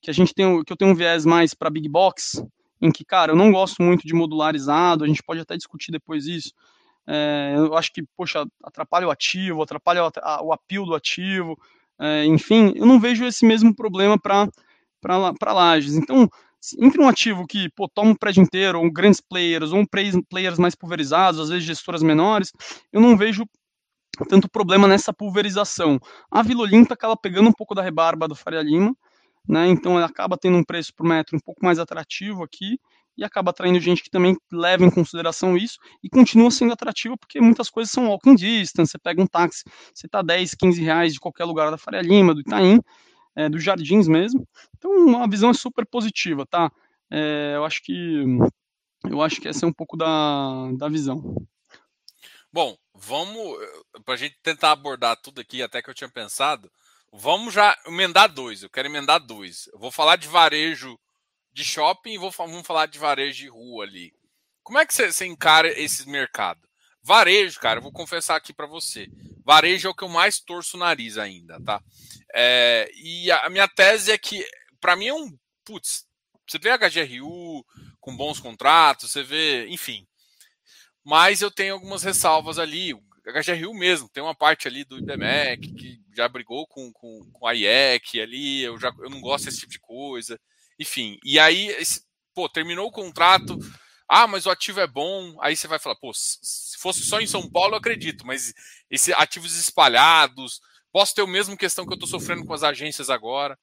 que 0.00 0.10
a 0.10 0.14
gente 0.14 0.34
tem, 0.34 0.62
que 0.64 0.72
eu 0.72 0.76
tenho 0.76 0.90
um 0.90 0.94
viés 0.94 1.24
mais 1.24 1.54
para 1.54 1.70
big 1.70 1.88
box, 1.88 2.44
em 2.80 2.90
que, 2.90 3.04
cara, 3.04 3.32
eu 3.32 3.36
não 3.36 3.52
gosto 3.52 3.82
muito 3.82 4.06
de 4.06 4.14
modularizado, 4.14 5.04
a 5.04 5.06
gente 5.06 5.22
pode 5.22 5.40
até 5.40 5.56
discutir 5.56 5.92
depois 5.92 6.26
isso, 6.26 6.52
é, 7.06 7.54
eu 7.56 7.76
acho 7.76 7.92
que, 7.92 8.02
poxa, 8.16 8.46
atrapalha 8.62 9.06
o 9.06 9.10
ativo, 9.10 9.62
atrapalha 9.62 10.04
o, 10.04 10.10
o 10.46 10.52
apelo 10.52 10.86
do 10.86 10.94
ativo, 10.94 11.58
é, 12.00 12.24
enfim, 12.24 12.72
eu 12.76 12.86
não 12.86 12.98
vejo 12.98 13.24
esse 13.24 13.44
mesmo 13.46 13.74
problema 13.74 14.18
para 14.18 15.52
lajes. 15.52 15.94
Então, 15.94 16.28
entre 16.78 17.00
um 17.00 17.08
ativo 17.08 17.46
que 17.46 17.68
pô, 17.70 17.88
toma 17.88 18.10
um 18.10 18.14
prédio 18.14 18.42
inteiro, 18.42 18.80
ou 18.80 18.90
grandes 18.90 19.20
players, 19.20 19.72
ou 19.72 19.80
um 19.80 19.86
players 19.86 20.58
mais 20.58 20.74
pulverizados, 20.74 21.40
às 21.40 21.48
vezes 21.50 21.64
gestoras 21.64 22.02
menores, 22.02 22.52
eu 22.92 23.00
não 23.00 23.16
vejo 23.16 23.44
tanto 24.28 24.48
problema 24.48 24.88
nessa 24.88 25.12
pulverização. 25.12 25.98
A 26.30 26.42
Vila 26.42 26.62
Olimpa 26.62 26.94
acaba 26.94 27.16
pegando 27.16 27.48
um 27.48 27.52
pouco 27.52 27.74
da 27.74 27.82
rebarba 27.82 28.28
do 28.28 28.34
Faria 28.34 28.62
Lima, 28.62 28.96
né, 29.46 29.68
então 29.68 29.98
ela 29.98 30.06
acaba 30.06 30.38
tendo 30.38 30.56
um 30.56 30.64
preço 30.64 30.94
por 30.94 31.06
metro 31.06 31.36
um 31.36 31.40
pouco 31.40 31.64
mais 31.64 31.78
atrativo 31.78 32.42
aqui, 32.42 32.78
e 33.16 33.24
acaba 33.24 33.50
atraindo 33.50 33.78
gente 33.80 34.02
que 34.02 34.10
também 34.10 34.36
leva 34.50 34.84
em 34.84 34.90
consideração 34.90 35.56
isso 35.56 35.78
e 36.02 36.08
continua 36.08 36.50
sendo 36.50 36.72
atrativo 36.72 37.16
porque 37.16 37.40
muitas 37.40 37.70
coisas 37.70 37.92
são 37.92 38.08
walking 38.08 38.34
distance, 38.34 38.92
você 38.92 38.98
pega 38.98 39.22
um 39.22 39.26
táxi, 39.26 39.64
você 39.94 40.06
está 40.06 40.22
10, 40.22 40.54
15 40.54 40.82
reais 40.82 41.12
de 41.12 41.20
qualquer 41.20 41.44
lugar 41.44 41.70
da 41.70 41.78
Faria 41.78 42.02
Lima, 42.02 42.34
do 42.34 42.40
Itaim, 42.40 42.80
é, 43.36 43.48
dos 43.48 43.62
Jardins 43.62 44.08
mesmo. 44.08 44.46
Então 44.76 45.22
a 45.22 45.26
visão 45.26 45.50
é 45.50 45.54
super 45.54 45.86
positiva, 45.86 46.46
tá? 46.46 46.70
É, 47.10 47.52
eu 47.56 47.64
acho 47.64 47.82
que 47.82 48.24
eu 49.04 49.20
acho 49.20 49.40
que 49.40 49.48
essa 49.48 49.66
é 49.66 49.68
um 49.68 49.72
pouco 49.72 49.96
da, 49.96 50.70
da 50.76 50.88
visão. 50.88 51.36
Bom, 52.52 52.76
vamos 52.94 53.58
para 54.04 54.14
a 54.14 54.16
gente 54.16 54.36
tentar 54.42 54.72
abordar 54.72 55.16
tudo 55.20 55.40
aqui 55.40 55.62
até 55.62 55.82
que 55.82 55.90
eu 55.90 55.94
tinha 55.94 56.08
pensado. 56.08 56.70
Vamos 57.12 57.52
já 57.52 57.76
emendar 57.86 58.32
dois. 58.32 58.62
Eu 58.62 58.70
quero 58.70 58.88
emendar 58.88 59.20
dois. 59.20 59.68
Eu 59.72 59.78
vou 59.78 59.90
falar 59.90 60.16
de 60.16 60.26
varejo 60.26 60.98
de 61.54 61.64
shopping 61.64 62.14
e 62.14 62.18
vou, 62.18 62.30
vamos 62.30 62.66
falar 62.66 62.86
de 62.86 62.98
varejo 62.98 63.38
de 63.38 63.48
rua 63.48 63.84
ali. 63.84 64.12
Como 64.62 64.78
é 64.78 64.84
que 64.84 64.92
você, 64.92 65.12
você 65.12 65.24
encara 65.24 65.68
esse 65.68 66.08
mercado? 66.08 66.60
Varejo, 67.02 67.60
cara, 67.60 67.78
eu 67.78 67.82
vou 67.82 67.92
confessar 67.92 68.36
aqui 68.36 68.52
para 68.52 68.66
você. 68.66 69.08
Varejo 69.44 69.86
é 69.86 69.90
o 69.90 69.94
que 69.94 70.02
eu 70.02 70.08
mais 70.08 70.40
torço 70.40 70.76
o 70.76 70.80
nariz 70.80 71.18
ainda, 71.18 71.60
tá? 71.60 71.82
É, 72.34 72.90
e 72.96 73.30
a, 73.30 73.44
a, 73.44 73.50
minha 73.50 73.68
tese 73.68 74.10
é 74.10 74.18
que, 74.18 74.44
para 74.80 74.96
mim, 74.96 75.08
é 75.08 75.14
um. 75.14 75.38
Putz, 75.64 76.06
você 76.46 76.58
vê 76.58 76.70
HGRU 76.76 77.64
com 78.00 78.16
bons 78.16 78.40
contratos, 78.40 79.12
você 79.12 79.22
vê, 79.22 79.68
enfim. 79.68 80.06
Mas 81.04 81.42
eu 81.42 81.50
tenho 81.50 81.74
algumas 81.74 82.02
ressalvas 82.02 82.58
ali. 82.58 82.94
HGRU 83.26 83.74
mesmo, 83.74 84.08
tem 84.08 84.22
uma 84.22 84.34
parte 84.34 84.66
ali 84.66 84.84
do 84.84 84.98
IBMEC 84.98 85.72
que 85.74 86.00
já 86.14 86.28
brigou 86.28 86.66
com, 86.66 86.92
com, 86.92 87.30
com 87.32 87.46
a 87.46 87.52
IEC 87.52 88.20
ali, 88.20 88.62
eu, 88.62 88.78
já, 88.78 88.92
eu 88.98 89.08
não 89.08 89.20
gosto 89.20 89.46
desse 89.46 89.60
tipo 89.60 89.72
de 89.72 89.80
coisa. 89.80 90.40
Enfim, 90.78 91.18
e 91.24 91.38
aí, 91.38 91.68
esse, 91.68 92.04
pô, 92.34 92.48
terminou 92.48 92.88
o 92.88 92.92
contrato. 92.92 93.58
Ah, 94.08 94.26
mas 94.26 94.46
o 94.46 94.50
ativo 94.50 94.80
é 94.80 94.86
bom. 94.86 95.36
Aí 95.40 95.56
você 95.56 95.66
vai 95.66 95.78
falar, 95.78 95.96
pô, 95.96 96.12
se 96.14 96.76
fosse 96.78 97.02
só 97.02 97.20
em 97.20 97.26
São 97.26 97.48
Paulo, 97.48 97.74
eu 97.74 97.78
acredito, 97.78 98.26
mas 98.26 98.52
esses 98.90 99.14
ativos 99.14 99.56
espalhados, 99.56 100.60
posso 100.92 101.14
ter 101.14 101.22
o 101.22 101.26
mesmo 101.26 101.56
questão 101.56 101.86
que 101.86 101.92
eu 101.92 101.96
estou 101.96 102.08
sofrendo 102.08 102.44
com 102.44 102.52
as 102.52 102.62
agências 102.62 103.08
agora. 103.08 103.58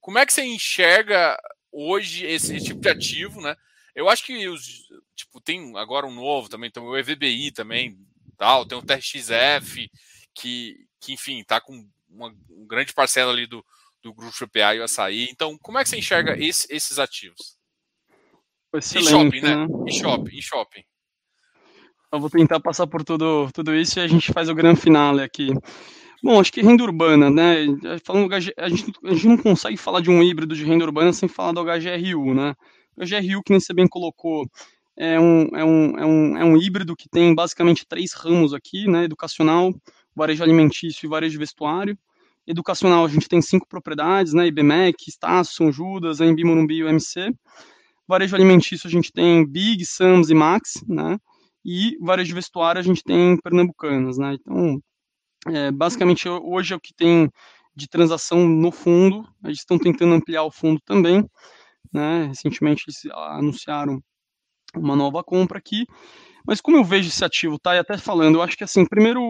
Como 0.00 0.18
é 0.18 0.26
que 0.26 0.32
você 0.32 0.44
enxerga 0.44 1.36
hoje 1.72 2.26
esse, 2.26 2.60
tipo 2.60 2.80
de 2.80 2.88
ativo, 2.88 3.40
né? 3.40 3.56
Eu 3.94 4.08
acho 4.08 4.24
que 4.24 4.46
os, 4.48 4.86
tipo, 5.14 5.40
tem 5.40 5.76
agora 5.76 6.06
um 6.06 6.14
novo 6.14 6.48
também, 6.48 6.70
tem 6.70 6.82
o 6.82 6.96
EVBI 6.96 7.50
também, 7.50 7.98
tal, 8.36 8.66
tem 8.66 8.76
o 8.76 8.82
TRXF, 8.82 9.90
que, 10.34 10.76
que 11.00 11.12
enfim, 11.14 11.42
tá 11.42 11.60
com 11.60 11.72
uma, 12.08 12.34
uma 12.48 12.66
grande 12.66 12.92
parcela 12.92 13.32
ali 13.32 13.46
do, 13.46 13.64
do 14.06 14.14
grupo 14.14 14.32
GPA 14.38 14.74
e 14.74 14.80
o 14.80 14.84
açaí. 14.84 15.28
Então, 15.30 15.58
como 15.60 15.78
é 15.78 15.82
que 15.82 15.88
você 15.88 15.98
enxerga 15.98 16.36
esse, 16.38 16.66
esses 16.70 16.98
ativos? 16.98 17.56
Excelente, 18.72 19.08
e 19.08 19.10
shopping, 19.10 19.40
né? 19.40 19.56
né? 19.56 19.66
E 19.88 19.92
shopping, 19.92 20.36
e 20.36 20.42
shopping. 20.42 20.82
Eu 22.12 22.20
vou 22.20 22.30
tentar 22.30 22.60
passar 22.60 22.86
por 22.86 23.02
tudo, 23.02 23.50
tudo 23.52 23.74
isso 23.74 23.98
e 23.98 24.02
a 24.02 24.06
gente 24.06 24.32
faz 24.32 24.48
o 24.48 24.54
grande 24.54 24.80
finale 24.80 25.22
aqui. 25.22 25.52
Bom, 26.22 26.40
acho 26.40 26.52
que 26.52 26.62
renda 26.62 26.84
urbana, 26.84 27.30
né? 27.30 27.66
Falando 28.04 28.28
HG, 28.28 28.54
a, 28.56 28.68
gente, 28.68 28.92
a 29.04 29.12
gente 29.12 29.28
não 29.28 29.36
consegue 29.36 29.76
falar 29.76 30.00
de 30.00 30.10
um 30.10 30.22
híbrido 30.22 30.54
de 30.54 30.64
renda 30.64 30.84
urbana 30.84 31.12
sem 31.12 31.28
falar 31.28 31.52
do 31.52 31.64
HGRU, 31.64 32.34
né? 32.34 32.54
O 32.96 33.04
HGRU, 33.04 33.42
que 33.42 33.50
nem 33.50 33.60
você 33.60 33.74
bem 33.74 33.88
colocou, 33.88 34.48
é 34.96 35.18
um, 35.20 35.48
é 35.54 35.64
um, 35.64 35.98
é 35.98 36.06
um, 36.06 36.38
é 36.38 36.44
um 36.44 36.56
híbrido 36.56 36.96
que 36.96 37.08
tem 37.08 37.34
basicamente 37.34 37.86
três 37.86 38.12
ramos 38.12 38.54
aqui, 38.54 38.88
né? 38.88 39.04
Educacional, 39.04 39.74
varejo 40.14 40.42
alimentício 40.42 41.06
e 41.06 41.08
varejo 41.08 41.38
vestuário. 41.38 41.98
Educacional, 42.46 43.04
a 43.04 43.08
gente 43.08 43.28
tem 43.28 43.42
cinco 43.42 43.66
propriedades, 43.66 44.32
né? 44.32 44.46
IBMEC, 44.46 45.08
Estácio, 45.08 45.54
São 45.54 45.72
Judas, 45.72 46.20
AMB, 46.20 46.44
Morumbi 46.44 46.76
e 46.76 46.84
UMC. 46.84 47.32
Varejo 48.06 48.36
alimentício, 48.36 48.86
a 48.86 48.90
gente 48.90 49.12
tem 49.12 49.44
Big, 49.44 49.84
Sams 49.84 50.30
e 50.30 50.34
Max, 50.34 50.74
né? 50.86 51.18
E 51.64 51.96
varejo 52.00 52.34
vestuário, 52.34 52.78
a 52.78 52.84
gente 52.84 53.02
tem 53.02 53.36
Pernambucanas, 53.40 54.16
né? 54.16 54.34
Então, 54.34 54.80
é, 55.48 55.72
basicamente, 55.72 56.28
hoje 56.28 56.72
é 56.72 56.76
o 56.76 56.80
que 56.80 56.94
tem 56.94 57.28
de 57.74 57.88
transação 57.88 58.46
no 58.46 58.70
fundo. 58.70 59.24
Eles 59.44 59.58
estão 59.58 59.76
tentando 59.76 60.14
ampliar 60.14 60.44
o 60.44 60.50
fundo 60.50 60.80
também, 60.84 61.28
né? 61.92 62.26
Recentemente, 62.28 62.84
eles 62.86 63.12
anunciaram 63.12 64.00
uma 64.76 64.94
nova 64.94 65.24
compra 65.24 65.58
aqui. 65.58 65.84
Mas 66.46 66.60
como 66.60 66.76
eu 66.76 66.84
vejo 66.84 67.08
esse 67.08 67.24
ativo, 67.24 67.58
tá? 67.58 67.74
E 67.74 67.78
até 67.80 67.98
falando, 67.98 68.36
eu 68.36 68.42
acho 68.42 68.56
que, 68.56 68.62
assim, 68.64 68.86
primeiro, 68.86 69.20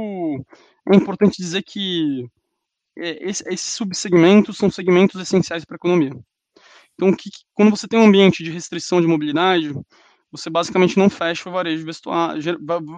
é 0.92 0.94
importante 0.94 1.38
dizer 1.38 1.62
que 1.62 2.26
esses 2.96 3.74
subsegmentos 3.74 4.56
são 4.56 4.70
segmentos 4.70 5.20
essenciais 5.20 5.64
para 5.64 5.74
a 5.74 5.78
economia. 5.78 6.12
Então, 6.94 7.12
que, 7.14 7.30
quando 7.54 7.70
você 7.70 7.86
tem 7.86 7.98
um 7.98 8.06
ambiente 8.06 8.42
de 8.42 8.50
restrição 8.50 9.00
de 9.00 9.06
mobilidade, 9.06 9.72
você 10.30 10.50
basicamente 10.50 10.98
não 10.98 11.10
fecha 11.10 11.48
o 11.48 11.52
varejo 11.52 11.84
vestuário. 11.84 12.42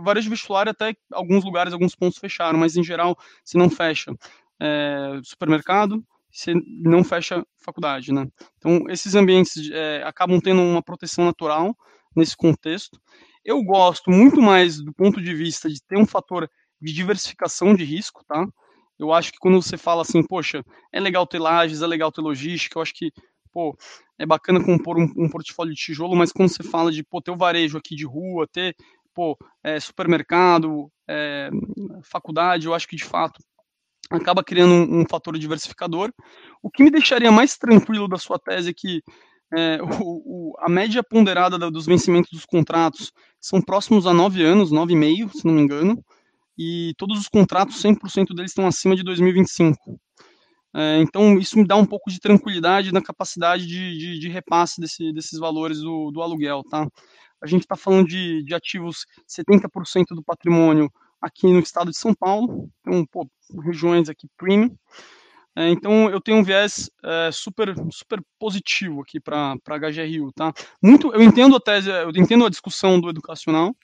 Varejo 0.03 0.31
vestuário 0.31 0.71
até 0.71 0.95
alguns 1.13 1.45
lugares, 1.45 1.73
alguns 1.73 1.95
pontos 1.95 2.19
fecharam, 2.19 2.59
mas 2.59 2.77
em 2.77 2.85
geral 2.85 3.19
você 3.45 3.59
não 3.59 3.69
fecha 3.69 4.15
é, 4.61 5.21
supermercado, 5.23 6.03
você 6.31 6.53
não 6.83 7.03
fecha 7.03 7.45
faculdade, 7.59 8.13
né? 8.13 8.27
Então, 8.59 8.85
esses 8.89 9.15
ambientes 9.15 9.71
é, 9.71 10.03
acabam 10.05 10.41
tendo 10.41 10.63
uma 10.63 10.83
proteção 10.83 11.25
natural 11.25 11.77
nesse 12.15 12.37
contexto. 12.37 13.01
Eu 13.45 13.63
gosto 13.63 14.11
muito 14.11 14.41
mais 14.41 14.81
do 14.81 14.93
ponto 14.93 15.21
de 15.21 15.35
vista 15.35 15.69
de 15.69 15.83
ter 15.83 15.97
um 15.97 16.07
fator 16.07 16.49
de 16.81 16.93
diversificação 16.93 17.75
de 17.75 17.85
risco, 17.85 18.25
tá? 18.27 18.47
Eu 18.99 19.13
acho 19.13 19.33
que 19.33 19.39
quando 19.39 19.63
você 19.63 19.77
fala 19.77 20.03
assim, 20.03 20.23
poxa, 20.23 20.65
é 20.93 20.99
legal 20.99 21.27
ter 21.27 21.39
lajes, 21.39 21.83
é 21.83 21.87
legal 21.87 22.11
ter 22.11 22.20
logística, 22.20 22.79
eu 22.79 22.83
acho 22.83 22.93
que, 22.95 23.12
pô, 23.53 23.77
é 24.19 24.27
bacana 24.27 24.62
compor 24.62 24.99
um, 24.99 25.09
um 25.16 25.29
portfólio 25.29 25.73
de 25.73 25.81
tijolo, 25.81 26.16
mas 26.16 26.33
quando 26.33 26.49
você 26.49 26.65
fala 26.65 26.91
de, 26.91 27.05
pô, 27.05 27.23
ter 27.23 27.31
o 27.31 27.37
varejo 27.37 27.79
aqui 27.79 27.95
de 27.95 28.05
rua, 28.05 28.49
ter, 28.51 28.75
pô, 29.15 29.39
é, 29.62 29.79
supermercado, 29.79 30.91
é, 31.09 31.49
faculdade, 32.03 32.66
eu 32.66 32.75
acho 32.75 32.89
que, 32.89 32.97
de 32.97 33.05
fato, 33.05 33.41
acaba 34.11 34.43
criando 34.43 34.73
um, 34.73 35.01
um, 35.01 35.05
fator 35.09 35.39
diversificador. 35.39 36.12
O 36.61 36.70
que 36.70 36.83
me 36.83 36.91
deixaria 36.91 37.31
mais 37.31 37.57
tranquilo 37.57 38.09
da 38.09 38.19
sua 38.19 38.39
tese 38.39 38.70
é 38.70 38.75
que 38.75 39.01
é, 39.55 39.79
o, 40.03 40.51
o, 40.51 40.55
a 40.59 40.69
média 40.69 41.05
ponderada 41.05 41.57
dos 41.70 41.87
vencimentos 41.87 42.31
dos 42.33 42.45
contratos 42.45 43.12
são 43.41 43.62
próximos 43.62 44.09
a 44.09 44.12
nove 44.12 44.43
anos, 44.43 44.73
nove 44.73 44.95
e 44.95 44.97
meio, 44.97 45.31
se 45.31 45.47
não 45.47 45.55
me 45.55 45.62
engano 45.62 46.03
e 46.59 46.93
todos 46.98 47.18
os 47.18 47.28
contratos, 47.28 47.80
100% 47.80 48.35
deles 48.35 48.51
estão 48.51 48.66
acima 48.66 48.97
de 48.97 49.05
2025. 49.05 49.98
É, 50.74 50.98
então, 51.01 51.39
isso 51.39 51.56
me 51.56 51.66
dá 51.66 51.76
um 51.76 51.86
pouco 51.86 52.10
de 52.10 52.18
tranquilidade 52.18 52.93
na 52.93 53.01
capacidade 53.01 53.66
de, 53.66 53.97
de, 53.97 54.18
de 54.18 54.28
repasse 54.28 54.80
desse, 54.80 55.12
desses 55.12 55.39
valores 55.39 55.80
do, 55.80 56.10
do, 56.10 56.20
aluguel. 56.20 56.62
Tá? 56.68 56.86
A 57.43 57.47
gente 57.47 57.62
está 57.62 57.76
falando 57.76 58.09
de, 58.09 58.43
de 58.43 58.55
ativos, 58.55 59.06
70% 59.28 60.06
do 60.10 60.22
patrimônio 60.22 60.90
aqui 61.20 61.47
no 61.47 61.60
estado 61.60 61.90
de 61.90 61.97
São 61.97 62.14
Paulo, 62.14 62.68
então, 62.80 63.05
pô, 63.06 63.28
regiões 63.64 64.09
aqui 64.09 64.28
premium. 64.36 64.76
É, 65.56 65.68
então, 65.70 66.09
eu 66.10 66.20
tenho 66.20 66.39
um 66.39 66.44
viés 66.44 66.90
é, 67.05 67.30
super, 67.32 67.74
super 67.90 68.20
positivo 68.39 69.01
aqui 69.01 69.18
para 69.18 69.52
a 69.52 69.78
HGRU. 69.78 70.32
Tá? 70.32 70.52
Muito, 70.80 71.12
eu 71.12 71.22
entendo 71.22 71.56
a 71.56 71.60
tese, 71.60 71.89
eu 71.89 72.10
entendo 72.10 72.47
a 72.47 72.51
discussão 72.51 73.01
do 73.01 73.09
educacional, 73.09 73.74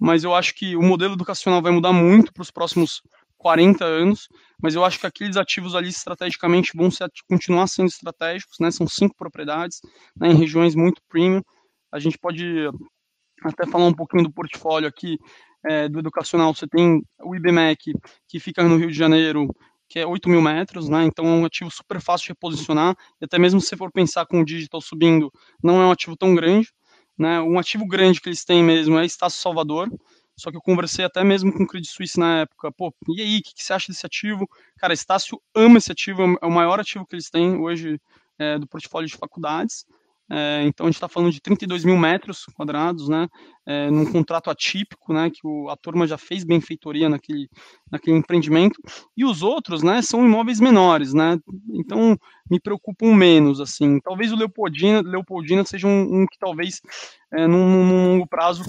mas 0.00 0.24
eu 0.24 0.34
acho 0.34 0.54
que 0.54 0.76
o 0.76 0.82
modelo 0.82 1.14
educacional 1.14 1.62
vai 1.62 1.72
mudar 1.72 1.92
muito 1.92 2.32
para 2.32 2.42
os 2.42 2.50
próximos 2.50 3.02
40 3.38 3.84
anos, 3.84 4.28
mas 4.60 4.74
eu 4.74 4.84
acho 4.84 4.98
que 4.98 5.06
aqueles 5.06 5.36
ativos 5.36 5.74
ali 5.74 5.88
estrategicamente 5.88 6.72
vão 6.74 6.90
ser, 6.90 7.08
continuar 7.28 7.66
sendo 7.66 7.88
estratégicos, 7.88 8.56
né? 8.58 8.70
São 8.70 8.88
cinco 8.88 9.14
propriedades 9.16 9.80
né, 10.16 10.28
em 10.28 10.34
regiões 10.34 10.74
muito 10.74 11.00
premium. 11.08 11.42
A 11.92 11.98
gente 11.98 12.18
pode 12.18 12.44
até 13.44 13.66
falar 13.66 13.86
um 13.86 13.94
pouquinho 13.94 14.24
do 14.24 14.32
portfólio 14.32 14.88
aqui 14.88 15.18
é, 15.64 15.88
do 15.88 15.98
educacional. 15.98 16.54
Você 16.54 16.66
tem 16.66 17.02
o 17.22 17.34
IBMEC, 17.34 17.92
que 18.28 18.40
fica 18.40 18.62
no 18.64 18.76
Rio 18.76 18.90
de 18.90 18.96
Janeiro, 18.96 19.48
que 19.88 19.98
é 19.98 20.06
8 20.06 20.28
mil 20.28 20.42
metros, 20.42 20.88
né? 20.88 21.04
Então 21.04 21.26
é 21.26 21.30
um 21.30 21.44
ativo 21.44 21.70
super 21.70 22.00
fácil 22.00 22.26
de 22.26 22.30
reposicionar. 22.30 22.96
E 23.20 23.24
até 23.24 23.38
mesmo 23.38 23.60
se 23.60 23.68
você 23.68 23.76
for 23.76 23.92
pensar 23.92 24.26
com 24.26 24.40
o 24.40 24.44
digital 24.44 24.80
subindo, 24.80 25.30
não 25.62 25.80
é 25.80 25.86
um 25.86 25.90
ativo 25.90 26.16
tão 26.16 26.34
grande. 26.34 26.68
Né? 27.18 27.40
Um 27.40 27.58
ativo 27.58 27.86
grande 27.86 28.20
que 28.20 28.28
eles 28.28 28.44
têm 28.44 28.62
mesmo 28.62 28.98
é 28.98 29.04
Estácio 29.04 29.40
Salvador. 29.40 29.90
Só 30.36 30.50
que 30.50 30.56
eu 30.56 30.60
conversei 30.60 31.04
até 31.04 31.24
mesmo 31.24 31.50
com 31.50 31.62
o 31.62 31.66
Credit 31.66 31.90
Suisse 31.90 32.20
na 32.20 32.40
época. 32.40 32.70
Pô, 32.70 32.94
e 33.08 33.22
aí, 33.22 33.38
o 33.38 33.42
que, 33.42 33.54
que, 33.54 33.64
você 33.64 33.72
acha 33.72 33.90
desse 33.90 34.04
ativo? 34.04 34.46
Cara, 34.76 34.92
Estácio 34.92 35.40
ama 35.54 35.78
esse 35.78 35.90
ativo, 35.90 36.22
é 36.42 36.46
o 36.46 36.50
maior 36.50 36.78
ativo 36.78 37.06
que 37.06 37.14
eles 37.14 37.30
têm 37.30 37.56
hoje 37.56 37.98
é, 38.38 38.58
do 38.58 38.66
portfólio 38.66 39.08
de 39.08 39.16
faculdades. 39.16 39.86
É, 40.28 40.62
então 40.64 40.86
a 40.86 40.88
gente 40.88 40.96
está 40.96 41.08
falando 41.08 41.30
de 41.30 41.40
32 41.40 41.84
mil 41.84 41.96
metros 41.96 42.46
quadrados, 42.54 43.08
né, 43.08 43.28
é, 43.64 43.88
num 43.90 44.10
contrato 44.10 44.50
atípico, 44.50 45.12
né, 45.12 45.30
que 45.30 45.40
o, 45.44 45.68
a 45.68 45.76
turma 45.76 46.04
já 46.04 46.18
fez 46.18 46.42
benfeitoria 46.42 47.08
naquele, 47.08 47.48
naquele 47.90 48.16
empreendimento, 48.16 48.80
e 49.16 49.24
os 49.24 49.42
outros, 49.42 49.84
né, 49.84 50.02
são 50.02 50.26
imóveis 50.26 50.58
menores, 50.58 51.14
né, 51.14 51.38
então 51.74 52.18
me 52.50 52.58
preocupam 52.58 53.14
menos, 53.14 53.60
assim, 53.60 54.00
talvez 54.00 54.32
o 54.32 54.36
Leopoldina, 54.36 55.00
Leopoldina 55.00 55.64
seja 55.64 55.86
um, 55.86 56.22
um 56.22 56.26
que 56.26 56.38
talvez 56.38 56.80
é, 57.32 57.46
num, 57.46 57.84
num, 57.84 58.06
longo 58.08 58.26
prazo 58.26 58.64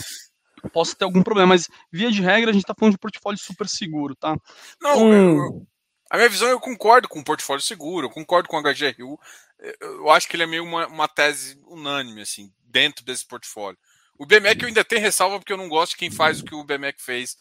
possa 0.72 0.96
ter 0.96 1.06
algum 1.06 1.24
problema, 1.24 1.50
mas 1.50 1.68
via 1.92 2.12
de 2.12 2.22
regra 2.22 2.52
a 2.52 2.54
gente 2.54 2.64
está 2.64 2.76
falando 2.78 2.94
de 2.94 3.00
portfólio 3.00 3.40
super 3.40 3.68
seguro, 3.68 4.16
tá? 4.16 4.38
Não, 4.82 4.92
então, 4.92 5.14
eu, 5.14 5.68
a 6.10 6.18
minha 6.18 6.30
visão 6.30 6.48
eu 6.48 6.60
concordo 6.60 7.08
com 7.08 7.20
o 7.20 7.24
portfólio 7.24 7.62
seguro, 7.62 8.08
eu 8.08 8.12
concordo 8.12 8.48
com 8.48 8.58
o 8.58 8.62
HGRU, 8.62 9.20
eu 9.60 10.10
acho 10.10 10.28
que 10.28 10.36
ele 10.36 10.44
é 10.44 10.48
meio 10.48 10.64
uma, 10.64 10.88
uma 10.88 11.08
tese 11.08 11.60
unânime, 11.66 12.22
assim, 12.22 12.52
dentro 12.64 13.04
desse 13.04 13.26
portfólio. 13.26 13.78
O 14.18 14.26
BMEC 14.26 14.62
eu 14.62 14.68
ainda 14.68 14.84
tenho 14.84 15.02
ressalva 15.02 15.40
porque 15.40 15.54
eu 15.54 15.58
não 15.58 15.70
gosto 15.70 15.92
de 15.92 15.98
quem 15.98 16.12
faz 16.12 16.40
o 16.40 16.46
que 16.46 16.56
o 16.56 16.64
BMEC 16.64 17.02
fez, 17.02 17.38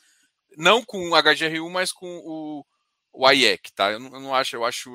não 0.56 0.82
com 0.82 1.10
o 1.10 1.22
HGRU, 1.22 1.70
mas 1.70 1.92
com 1.92 2.06
o, 2.24 2.64
o 3.12 3.30
IEC, 3.30 3.72
tá? 3.72 3.92
Eu 3.92 4.00
não, 4.00 4.14
eu 4.14 4.20
não 4.20 4.34
acho, 4.34 4.56
eu 4.56 4.64
acho. 4.64 4.90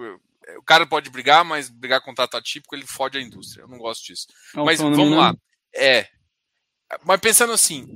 o 0.57 0.63
cara 0.63 0.85
pode 0.85 1.09
brigar, 1.09 1.43
mas 1.43 1.69
brigar 1.69 1.99
com 1.99 2.07
contrato 2.07 2.37
atípico 2.37 2.75
ele 2.75 2.85
fode 2.85 3.17
a 3.17 3.21
indústria. 3.21 3.63
Eu 3.63 3.67
não 3.67 3.77
gosto 3.77 4.05
disso. 4.05 4.27
Mas 4.53 4.79
vamos 4.79 5.17
lá. 5.17 5.35
É. 5.73 6.07
Mas 7.03 7.19
pensando 7.19 7.53
assim, 7.53 7.87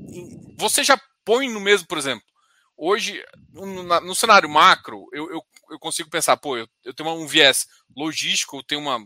você 0.58 0.84
já 0.84 1.00
põe 1.24 1.50
no 1.50 1.60
mesmo, 1.60 1.88
por 1.88 1.98
exemplo, 1.98 2.26
hoje, 2.78 3.24
no, 3.52 3.84
no 3.84 4.16
cenário 4.16 4.50
macro, 4.50 5.08
eu, 5.12 5.30
eu 5.32 5.44
eu 5.70 5.80
consigo 5.80 6.10
pensar, 6.10 6.38
pô, 6.38 6.58
eu, 6.58 6.68
eu 6.84 6.94
tenho 6.94 7.10
um 7.10 7.28
viés 7.28 7.68
logístico, 7.96 8.58
eu 8.58 8.64
tenho 8.64 8.82
uma. 8.82 9.00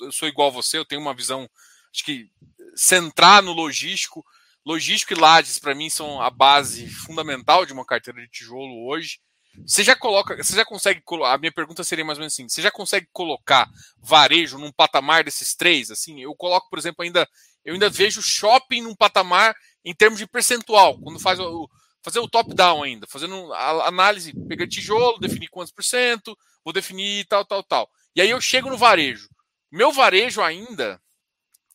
Eu 0.00 0.12
sou 0.12 0.28
igual 0.28 0.48
a 0.48 0.52
você, 0.52 0.78
eu 0.78 0.84
tenho 0.84 1.00
uma 1.00 1.14
visão, 1.14 1.48
acho 1.92 2.04
que 2.04 2.30
centrar 2.74 3.42
no 3.42 3.52
logístico. 3.52 4.24
Logístico 4.64 5.14
e 5.14 5.16
lajes, 5.16 5.58
para 5.58 5.74
mim, 5.74 5.88
são 5.88 6.20
a 6.20 6.28
base 6.28 6.86
fundamental 6.88 7.64
de 7.64 7.72
uma 7.72 7.84
carteira 7.84 8.20
de 8.20 8.28
tijolo 8.28 8.86
hoje. 8.86 9.18
Você 9.66 9.82
já 9.82 9.96
coloca, 9.96 10.36
você 10.36 10.54
já 10.54 10.64
consegue. 10.64 11.02
A 11.24 11.38
minha 11.38 11.52
pergunta 11.52 11.82
seria 11.82 12.04
mais 12.04 12.18
ou 12.18 12.20
menos 12.20 12.34
assim: 12.34 12.48
você 12.48 12.62
já 12.62 12.70
consegue 12.70 13.08
colocar 13.12 13.68
varejo 13.98 14.58
num 14.58 14.70
patamar 14.70 15.24
desses 15.24 15.54
três? 15.54 15.90
Assim, 15.90 16.20
eu 16.20 16.34
coloco, 16.34 16.68
por 16.68 16.78
exemplo, 16.78 17.02
ainda. 17.02 17.28
Eu 17.64 17.74
ainda 17.74 17.90
vejo 17.90 18.22
shopping 18.22 18.82
num 18.82 18.94
patamar 18.94 19.54
em 19.84 19.94
termos 19.94 20.18
de 20.18 20.26
percentual. 20.26 20.98
Quando 21.00 21.18
faz 21.18 21.38
o, 21.40 21.68
fazer 22.02 22.18
o 22.18 22.28
top-down 22.28 22.82
ainda, 22.82 23.06
fazendo 23.08 23.52
a 23.52 23.88
análise, 23.88 24.32
pegar 24.46 24.66
tijolo, 24.66 25.18
definir 25.18 25.48
quantos 25.48 25.72
por 25.72 25.84
cento, 25.84 26.36
vou 26.64 26.72
definir 26.72 27.26
tal, 27.26 27.44
tal, 27.44 27.62
tal. 27.62 27.90
E 28.14 28.20
aí 28.20 28.30
eu 28.30 28.40
chego 28.40 28.70
no 28.70 28.76
varejo. 28.76 29.28
Meu 29.70 29.92
varejo 29.92 30.42
ainda, 30.42 31.00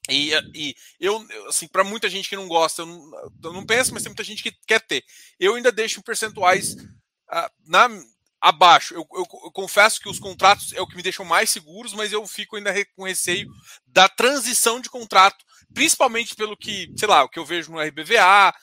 e, 0.09 0.33
e 0.53 0.75
eu, 0.99 1.25
assim, 1.47 1.67
para 1.67 1.83
muita 1.83 2.09
gente 2.09 2.29
que 2.29 2.35
não 2.35 2.47
gosta, 2.47 2.81
eu 2.81 2.85
não, 2.85 3.11
eu 3.43 3.53
não, 3.53 3.65
penso, 3.65 3.93
mas 3.93 4.03
tem 4.03 4.09
muita 4.09 4.23
gente 4.23 4.43
que 4.43 4.51
quer 4.67 4.81
ter. 4.81 5.03
Eu 5.39 5.55
ainda 5.55 5.71
deixo 5.71 6.03
percentuais 6.03 6.73
uh, 6.73 7.49
na, 7.65 7.89
abaixo. 8.39 8.93
Eu, 8.93 9.07
eu, 9.13 9.25
eu, 9.45 9.51
confesso 9.51 9.99
que 9.99 10.09
os 10.09 10.19
contratos 10.19 10.73
é 10.73 10.81
o 10.81 10.87
que 10.87 10.95
me 10.95 11.01
deixam 11.01 11.25
mais 11.25 11.49
seguros, 11.49 11.93
mas 11.93 12.11
eu 12.11 12.25
fico 12.27 12.55
ainda 12.55 12.73
com 12.95 13.05
receio 13.05 13.49
da 13.87 14.07
transição 14.07 14.79
de 14.79 14.89
contrato, 14.89 15.43
principalmente 15.73 16.35
pelo 16.35 16.55
que, 16.55 16.93
sei 16.95 17.07
lá, 17.07 17.23
o 17.23 17.29
que 17.29 17.39
eu 17.39 17.45
vejo 17.45 17.71
no 17.71 17.81
RBVA, 17.81 18.53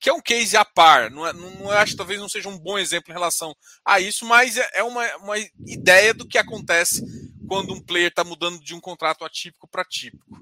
que 0.00 0.08
é 0.08 0.12
um 0.12 0.20
case 0.20 0.56
a 0.56 0.64
par. 0.64 1.10
Não, 1.10 1.26
é, 1.26 1.32
não, 1.32 1.70
acho 1.70 1.92
que 1.92 1.98
talvez 1.98 2.18
não 2.18 2.28
seja 2.28 2.48
um 2.48 2.58
bom 2.58 2.78
exemplo 2.78 3.10
em 3.10 3.14
relação 3.14 3.54
a 3.84 4.00
isso, 4.00 4.24
mas 4.24 4.56
é, 4.56 4.68
é 4.74 4.82
uma, 4.82 5.04
uma 5.16 5.38
ideia 5.66 6.14
do 6.14 6.26
que 6.26 6.38
acontece 6.38 7.04
quando 7.46 7.74
um 7.74 7.80
player 7.80 8.08
está 8.08 8.24
mudando 8.24 8.58
de 8.60 8.74
um 8.74 8.80
contrato 8.80 9.24
atípico 9.24 9.68
para 9.68 9.84
típico. 9.84 10.40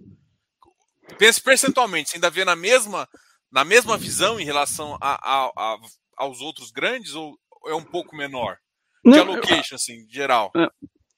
Pense 1.19 1.41
percentualmente, 1.41 2.11
você 2.11 2.17
ainda 2.17 2.31
vê 2.31 2.45
na 2.45 2.55
mesma, 2.55 3.09
na 3.51 3.65
mesma 3.65 3.97
visão 3.97 4.39
em 4.39 4.45
relação 4.45 4.97
a, 5.01 5.15
a, 5.15 5.53
a, 5.57 5.79
aos 6.17 6.41
outros 6.41 6.71
grandes 6.71 7.15
ou 7.15 7.37
é 7.67 7.75
um 7.75 7.85
pouco 7.85 8.15
menor? 8.15 8.59
De 9.05 9.19
allocation, 9.19 9.75
assim, 9.75 10.07
geral. 10.09 10.53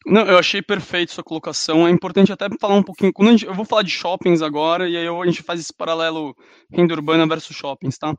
É, 0.07 0.11
não, 0.11 0.23
eu 0.23 0.39
achei 0.39 0.63
perfeito 0.63 1.13
sua 1.13 1.25
colocação. 1.25 1.87
É 1.87 1.91
importante 1.91 2.33
até 2.33 2.49
falar 2.59 2.75
um 2.75 2.83
pouquinho. 2.83 3.13
Quando 3.13 3.31
gente, 3.31 3.47
eu 3.47 3.55
vou 3.55 3.65
falar 3.65 3.83
de 3.83 3.91
shoppings 3.91 4.43
agora, 4.43 4.89
e 4.89 4.97
aí 4.97 5.07
a 5.07 5.27
gente 5.27 5.43
faz 5.43 5.61
esse 5.61 5.73
paralelo 5.73 6.35
renda 6.73 6.95
urbana 6.95 7.27
versus 7.27 7.57
shoppings, 7.57 7.99
tá? 7.99 8.15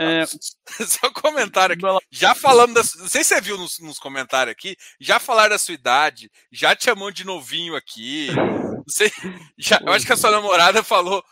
É... 0.00 0.24
Só 0.26 1.08
um 1.08 1.12
comentário 1.12 1.74
aqui. 1.74 2.06
Já 2.08 2.32
falando 2.32 2.74
das. 2.74 2.94
Não 2.94 3.08
sei 3.08 3.24
se 3.24 3.34
você 3.34 3.40
viu 3.40 3.58
nos, 3.58 3.80
nos 3.80 3.98
comentários 3.98 4.52
aqui. 4.52 4.76
Já 5.00 5.18
falaram 5.18 5.50
da 5.50 5.58
sua 5.58 5.74
idade. 5.74 6.30
Já 6.52 6.76
te 6.76 6.84
chamou 6.84 7.10
de 7.10 7.24
novinho 7.24 7.74
aqui. 7.74 8.28
Não 8.32 8.84
sei. 8.86 9.10
Já, 9.58 9.80
eu 9.84 9.92
acho 9.92 10.06
que 10.06 10.12
a 10.12 10.16
sua 10.16 10.30
namorada 10.30 10.84
falou 10.84 11.22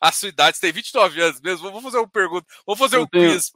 a 0.00 0.12
sua 0.12 0.28
idade. 0.28 0.56
Você 0.56 0.60
tem 0.60 0.72
29 0.72 1.20
anos 1.20 1.40
mesmo. 1.40 1.72
Vou 1.72 1.82
fazer 1.82 1.98
uma 1.98 2.08
pergunta. 2.08 2.46
Vou 2.64 2.76
fazer 2.76 2.98
um 2.98 3.06
tenho, 3.06 3.32
quiz. 3.32 3.50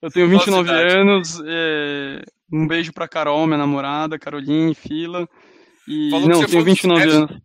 Eu 0.00 0.10
tenho 0.10 0.28
29 0.28 0.70
anos. 0.70 1.40
É... 1.44 2.22
Um 2.54 2.68
beijo 2.68 2.92
pra 2.92 3.08
Carol, 3.08 3.46
minha 3.46 3.58
namorada, 3.58 4.18
Caroline, 4.18 4.74
Fila. 4.74 5.28
E 5.88 6.10
falou 6.10 6.28
não, 6.28 6.46
tenho 6.46 6.64
29 6.64 7.10
anos. 7.10 7.40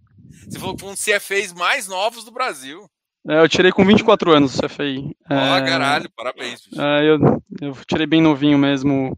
Você 0.48 0.60
falou 0.60 0.76
que 0.76 0.81
foi 0.81 0.91
um 0.91 0.95
CFAs 0.95 1.52
mais 1.53 1.88
novos 1.88 2.23
do 2.23 2.31
Brasil. 2.31 2.88
É, 3.27 3.40
eu 3.40 3.49
tirei 3.49 3.72
com 3.72 3.84
24 3.84 4.31
anos 4.31 4.60
o. 4.64 5.15
Ó, 5.30 5.36
oh, 5.36 5.56
é, 5.57 5.65
caralho, 5.65 6.10
parabéns. 6.15 6.61
É, 6.77 7.10
eu, 7.10 7.41
eu 7.60 7.77
tirei 7.88 8.06
bem 8.06 8.22
novinho 8.22 8.57
mesmo 8.57 9.18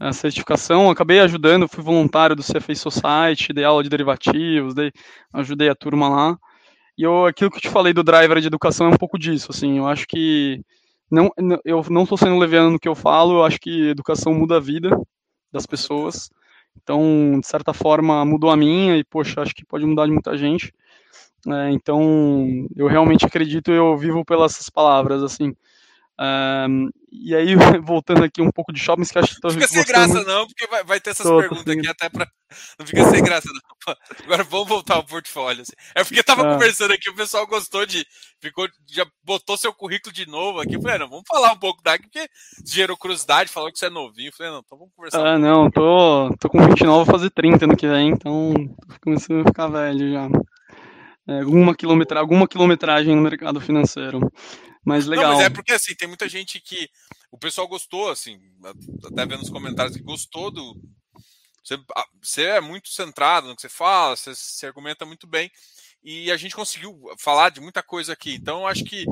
a 0.00 0.12
certificação, 0.12 0.90
acabei 0.90 1.20
ajudando, 1.20 1.68
fui 1.68 1.82
voluntário 1.82 2.34
do 2.34 2.42
CFA 2.42 2.74
Society, 2.74 3.52
dei 3.52 3.64
aula 3.64 3.82
de 3.82 3.88
derivativos, 3.88 4.74
dei, 4.74 4.92
ajudei 5.32 5.68
a 5.68 5.74
turma 5.74 6.08
lá. 6.08 6.38
E 6.96 7.02
eu, 7.02 7.26
aquilo 7.26 7.50
que 7.50 7.58
eu 7.58 7.62
te 7.62 7.68
falei 7.68 7.92
do 7.92 8.02
driver 8.02 8.40
de 8.40 8.46
educação 8.46 8.86
é 8.86 8.90
um 8.90 8.96
pouco 8.96 9.18
disso, 9.18 9.48
assim, 9.50 9.78
eu 9.78 9.86
acho 9.86 10.06
que 10.06 10.60
não, 11.10 11.30
eu 11.64 11.84
não 11.90 12.02
estou 12.02 12.18
sendo 12.18 12.38
leviano 12.38 12.70
no 12.70 12.78
que 12.78 12.88
eu 12.88 12.94
falo, 12.94 13.34
eu 13.34 13.44
acho 13.44 13.58
que 13.58 13.88
educação 13.88 14.34
muda 14.34 14.56
a 14.56 14.60
vida, 14.60 14.90
das 15.52 15.66
pessoas. 15.66 16.30
Então, 16.82 17.38
de 17.40 17.46
certa 17.46 17.72
forma, 17.72 18.24
mudou 18.24 18.50
a 18.50 18.56
minha 18.56 18.96
e, 18.96 19.04
poxa, 19.04 19.42
acho 19.42 19.54
que 19.54 19.64
pode 19.64 19.84
mudar 19.84 20.06
de 20.06 20.12
muita 20.12 20.36
gente. 20.36 20.72
É, 21.46 21.70
então, 21.70 22.66
eu 22.76 22.86
realmente 22.86 23.24
acredito, 23.24 23.70
eu 23.70 23.96
vivo 23.96 24.24
pelas 24.24 24.68
palavras, 24.70 25.22
assim. 25.22 25.54
Um, 26.20 26.90
e 27.10 27.34
aí, 27.34 27.54
voltando 27.82 28.22
aqui 28.22 28.42
um 28.42 28.50
pouco 28.50 28.72
de 28.72 28.80
shoppings, 28.80 29.10
que 29.10 29.18
acho 29.18 29.34
que 29.34 29.40
Não 29.42 29.50
fica 29.50 29.68
sem 29.68 29.84
graça, 29.84 30.14
muito... 30.14 30.26
não, 30.26 30.46
porque 30.46 30.66
vai, 30.66 30.84
vai 30.84 31.00
ter 31.00 31.10
essas 31.10 31.26
tô, 31.26 31.38
perguntas 31.38 31.64
tô 31.64 31.70
aqui 31.72 31.88
até 31.88 32.08
para. 32.08 32.28
Não 32.78 32.86
fica 32.86 33.04
sem 33.10 33.22
graça, 33.22 33.46
não. 33.46 33.94
Agora 34.24 34.42
vamos 34.42 34.68
voltar 34.68 34.94
ao 34.94 35.04
portfólio. 35.04 35.60
Assim. 35.60 35.72
É 35.94 36.02
porque 36.02 36.22
tava 36.22 36.48
ah. 36.48 36.54
conversando 36.54 36.94
aqui, 36.94 37.10
o 37.10 37.14
pessoal 37.14 37.46
gostou 37.46 37.84
de. 37.84 38.06
Ficou, 38.40 38.66
já 38.90 39.06
botou 39.22 39.56
seu 39.58 39.70
currículo 39.72 40.14
de 40.14 40.26
novo 40.26 40.60
aqui. 40.60 40.76
Eu 40.76 40.80
falei, 40.80 40.98
não, 40.98 41.10
vamos 41.10 41.24
falar 41.28 41.52
um 41.52 41.58
pouco 41.58 41.82
daqui, 41.82 42.04
porque 42.04 42.26
gerou 42.66 42.96
curiosidade, 42.96 43.50
falou 43.50 43.70
que 43.70 43.78
você 43.78 43.86
é 43.86 43.90
novinho. 43.90 44.28
Eu 44.28 44.32
falei, 44.32 44.52
não, 44.52 44.60
então 44.60 44.78
vamos 44.78 44.94
conversar. 44.94 45.26
Ah, 45.26 45.36
um 45.36 45.38
não, 45.38 45.70
tô, 45.70 46.34
tô 46.40 46.48
com 46.48 46.58
29, 46.58 47.04
vou 47.04 47.04
fazer 47.04 47.28
30 47.30 47.66
no 47.66 47.76
que 47.76 47.86
vem, 47.86 48.08
então 48.08 48.54
tô 48.54 48.96
começando 49.02 49.42
a 49.42 49.44
ficar 49.44 49.68
velho 49.68 50.10
já. 50.10 50.28
É, 51.28 51.40
alguma, 51.40 51.74
quilometra, 51.74 52.20
alguma 52.20 52.48
quilometragem 52.48 53.14
no 53.14 53.20
mercado 53.20 53.60
financeiro. 53.60 54.20
Mas 54.88 55.06
legal. 55.06 55.32
Não, 55.32 55.36
mas 55.36 55.44
é 55.44 55.50
porque 55.50 55.72
assim, 55.72 55.94
tem 55.94 56.08
muita 56.08 56.26
gente 56.26 56.58
que. 56.58 56.88
O 57.30 57.36
pessoal 57.36 57.68
gostou, 57.68 58.08
assim, 58.08 58.40
até 59.04 59.26
vendo 59.26 59.40
nos 59.40 59.50
comentários 59.50 59.94
que 59.94 60.02
gostou 60.02 60.50
do. 60.50 60.80
Você, 61.62 61.78
você 62.22 62.42
é 62.44 62.60
muito 62.60 62.88
centrado 62.88 63.48
no 63.48 63.54
que 63.54 63.60
você 63.60 63.68
fala, 63.68 64.16
você, 64.16 64.66
argumenta 64.66 65.04
muito 65.04 65.26
bem. 65.26 65.50
E 66.02 66.32
a 66.32 66.38
gente 66.38 66.54
conseguiu 66.54 66.98
falar 67.18 67.50
de 67.50 67.60
muita 67.60 67.82
coisa 67.82 68.14
aqui. 68.14 68.34
Então, 68.34 68.66
acho 68.66 68.82
que 68.82 69.04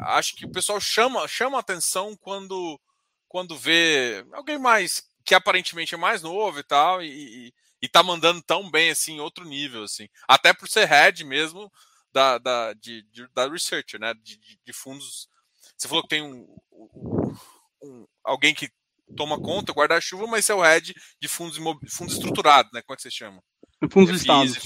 acho 0.00 0.34
que 0.34 0.44
o 0.44 0.50
pessoal 0.50 0.80
chama, 0.80 1.28
chama 1.28 1.60
atenção 1.60 2.16
quando, 2.16 2.80
quando 3.28 3.56
vê 3.56 4.26
alguém 4.32 4.58
mais 4.58 5.04
que 5.24 5.36
aparentemente 5.36 5.94
é 5.94 5.98
mais 5.98 6.20
novo 6.20 6.58
e 6.58 6.64
tal, 6.64 7.00
e, 7.00 7.54
e 7.80 7.88
tá 7.88 8.02
mandando 8.02 8.42
tão 8.42 8.68
bem 8.68 8.90
assim, 8.90 9.20
outro 9.20 9.44
nível, 9.44 9.84
assim. 9.84 10.08
Até 10.26 10.52
por 10.52 10.68
ser 10.68 10.86
head 10.86 11.22
mesmo, 11.24 11.70
da, 12.12 12.38
da, 12.38 12.72
de, 12.74 13.02
de, 13.10 13.26
da 13.34 13.48
research, 13.48 13.98
né? 13.98 14.14
De, 14.14 14.38
de, 14.64 14.72
fundos 14.72 15.28
você 15.76 15.88
falou 15.88 16.02
que 16.02 16.10
tem 16.10 16.22
um, 16.22 16.46
um, 16.72 17.34
um 17.82 18.06
alguém 18.22 18.54
que 18.54 18.68
toma 19.16 19.40
conta, 19.40 19.72
guarda-chuva, 19.72 20.26
mas 20.26 20.48
é 20.50 20.54
o 20.54 20.60
head 20.60 20.94
de 21.18 21.28
fundos, 21.28 21.58
fundos 21.88 22.14
estruturados, 22.14 22.70
né? 22.72 22.82
Como 22.82 22.94
é 22.94 22.96
que 22.96 23.02
você 23.02 23.10
chama? 23.10 23.42
Fundos 23.90 24.10
listados. 24.10 24.56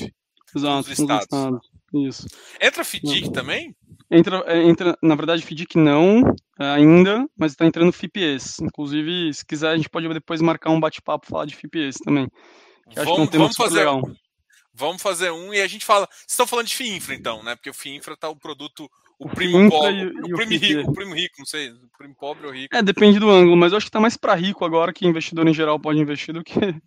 Exato, 0.56 0.84
fundos 0.84 0.88
listados. 0.88 1.68
Isso. 1.94 2.26
Entra 2.60 2.84
FDIC 2.84 3.32
também? 3.32 3.76
Entra, 4.10 4.42
é, 4.46 4.62
entra, 4.62 4.98
na 5.00 5.14
verdade, 5.14 5.42
FDIC 5.42 5.76
não 5.76 6.22
ainda, 6.58 7.26
mas 7.36 7.52
está 7.52 7.64
entrando 7.64 7.92
FIPES. 7.92 8.60
Inclusive, 8.60 9.32
se 9.32 9.46
quiser, 9.46 9.70
a 9.70 9.76
gente 9.76 9.88
pode 9.88 10.08
depois 10.08 10.40
marcar 10.40 10.70
um 10.70 10.80
bate-papo 10.80 11.26
falar 11.26 11.46
de 11.46 11.54
FIPES 11.54 11.96
também. 12.04 12.28
Que 12.90 12.96
vamos, 12.96 13.20
acho 13.20 13.30
que 13.30 13.36
é 13.36 13.38
um 13.38 13.42
vamos 13.42 13.56
fazer, 13.56 13.78
legal. 13.78 14.02
Vamos 14.74 15.00
fazer 15.00 15.30
um 15.30 15.54
e 15.54 15.60
a 15.60 15.66
gente 15.68 15.84
fala. 15.84 16.06
Vocês 16.10 16.30
estão 16.30 16.46
falando 16.46 16.66
de 16.66 16.74
FIINFRA, 16.74 17.14
então, 17.14 17.42
né? 17.42 17.54
Porque 17.54 17.70
o 17.70 17.74
FIINFRA 17.74 18.16
tá 18.16 18.28
o 18.28 18.36
produto 18.36 18.90
o, 19.18 19.26
o 19.26 19.30
primo 19.30 19.70
pobre, 19.70 19.96
e, 19.96 20.32
o, 20.32 20.36
primo 20.36 20.50
rico, 20.50 20.90
o 20.90 20.92
primo 20.92 21.14
rico, 21.14 21.34
não 21.38 21.46
sei, 21.46 21.70
o 21.70 21.88
primo 21.96 22.14
pobre 22.16 22.46
ou 22.46 22.52
rico. 22.52 22.74
É, 22.76 22.82
depende 22.82 23.20
do 23.20 23.30
ângulo, 23.30 23.56
mas 23.56 23.72
eu 23.72 23.76
acho 23.76 23.86
que 23.86 23.92
tá 23.92 24.00
mais 24.00 24.16
para 24.16 24.34
rico 24.34 24.64
agora 24.64 24.92
que 24.92 25.06
investidor 25.06 25.46
em 25.46 25.54
geral 25.54 25.78
pode 25.78 26.00
investir 26.00 26.34
do 26.34 26.42
que. 26.42 26.54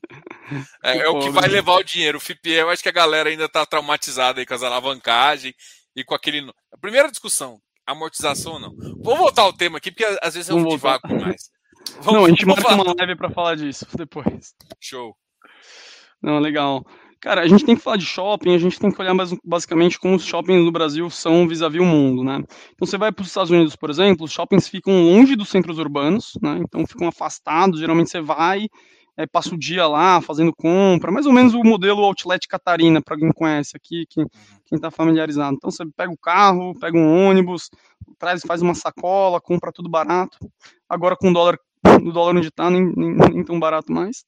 É, 0.81 0.99
é 1.03 1.09
o 1.09 1.19
que 1.19 1.29
vai 1.29 1.47
levar 1.49 1.73
o 1.73 1.83
dinheiro. 1.83 2.17
O 2.17 2.21
FIPE, 2.21 2.51
eu 2.51 2.69
acho 2.69 2.81
que 2.81 2.87
a 2.87 2.93
galera 2.93 3.29
ainda 3.29 3.49
tá 3.49 3.65
traumatizada 3.65 4.39
aí 4.39 4.45
com 4.45 4.53
as 4.53 4.63
alavancagens 4.63 5.53
e 5.93 6.05
com 6.05 6.15
aquele. 6.15 6.49
A 6.71 6.77
primeira 6.77 7.09
discussão, 7.09 7.59
amortização 7.85 8.53
ou 8.53 8.59
não. 8.59 8.73
Vou 9.01 9.17
voltar 9.17 9.41
ao 9.41 9.51
tema 9.51 9.77
aqui, 9.77 9.91
porque 9.91 10.05
às 10.21 10.35
vezes 10.35 10.49
é 10.49 10.53
um 10.53 10.65
divago 10.65 11.07
mais. 11.19 11.49
Vamos, 11.95 12.13
não, 12.13 12.25
a 12.25 12.29
gente 12.29 12.45
marca 12.45 12.61
falar. 12.61 12.75
uma 12.75 12.95
live 12.97 13.15
para 13.17 13.29
falar 13.29 13.55
disso 13.55 13.85
depois. 13.97 14.53
Show. 14.79 15.17
Não, 16.21 16.39
legal. 16.39 16.85
Cara, 17.19 17.41
a 17.41 17.47
gente 17.47 17.65
tem 17.65 17.75
que 17.75 17.81
falar 17.81 17.97
de 17.97 18.05
shopping, 18.05 18.53
a 18.53 18.57
gente 18.59 18.79
tem 18.79 18.91
que 18.91 19.01
olhar 19.01 19.13
basicamente 19.43 19.99
como 19.99 20.15
os 20.15 20.23
shoppings 20.23 20.63
no 20.63 20.71
Brasil 20.71 21.09
são 21.09 21.47
vis-à-vis 21.47 21.81
-vis 21.81 21.83
o 21.83 21.85
mundo, 21.85 22.23
né? 22.23 22.43
Então 22.73 22.85
você 22.87 22.97
vai 22.97 23.11
para 23.11 23.23
os 23.23 23.27
Estados 23.27 23.49
Unidos, 23.49 23.75
por 23.75 23.89
exemplo, 23.89 24.25
os 24.25 24.31
shoppings 24.31 24.67
ficam 24.67 24.93
longe 25.03 25.35
dos 25.35 25.49
centros 25.49 25.79
urbanos, 25.79 26.33
né? 26.41 26.59
Então 26.61 26.85
ficam 26.85 27.07
afastados, 27.07 27.79
geralmente 27.79 28.11
você 28.11 28.21
vai, 28.21 28.67
é, 29.17 29.25
passa 29.25 29.55
o 29.55 29.57
dia 29.57 29.87
lá 29.87 30.21
fazendo 30.21 30.53
compra, 30.55 31.11
mais 31.11 31.25
ou 31.25 31.33
menos 31.33 31.55
o 31.55 31.63
modelo 31.63 32.03
Outlet 32.03 32.47
Catarina, 32.47 33.01
para 33.01 33.17
quem 33.17 33.31
conhece 33.31 33.75
aqui, 33.75 34.05
quem 34.07 34.27
está 34.71 34.91
familiarizado. 34.91 35.55
Então 35.55 35.71
você 35.71 35.83
pega 35.97 36.11
o 36.11 36.17
carro, 36.17 36.75
pega 36.79 36.95
um 36.97 37.27
ônibus, 37.27 37.69
traz, 38.19 38.41
faz 38.45 38.61
uma 38.61 38.75
sacola, 38.75 39.41
compra 39.41 39.71
tudo 39.71 39.89
barato. 39.89 40.37
Agora 40.87 41.15
com 41.17 41.31
o 41.31 41.33
dólar, 41.33 41.57
o 41.83 42.11
dólar 42.11 42.35
onde 42.35 42.49
está, 42.49 42.69
nem, 42.69 42.85
nem, 42.95 43.15
nem 43.15 43.43
tão 43.43 43.59
barato 43.59 43.91
mais. 43.91 44.23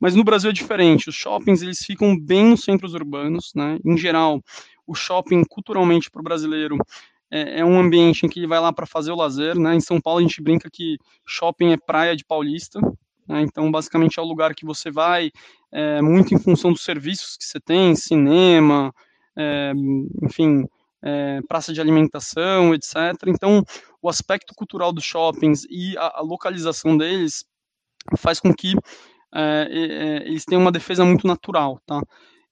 Mas 0.00 0.14
no 0.14 0.24
Brasil 0.24 0.50
é 0.50 0.52
diferente. 0.52 1.08
Os 1.08 1.14
shoppings 1.14 1.62
eles 1.62 1.78
ficam 1.80 2.18
bem 2.18 2.50
nos 2.50 2.64
centros 2.64 2.94
urbanos, 2.94 3.52
né? 3.54 3.78
Em 3.84 3.96
geral, 3.96 4.42
o 4.86 4.94
shopping 4.94 5.44
culturalmente 5.44 6.10
para 6.10 6.20
o 6.20 6.24
brasileiro 6.24 6.78
é, 7.30 7.60
é, 7.60 7.64
um 7.64 7.78
ambiente 7.78 8.24
em 8.24 8.28
que 8.28 8.40
ele 8.40 8.46
vai 8.46 8.58
lá 8.58 8.72
para 8.72 8.86
fazer 8.86 9.12
o 9.12 9.16
lazer, 9.16 9.58
né? 9.58 9.74
Em 9.74 9.80
São 9.80 10.00
Paulo 10.00 10.18
a 10.18 10.22
gente 10.22 10.42
brinca 10.42 10.68
que 10.72 10.96
shopping 11.26 11.72
é 11.72 11.76
praia 11.76 12.16
de 12.16 12.24
paulista. 12.24 12.80
Né? 13.28 13.42
Então, 13.42 13.70
basicamente 13.70 14.18
é 14.18 14.22
o 14.22 14.26
lugar 14.26 14.54
que 14.54 14.66
você 14.66 14.90
vai 14.90 15.30
é, 15.70 16.02
muito 16.02 16.34
em 16.34 16.38
função 16.38 16.72
dos 16.72 16.82
serviços 16.82 17.36
que 17.36 17.44
você 17.44 17.60
tem, 17.60 17.94
cinema, 17.94 18.92
é, 19.36 19.72
enfim, 20.22 20.64
é, 21.02 21.40
praça 21.46 21.72
de 21.72 21.80
alimentação, 21.80 22.74
etc. 22.74 22.96
Então, 23.28 23.62
o 24.02 24.08
aspecto 24.08 24.54
cultural 24.54 24.92
dos 24.92 25.04
shoppings 25.04 25.64
e 25.70 25.96
a, 25.96 26.18
a 26.18 26.20
localização 26.22 26.96
deles 26.96 27.44
faz 28.16 28.40
com 28.40 28.52
que 28.52 28.74
é, 29.34 29.68
é, 29.70 30.28
eles 30.28 30.44
têm 30.44 30.58
uma 30.58 30.72
defesa 30.72 31.04
muito 31.04 31.26
natural, 31.26 31.80
tá? 31.86 32.00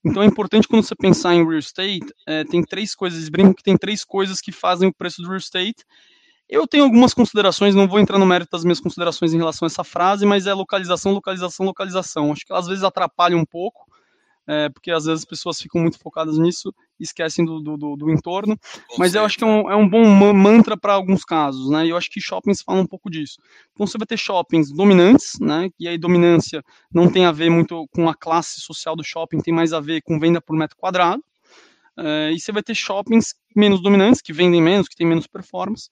Então 0.03 0.23
é 0.23 0.25
importante 0.25 0.67
quando 0.67 0.83
você 0.83 0.95
pensar 0.95 1.35
em 1.35 1.45
real 1.45 1.59
estate, 1.59 2.05
é, 2.25 2.43
tem 2.45 2.63
três 2.63 2.95
coisas, 2.95 3.27
brincam 3.27 3.53
que 3.53 3.63
tem 3.63 3.77
três 3.77 4.05
coisas 4.05 4.39
que 4.39 4.51
fazem 4.51 4.87
o 4.87 4.93
preço 4.93 5.21
do 5.21 5.27
real 5.27 5.37
estate. 5.37 5.83
Eu 6.47 6.65
tenho 6.67 6.85
algumas 6.85 7.13
considerações, 7.13 7.75
não 7.75 7.87
vou 7.87 7.99
entrar 7.99 8.17
no 8.17 8.25
mérito 8.25 8.51
das 8.51 8.63
minhas 8.63 8.79
considerações 8.79 9.33
em 9.33 9.37
relação 9.37 9.65
a 9.65 9.69
essa 9.69 9.83
frase, 9.83 10.25
mas 10.25 10.47
é 10.47 10.53
localização, 10.53 11.11
localização, 11.11 11.65
localização. 11.65 12.31
Acho 12.31 12.45
que 12.45 12.53
às 12.53 12.65
vezes 12.65 12.83
atrapalha 12.83 13.37
um 13.37 13.45
pouco, 13.45 13.85
é, 14.47 14.67
porque 14.69 14.91
às 14.91 15.05
vezes 15.05 15.21
as 15.21 15.25
pessoas 15.25 15.61
ficam 15.61 15.81
muito 15.81 15.99
focadas 15.99 16.37
nisso 16.37 16.73
e 16.99 17.03
esquecem 17.03 17.45
do, 17.45 17.59
do, 17.59 17.77
do, 17.77 17.95
do 17.95 18.09
entorno. 18.11 18.57
Mas 18.97 19.13
eu 19.13 19.23
acho 19.23 19.37
que 19.37 19.43
é 19.43 19.47
um, 19.47 19.69
é 19.69 19.75
um 19.75 19.87
bom 19.87 20.03
mantra 20.33 20.75
para 20.75 20.93
alguns 20.93 21.23
casos, 21.23 21.69
né? 21.69 21.85
E 21.85 21.89
eu 21.89 21.97
acho 21.97 22.09
que 22.09 22.19
shoppings 22.19 22.61
falam 22.61 22.81
um 22.81 22.87
pouco 22.87 23.09
disso. 23.09 23.37
Então 23.73 23.85
você 23.85 23.97
vai 23.97 24.07
ter 24.07 24.17
shoppings 24.17 24.71
dominantes, 24.71 25.39
né? 25.39 25.69
E 25.79 25.87
aí 25.87 25.97
dominância 25.97 26.63
não 26.91 27.11
tem 27.11 27.25
a 27.25 27.31
ver 27.31 27.49
muito 27.49 27.87
com 27.93 28.09
a 28.09 28.15
classe 28.15 28.59
social 28.59 28.95
do 28.95 29.03
shopping, 29.03 29.39
tem 29.39 29.53
mais 29.53 29.71
a 29.71 29.79
ver 29.79 30.01
com 30.01 30.19
venda 30.19 30.41
por 30.41 30.57
metro 30.57 30.77
quadrado. 30.77 31.23
É, 31.97 32.31
e 32.31 32.39
você 32.39 32.51
vai 32.51 32.63
ter 32.63 32.75
shoppings 32.75 33.35
menos 33.55 33.81
dominantes, 33.81 34.21
que 34.21 34.31
vendem 34.31 34.61
menos, 34.61 34.87
que 34.87 34.95
têm 34.95 35.05
menos 35.05 35.27
performance. 35.27 35.89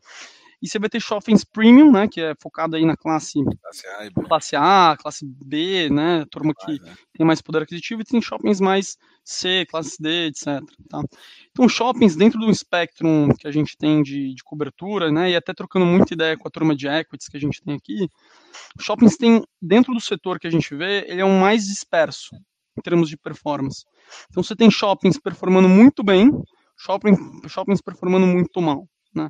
E 0.61 0.67
você 0.67 0.79
vai 0.79 0.89
ter 0.89 0.99
shoppings 0.99 1.43
premium, 1.43 1.91
né, 1.91 2.07
que 2.07 2.19
é 2.19 2.33
focado 2.41 2.75
aí 2.75 2.83
na 2.83 2.97
classe, 2.97 3.39
classe, 3.61 3.87
A, 3.87 4.11
classe 4.27 4.55
A, 4.55 4.97
classe 4.99 5.25
B, 5.25 5.87
né, 5.89 6.25
turma 6.31 6.53
que 6.53 6.81
né? 6.81 6.95
tem 7.13 7.25
mais 7.25 7.41
poder 7.41 7.61
aquisitivo, 7.61 8.01
e 8.01 8.05
tem 8.05 8.19
shoppings 8.19 8.59
mais 8.59 8.97
C, 9.23 9.67
classe 9.69 10.01
D, 10.01 10.27
etc. 10.27 10.61
Tá? 10.89 11.03
Então, 11.51 11.69
shoppings 11.69 12.15
dentro 12.15 12.39
do 12.39 12.49
espectro 12.49 13.07
que 13.37 13.47
a 13.47 13.51
gente 13.51 13.77
tem 13.77 14.01
de, 14.01 14.33
de 14.33 14.43
cobertura, 14.43 15.11
né, 15.11 15.29
e 15.29 15.35
até 15.35 15.53
trocando 15.53 15.85
muita 15.85 16.15
ideia 16.15 16.35
com 16.35 16.47
a 16.47 16.51
turma 16.51 16.75
de 16.75 16.87
equities 16.87 17.29
que 17.29 17.37
a 17.37 17.39
gente 17.39 17.61
tem 17.61 17.75
aqui, 17.75 18.09
shoppings 18.79 19.15
tem, 19.15 19.43
dentro 19.61 19.93
do 19.93 20.01
setor 20.01 20.39
que 20.39 20.47
a 20.47 20.51
gente 20.51 20.73
vê, 20.73 21.05
ele 21.07 21.21
é 21.21 21.25
o 21.25 21.39
mais 21.39 21.65
disperso 21.65 22.35
em 22.75 22.81
termos 22.81 23.09
de 23.09 23.17
performance. 23.17 23.85
Então, 24.31 24.41
você 24.41 24.55
tem 24.55 24.71
shoppings 24.71 25.19
performando 25.19 25.69
muito 25.69 26.03
bem, 26.03 26.31
shopping, 26.77 27.15
shoppings 27.47 27.81
performando 27.81 28.25
muito 28.25 28.59
mal, 28.59 28.87
né? 29.13 29.29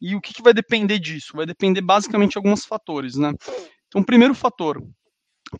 E 0.00 0.14
o 0.14 0.20
que, 0.20 0.34
que 0.34 0.42
vai 0.42 0.52
depender 0.52 0.98
disso? 0.98 1.36
Vai 1.36 1.46
depender 1.46 1.80
basicamente 1.80 2.32
de 2.32 2.38
alguns 2.38 2.64
fatores, 2.64 3.16
né? 3.16 3.32
Então, 3.88 4.02
primeiro 4.02 4.34
fator, 4.34 4.82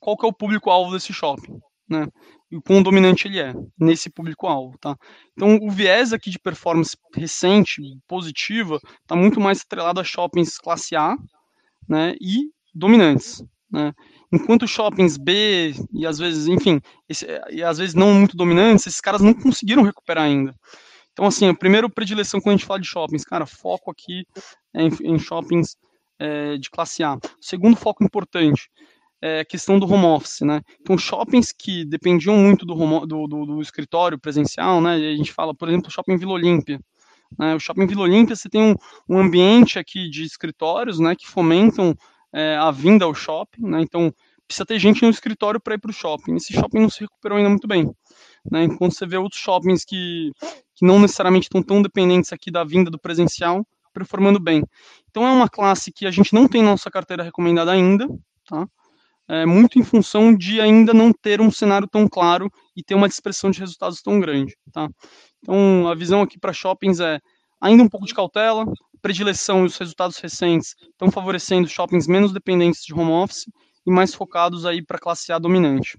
qual 0.00 0.16
que 0.16 0.26
é 0.26 0.28
o 0.28 0.32
público-alvo 0.32 0.92
desse 0.92 1.12
shopping, 1.12 1.58
né? 1.88 2.06
E 2.50 2.56
o 2.56 2.62
quão 2.62 2.82
dominante 2.82 3.26
ele 3.26 3.40
é 3.40 3.52
nesse 3.78 4.10
público-alvo, 4.10 4.76
tá? 4.78 4.96
Então, 5.32 5.56
o 5.62 5.70
viés 5.70 6.12
aqui 6.12 6.30
de 6.30 6.38
performance 6.38 6.96
recente, 7.14 7.80
positiva, 8.06 8.78
está 9.02 9.16
muito 9.16 9.40
mais 9.40 9.62
atrelado 9.62 10.00
a 10.00 10.04
shoppings 10.04 10.58
classe 10.58 10.96
A, 10.96 11.16
né? 11.88 12.14
E 12.20 12.50
dominantes, 12.74 13.42
né? 13.70 13.92
Enquanto 14.32 14.66
shoppings 14.66 15.16
B 15.16 15.74
e 15.92 16.06
às 16.06 16.18
vezes, 16.18 16.48
enfim, 16.48 16.80
esse, 17.08 17.26
e 17.50 17.62
às 17.62 17.78
vezes 17.78 17.94
não 17.94 18.12
muito 18.12 18.36
dominantes, 18.36 18.86
esses 18.86 19.00
caras 19.00 19.20
não 19.20 19.32
conseguiram 19.32 19.82
recuperar 19.82 20.24
ainda. 20.24 20.54
Então, 21.14 21.26
assim, 21.26 21.48
a 21.48 21.54
primeira 21.54 21.88
predileção 21.88 22.40
quando 22.40 22.54
a 22.54 22.56
gente 22.58 22.66
fala 22.66 22.80
de 22.80 22.88
shoppings, 22.88 23.24
cara, 23.24 23.46
foco 23.46 23.90
aqui 23.90 24.26
é 24.74 24.82
em, 24.82 25.14
em 25.14 25.18
shoppings 25.18 25.76
é, 26.18 26.56
de 26.58 26.68
classe 26.68 27.02
A. 27.04 27.14
O 27.14 27.20
segundo 27.40 27.76
foco 27.76 28.04
importante 28.04 28.68
é 29.22 29.40
a 29.40 29.44
questão 29.44 29.78
do 29.78 29.90
home 29.90 30.04
office, 30.06 30.40
né? 30.40 30.60
Então, 30.80 30.98
shoppings 30.98 31.52
que 31.52 31.84
dependiam 31.84 32.36
muito 32.36 32.66
do, 32.66 32.74
home, 32.74 33.06
do, 33.06 33.26
do, 33.28 33.46
do 33.46 33.62
escritório 33.62 34.18
presencial, 34.18 34.80
né? 34.80 34.94
A 34.96 35.16
gente 35.16 35.32
fala, 35.32 35.54
por 35.54 35.68
exemplo, 35.68 35.90
shopping 35.90 36.16
Vila 36.16 36.32
Olímpia. 36.32 36.80
Né? 37.38 37.54
O 37.54 37.60
shopping 37.60 37.86
Vila 37.86 38.02
Olímpia, 38.02 38.34
você 38.34 38.48
tem 38.48 38.60
um, 38.60 38.74
um 39.08 39.18
ambiente 39.18 39.78
aqui 39.78 40.10
de 40.10 40.24
escritórios, 40.24 40.98
né? 40.98 41.14
Que 41.14 41.28
fomentam 41.28 41.94
é, 42.32 42.56
a 42.56 42.72
vinda 42.72 43.04
ao 43.04 43.14
shopping, 43.14 43.62
né? 43.62 43.80
Então, 43.80 44.12
precisa 44.46 44.66
ter 44.66 44.78
gente 44.78 45.02
no 45.02 45.10
escritório 45.10 45.60
para 45.60 45.74
ir 45.74 45.78
para 45.78 45.90
o 45.90 45.94
shopping. 45.94 46.34
Esse 46.36 46.52
shopping 46.52 46.80
não 46.80 46.90
se 46.90 47.00
recuperou 47.00 47.38
ainda 47.38 47.50
muito 47.50 47.66
bem. 47.68 47.90
Né? 48.50 48.64
Enquanto 48.64 48.94
você 48.94 49.06
vê 49.06 49.16
outros 49.16 49.40
shoppings 49.40 49.84
que 49.84 50.30
que 50.74 50.84
não 50.84 50.98
necessariamente 50.98 51.46
estão 51.46 51.62
tão 51.62 51.80
dependentes 51.80 52.32
aqui 52.32 52.50
da 52.50 52.64
vinda 52.64 52.90
do 52.90 52.98
presencial, 52.98 53.64
performando 53.92 54.40
bem. 54.40 54.62
Então 55.08 55.26
é 55.26 55.30
uma 55.30 55.48
classe 55.48 55.92
que 55.92 56.06
a 56.06 56.10
gente 56.10 56.34
não 56.34 56.48
tem 56.48 56.62
nossa 56.62 56.90
carteira 56.90 57.22
recomendada 57.22 57.70
ainda, 57.70 58.08
tá? 58.46 58.66
É 59.26 59.46
muito 59.46 59.78
em 59.78 59.84
função 59.84 60.34
de 60.34 60.60
ainda 60.60 60.92
não 60.92 61.10
ter 61.12 61.40
um 61.40 61.50
cenário 61.50 61.88
tão 61.88 62.06
claro 62.06 62.50
e 62.76 62.82
ter 62.82 62.94
uma 62.94 63.08
dispersão 63.08 63.50
de 63.50 63.58
resultados 63.58 64.02
tão 64.02 64.20
grande, 64.20 64.54
tá? 64.72 64.88
Então 65.40 65.88
a 65.88 65.94
visão 65.94 66.20
aqui 66.20 66.38
para 66.38 66.52
shoppings 66.52 67.00
é 67.00 67.20
ainda 67.60 67.82
um 67.82 67.88
pouco 67.88 68.04
de 68.04 68.12
cautela, 68.12 68.66
predileção 69.00 69.62
e 69.62 69.66
os 69.66 69.78
resultados 69.78 70.18
recentes 70.18 70.74
estão 70.90 71.10
favorecendo 71.10 71.68
shoppings 71.68 72.06
menos 72.06 72.32
dependentes 72.32 72.82
de 72.84 72.92
home 72.92 73.12
office 73.12 73.44
e 73.86 73.90
mais 73.90 74.12
focados 74.14 74.66
aí 74.66 74.84
para 74.84 74.98
classe 74.98 75.32
A 75.32 75.38
dominante. 75.38 75.96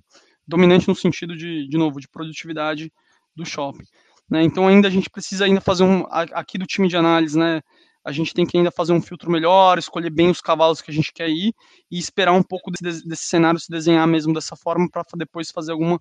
Dominante 0.47 0.87
no 0.87 0.95
sentido 0.95 1.35
de, 1.35 1.67
de 1.67 1.77
novo, 1.77 1.99
de 1.99 2.07
produtividade 2.07 2.91
do 3.35 3.45
shopping. 3.45 3.85
Né? 4.29 4.43
Então 4.43 4.67
ainda 4.67 4.87
a 4.87 4.91
gente 4.91 5.09
precisa 5.09 5.45
ainda 5.45 5.61
fazer 5.61 5.83
um 5.83 6.05
aqui 6.09 6.57
do 6.57 6.65
time 6.65 6.87
de 6.87 6.97
análise, 6.97 7.37
né? 7.37 7.61
A 8.03 8.11
gente 8.11 8.35
tem 8.35 8.45
que 8.45 8.55
ainda 8.55 8.69
fazer 8.69 8.93
um 8.93 9.01
filtro 9.01 9.31
melhor, 9.31 9.79
escolher 9.79 10.11
bem 10.11 10.29
os 10.29 10.39
cavalos 10.39 10.79
que 10.79 10.91
a 10.91 10.93
gente 10.93 11.11
quer 11.11 11.27
ir 11.27 11.55
e 11.89 11.97
esperar 11.97 12.33
um 12.33 12.43
pouco 12.43 12.69
desse, 12.69 13.07
desse 13.07 13.23
cenário 13.23 13.59
se 13.59 13.69
desenhar 13.69 14.07
mesmo 14.07 14.31
dessa 14.31 14.55
forma 14.55 14.87
para 14.87 15.03
depois 15.17 15.49
fazer 15.49 15.71
alguma 15.71 15.99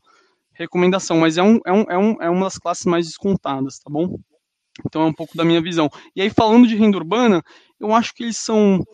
recomendação. 0.53 1.19
Mas 1.19 1.39
é, 1.39 1.43
um, 1.43 1.59
é, 1.65 1.73
um, 1.73 1.85
é, 1.89 1.99
um, 1.99 2.23
é 2.23 2.29
uma 2.29 2.45
das 2.45 2.59
classes 2.59 2.85
mais 2.85 3.07
descontadas, 3.07 3.79
tá 3.79 3.91
bom? 3.91 4.19
Então 4.85 5.03
é 5.03 5.07
um 5.07 5.15
pouco 5.15 5.35
da 5.35 5.45
minha 5.45 5.62
visão. 5.62 5.89
E 6.15 6.21
aí, 6.21 6.29
falando 6.29 6.66
de 6.66 6.77
renda 6.77 6.99
urbana, 6.99 7.43
eu 7.81 7.95
acho 7.95 8.15
que 8.15 8.25
eles 8.25 8.37
são, 8.37 8.85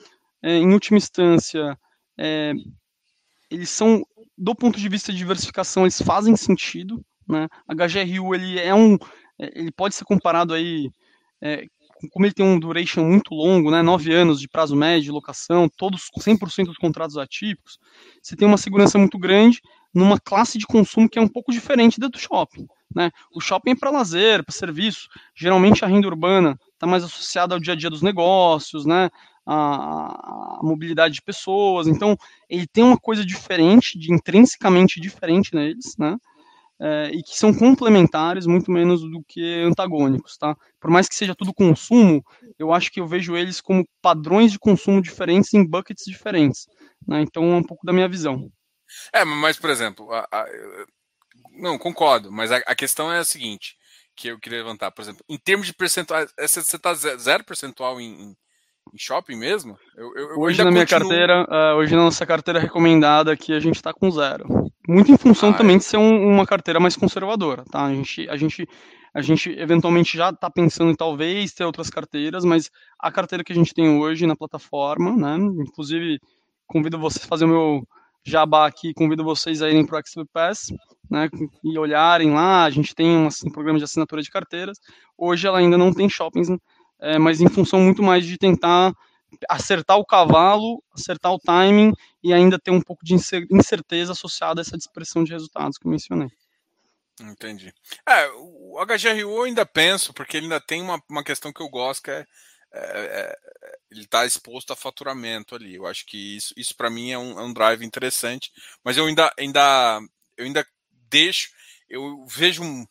é, 0.43 0.57
em 0.59 0.73
última 0.73 0.99
instância, 0.99 1.77
é, 2.17 2.53
eles 3.51 3.71
são, 3.71 4.05
do 4.37 4.55
ponto 4.55 4.79
de 4.79 4.89
vista 4.89 5.13
de 5.13 5.19
diversificação, 5.19 5.85
eles 5.85 6.01
fazem 6.01 6.37
sentido. 6.37 7.05
Né? 7.29 7.49
HGRU 7.69 8.35
ele 8.35 8.59
é 8.59 8.75
um, 8.75 8.95
é, 9.39 9.61
ele 9.61 9.73
pode 9.73 9.95
ser 9.95 10.05
comparado 10.05 10.53
aí 10.53 10.91
é, 11.41 11.65
como 12.13 12.25
ele 12.25 12.33
tem 12.33 12.45
um 12.45 12.59
duration 12.59 13.05
muito 13.05 13.35
longo, 13.35 13.71
né, 13.71 13.83
nove 13.83 14.13
anos 14.13 14.41
de 14.41 14.49
prazo 14.49 14.75
médio 14.75 15.05
de 15.05 15.11
locação, 15.11 15.69
todos 15.69 16.09
100% 16.19 16.67
dos 16.67 16.79
contratos 16.79 17.19
atípicos, 17.19 17.79
você 18.23 18.35
tem 18.35 18.49
uma 18.49 18.57
segurança 18.57 18.97
muito 18.97 19.19
grande 19.19 19.61
numa 19.93 20.19
classe 20.19 20.57
de 20.57 20.67
consumo 20.67 21.09
que 21.09 21.19
é 21.19 21.23
um 21.23 21.29
pouco 21.29 21.53
diferente 21.53 22.01
da 22.01 22.09
do 22.09 22.19
shopping. 22.19 22.67
Né? 22.95 23.11
O 23.33 23.41
shopping 23.41 23.71
é 23.71 23.75
para 23.77 23.91
lazer, 23.91 24.45
para 24.45 24.53
serviço. 24.53 25.09
Geralmente 25.35 25.85
a 25.85 25.89
renda 25.89 26.09
urbana 26.09 26.59
está 26.73 26.87
mais 26.87 27.05
associada 27.05 27.55
ao 27.55 27.61
dia 27.61 27.75
a 27.75 27.77
dia 27.77 27.91
dos 27.91 28.03
negócios, 28.03 28.85
né? 28.85 29.11
A, 29.47 30.59
a, 30.59 30.61
mobilidade 30.63 31.15
de 31.15 31.23
pessoas. 31.23 31.87
Então, 31.87 32.17
ele 32.49 32.67
tem 32.67 32.85
uma 32.85 32.99
coisa 32.99 33.25
diferente, 33.25 33.99
de 33.99 34.13
intrinsecamente 34.13 35.01
diferente 35.01 35.55
neles, 35.55 35.97
né? 35.99 36.17
É, 36.83 37.11
e 37.13 37.23
que 37.23 37.37
são 37.37 37.53
complementares 37.53 38.47
muito 38.47 38.71
menos 38.71 39.03
do 39.03 39.23
que 39.27 39.63
antagônicos, 39.65 40.39
tá? 40.39 40.57
Por 40.81 40.91
mais 40.91 41.09
que 41.09 41.15
seja 41.15 41.35
tudo 41.35 41.53
consumo, 41.53 42.25
eu 42.59 42.73
acho 42.73 42.91
que 42.91 43.01
eu 43.01 43.07
vejo 43.07 43.37
eles 43.37 43.61
como 43.61 43.87
padrões 44.01 44.51
de 44.51 44.59
consumo 44.59 45.03
diferentes 45.03 45.53
em 45.53 45.67
buckets 45.67 46.05
diferentes, 46.07 46.67
né? 47.07 47.21
Então, 47.21 47.53
é 47.53 47.57
um 47.57 47.63
pouco 47.63 47.85
da 47.85 47.93
minha 47.93 48.09
visão. 48.09 48.51
É, 49.13 49.25
mas, 49.25 49.59
por 49.59 49.71
exemplo, 49.71 50.11
a, 50.13 50.27
a, 50.33 50.47
não, 51.53 51.79
concordo, 51.79 52.33
mas 52.33 52.51
a, 52.51 52.57
a, 52.59 52.75
questão 52.75 53.13
é 53.13 53.19
a 53.19 53.25
seguinte, 53.25 53.77
que 54.17 54.29
eu 54.29 54.39
queria 54.39 54.59
levantar, 54.59 54.91
por 54.91 55.03
exemplo, 55.03 55.25
em 55.29 55.39
termos 55.39 55.67
de 55.67 55.75
percentual, 55.75 56.27
você 56.39 56.61
está 56.61 56.95
zero 56.95 57.45
percentual 57.45 58.01
em, 58.01 58.37
em 58.93 58.99
shopping 58.99 59.37
mesmo? 59.37 59.77
Eu, 59.97 60.13
eu, 60.17 60.39
hoje 60.39 60.63
na 60.63 60.71
minha 60.71 60.87
continuo... 60.87 61.09
carteira, 61.09 61.47
uh, 61.49 61.77
hoje 61.77 61.95
na 61.95 62.03
nossa 62.03 62.27
carteira 62.27 62.59
recomendada 62.59 63.33
aqui, 63.33 63.53
a 63.53 63.61
gente 63.61 63.77
está 63.77 63.93
com 63.93 64.11
zero. 64.11 64.47
Muito 64.89 65.13
em 65.13 65.17
função 65.17 65.51
ah, 65.51 65.55
também 65.55 65.77
é. 65.77 65.79
de 65.79 65.85
ser 65.85 65.97
um, 65.97 66.29
uma 66.29 66.47
carteira 66.47 66.81
mais 66.81 66.97
conservadora, 66.97 67.65
tá? 67.71 67.85
A 67.85 67.95
gente, 67.95 68.29
a 68.29 68.37
gente, 68.37 68.69
a 69.15 69.23
gente 69.23 69.51
eventualmente 69.59 70.17
já 70.17 70.31
está 70.31 70.51
pensando 70.51 70.91
em 70.91 70.97
talvez 70.97 71.53
ter 71.53 71.65
outras 71.65 71.91
carteiras, 71.91 72.45
mas 72.45 72.71
a 72.99 73.11
carteira 73.11 73.45
que 73.45 73.53
a 73.53 73.57
gente 73.57 73.75
tem 73.75 73.89
hoje 73.89 74.27
na 74.27 74.37
plataforma, 74.37 75.17
né? 75.17 75.37
Inclusive, 75.63 76.19
convido 76.67 76.99
vocês 76.99 77.25
a 77.25 77.29
fazer 77.29 77.45
o 77.45 77.49
meu 77.49 77.83
jabá 78.25 78.67
aqui, 78.67 78.93
convido 78.95 79.25
vocês 79.25 79.63
a 79.63 79.69
irem 79.69 79.87
para 79.87 79.97
o 79.97 79.99
Expert 79.99 80.29
Pass, 80.33 80.73
né, 81.11 81.29
e 81.65 81.79
olharem 81.79 82.31
lá, 82.33 82.65
a 82.65 82.71
gente 82.71 82.95
tem 82.95 83.09
um, 83.09 83.27
um 83.27 83.51
programa 83.51 83.79
de 83.79 83.85
assinatura 83.85 84.23
de 84.23 84.31
carteiras, 84.31 84.79
hoje 85.17 85.47
ela 85.47 85.59
ainda 85.59 85.77
não 85.77 85.93
tem 85.93 86.09
shoppings, 86.09 86.49
é, 87.01 87.19
mas 87.19 87.41
em 87.41 87.49
função 87.49 87.81
muito 87.81 88.03
mais 88.03 88.25
de 88.27 88.37
tentar 88.37 88.93
acertar 89.49 89.97
o 89.97 90.05
cavalo, 90.05 90.83
acertar 90.93 91.33
o 91.33 91.39
timing 91.39 91.93
e 92.23 92.33
ainda 92.33 92.59
ter 92.59 92.71
um 92.71 92.81
pouco 92.81 93.05
de 93.05 93.15
incerteza 93.15 94.13
associada 94.13 94.61
a 94.61 94.63
essa 94.63 94.77
dispersão 94.77 95.23
de 95.25 95.33
resultados 95.33 95.79
que 95.79 95.87
eu 95.87 95.91
mencionei. 95.91 96.29
Entendi. 97.21 97.73
É, 98.09 98.29
o 98.35 98.77
HGRU 98.85 99.37
eu 99.37 99.43
ainda 99.43 99.67
penso, 99.67 100.13
porque 100.13 100.37
ele 100.37 100.47
ainda 100.47 100.61
tem 100.61 100.83
uma, 100.83 101.01
uma 101.09 101.23
questão 101.23 101.53
que 101.53 101.63
eu 101.63 101.69
gosto, 101.69 102.05
que 102.05 102.11
é, 102.11 102.27
é, 102.73 102.75
é 102.75 103.37
ele 103.91 104.03
está 104.03 104.25
exposto 104.25 104.73
a 104.73 104.77
faturamento 104.77 105.55
ali. 105.55 105.75
Eu 105.75 105.87
acho 105.87 106.07
que 106.07 106.37
isso, 106.37 106.55
isso 106.57 106.75
para 106.77 106.89
mim 106.89 107.11
é 107.11 107.19
um, 107.19 107.39
é 107.39 107.43
um, 107.43 107.53
drive 107.53 107.85
interessante, 107.85 108.53
mas 108.85 108.97
eu 108.97 109.07
ainda, 109.07 109.33
ainda, 109.39 110.01
eu 110.37 110.45
ainda 110.45 110.67
deixo, 111.09 111.51
eu 111.89 112.25
vejo 112.27 112.63
um, 112.63 112.87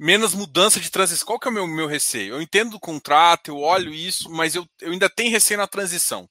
menos 0.00 0.32
mudança 0.32 0.80
de 0.80 0.90
transição. 0.90 1.26
Qual 1.26 1.38
que 1.38 1.46
é 1.46 1.50
o 1.50 1.54
meu, 1.54 1.66
meu 1.66 1.86
receio? 1.86 2.34
Eu 2.34 2.40
entendo 2.40 2.74
o 2.74 2.80
contrato, 2.80 3.48
eu 3.48 3.58
olho 3.58 3.92
isso, 3.92 4.30
mas 4.30 4.54
eu, 4.54 4.66
eu 4.80 4.92
ainda 4.92 5.10
tenho 5.10 5.30
receio 5.30 5.58
na 5.58 5.66
transição. 5.66 6.26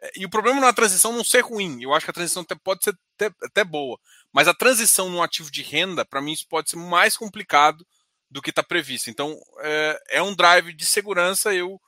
É, 0.00 0.12
e 0.16 0.24
o 0.24 0.30
problema 0.30 0.60
na 0.60 0.72
transição 0.72 1.12
não 1.12 1.24
ser 1.24 1.40
ruim. 1.40 1.82
Eu 1.82 1.92
acho 1.92 2.06
que 2.06 2.10
a 2.10 2.14
transição 2.14 2.42
até 2.42 2.54
pode 2.54 2.84
ser 2.84 2.96
até, 3.16 3.34
até 3.42 3.64
boa. 3.64 3.98
Mas 4.32 4.46
a 4.46 4.54
transição 4.54 5.10
no 5.10 5.20
ativo 5.20 5.50
de 5.50 5.60
renda, 5.60 6.04
para 6.04 6.22
mim, 6.22 6.32
isso 6.32 6.46
pode 6.48 6.70
ser 6.70 6.76
mais 6.76 7.16
complicado 7.16 7.84
do 8.30 8.40
que 8.40 8.50
está 8.50 8.62
previsto. 8.62 9.10
Então, 9.10 9.36
é, 9.58 10.02
é, 10.10 10.22
um 10.22 10.34
drive 10.34 10.72
de 10.72 10.86
segurança. 10.86 11.52
Eu, 11.52 11.80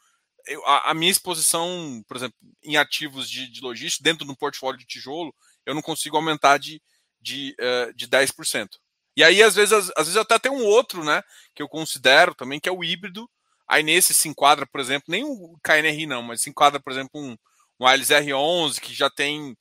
eu 0.48 0.66
a, 0.66 0.90
a, 0.90 0.94
minha 0.94 1.12
exposição, 1.12 2.02
por 2.08 2.16
exemplo, 2.16 2.36
em 2.64 2.76
ativos 2.76 3.30
de, 3.30 3.48
de 3.48 3.60
logística, 3.60 4.02
dentro 4.02 4.26
do 4.26 4.36
portfólio 4.36 4.78
de 4.78 4.86
tijolo, 4.86 5.32
eu 5.64 5.72
não 5.72 5.82
consigo 5.82 6.16
aumentar 6.16 6.58
de 6.58 6.82
de, 7.22 7.54
uh, 7.60 7.94
de 7.94 8.08
10%. 8.08 8.68
E 9.16 9.22
aí, 9.22 9.42
às 9.42 9.54
vezes, 9.54 9.72
às, 9.72 9.90
às, 9.90 10.06
vezes 10.06 10.16
até 10.16 10.38
tem 10.38 10.52
um 10.52 10.64
outro, 10.64 11.04
né, 11.04 11.22
que 11.54 11.62
eu 11.62 11.68
considero 11.68 12.34
também, 12.34 12.60
que 12.60 12.68
é 12.68 12.72
o 12.72 12.82
híbrido. 12.82 13.28
Aí 13.68 13.82
nesse 13.82 14.12
se 14.14 14.28
enquadra, 14.28 14.66
por 14.66 14.80
exemplo, 14.80 15.06
nem 15.08 15.24
o 15.24 15.58
KNRI 15.62 16.06
não, 16.06 16.22
mas 16.22 16.42
se 16.42 16.50
enquadra, 16.50 16.80
por 16.80 16.92
exemplo, 16.92 17.10
um, 17.14 17.36
um 17.80 17.86
Ailes 17.86 18.08
R11, 18.08 18.80
que 18.80 18.92
já 18.94 19.08
tem 19.10 19.56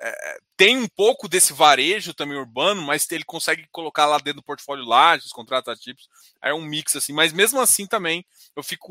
é, 0.00 0.38
tem 0.56 0.76
um 0.76 0.86
pouco 0.88 1.28
desse 1.28 1.52
varejo 1.52 2.14
também 2.14 2.38
urbano, 2.38 2.80
mas 2.82 3.10
ele 3.10 3.24
consegue 3.24 3.66
colocar 3.72 4.06
lá 4.06 4.18
dentro 4.18 4.40
do 4.40 4.44
portfólio 4.44 4.84
lajes, 4.84 5.32
contratos 5.32 5.72
atípicos, 5.72 6.08
é 6.40 6.54
um 6.54 6.62
mix 6.62 6.94
assim, 6.94 7.12
mas 7.12 7.32
mesmo 7.32 7.60
assim 7.60 7.84
também 7.84 8.24
eu 8.54 8.62
fico 8.62 8.86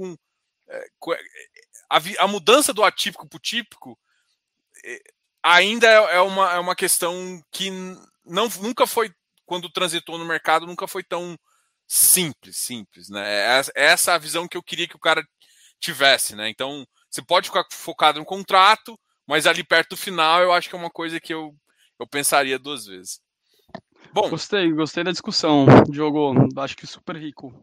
com, 0.99 1.13
é, 1.13 1.17
a, 1.89 2.01
a, 2.19 2.27
mudança 2.27 2.73
do 2.73 2.83
atípico 2.83 3.27
para 3.27 3.37
o 3.37 3.39
típico 3.39 3.97
ainda 5.41 5.87
é, 5.87 6.15
é, 6.17 6.21
uma, 6.21 6.53
é 6.53 6.59
uma 6.59 6.75
questão 6.75 7.41
que 7.51 7.69
não, 8.25 8.49
nunca 8.61 8.85
foi, 8.85 9.13
quando 9.47 9.71
transitou 9.71 10.19
no 10.19 10.25
mercado, 10.25 10.67
nunca 10.67 10.87
foi 10.87 11.03
tão 11.03 11.35
simples, 11.87 12.57
simples, 12.57 13.09
né? 13.09 13.23
É, 13.25 13.61
é 13.75 13.85
essa 13.85 14.13
a 14.13 14.17
visão 14.19 14.47
que 14.47 14.57
eu 14.57 14.61
queria 14.61 14.87
que 14.87 14.95
o 14.95 14.99
cara 14.99 15.25
tivesse, 15.79 16.35
né? 16.35 16.49
Então, 16.49 16.85
você 17.09 17.21
pode 17.23 17.47
ficar 17.47 17.65
focado 17.71 18.19
no 18.19 18.25
contrato, 18.25 18.99
mas 19.25 19.47
ali 19.47 19.63
perto 19.63 19.91
do 19.91 19.97
final 19.97 20.41
eu 20.41 20.53
acho 20.53 20.69
que 20.69 20.75
é 20.75 20.77
uma 20.77 20.91
coisa 20.91 21.19
que 21.19 21.33
eu, 21.33 21.55
eu 21.99 22.05
pensaria 22.05 22.59
duas 22.59 22.85
vezes. 22.85 23.19
Bom, 24.13 24.29
gostei, 24.29 24.71
gostei 24.71 25.03
da 25.03 25.11
discussão, 25.11 25.65
Diogo. 25.89 26.33
Acho 26.59 26.75
que 26.75 26.85
super 26.85 27.15
rico. 27.15 27.53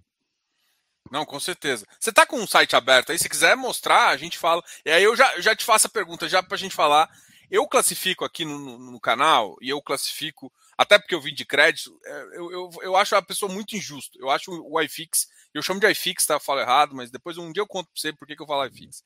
Não, 1.10 1.24
com 1.24 1.38
certeza. 1.38 1.86
Você 2.00 2.12
tá 2.12 2.26
com 2.26 2.36
um 2.36 2.46
site 2.46 2.74
aberto 2.74 3.12
aí, 3.12 3.18
se 3.18 3.28
quiser 3.28 3.56
mostrar, 3.56 4.08
a 4.08 4.16
gente 4.16 4.38
fala. 4.38 4.62
E 4.84 4.90
aí 4.90 5.04
eu 5.04 5.14
já, 5.14 5.40
já 5.40 5.54
te 5.54 5.64
faço 5.64 5.86
a 5.86 5.90
pergunta, 5.90 6.28
já 6.28 6.42
pra 6.42 6.56
gente 6.56 6.74
falar. 6.74 7.08
Eu 7.50 7.68
classifico 7.68 8.24
aqui 8.24 8.44
no, 8.44 8.58
no, 8.58 8.78
no, 8.92 9.00
canal, 9.00 9.56
e 9.60 9.68
eu 9.68 9.80
classifico, 9.82 10.52
até 10.76 10.98
porque 10.98 11.14
eu 11.14 11.20
vim 11.20 11.34
de 11.34 11.44
crédito, 11.44 11.98
é, 12.04 12.22
eu, 12.34 12.50
eu, 12.50 12.70
eu 12.82 12.96
acho 12.96 13.14
a 13.16 13.22
pessoa 13.22 13.52
muito 13.52 13.76
injusto. 13.76 14.18
Eu 14.20 14.30
acho 14.30 14.50
o 14.50 14.80
iFix, 14.82 15.28
eu 15.52 15.62
chamo 15.62 15.80
de 15.80 15.90
iFix, 15.90 16.26
tá? 16.26 16.34
Eu 16.34 16.40
falo 16.40 16.60
errado, 16.60 16.94
mas 16.94 17.10
depois 17.10 17.38
um 17.38 17.52
dia 17.52 17.62
eu 17.62 17.66
conto 17.66 17.86
pra 17.86 18.00
você 18.00 18.12
por 18.12 18.26
que, 18.26 18.36
que 18.36 18.42
eu 18.42 18.46
falo 18.46 18.66
iFix. 18.66 19.04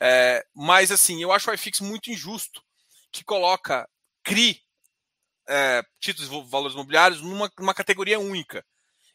É, 0.00 0.44
mas 0.54 0.90
assim, 0.90 1.22
eu 1.22 1.32
acho 1.32 1.50
o 1.50 1.54
iFix 1.54 1.80
muito 1.80 2.10
injusto, 2.10 2.62
que 3.10 3.24
coloca 3.24 3.88
CRI, 4.24 4.60
é, 5.48 5.82
títulos 6.00 6.30
de 6.30 6.50
valores 6.50 6.74
imobiliários, 6.74 7.20
numa, 7.20 7.50
numa 7.58 7.74
categoria 7.74 8.18
única. 8.18 8.64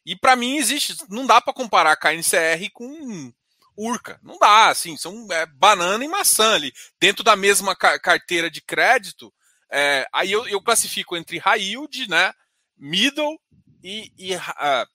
E 0.05 0.15
para 0.15 0.35
mim 0.35 0.57
existe, 0.57 0.95
não 1.09 1.26
dá 1.26 1.41
para 1.41 1.53
comparar 1.53 1.97
KNCR 1.97 2.69
com 2.73 3.34
Urca. 3.77 4.19
Não 4.23 4.39
dá, 4.39 4.69
assim, 4.69 4.97
são 4.97 5.27
é, 5.31 5.45
banana 5.45 6.03
e 6.03 6.07
maçã 6.07 6.55
ali. 6.55 6.73
Dentro 6.99 7.23
da 7.23 7.35
mesma 7.35 7.76
ca 7.76 7.99
carteira 7.99 8.49
de 8.49 8.61
crédito, 8.61 9.34
é, 9.72 10.07
aí 10.14 10.31
eu, 10.31 10.48
eu, 10.48 10.61
classifico 10.61 11.15
entre 11.15 11.38
high 11.38 11.61
yield, 11.61 12.10
né, 12.10 12.34
middle 12.77 13.39
e, 13.84 14.11
e 14.18 14.35
uh, 14.35 14.85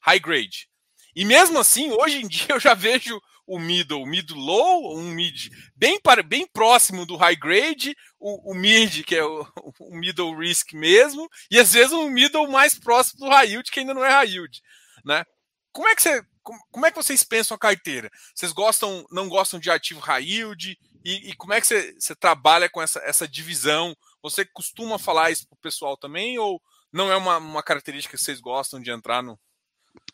high 0.00 0.20
grade. 0.20 0.68
E 1.14 1.24
mesmo 1.24 1.58
assim, 1.58 1.90
hoje 1.92 2.22
em 2.22 2.26
dia 2.28 2.46
eu 2.50 2.60
já 2.60 2.74
vejo 2.74 3.20
o 3.46 3.58
middle, 3.58 4.06
mid 4.06 4.30
low, 4.30 4.96
um 4.96 5.10
mid 5.10 5.50
bem, 5.76 6.00
para, 6.00 6.22
bem 6.22 6.46
próximo 6.46 7.04
do 7.04 7.16
high 7.16 7.36
grade, 7.36 7.94
o, 8.18 8.52
o 8.52 8.54
mid, 8.54 9.02
que 9.04 9.16
é 9.16 9.24
o, 9.24 9.46
o, 9.80 9.94
middle 9.94 10.36
risk 10.36 10.72
mesmo, 10.72 11.28
e 11.50 11.58
às 11.58 11.72
vezes 11.72 11.92
um 11.92 12.08
middle 12.08 12.50
mais 12.50 12.78
próximo 12.78 13.20
do 13.20 13.30
high 13.30 13.48
yield, 13.48 13.70
que 13.70 13.80
ainda 13.80 13.94
não 13.94 14.04
é 14.04 14.10
high 14.10 14.30
yield. 14.30 14.62
Né? 15.04 15.24
Como 15.72 15.88
é 15.88 15.94
que 15.94 16.02
você 16.02 16.22
como 16.70 16.84
é 16.84 16.90
que 16.90 16.96
vocês 16.96 17.22
pensam 17.22 17.54
a 17.54 17.58
carteira? 17.58 18.10
Vocês 18.34 18.52
gostam, 18.52 19.06
não 19.10 19.28
gostam 19.28 19.60
de 19.60 19.70
ativo 19.70 20.00
high 20.00 20.24
yield? 20.24 20.76
E, 21.04 21.30
e 21.30 21.36
como 21.36 21.52
é 21.52 21.60
que 21.60 21.66
você, 21.66 21.94
você, 21.98 22.14
trabalha 22.14 22.68
com 22.68 22.82
essa, 22.82 22.98
essa 23.00 23.28
divisão? 23.28 23.96
Você 24.22 24.44
costuma 24.44 24.98
falar 24.98 25.30
isso 25.30 25.46
para 25.48 25.56
o 25.56 25.60
pessoal 25.60 25.96
também? 25.96 26.38
Ou 26.38 26.60
não 26.92 27.10
é 27.10 27.16
uma, 27.16 27.38
uma 27.38 27.62
característica 27.62 28.16
que 28.16 28.22
vocês 28.22 28.40
gostam 28.40 28.80
de 28.80 28.90
entrar 28.90 29.22
no. 29.22 29.38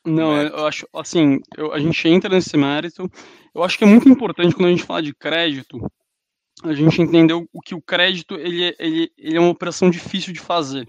Não, 0.04 0.36
eu 0.40 0.66
acho, 0.66 0.88
assim, 0.94 1.38
eu, 1.56 1.72
a 1.72 1.78
gente 1.78 2.08
entra 2.08 2.34
nesse 2.34 2.56
mérito. 2.56 3.10
Eu 3.54 3.62
acho 3.62 3.76
que 3.76 3.84
é 3.84 3.86
muito 3.86 4.08
importante 4.08 4.54
quando 4.54 4.66
a 4.66 4.70
gente 4.70 4.84
fala 4.84 5.02
de 5.02 5.14
crédito, 5.14 5.78
a 6.64 6.72
gente 6.72 7.00
entendeu 7.00 7.48
o 7.52 7.60
que 7.60 7.74
o 7.74 7.82
crédito 7.82 8.34
ele, 8.34 8.64
é, 8.64 8.74
ele, 8.78 9.12
ele 9.16 9.36
é 9.36 9.40
uma 9.40 9.50
operação 9.50 9.90
difícil 9.90 10.32
de 10.32 10.40
fazer. 10.40 10.86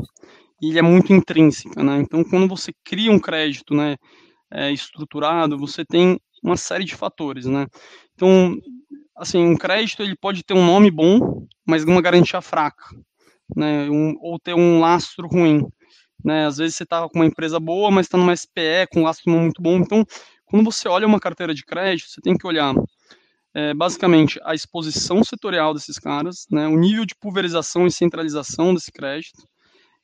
E 0.62 0.70
ele 0.70 0.80
é 0.80 0.82
muito 0.82 1.14
intrínseca, 1.14 1.84
né? 1.84 2.00
Então, 2.00 2.24
quando 2.24 2.48
você 2.48 2.72
cria 2.84 3.12
um 3.12 3.20
crédito, 3.20 3.74
né? 3.74 3.96
é, 4.52 4.72
estruturado, 4.72 5.58
você 5.58 5.86
tem 5.86 6.20
uma 6.44 6.58
série 6.58 6.84
de 6.84 6.96
fatores, 6.96 7.46
né? 7.46 7.68
Então, 8.16 8.58
assim, 9.16 9.44
um 9.44 9.56
crédito 9.56 10.02
ele 10.02 10.16
pode 10.16 10.44
ter 10.44 10.54
um 10.54 10.66
nome 10.66 10.90
bom, 10.90 11.46
mas 11.66 11.84
uma 11.84 12.02
garantia 12.02 12.42
fraca, 12.42 12.84
né? 13.56 13.90
Um, 13.90 14.16
ou 14.22 14.40
ter 14.40 14.54
um 14.54 14.80
lastro 14.80 15.28
ruim, 15.28 15.66
né? 16.24 16.46
Às 16.46 16.58
vezes 16.58 16.76
você 16.76 16.84
está 16.84 17.08
com 17.08 17.20
uma 17.20 17.26
empresa 17.26 17.60
boa, 17.60 17.92
mas 17.92 18.06
está 18.06 18.18
numa 18.18 18.36
SPE 18.36 18.88
com 18.92 19.02
um 19.02 19.04
lastro 19.04 19.32
muito 19.32 19.62
bom. 19.62 19.78
Então, 19.78 20.06
quando 20.46 20.66
você 20.66 20.88
olha 20.88 21.08
uma 21.08 21.20
carteira 21.20 21.54
de 21.54 21.64
crédito, 21.64 22.10
você 22.10 22.22
tem 22.22 22.38
que 22.38 22.48
olhar 22.48 22.74
é, 23.54 23.74
basicamente 23.74 24.40
a 24.44 24.54
exposição 24.54 25.24
setorial 25.24 25.74
desses 25.74 25.98
caras, 25.98 26.46
né? 26.52 26.68
O 26.68 26.78
nível 26.78 27.06
de 27.06 27.16
pulverização 27.16 27.88
e 27.88 27.92
centralização 27.92 28.74
desse 28.74 28.92
crédito. 28.92 29.44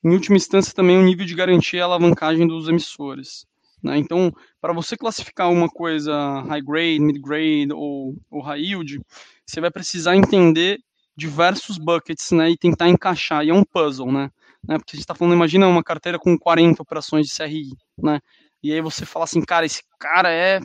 Em 0.04 0.10
última 0.10 0.36
instância, 0.36 0.74
também 0.74 0.98
o 0.98 1.02
nível 1.02 1.26
de 1.26 1.34
garantia 1.34 1.80
e 1.80 1.82
alavancagem 1.82 2.46
dos 2.46 2.68
emissores. 2.68 3.46
Né? 3.82 3.98
Então, 3.98 4.32
para 4.60 4.72
você 4.72 4.96
classificar 4.96 5.50
uma 5.50 5.68
coisa 5.68 6.40
high 6.42 6.62
grade, 6.62 7.00
mid 7.00 7.20
grade 7.20 7.72
ou, 7.72 8.14
ou 8.30 8.40
high 8.40 8.60
yield, 8.60 9.00
você 9.44 9.60
vai 9.60 9.70
precisar 9.70 10.16
entender 10.16 10.80
diversos 11.16 11.78
buckets 11.78 12.30
né, 12.32 12.50
e 12.50 12.56
tentar 12.56 12.88
encaixar. 12.88 13.44
E 13.44 13.50
é 13.50 13.54
um 13.54 13.64
puzzle, 13.64 14.12
né? 14.12 14.30
né 14.62 14.76
porque 14.78 14.94
a 14.94 14.96
gente 14.96 15.04
está 15.04 15.14
falando, 15.14 15.34
imagina 15.34 15.66
uma 15.66 15.82
carteira 15.82 16.18
com 16.18 16.38
40 16.38 16.82
operações 16.82 17.26
de 17.26 17.34
CRI, 17.34 17.70
né? 17.96 18.20
E 18.62 18.72
aí 18.72 18.80
você 18.80 19.06
fala 19.06 19.24
assim, 19.24 19.40
cara, 19.40 19.64
esse 19.64 19.82
cara 19.98 20.30
é 20.30 20.60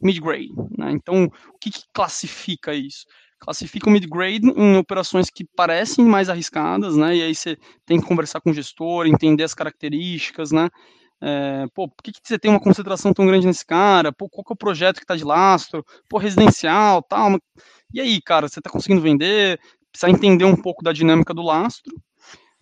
mid-grade. 0.00 0.52
Né? 0.76 0.92
Então, 0.92 1.24
o 1.24 1.58
que, 1.60 1.70
que 1.70 1.82
classifica 1.92 2.74
isso? 2.74 3.06
Classifica 3.38 3.88
o 3.88 3.92
mid-grade 3.92 4.46
em 4.56 4.76
operações 4.76 5.30
que 5.30 5.44
parecem 5.44 6.04
mais 6.04 6.28
arriscadas, 6.28 6.96
né? 6.96 7.16
E 7.16 7.22
aí 7.22 7.34
você 7.34 7.56
tem 7.84 8.00
que 8.00 8.06
conversar 8.06 8.40
com 8.40 8.50
o 8.50 8.54
gestor, 8.54 9.06
entender 9.06 9.44
as 9.44 9.54
características, 9.54 10.50
né? 10.50 10.70
É, 11.20 11.66
pô, 11.74 11.88
por 11.88 12.02
que, 12.02 12.12
que, 12.12 12.20
você 12.22 12.38
tem 12.38 12.50
uma 12.50 12.60
concentração 12.60 13.12
tão 13.12 13.26
grande 13.26 13.46
nesse 13.46 13.64
cara? 13.64 14.12
Pô, 14.12 14.28
qual 14.28 14.44
que 14.44 14.52
é 14.52 14.54
o 14.54 14.56
projeto 14.56 14.96
que 14.96 15.04
está 15.04 15.16
de 15.16 15.24
lastro? 15.24 15.84
Pô, 16.08 16.18
residencial, 16.18 17.02
tal. 17.02 17.38
E 17.92 18.00
aí, 18.00 18.20
cara, 18.20 18.48
você 18.48 18.60
está 18.60 18.70
conseguindo 18.70 19.00
vender? 19.00 19.58
Precisa 19.90 20.10
entender 20.10 20.44
um 20.44 20.56
pouco 20.56 20.84
da 20.84 20.92
dinâmica 20.92 21.32
do 21.32 21.42
lastro, 21.42 21.94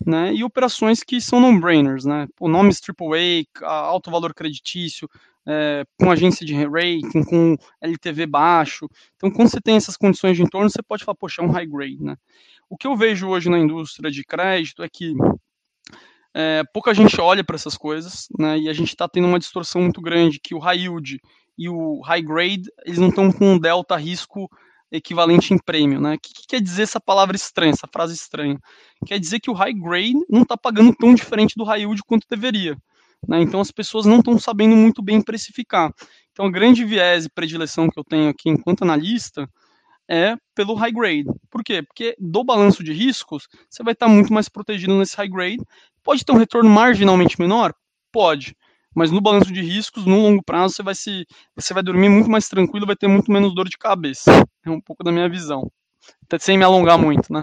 né? 0.05 0.33
E 0.33 0.43
operações 0.43 1.03
que 1.03 1.19
são 1.19 1.39
non-brainers, 1.39 2.05
né? 2.05 2.27
Pô, 2.35 2.47
nomes 2.47 2.79
AAA, 2.81 3.67
alto 3.67 4.09
valor 4.09 4.33
creditício, 4.33 5.09
é, 5.47 5.83
com 5.99 6.09
agência 6.09 6.45
de 6.45 6.53
rating, 6.53 7.23
com 7.23 7.55
LTV 7.81 8.25
baixo. 8.25 8.87
Então, 9.15 9.29
quando 9.29 9.49
você 9.49 9.61
tem 9.61 9.75
essas 9.75 9.97
condições 9.97 10.37
de 10.37 10.43
entorno, 10.43 10.69
você 10.69 10.81
pode 10.81 11.03
falar, 11.03 11.15
poxa, 11.15 11.41
é 11.41 11.45
um 11.45 11.51
high 11.51 11.67
grade, 11.67 12.03
né? 12.03 12.15
O 12.69 12.77
que 12.77 12.87
eu 12.87 12.95
vejo 12.95 13.27
hoje 13.27 13.49
na 13.49 13.59
indústria 13.59 14.09
de 14.09 14.23
crédito 14.23 14.81
é 14.81 14.89
que 14.89 15.13
é, 16.37 16.63
pouca 16.73 16.93
gente 16.93 17.19
olha 17.21 17.45
para 17.45 17.55
essas 17.55 17.77
coisas, 17.77 18.27
né? 18.37 18.59
E 18.59 18.67
a 18.67 18.73
gente 18.73 18.89
está 18.89 19.07
tendo 19.07 19.25
uma 19.25 19.39
distorção 19.39 19.81
muito 19.81 20.01
grande 20.01 20.37
que 20.37 20.53
o 20.53 20.59
high 20.59 20.79
yield 20.81 21.17
e 21.57 21.69
o 21.69 22.01
high 22.01 22.21
grade 22.21 22.63
eles 22.85 22.99
não 22.99 23.07
estão 23.07 23.31
com 23.31 23.53
um 23.53 23.57
delta 23.57 23.95
risco 23.95 24.49
equivalente 24.91 25.53
em 25.53 25.57
prêmio, 25.57 26.01
né? 26.01 26.15
O 26.15 26.19
que, 26.19 26.33
que, 26.33 26.45
quer 26.45 26.61
dizer 26.61 26.83
essa 26.83 26.99
palavra 26.99 27.37
estranha, 27.37 27.71
essa 27.71 27.87
frase 27.87 28.13
estranha? 28.13 28.59
Quer 29.05 29.17
dizer 29.17 29.39
que 29.39 29.49
o 29.49 29.53
high 29.53 29.73
grade 29.73 30.25
não 30.29 30.41
está 30.41 30.57
pagando 30.57 30.93
tão 30.93 31.15
diferente 31.15 31.53
do 31.55 31.63
high 31.63 31.79
yield 31.79 32.01
quanto 32.03 32.27
deveria. 32.29 32.77
Né? 33.25 33.41
Então 33.41 33.61
as 33.61 33.71
pessoas 33.71 34.05
não 34.05 34.19
estão 34.19 34.37
sabendo 34.37 34.75
muito 34.75 35.01
bem 35.01 35.21
precificar. 35.21 35.89
Então 36.33 36.45
a 36.45 36.51
grande 36.51 36.83
viés 36.83 37.25
e 37.25 37.29
predileção 37.29 37.89
que 37.89 37.97
eu 37.97 38.03
tenho 38.03 38.29
aqui 38.29 38.49
enquanto 38.49 38.83
analista 38.83 39.49
é 40.09 40.35
pelo 40.53 40.75
high 40.75 40.91
grade. 40.91 41.25
Por 41.49 41.63
quê? 41.63 41.81
Porque 41.81 42.15
do 42.19 42.43
balanço 42.43 42.83
de 42.83 42.93
riscos, 42.93 43.47
você 43.69 43.83
vai 43.83 43.93
estar 43.93 44.07
muito 44.07 44.33
mais 44.33 44.49
protegido 44.49 44.97
nesse 44.97 45.15
high 45.15 45.29
grade. 45.29 45.63
Pode 46.05 46.23
ter 46.23 46.31
um 46.31 46.37
retorno 46.37 46.69
marginalmente 46.69 47.37
menor? 47.39 47.73
Pode. 48.11 48.55
Mas 48.93 49.11
no 49.11 49.19
balanço 49.19 49.51
de 49.51 49.61
riscos, 49.61 50.05
no 50.05 50.21
longo 50.21 50.43
prazo, 50.43 50.75
você 50.75 50.83
vai 50.83 50.93
se 50.93 51.25
você 51.55 51.73
vai 51.73 51.81
dormir 51.81 52.07
muito 52.07 52.29
mais 52.29 52.47
tranquilo, 52.47 52.85
vai 52.85 52.95
ter 52.95 53.07
muito 53.07 53.29
menos 53.31 53.53
dor 53.55 53.67
de 53.67 53.77
cabeça. 53.77 54.31
É 54.63 54.69
um 54.69 54.79
pouco 54.79 55.03
da 55.03 55.11
minha 55.11 55.27
visão. 55.27 55.69
Até 56.23 56.37
sem 56.37 56.57
me 56.57 56.63
alongar 56.63 56.97
muito, 56.97 57.33
né? 57.33 57.41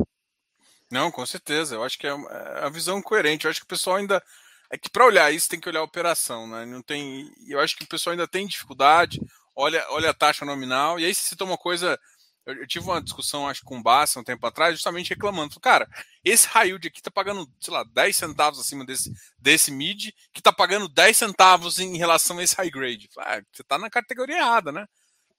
Não, 0.89 1.11
com 1.11 1.27
certeza. 1.27 1.75
Eu 1.75 1.83
acho 1.83 1.99
que 1.99 2.07
é, 2.07 2.11
é 2.11 2.65
a 2.65 2.69
visão 2.71 3.03
coerente. 3.03 3.45
Eu 3.45 3.51
acho 3.51 3.61
que 3.61 3.67
o 3.67 3.69
pessoal 3.69 3.97
ainda 3.97 4.23
é 4.71 4.79
que 4.79 4.89
para 4.89 5.05
olhar 5.05 5.31
isso 5.33 5.49
tem 5.49 5.61
que 5.61 5.69
olhar 5.69 5.81
a 5.81 5.85
operação, 5.85 6.47
né? 6.47 6.65
Não 6.65 6.81
tem, 6.81 7.31
eu 7.49 7.61
acho 7.61 7.77
que 7.77 7.85
o 7.85 7.89
pessoal 7.89 8.13
ainda 8.13 8.29
tem 8.29 8.47
dificuldade. 8.47 9.21
Olha, 9.57 9.85
olha 9.91 10.11
a 10.11 10.15
taxa 10.15 10.47
nominal 10.47 11.01
e 11.01 11.05
aí 11.05 11.15
se 11.15 11.25
citou 11.25 11.47
uma 11.47 11.59
coisa 11.59 11.99
eu, 12.45 12.55
eu, 12.57 12.67
tive 12.67 12.87
uma 12.87 13.01
discussão, 13.01 13.49
acho, 13.49 13.65
com 13.65 13.79
o 13.79 13.83
Bassa 13.83 14.19
um 14.19 14.25
tempo 14.25 14.47
atrás, 14.47 14.75
justamente 14.75 15.11
reclamando. 15.11 15.59
Cara, 15.61 15.89
esse 16.25 16.49
high 16.49 16.69
yield 16.69 16.89
aqui 16.89 17.01
tá 17.01 17.11
pagando, 17.11 17.49
sei 17.61 17.73
lá, 17.73 17.85
10 17.85 18.17
centavos 18.17 18.59
acima 18.59 18.85
desse, 18.85 19.13
desse 19.39 19.71
mid, 19.71 20.11
que 20.33 20.43
tá 20.43 20.53
pagando 20.53 20.89
10 20.89 21.17
centavos 21.17 21.79
em 21.79 21.97
relação 21.97 22.39
a 22.39 22.43
esse 22.43 22.57
high 22.57 22.71
grade. 22.71 23.09
Ah, 23.19 23.41
você 23.53 23.63
tá 23.63 23.79
na 23.79 23.89
categoria 23.89 24.39
errada, 24.39 24.73
né? 24.73 24.87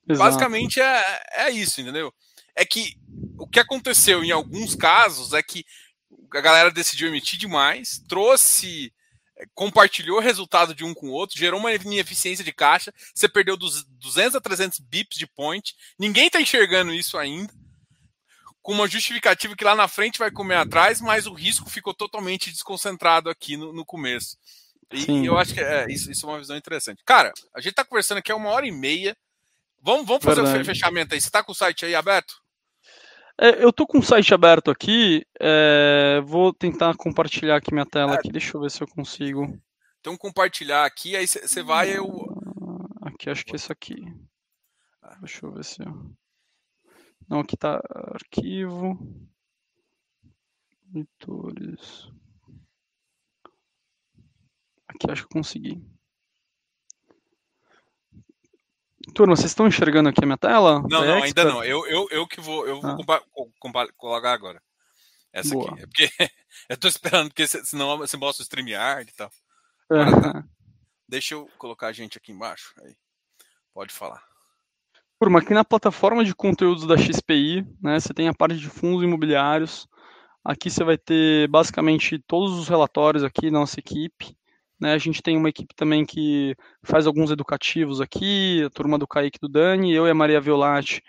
Exato. 0.08 0.30
Basicamente 0.30 0.82
é, 0.82 1.24
é 1.34 1.50
isso, 1.50 1.82
entendeu? 1.82 2.14
É 2.56 2.66
que 2.66 2.98
o 3.38 3.48
que 3.48 3.60
aconteceu 3.60 4.24
em 4.24 4.32
alguns 4.32 4.76
casos 4.76 5.34
é 5.34 5.42
que 5.42 5.66
a 6.34 6.42
galera 6.42 6.72
decidiu 6.72 7.08
emitir 7.08 7.38
demais, 7.38 8.02
trouxe 8.08 8.94
compartilhou 9.54 10.18
o 10.18 10.22
resultado 10.22 10.74
de 10.74 10.84
um 10.84 10.94
com 10.94 11.08
o 11.08 11.12
outro, 11.12 11.38
gerou 11.38 11.60
uma 11.60 11.74
ineficiência 11.74 12.44
de 12.44 12.52
caixa, 12.52 12.94
você 13.14 13.28
perdeu 13.28 13.58
dos 13.58 13.84
200 13.84 14.36
a 14.36 14.42
300 14.42 14.80
bips 14.80 15.18
de 15.18 15.28
point, 15.28 15.76
ninguém 15.98 16.28
está 16.28 16.42
enxergando 16.42 16.94
isso 16.94 17.18
ainda, 17.18 17.54
com 18.62 18.72
uma 18.72 18.88
justificativa 18.88 19.56
que 19.56 19.64
lá 19.64 19.76
na 19.76 19.88
frente 19.88 20.18
vai 20.18 20.32
comer 20.32 20.56
atrás, 20.56 21.02
mas 21.02 21.28
o 21.28 21.34
risco 21.34 21.70
ficou 21.70 21.94
totalmente 21.94 22.50
desconcentrado 22.50 23.30
aqui 23.30 23.58
no, 23.58 23.74
no 23.74 23.86
começo. 23.86 24.38
E 24.92 25.02
Sim. 25.02 25.26
eu 25.26 25.38
acho 25.38 25.54
que 25.54 25.60
é, 25.60 25.86
isso, 25.90 26.10
isso, 26.12 26.26
é 26.26 26.30
uma 26.30 26.40
visão 26.40 26.56
interessante. 26.56 27.04
Cara, 27.04 27.34
a 27.54 27.60
gente 27.60 27.72
está 27.72 27.84
conversando 27.84 28.20
aqui 28.20 28.32
há 28.32 28.36
uma 28.36 28.50
hora 28.50 28.66
e 28.66 28.72
meia. 28.72 29.18
Vamos, 29.82 30.06
vamos 30.06 30.24
fazer 30.24 30.42
o 30.42 30.66
fechamento 30.66 31.14
aí. 31.14 31.20
Você 31.20 31.28
está 31.28 31.44
com 31.44 31.52
o 31.52 31.56
site 31.56 31.86
aí 31.86 31.96
aberto? 31.96 32.43
É, 33.40 33.64
eu 33.64 33.74
tô 33.74 33.88
com 33.88 33.98
o 33.98 34.04
site 34.04 34.34
aberto 34.34 34.70
aqui, 34.70 35.26
é, 35.40 36.22
vou 36.24 36.54
tentar 36.54 36.96
compartilhar 36.96 37.58
aqui 37.58 37.74
minha 37.74 37.86
tela 37.86 38.14
aqui, 38.14 38.32
deixa 38.32 38.56
eu 38.56 38.62
ver 38.62 38.70
se 38.70 38.82
eu 38.82 38.88
consigo. 38.88 39.60
Então 40.00 40.16
compartilhar 40.16 40.86
aqui, 40.86 41.16
aí 41.16 41.28
você 41.28 41.64
vai 41.64 41.98
eu 41.98 42.28
aqui 43.02 43.30
acho 43.30 43.44
que 43.44 43.54
é 43.54 43.56
isso 43.56 43.72
aqui. 43.72 43.96
Deixa 45.20 45.46
eu 45.46 45.52
ver 45.52 45.64
se 45.64 45.82
eu... 45.82 46.16
Não, 47.28 47.40
aqui 47.40 47.58
tá 47.58 47.82
arquivo 48.14 48.98
editores. 50.94 52.12
Aqui 54.88 55.10
acho 55.10 55.28
que 55.28 55.38
eu 55.38 55.42
consegui. 55.42 55.82
Turma, 59.14 59.36
vocês 59.36 59.52
estão 59.52 59.68
enxergando 59.68 60.10
aqui 60.10 60.24
a 60.24 60.26
minha 60.26 60.38
tela? 60.38 60.82
Não, 60.90 61.06
não, 61.06 61.24
ainda 61.24 61.44
não. 61.44 61.64
Eu, 61.64 61.86
eu, 61.88 62.08
eu 62.10 62.28
que 62.28 62.40
vou, 62.40 62.66
eu 62.66 62.80
ah. 62.84 62.96
vou 62.96 63.52
colocar 63.98 64.32
agora. 64.32 64.62
Essa 65.34 65.54
Boa. 65.54 65.72
aqui. 65.72 65.84
É 65.84 65.86
porque 65.88 66.10
eu 66.70 66.78
tô 66.78 66.88
esperando, 66.88 67.28
porque 67.30 67.48
senão 67.48 67.98
você 67.98 68.16
mostra 68.16 68.42
o 68.42 68.46
StreamYard 68.46 69.10
e 69.10 69.16
tal. 69.16 69.30
Tá. 69.90 70.44
Deixa 71.08 71.34
eu 71.34 71.50
colocar 71.58 71.88
a 71.88 71.92
gente 71.92 72.18
aqui 72.18 72.32
embaixo. 72.32 72.74
Aí. 72.84 72.96
Pode 73.74 73.94
falar. 73.94 74.24
Turma, 75.20 75.40
aqui 75.40 75.54
na 75.54 75.66
plataforma 75.66 76.24
de 76.24 76.36
conteúdos 76.36 76.86
da 76.86 76.98
XPI, 76.98 77.66
né, 77.82 78.00
você 78.00 78.14
tem 78.14 78.28
a 78.28 78.34
parte 78.34 78.58
de 78.58 78.70
fundos 78.70 79.04
imobiliários. 79.04 79.88
Aqui 80.44 80.70
você 80.70 80.84
vai 80.84 80.98
ter 80.98 81.48
basicamente 81.48 82.20
todos 82.28 82.58
os 82.60 82.68
relatórios 82.68 83.24
aqui 83.24 83.50
da 83.50 83.60
nossa 83.60 83.80
equipe. 83.80 84.38
Né? 84.80 84.94
A 84.94 84.98
gente 84.98 85.22
tem 85.22 85.38
uma 85.38 85.50
equipe 85.50 85.74
também 85.76 86.06
que 86.06 86.56
faz 86.84 87.08
alguns 87.08 87.32
educativos 87.32 88.02
aqui, 88.02 88.64
a 88.66 88.70
turma 88.70 88.98
do 88.98 89.08
Kaique 89.08 89.40
do 89.40 89.48
Dani, 89.48 89.94
eu 89.94 90.08
e 90.08 90.10
a 90.10 90.16
Maria 90.16 90.42
Violati 90.42 91.02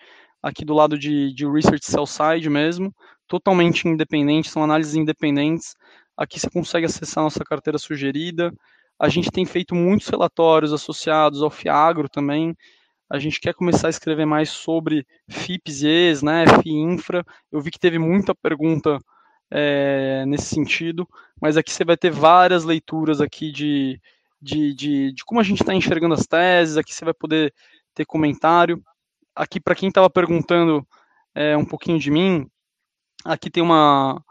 aqui 0.44 0.62
do 0.62 0.74
lado 0.74 0.98
de, 0.98 1.32
de 1.32 1.46
Research 1.50 1.86
Cell 1.86 2.04
Side 2.04 2.50
mesmo, 2.50 2.94
totalmente 3.26 3.88
independente, 3.88 4.50
são 4.50 4.62
análises 4.62 4.94
independentes. 4.94 5.74
Aqui 6.14 6.38
você 6.38 6.50
consegue 6.50 6.84
acessar 6.84 7.22
a 7.22 7.24
nossa 7.24 7.42
carteira 7.42 7.78
sugerida. 7.78 8.52
A 8.98 9.08
gente 9.08 9.30
tem 9.30 9.46
feito 9.46 9.74
muitos 9.74 10.06
relatórios 10.08 10.70
associados 10.72 11.42
ao 11.42 11.50
FIAGRO 11.50 12.10
também. 12.10 12.54
A 13.10 13.18
gente 13.18 13.40
quer 13.40 13.54
começar 13.54 13.86
a 13.86 13.90
escrever 13.90 14.26
mais 14.26 14.50
sobre 14.50 15.06
FIPS 15.28 15.82
e 15.82 15.88
ES, 15.88 16.22
né, 16.22 16.44
FIINFRA. 16.62 17.24
Eu 17.50 17.62
vi 17.62 17.70
que 17.70 17.78
teve 17.78 17.98
muita 17.98 18.34
pergunta 18.34 18.98
é, 19.50 20.24
nesse 20.26 20.54
sentido, 20.54 21.08
mas 21.40 21.56
aqui 21.56 21.72
você 21.72 21.84
vai 21.84 21.96
ter 21.96 22.10
várias 22.10 22.64
leituras 22.64 23.20
aqui 23.20 23.52
de, 23.52 24.00
de, 24.40 24.74
de, 24.74 25.12
de 25.12 25.24
como 25.24 25.40
a 25.40 25.42
gente 25.42 25.62
está 25.62 25.74
enxergando 25.74 26.14
as 26.14 26.26
teses, 26.26 26.76
aqui 26.76 26.94
você 26.94 27.04
vai 27.04 27.14
poder 27.14 27.52
ter 27.94 28.04
comentário. 28.04 28.82
Aqui, 29.34 29.60
para 29.60 29.74
quem 29.74 29.88
estava 29.88 30.10
perguntando 30.10 30.86
é, 31.34 31.56
um 31.56 31.64
pouquinho 31.64 31.98
de 31.98 32.10
mim, 32.10 32.46
aqui 33.24 33.50
tem 33.50 33.62
uma. 33.62 34.22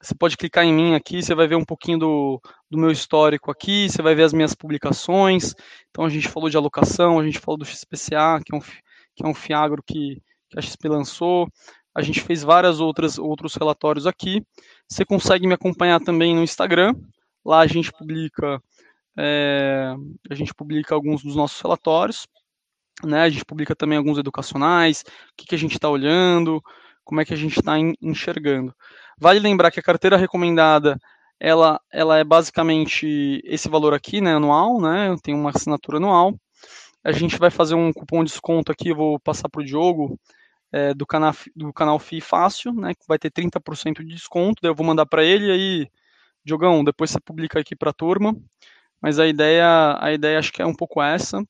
Você 0.00 0.14
pode 0.14 0.36
clicar 0.36 0.64
em 0.64 0.72
mim 0.72 0.94
aqui, 0.94 1.22
você 1.22 1.34
vai 1.34 1.48
ver 1.48 1.56
um 1.56 1.64
pouquinho 1.64 1.98
do, 1.98 2.40
do 2.70 2.78
meu 2.78 2.90
histórico 2.90 3.50
aqui, 3.50 3.90
você 3.90 4.00
vai 4.00 4.14
ver 4.14 4.22
as 4.22 4.32
minhas 4.32 4.54
publicações. 4.54 5.54
Então 5.90 6.04
a 6.04 6.08
gente 6.08 6.28
falou 6.28 6.48
de 6.48 6.56
alocação, 6.56 7.18
a 7.18 7.24
gente 7.24 7.40
falou 7.40 7.58
do 7.58 7.64
XPCA, 7.64 8.40
que 8.44 8.54
é 8.54 8.56
um, 8.56 8.60
que 8.60 9.24
é 9.24 9.26
um 9.26 9.34
Fiagro 9.34 9.82
que, 9.82 10.22
que 10.48 10.58
a 10.58 10.62
XP 10.62 10.88
lançou. 10.88 11.48
A 11.98 12.02
gente 12.02 12.20
fez 12.20 12.44
várias 12.44 12.78
outras 12.78 13.18
outros 13.18 13.56
relatórios 13.56 14.06
aqui. 14.06 14.40
Você 14.88 15.04
consegue 15.04 15.48
me 15.48 15.54
acompanhar 15.54 15.98
também 15.98 16.32
no 16.32 16.44
Instagram. 16.44 16.94
Lá 17.44 17.58
a 17.58 17.66
gente 17.66 17.90
publica 17.90 18.62
é, 19.18 19.96
a 20.30 20.34
gente 20.36 20.54
publica 20.54 20.94
alguns 20.94 21.24
dos 21.24 21.34
nossos 21.34 21.60
relatórios. 21.60 22.28
Né? 23.02 23.22
A 23.22 23.28
gente 23.28 23.44
publica 23.44 23.74
também 23.74 23.98
alguns 23.98 24.16
educacionais, 24.16 25.00
o 25.00 25.36
que, 25.36 25.46
que 25.46 25.56
a 25.56 25.58
gente 25.58 25.72
está 25.72 25.88
olhando, 25.88 26.62
como 27.02 27.20
é 27.20 27.24
que 27.24 27.34
a 27.34 27.36
gente 27.36 27.58
está 27.58 27.74
enxergando. 28.00 28.72
Vale 29.18 29.40
lembrar 29.40 29.72
que 29.72 29.80
a 29.80 29.82
carteira 29.82 30.16
recomendada 30.16 30.96
ela, 31.40 31.80
ela 31.92 32.16
é 32.16 32.22
basicamente 32.22 33.42
esse 33.44 33.68
valor 33.68 33.92
aqui, 33.92 34.20
né, 34.20 34.34
anual, 34.34 34.80
né, 34.80 35.16
tem 35.20 35.34
uma 35.34 35.50
assinatura 35.50 35.96
anual. 35.96 36.32
A 37.02 37.10
gente 37.10 37.38
vai 37.38 37.50
fazer 37.50 37.74
um 37.74 37.92
cupom 37.92 38.22
de 38.22 38.30
desconto 38.30 38.70
aqui, 38.70 38.94
vou 38.94 39.18
passar 39.18 39.48
para 39.48 39.62
o 39.62 39.64
Diogo, 39.64 40.16
é, 40.72 40.94
do, 40.94 41.06
canal, 41.06 41.34
do 41.56 41.72
canal 41.72 41.98
FI 41.98 42.20
Fácil, 42.20 42.72
né, 42.74 42.94
que 42.94 43.04
vai 43.08 43.18
ter 43.18 43.30
30% 43.30 44.04
de 44.04 44.14
desconto, 44.14 44.60
daí 44.62 44.70
eu 44.70 44.74
vou 44.74 44.86
mandar 44.86 45.06
para 45.06 45.24
ele, 45.24 45.50
aí, 45.50 45.90
Diogão, 46.44 46.84
depois 46.84 47.10
você 47.10 47.20
publica 47.20 47.60
aqui 47.60 47.76
para 47.76 47.90
a 47.90 47.94
turma. 47.94 48.36
mas 49.00 49.18
a 49.18 49.26
ideia, 49.26 49.98
a 50.00 50.12
ideia 50.12 50.38
acho 50.38 50.52
que 50.52 50.62
é 50.62 50.66
um 50.66 50.74
pouco 50.74 51.02
essa, 51.02 51.42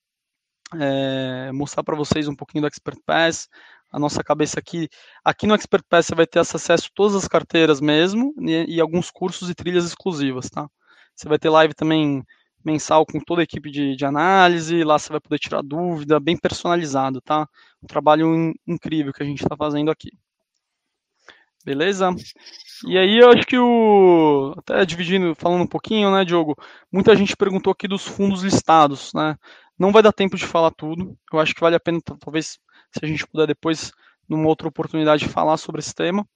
é, 0.75 1.53
mostrar 1.53 1.83
para 1.83 1.97
vocês 1.97 2.29
um 2.29 2.37
pouquinho 2.37 2.63
do 2.63 2.69
Expert 2.69 2.99
Pass, 3.07 3.49
a 3.91 3.99
nossa 3.99 4.23
cabeça 4.23 4.59
aqui. 4.61 4.89
Aqui 5.25 5.47
no 5.47 5.55
Expert 5.55 5.85
Pass 5.89 6.07
você 6.07 6.15
vai 6.15 6.27
ter 6.27 6.41
acesso 6.41 6.73
a 6.73 6.91
todas 6.95 7.17
as 7.17 7.29
carteiras 7.29 7.81
mesmo 7.81 8.35
e, 8.41 8.77
e, 8.77 8.81
alguns 8.81 9.11
cursos 9.11 9.49
e 9.51 9.55
trilhas 9.55 9.85
exclusivas, 9.85 10.51
tá? 10.51 10.69
Você 11.15 11.29
vai 11.29 11.39
ter 11.39 11.49
live 11.49 11.75
também 11.75 12.23
mensal 12.65 13.07
com 13.07 13.21
toda 13.21 13.43
a 13.43 13.45
equipe 13.45 13.71
de, 13.71 13.97
de 13.97 14.05
análise, 14.05 14.85
lá 14.85 14.99
você 14.99 15.11
vai 15.11 15.21
poder 15.21 15.39
tirar 15.39 15.63
dúvida, 15.63 16.21
bem 16.21 16.37
personalizado, 16.37 17.21
tá? 17.21 17.49
Um 17.83 17.87
trabalho 17.87 18.35
in, 18.35 18.55
incrível 18.67 19.13
que 19.13 19.23
a 19.23 19.27
gente 19.27 19.43
está 19.43 19.57
fazendo 19.57 19.91
aqui. 19.91 20.11
Beleza? 21.65 22.11
E 22.87 22.97
aí 22.97 23.19
eu 23.19 23.31
acho 23.31 23.47
que 23.47 23.59
o. 23.59 24.55
Até 24.57 24.85
dividindo, 24.87 25.35
falando 25.35 25.63
um 25.63 25.67
pouquinho, 25.67 26.11
né, 26.11 26.25
Diogo? 26.25 26.57
Muita 26.91 27.15
gente 27.15 27.37
perguntou 27.37 27.73
aqui 27.73 27.87
dos 27.87 28.07
fundos 28.07 28.43
listados, 28.43 29.13
né? 29.13 29.37
Não 29.79 29.93
vai 29.93 30.03
dar 30.03 30.13
tempo 30.13 30.37
de 30.37 30.47
falar 30.47 30.71
tudo. 30.71 31.17
Eu 31.33 31.39
acho 31.39 31.55
que 31.55 31.61
vale 31.61 31.77
a 31.77 31.81
pena, 31.81 32.01
talvez, 32.21 32.59
se 32.93 33.05
a 33.05 33.07
gente 33.07 33.27
puder 33.27 33.47
depois, 33.47 33.93
numa 34.29 34.49
outra 34.49 34.69
oportunidade, 34.69 35.29
falar 35.29 35.57
sobre 35.57 35.81
esse 35.81 35.95
tema. 35.95 36.27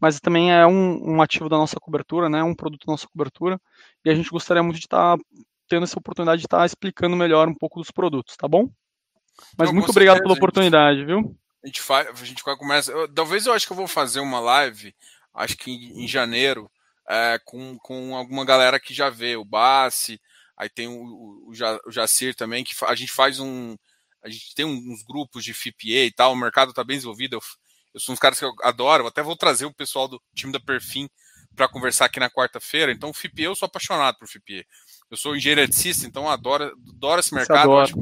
Mas 0.00 0.18
também 0.18 0.52
é 0.52 0.66
um, 0.66 1.16
um 1.16 1.22
ativo 1.22 1.48
da 1.48 1.56
nossa 1.56 1.78
cobertura, 1.78 2.28
né? 2.28 2.42
Um 2.42 2.54
produto 2.54 2.86
da 2.86 2.92
nossa 2.92 3.06
cobertura. 3.06 3.60
E 4.04 4.10
a 4.10 4.14
gente 4.14 4.30
gostaria 4.30 4.62
muito 4.62 4.78
de 4.78 4.86
estar 4.86 5.16
tá 5.16 5.24
tendo 5.70 5.84
essa 5.84 5.98
oportunidade 5.98 6.40
de 6.40 6.46
estar 6.46 6.58
tá 6.58 6.66
explicando 6.66 7.16
melhor 7.16 7.48
um 7.48 7.54
pouco 7.54 7.80
dos 7.80 7.90
produtos, 7.90 8.36
tá 8.36 8.46
bom? 8.46 8.68
Mas 9.56 9.68
Não, 9.68 9.74
muito 9.74 9.90
obrigado 9.90 10.20
pela 10.20 10.34
oportunidade, 10.34 11.04
viu? 11.04 11.34
A 11.64 11.66
gente 11.66 11.80
faz, 11.80 12.08
a 12.08 12.24
gente. 12.24 12.42
Eu, 12.88 13.14
talvez 13.14 13.46
eu 13.46 13.52
acho 13.52 13.66
que 13.66 13.72
eu 13.72 13.76
vou 13.76 13.86
fazer 13.86 14.20
uma 14.20 14.40
live, 14.40 14.94
acho 15.32 15.56
que 15.56 15.70
em, 15.70 16.04
em 16.04 16.08
janeiro, 16.08 16.70
é, 17.08 17.40
com, 17.44 17.78
com 17.78 18.14
alguma 18.16 18.44
galera 18.44 18.78
que 18.78 18.92
já 18.92 19.08
vê, 19.08 19.36
o 19.36 19.44
Bassi, 19.44 20.20
Aí 20.60 20.68
tem 20.68 20.86
o, 20.86 20.92
o, 20.92 21.52
o 21.86 21.90
Jacir 21.90 22.34
também, 22.34 22.62
que 22.62 22.74
a 22.84 22.94
gente 22.94 23.10
faz 23.10 23.40
um. 23.40 23.78
A 24.22 24.28
gente 24.28 24.54
tem 24.54 24.66
uns 24.66 25.02
grupos 25.02 25.42
de 25.42 25.54
FIPA 25.54 26.04
e 26.04 26.12
tal, 26.12 26.34
o 26.34 26.36
mercado 26.36 26.68
está 26.68 26.84
bem 26.84 26.98
desenvolvido. 26.98 27.36
Eu, 27.36 27.40
eu 27.94 28.00
sou 28.00 28.12
uns 28.12 28.18
caras 28.18 28.38
que 28.38 28.44
eu 28.44 28.52
adoro, 28.62 29.06
até 29.06 29.22
vou 29.22 29.34
trazer 29.34 29.64
o 29.64 29.72
pessoal 29.72 30.06
do 30.06 30.22
time 30.34 30.52
da 30.52 30.60
Perfim 30.60 31.08
para 31.56 31.66
conversar 31.66 32.04
aqui 32.04 32.20
na 32.20 32.28
quarta-feira. 32.28 32.92
Então, 32.92 33.10
FIPE, 33.10 33.44
eu 33.44 33.56
sou 33.56 33.64
apaixonado 33.64 34.18
por 34.18 34.28
FIPE. 34.28 34.66
Eu 35.10 35.16
sou 35.16 35.36
engenheiro 35.36 35.62
eletricista, 35.62 36.06
então 36.06 36.28
adoro, 36.28 36.72
adoro 36.88 37.20
esse 37.20 37.34
mercado. 37.34 37.76
Acho, 37.78 37.94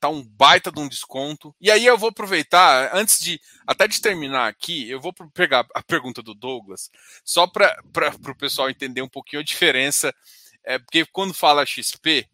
tá 0.00 0.08
um 0.08 0.24
baita 0.24 0.72
de 0.72 0.80
um 0.80 0.88
desconto. 0.88 1.54
E 1.60 1.70
aí 1.70 1.84
eu 1.84 1.98
vou 1.98 2.08
aproveitar, 2.08 2.90
antes 2.94 3.20
de 3.20 3.38
até 3.66 3.86
de 3.86 4.00
terminar 4.00 4.48
aqui, 4.48 4.88
eu 4.88 5.00
vou 5.00 5.12
pegar 5.34 5.66
a 5.74 5.82
pergunta 5.82 6.22
do 6.22 6.34
Douglas, 6.34 6.90
só 7.24 7.46
para 7.46 7.76
o 8.28 8.36
pessoal 8.36 8.70
entender 8.70 9.02
um 9.02 9.08
pouquinho 9.08 9.40
a 9.40 9.44
diferença 9.44 10.14
é 10.66 10.80
porque 10.80 11.06
quando 11.06 11.32
fala 11.32 11.64
XP, 11.64 12.28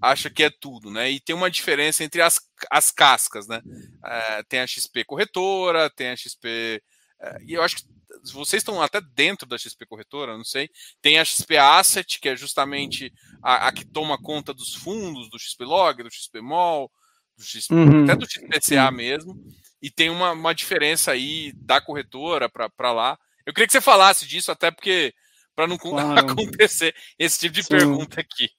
acha 0.00 0.28
que 0.28 0.44
é 0.44 0.50
tudo, 0.50 0.90
né? 0.90 1.10
E 1.10 1.18
tem 1.18 1.34
uma 1.34 1.50
diferença 1.50 2.04
entre 2.04 2.20
as, 2.20 2.38
as 2.70 2.90
cascas, 2.90 3.48
né? 3.48 3.62
É, 4.04 4.42
tem 4.42 4.60
a 4.60 4.66
XP 4.66 5.04
corretora, 5.04 5.90
tem 5.90 6.10
a 6.10 6.16
XP. 6.16 6.82
É, 7.18 7.38
e 7.46 7.54
eu 7.54 7.62
acho 7.62 7.76
que 7.76 7.82
vocês 8.30 8.60
estão 8.60 8.80
até 8.82 9.00
dentro 9.00 9.48
da 9.48 9.58
XP 9.58 9.86
corretora, 9.86 10.36
não 10.36 10.44
sei. 10.44 10.68
Tem 11.00 11.18
a 11.18 11.24
XP 11.24 11.56
Asset, 11.56 12.20
que 12.20 12.28
é 12.28 12.36
justamente 12.36 13.12
a, 13.42 13.68
a 13.68 13.72
que 13.72 13.84
toma 13.84 14.20
conta 14.20 14.52
dos 14.54 14.74
fundos 14.74 15.30
do 15.30 15.38
XP 15.38 15.64
Log, 15.64 16.02
do 16.02 16.10
XP 16.10 16.40
Mall, 16.40 16.90
do 17.36 17.44
XP, 17.44 17.74
uhum. 17.74 18.04
até 18.04 18.16
do 18.16 18.28
XPCA 18.28 18.90
mesmo. 18.90 19.34
E 19.80 19.90
tem 19.90 20.10
uma, 20.10 20.32
uma 20.32 20.54
diferença 20.54 21.12
aí 21.12 21.52
da 21.54 21.80
corretora 21.80 22.48
para 22.48 22.92
lá. 22.92 23.18
Eu 23.46 23.54
queria 23.54 23.66
que 23.66 23.72
você 23.72 23.80
falasse 23.80 24.26
disso, 24.26 24.50
até 24.50 24.70
porque 24.70 25.14
para 25.54 25.66
não 25.66 25.78
claro. 25.78 26.20
acontecer 26.20 26.94
esse 27.18 27.40
tipo 27.40 27.54
de 27.54 27.62
Sim. 27.62 27.68
pergunta 27.68 28.20
aqui. 28.20 28.50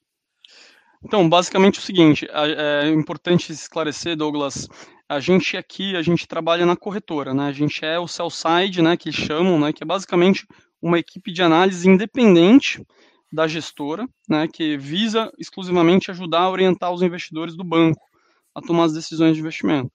Então, 1.02 1.26
basicamente 1.26 1.76
é 1.76 1.80
o 1.80 1.84
seguinte, 1.84 2.28
é 2.30 2.88
importante 2.88 3.52
esclarecer, 3.52 4.16
Douglas, 4.16 4.68
a 5.10 5.18
gente 5.18 5.56
aqui, 5.56 5.96
a 5.96 6.02
gente 6.02 6.24
trabalha 6.24 6.64
na 6.64 6.76
corretora, 6.76 7.34
né? 7.34 7.48
A 7.48 7.52
gente 7.52 7.84
é 7.84 7.98
o 7.98 8.06
sell 8.06 8.30
side, 8.30 8.80
né, 8.80 8.96
que 8.96 9.10
chamam, 9.10 9.58
né, 9.58 9.72
que 9.72 9.82
é 9.82 9.86
basicamente 9.86 10.46
uma 10.80 11.00
equipe 11.00 11.32
de 11.32 11.42
análise 11.42 11.88
independente 11.88 12.80
da 13.32 13.48
gestora, 13.48 14.06
né, 14.28 14.46
que 14.46 14.78
visa 14.78 15.28
exclusivamente 15.36 16.12
ajudar 16.12 16.42
a 16.42 16.50
orientar 16.50 16.92
os 16.92 17.02
investidores 17.02 17.56
do 17.56 17.64
banco 17.64 18.00
a 18.54 18.60
tomar 18.60 18.84
as 18.84 18.92
decisões 18.92 19.34
de 19.34 19.40
investimento. 19.40 19.90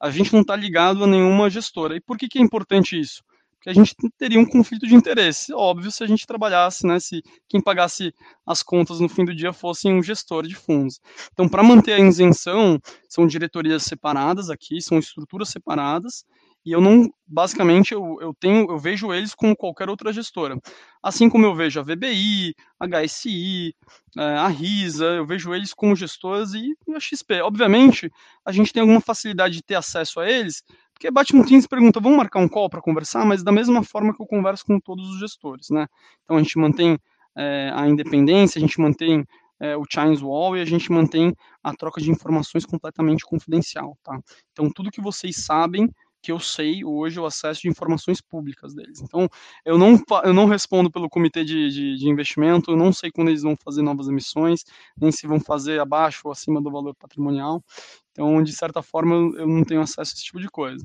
A 0.00 0.10
gente 0.10 0.32
não 0.32 0.40
está 0.40 0.56
ligado 0.56 1.04
a 1.04 1.06
nenhuma 1.06 1.48
gestora. 1.48 1.96
E 1.96 2.00
por 2.00 2.18
que, 2.18 2.26
que 2.26 2.40
é 2.40 2.42
importante 2.42 2.98
isso? 2.98 3.22
Que 3.66 3.70
a 3.70 3.74
gente 3.74 3.96
teria 4.16 4.38
um 4.38 4.46
conflito 4.46 4.86
de 4.86 4.94
interesse. 4.94 5.52
Óbvio, 5.52 5.90
se 5.90 6.04
a 6.04 6.06
gente 6.06 6.24
trabalhasse, 6.24 6.86
né, 6.86 7.00
se 7.00 7.20
quem 7.48 7.60
pagasse 7.60 8.14
as 8.46 8.62
contas 8.62 9.00
no 9.00 9.08
fim 9.08 9.24
do 9.24 9.34
dia 9.34 9.52
fosse 9.52 9.88
um 9.88 10.00
gestor 10.00 10.46
de 10.46 10.54
fundos. 10.54 11.00
Então, 11.32 11.48
para 11.48 11.64
manter 11.64 11.94
a 11.94 11.98
isenção, 11.98 12.78
são 13.08 13.26
diretorias 13.26 13.82
separadas 13.82 14.50
aqui, 14.50 14.80
são 14.80 15.00
estruturas 15.00 15.48
separadas, 15.48 16.24
e 16.64 16.70
eu 16.70 16.80
não, 16.80 17.08
basicamente, 17.26 17.92
eu, 17.92 18.18
eu 18.20 18.32
tenho, 18.38 18.70
eu 18.70 18.78
vejo 18.78 19.12
eles 19.12 19.34
como 19.34 19.56
qualquer 19.56 19.88
outra 19.88 20.12
gestora. 20.12 20.56
Assim 21.02 21.28
como 21.28 21.44
eu 21.44 21.54
vejo 21.54 21.80
a 21.80 21.82
VBI, 21.82 22.54
a 22.78 22.86
HSI, 22.86 23.74
é, 24.16 24.22
a 24.22 24.46
RISA, 24.46 25.06
eu 25.06 25.26
vejo 25.26 25.52
eles 25.52 25.74
como 25.74 25.96
gestores 25.96 26.54
e 26.54 26.72
a 26.94 27.00
XP. 27.00 27.40
Obviamente, 27.40 28.10
a 28.44 28.52
gente 28.52 28.72
tem 28.72 28.80
alguma 28.80 29.00
facilidade 29.00 29.54
de 29.54 29.62
ter 29.62 29.74
acesso 29.74 30.20
a 30.20 30.30
eles, 30.30 30.62
porque 30.96 31.10
Batman 31.10 31.44
Teams 31.44 31.66
pergunta, 31.66 32.00
vamos 32.00 32.16
marcar 32.16 32.40
um 32.40 32.48
call 32.48 32.70
para 32.70 32.80
conversar? 32.80 33.22
Mas 33.26 33.42
da 33.44 33.52
mesma 33.52 33.84
forma 33.84 34.14
que 34.14 34.22
eu 34.22 34.26
converso 34.26 34.64
com 34.64 34.80
todos 34.80 35.10
os 35.10 35.20
gestores, 35.20 35.68
né? 35.68 35.86
Então 36.24 36.38
a 36.38 36.42
gente 36.42 36.58
mantém 36.58 36.98
é, 37.36 37.70
a 37.74 37.86
independência, 37.86 38.58
a 38.58 38.62
gente 38.62 38.80
mantém 38.80 39.22
é, 39.60 39.76
o 39.76 39.84
Chines 39.84 40.22
Wall 40.22 40.56
e 40.56 40.62
a 40.62 40.64
gente 40.64 40.90
mantém 40.90 41.34
a 41.62 41.74
troca 41.74 42.00
de 42.00 42.10
informações 42.10 42.64
completamente 42.64 43.26
confidencial, 43.26 43.98
tá? 44.02 44.18
Então 44.52 44.70
tudo 44.70 44.90
que 44.90 45.02
vocês 45.02 45.44
sabem 45.44 45.86
que 46.26 46.32
eu 46.32 46.40
sei 46.40 46.84
hoje 46.84 47.20
o 47.20 47.24
acesso 47.24 47.62
de 47.62 47.68
informações 47.68 48.20
públicas 48.20 48.74
deles. 48.74 49.00
Então, 49.00 49.28
eu 49.64 49.78
não, 49.78 49.96
eu 50.24 50.34
não 50.34 50.46
respondo 50.46 50.90
pelo 50.90 51.08
comitê 51.08 51.44
de, 51.44 51.70
de, 51.70 51.96
de, 51.96 52.08
investimento, 52.08 52.72
eu 52.72 52.76
não 52.76 52.92
sei 52.92 53.12
quando 53.12 53.28
eles 53.28 53.42
vão 53.42 53.56
fazer 53.56 53.80
novas 53.80 54.08
emissões, 54.08 54.64
nem 55.00 55.12
se 55.12 55.24
vão 55.24 55.38
fazer 55.38 55.80
abaixo 55.80 56.22
ou 56.24 56.32
acima 56.32 56.60
do 56.60 56.68
valor 56.68 56.96
patrimonial. 56.96 57.62
Então, 58.10 58.42
de 58.42 58.52
certa 58.52 58.82
forma, 58.82 59.14
eu 59.38 59.46
não 59.46 59.62
tenho 59.62 59.80
acesso 59.80 60.00
a 60.00 60.14
esse 60.14 60.24
tipo 60.24 60.40
de 60.40 60.48
coisa. 60.48 60.84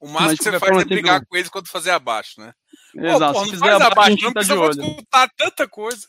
O 0.00 0.08
máximo 0.08 0.36
que 0.36 0.42
você 0.42 0.58
faz 0.58 0.76
é 0.78 0.84
brigar 0.84 1.24
com 1.24 1.36
eles 1.36 1.48
quando 1.48 1.68
fazer 1.68 1.90
abaixo, 1.92 2.40
né? 2.40 2.52
Exato. 2.96 3.34
Pô, 3.34 3.38
porra, 3.38 3.44
se 3.44 3.50
fizer 3.52 3.72
abaixo, 3.74 3.92
abaixo 3.92 4.16
não 4.24 4.32
tá 4.32 4.40
precisa 4.40 4.70
escutar 4.82 5.30
tanta 5.36 5.68
coisa. 5.68 6.08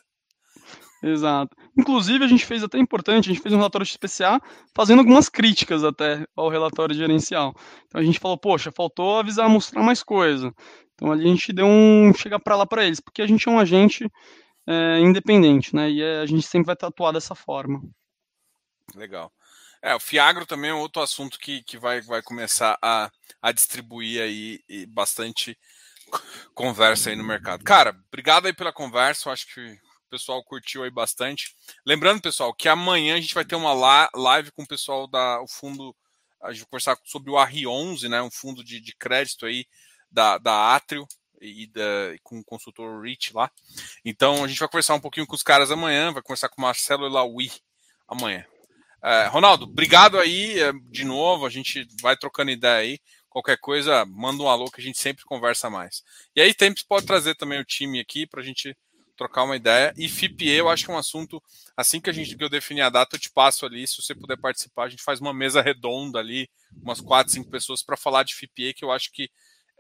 Exato. 1.04 1.58
Inclusive, 1.78 2.24
a 2.24 2.28
gente 2.30 2.46
fez 2.46 2.64
até 2.64 2.78
importante, 2.78 3.30
a 3.30 3.34
gente 3.34 3.44
fez 3.44 3.54
um 3.54 3.58
relatório 3.58 3.86
de 3.86 3.92
SPCA 3.92 4.42
fazendo 4.74 5.00
algumas 5.00 5.28
críticas 5.28 5.84
até 5.84 6.26
ao 6.34 6.48
relatório 6.48 6.96
gerencial. 6.96 7.54
Então 7.86 8.00
a 8.00 8.04
gente 8.04 8.20
falou, 8.20 8.38
poxa, 8.38 8.72
faltou 8.72 9.20
avisar, 9.20 9.50
mostrar 9.50 9.84
mais 9.84 10.02
coisa. 10.02 10.54
Então 10.96 11.12
ali 11.12 11.26
a 11.26 11.28
gente 11.28 11.52
deu 11.52 11.66
um 11.66 12.14
chega 12.14 12.40
para 12.40 12.56
lá 12.56 12.66
para 12.66 12.86
eles, 12.86 13.02
porque 13.02 13.22
a 13.22 13.28
gente 13.28 13.50
é 13.50 13.52
um 13.52 13.60
agente 13.60 14.10
é, 14.66 15.00
independente, 15.02 15.76
né? 15.76 15.92
E 15.92 16.02
é, 16.02 16.20
a 16.20 16.26
gente 16.26 16.48
sempre 16.48 16.68
vai 16.68 16.78
atuar 16.80 17.12
dessa 17.12 17.36
forma. 17.36 17.82
Legal. 18.96 19.30
É, 19.82 19.94
o 19.94 20.00
Fiagro 20.00 20.46
também 20.46 20.70
é 20.70 20.74
outro 20.74 21.02
assunto 21.02 21.38
que, 21.38 21.62
que 21.64 21.78
vai, 21.78 22.00
vai 22.00 22.22
começar 22.22 22.78
a, 22.82 23.12
a 23.42 23.52
distribuir 23.52 24.22
aí 24.22 24.62
bastante 24.88 25.58
conversa 26.56 27.10
aí 27.10 27.16
no 27.18 27.26
mercado. 27.26 27.62
Cara, 27.66 27.94
obrigado 28.08 28.46
aí 28.46 28.54
pela 28.54 28.72
conversa. 28.72 29.28
Eu 29.28 29.34
acho 29.34 29.54
que 29.54 29.78
pessoal 30.14 30.44
curtiu 30.44 30.84
aí 30.84 30.92
bastante. 30.92 31.56
Lembrando, 31.84 32.22
pessoal, 32.22 32.54
que 32.54 32.70
amanhã 32.70 33.16
a 33.16 33.20
gente 33.20 33.34
vai 33.34 33.44
ter 33.44 33.56
uma 33.56 33.74
live 34.14 34.52
com 34.52 34.62
o 34.62 34.68
pessoal 34.68 35.08
da 35.08 35.42
o 35.42 35.48
fundo, 35.48 35.96
a 36.40 36.52
gente 36.52 36.62
vai 36.62 36.70
conversar 36.70 37.00
sobre 37.04 37.32
o 37.32 37.34
RI11, 37.34 38.08
né, 38.08 38.22
um 38.22 38.30
fundo 38.30 38.64
de, 38.64 38.80
de 38.80 38.96
crédito 38.96 39.48
aí 39.48 39.66
da, 40.12 40.38
da 40.38 40.76
Atrio 40.76 41.08
e 41.42 41.66
da, 41.66 41.82
com 42.22 42.40
o 42.40 42.46
consultor 42.46 43.02
Rich 43.02 43.34
lá. 43.34 43.50
Então 44.06 44.44
a 44.44 44.48
gente 44.48 44.60
vai 44.60 44.70
conversar 44.70 44.94
um 44.94 45.00
pouquinho 45.00 45.26
com 45.26 45.36
os 45.36 45.42
caras 45.42 45.72
amanhã, 45.72 46.12
vai 46.12 46.22
conversar 46.22 46.50
com 46.50 46.62
o 46.62 46.64
Marcelo 46.64 47.08
Elaui 47.08 47.52
amanhã. 48.08 48.46
É, 49.04 49.26
Ronaldo, 49.26 49.66
obrigado 49.66 50.20
aí 50.20 50.60
é, 50.60 50.72
de 50.92 51.04
novo, 51.04 51.46
a 51.46 51.50
gente 51.50 51.88
vai 52.02 52.16
trocando 52.16 52.52
ideia 52.52 52.78
aí. 52.78 53.00
Qualquer 53.30 53.58
coisa, 53.58 54.06
manda 54.06 54.44
um 54.44 54.48
alô 54.48 54.70
que 54.70 54.80
a 54.80 54.84
gente 54.84 55.00
sempre 55.00 55.24
conversa 55.24 55.68
mais. 55.68 56.04
E 56.36 56.42
aí, 56.42 56.54
Tempos 56.54 56.84
pode 56.84 57.08
trazer 57.08 57.34
também 57.34 57.60
o 57.60 57.66
time 57.66 58.00
aqui 58.00 58.28
para 58.28 58.42
a 58.42 58.44
gente 58.44 58.78
trocar 59.16 59.44
uma 59.44 59.56
ideia. 59.56 59.94
E 59.98 60.08
FIPE, 60.08 60.50
eu 60.50 60.70
acho 60.70 60.86
que 60.86 60.92
é 60.92 60.94
um 60.94 60.98
assunto, 60.98 61.42
assim 61.76 62.00
que 62.00 62.10
a 62.10 62.14
gente 62.14 62.36
que 62.36 62.44
eu 62.44 62.50
definir 62.50 62.82
a 62.82 62.90
data, 62.90 63.16
eu 63.16 63.20
te 63.20 63.32
passo 63.32 63.66
ali, 63.66 63.88
se 63.88 64.02
você 64.02 64.14
puder 64.14 64.38
participar, 64.38 64.86
a 64.86 64.90
gente 64.90 65.04
faz 65.04 65.20
uma 65.20 65.34
mesa 65.34 65.62
redonda 65.62 66.20
ali, 66.20 66.50
umas 66.82 67.00
quatro, 67.00 67.32
cinco 67.32 67.50
pessoas 67.50 67.84
para 67.84 67.98
falar 67.98 68.24
de 68.24 68.36
FIPE, 68.36 68.74
que 68.74 68.86
eu 68.86 68.92
acho 68.92 69.12
que 69.12 69.30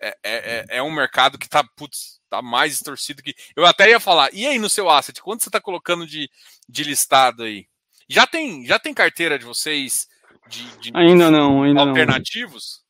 é, 0.01 0.07
é, 0.07 0.15
é, 0.23 0.65
é 0.77 0.83
um 0.83 0.91
mercado 0.91 1.37
que 1.37 1.47
tá, 1.47 1.63
putz, 1.77 2.19
tá 2.29 2.41
mais 2.41 2.73
distorcido 2.73 3.23
que. 3.23 3.33
Eu 3.55 3.65
até 3.65 3.89
ia 3.89 3.99
falar, 3.99 4.29
e 4.33 4.45
aí 4.45 4.59
no 4.59 4.69
seu 4.69 4.89
asset, 4.89 5.21
quanto 5.21 5.43
você 5.43 5.49
está 5.49 5.61
colocando 5.61 6.05
de, 6.05 6.29
de 6.67 6.83
listado 6.83 7.43
aí? 7.43 7.67
Já 8.09 8.27
tem, 8.27 8.65
já 8.65 8.77
tem 8.77 8.93
carteira 8.93 9.39
de 9.39 9.45
vocês 9.45 10.07
de, 10.49 10.63
de 10.77 10.91
ainda 10.93 11.31
não, 11.31 11.63
ainda 11.63 11.81
alternativos? 11.81 12.81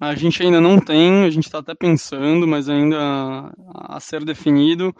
Não. 0.00 0.08
A 0.08 0.14
gente 0.14 0.42
ainda 0.42 0.60
não 0.60 0.80
tem, 0.80 1.24
a 1.24 1.30
gente 1.30 1.46
está 1.46 1.58
até 1.58 1.74
pensando, 1.74 2.46
mas 2.46 2.68
ainda 2.68 3.52
a 3.74 4.00
ser 4.00 4.24
definido. 4.24 4.94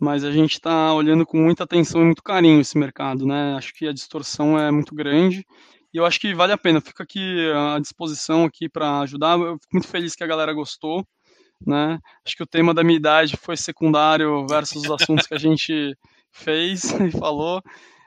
Mas 0.00 0.24
a 0.24 0.32
gente 0.32 0.52
está 0.52 0.94
olhando 0.94 1.26
com 1.26 1.36
muita 1.36 1.64
atenção 1.64 2.00
e 2.00 2.04
muito 2.06 2.22
carinho 2.22 2.60
esse 2.60 2.78
mercado, 2.78 3.26
né? 3.26 3.54
Acho 3.56 3.72
que 3.74 3.86
a 3.86 3.92
distorção 3.92 4.58
é 4.58 4.70
muito 4.70 4.94
grande 4.94 5.44
e 5.92 5.98
eu 5.98 6.06
acho 6.06 6.18
que 6.18 6.34
vale 6.34 6.52
a 6.52 6.58
pena. 6.58 6.80
Fico 6.80 7.02
aqui 7.02 7.20
à 7.52 7.78
disposição 7.78 8.44
aqui 8.44 8.68
para 8.68 9.00
ajudar. 9.00 9.38
Eu 9.38 9.58
fico 9.58 9.74
muito 9.74 9.88
feliz 9.88 10.14
que 10.14 10.24
a 10.24 10.26
galera 10.26 10.54
gostou, 10.54 11.04
né? 11.66 11.98
Acho 12.24 12.36
que 12.36 12.42
o 12.42 12.46
tema 12.46 12.72
da 12.72 12.82
minha 12.82 12.96
idade 12.96 13.36
foi 13.36 13.56
secundário 13.56 14.46
versus 14.48 14.84
os 14.84 14.90
assuntos 14.90 15.26
que 15.26 15.34
a 15.34 15.38
gente 15.38 15.94
fez 16.32 16.84
e 17.00 17.10
falou, 17.10 17.60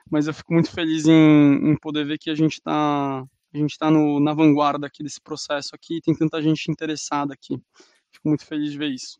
mas 0.09 0.27
eu 0.27 0.33
fico 0.33 0.53
muito 0.53 0.71
feliz 0.71 1.05
em, 1.05 1.71
em 1.71 1.77
poder 1.77 2.05
ver 2.05 2.17
que 2.17 2.29
a 2.29 2.35
gente 2.35 2.53
está 2.53 3.23
a 3.53 3.57
gente 3.57 3.71
está 3.71 3.91
na 3.91 4.33
vanguarda 4.33 4.87
aqui 4.87 5.03
desse 5.03 5.21
processo 5.21 5.75
aqui, 5.75 6.01
tem 6.01 6.15
tanta 6.15 6.41
gente 6.41 6.71
interessada 6.71 7.35
aqui. 7.35 7.55
Fico 8.11 8.27
muito 8.27 8.45
feliz 8.45 8.71
de 8.71 8.77
ver 8.79 8.89
isso. 8.89 9.15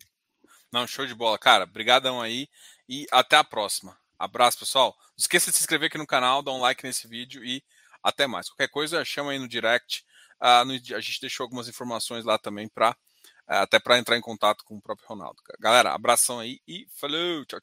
Não, 0.74 0.88
show 0.88 1.06
de 1.06 1.14
bola. 1.14 1.38
Cara, 1.38 1.68
brigadão 1.68 2.20
aí 2.20 2.50
e 2.90 3.06
até 3.12 3.38
a 3.38 3.44
próxima. 3.44 3.96
Abraço, 4.18 4.58
pessoal. 4.58 4.98
Não 5.00 5.16
esqueça 5.20 5.52
de 5.52 5.58
se 5.58 5.62
inscrever 5.62 5.86
aqui 5.86 6.00
no 6.00 6.08
canal, 6.08 6.42
dar 6.42 6.52
um 6.52 6.62
like 6.62 6.84
nesse 6.84 7.08
vídeo 7.08 7.46
e 7.46 7.64
até 8.02 8.26
mais. 8.26 8.50
Qualquer 8.50 8.70
coisa, 8.70 9.06
chama 9.06 9.34
aí 9.34 9.38
no 9.38 9.48
direct. 9.48 10.04
Uh, 10.42 10.66
no, 10.66 10.74
a 10.74 11.00
gente 11.00 11.22
deixou 11.22 11.44
algumas 11.44 11.68
informações 11.68 12.26
lá 12.26 12.40
também 12.40 12.68
para 12.68 12.90
uh, 12.90 13.62
até 13.62 13.80
para 13.80 14.00
entrar 14.00 14.18
em 14.18 14.22
contato 14.22 14.64
com 14.66 14.76
o 14.76 14.82
próprio 14.82 15.08
Ronaldo. 15.08 15.44
Galera, 15.60 15.94
abração 15.94 16.40
aí 16.40 16.60
e 16.68 16.88
falou, 16.96 17.46
tchau, 17.46 17.60
tchau. 17.60 17.62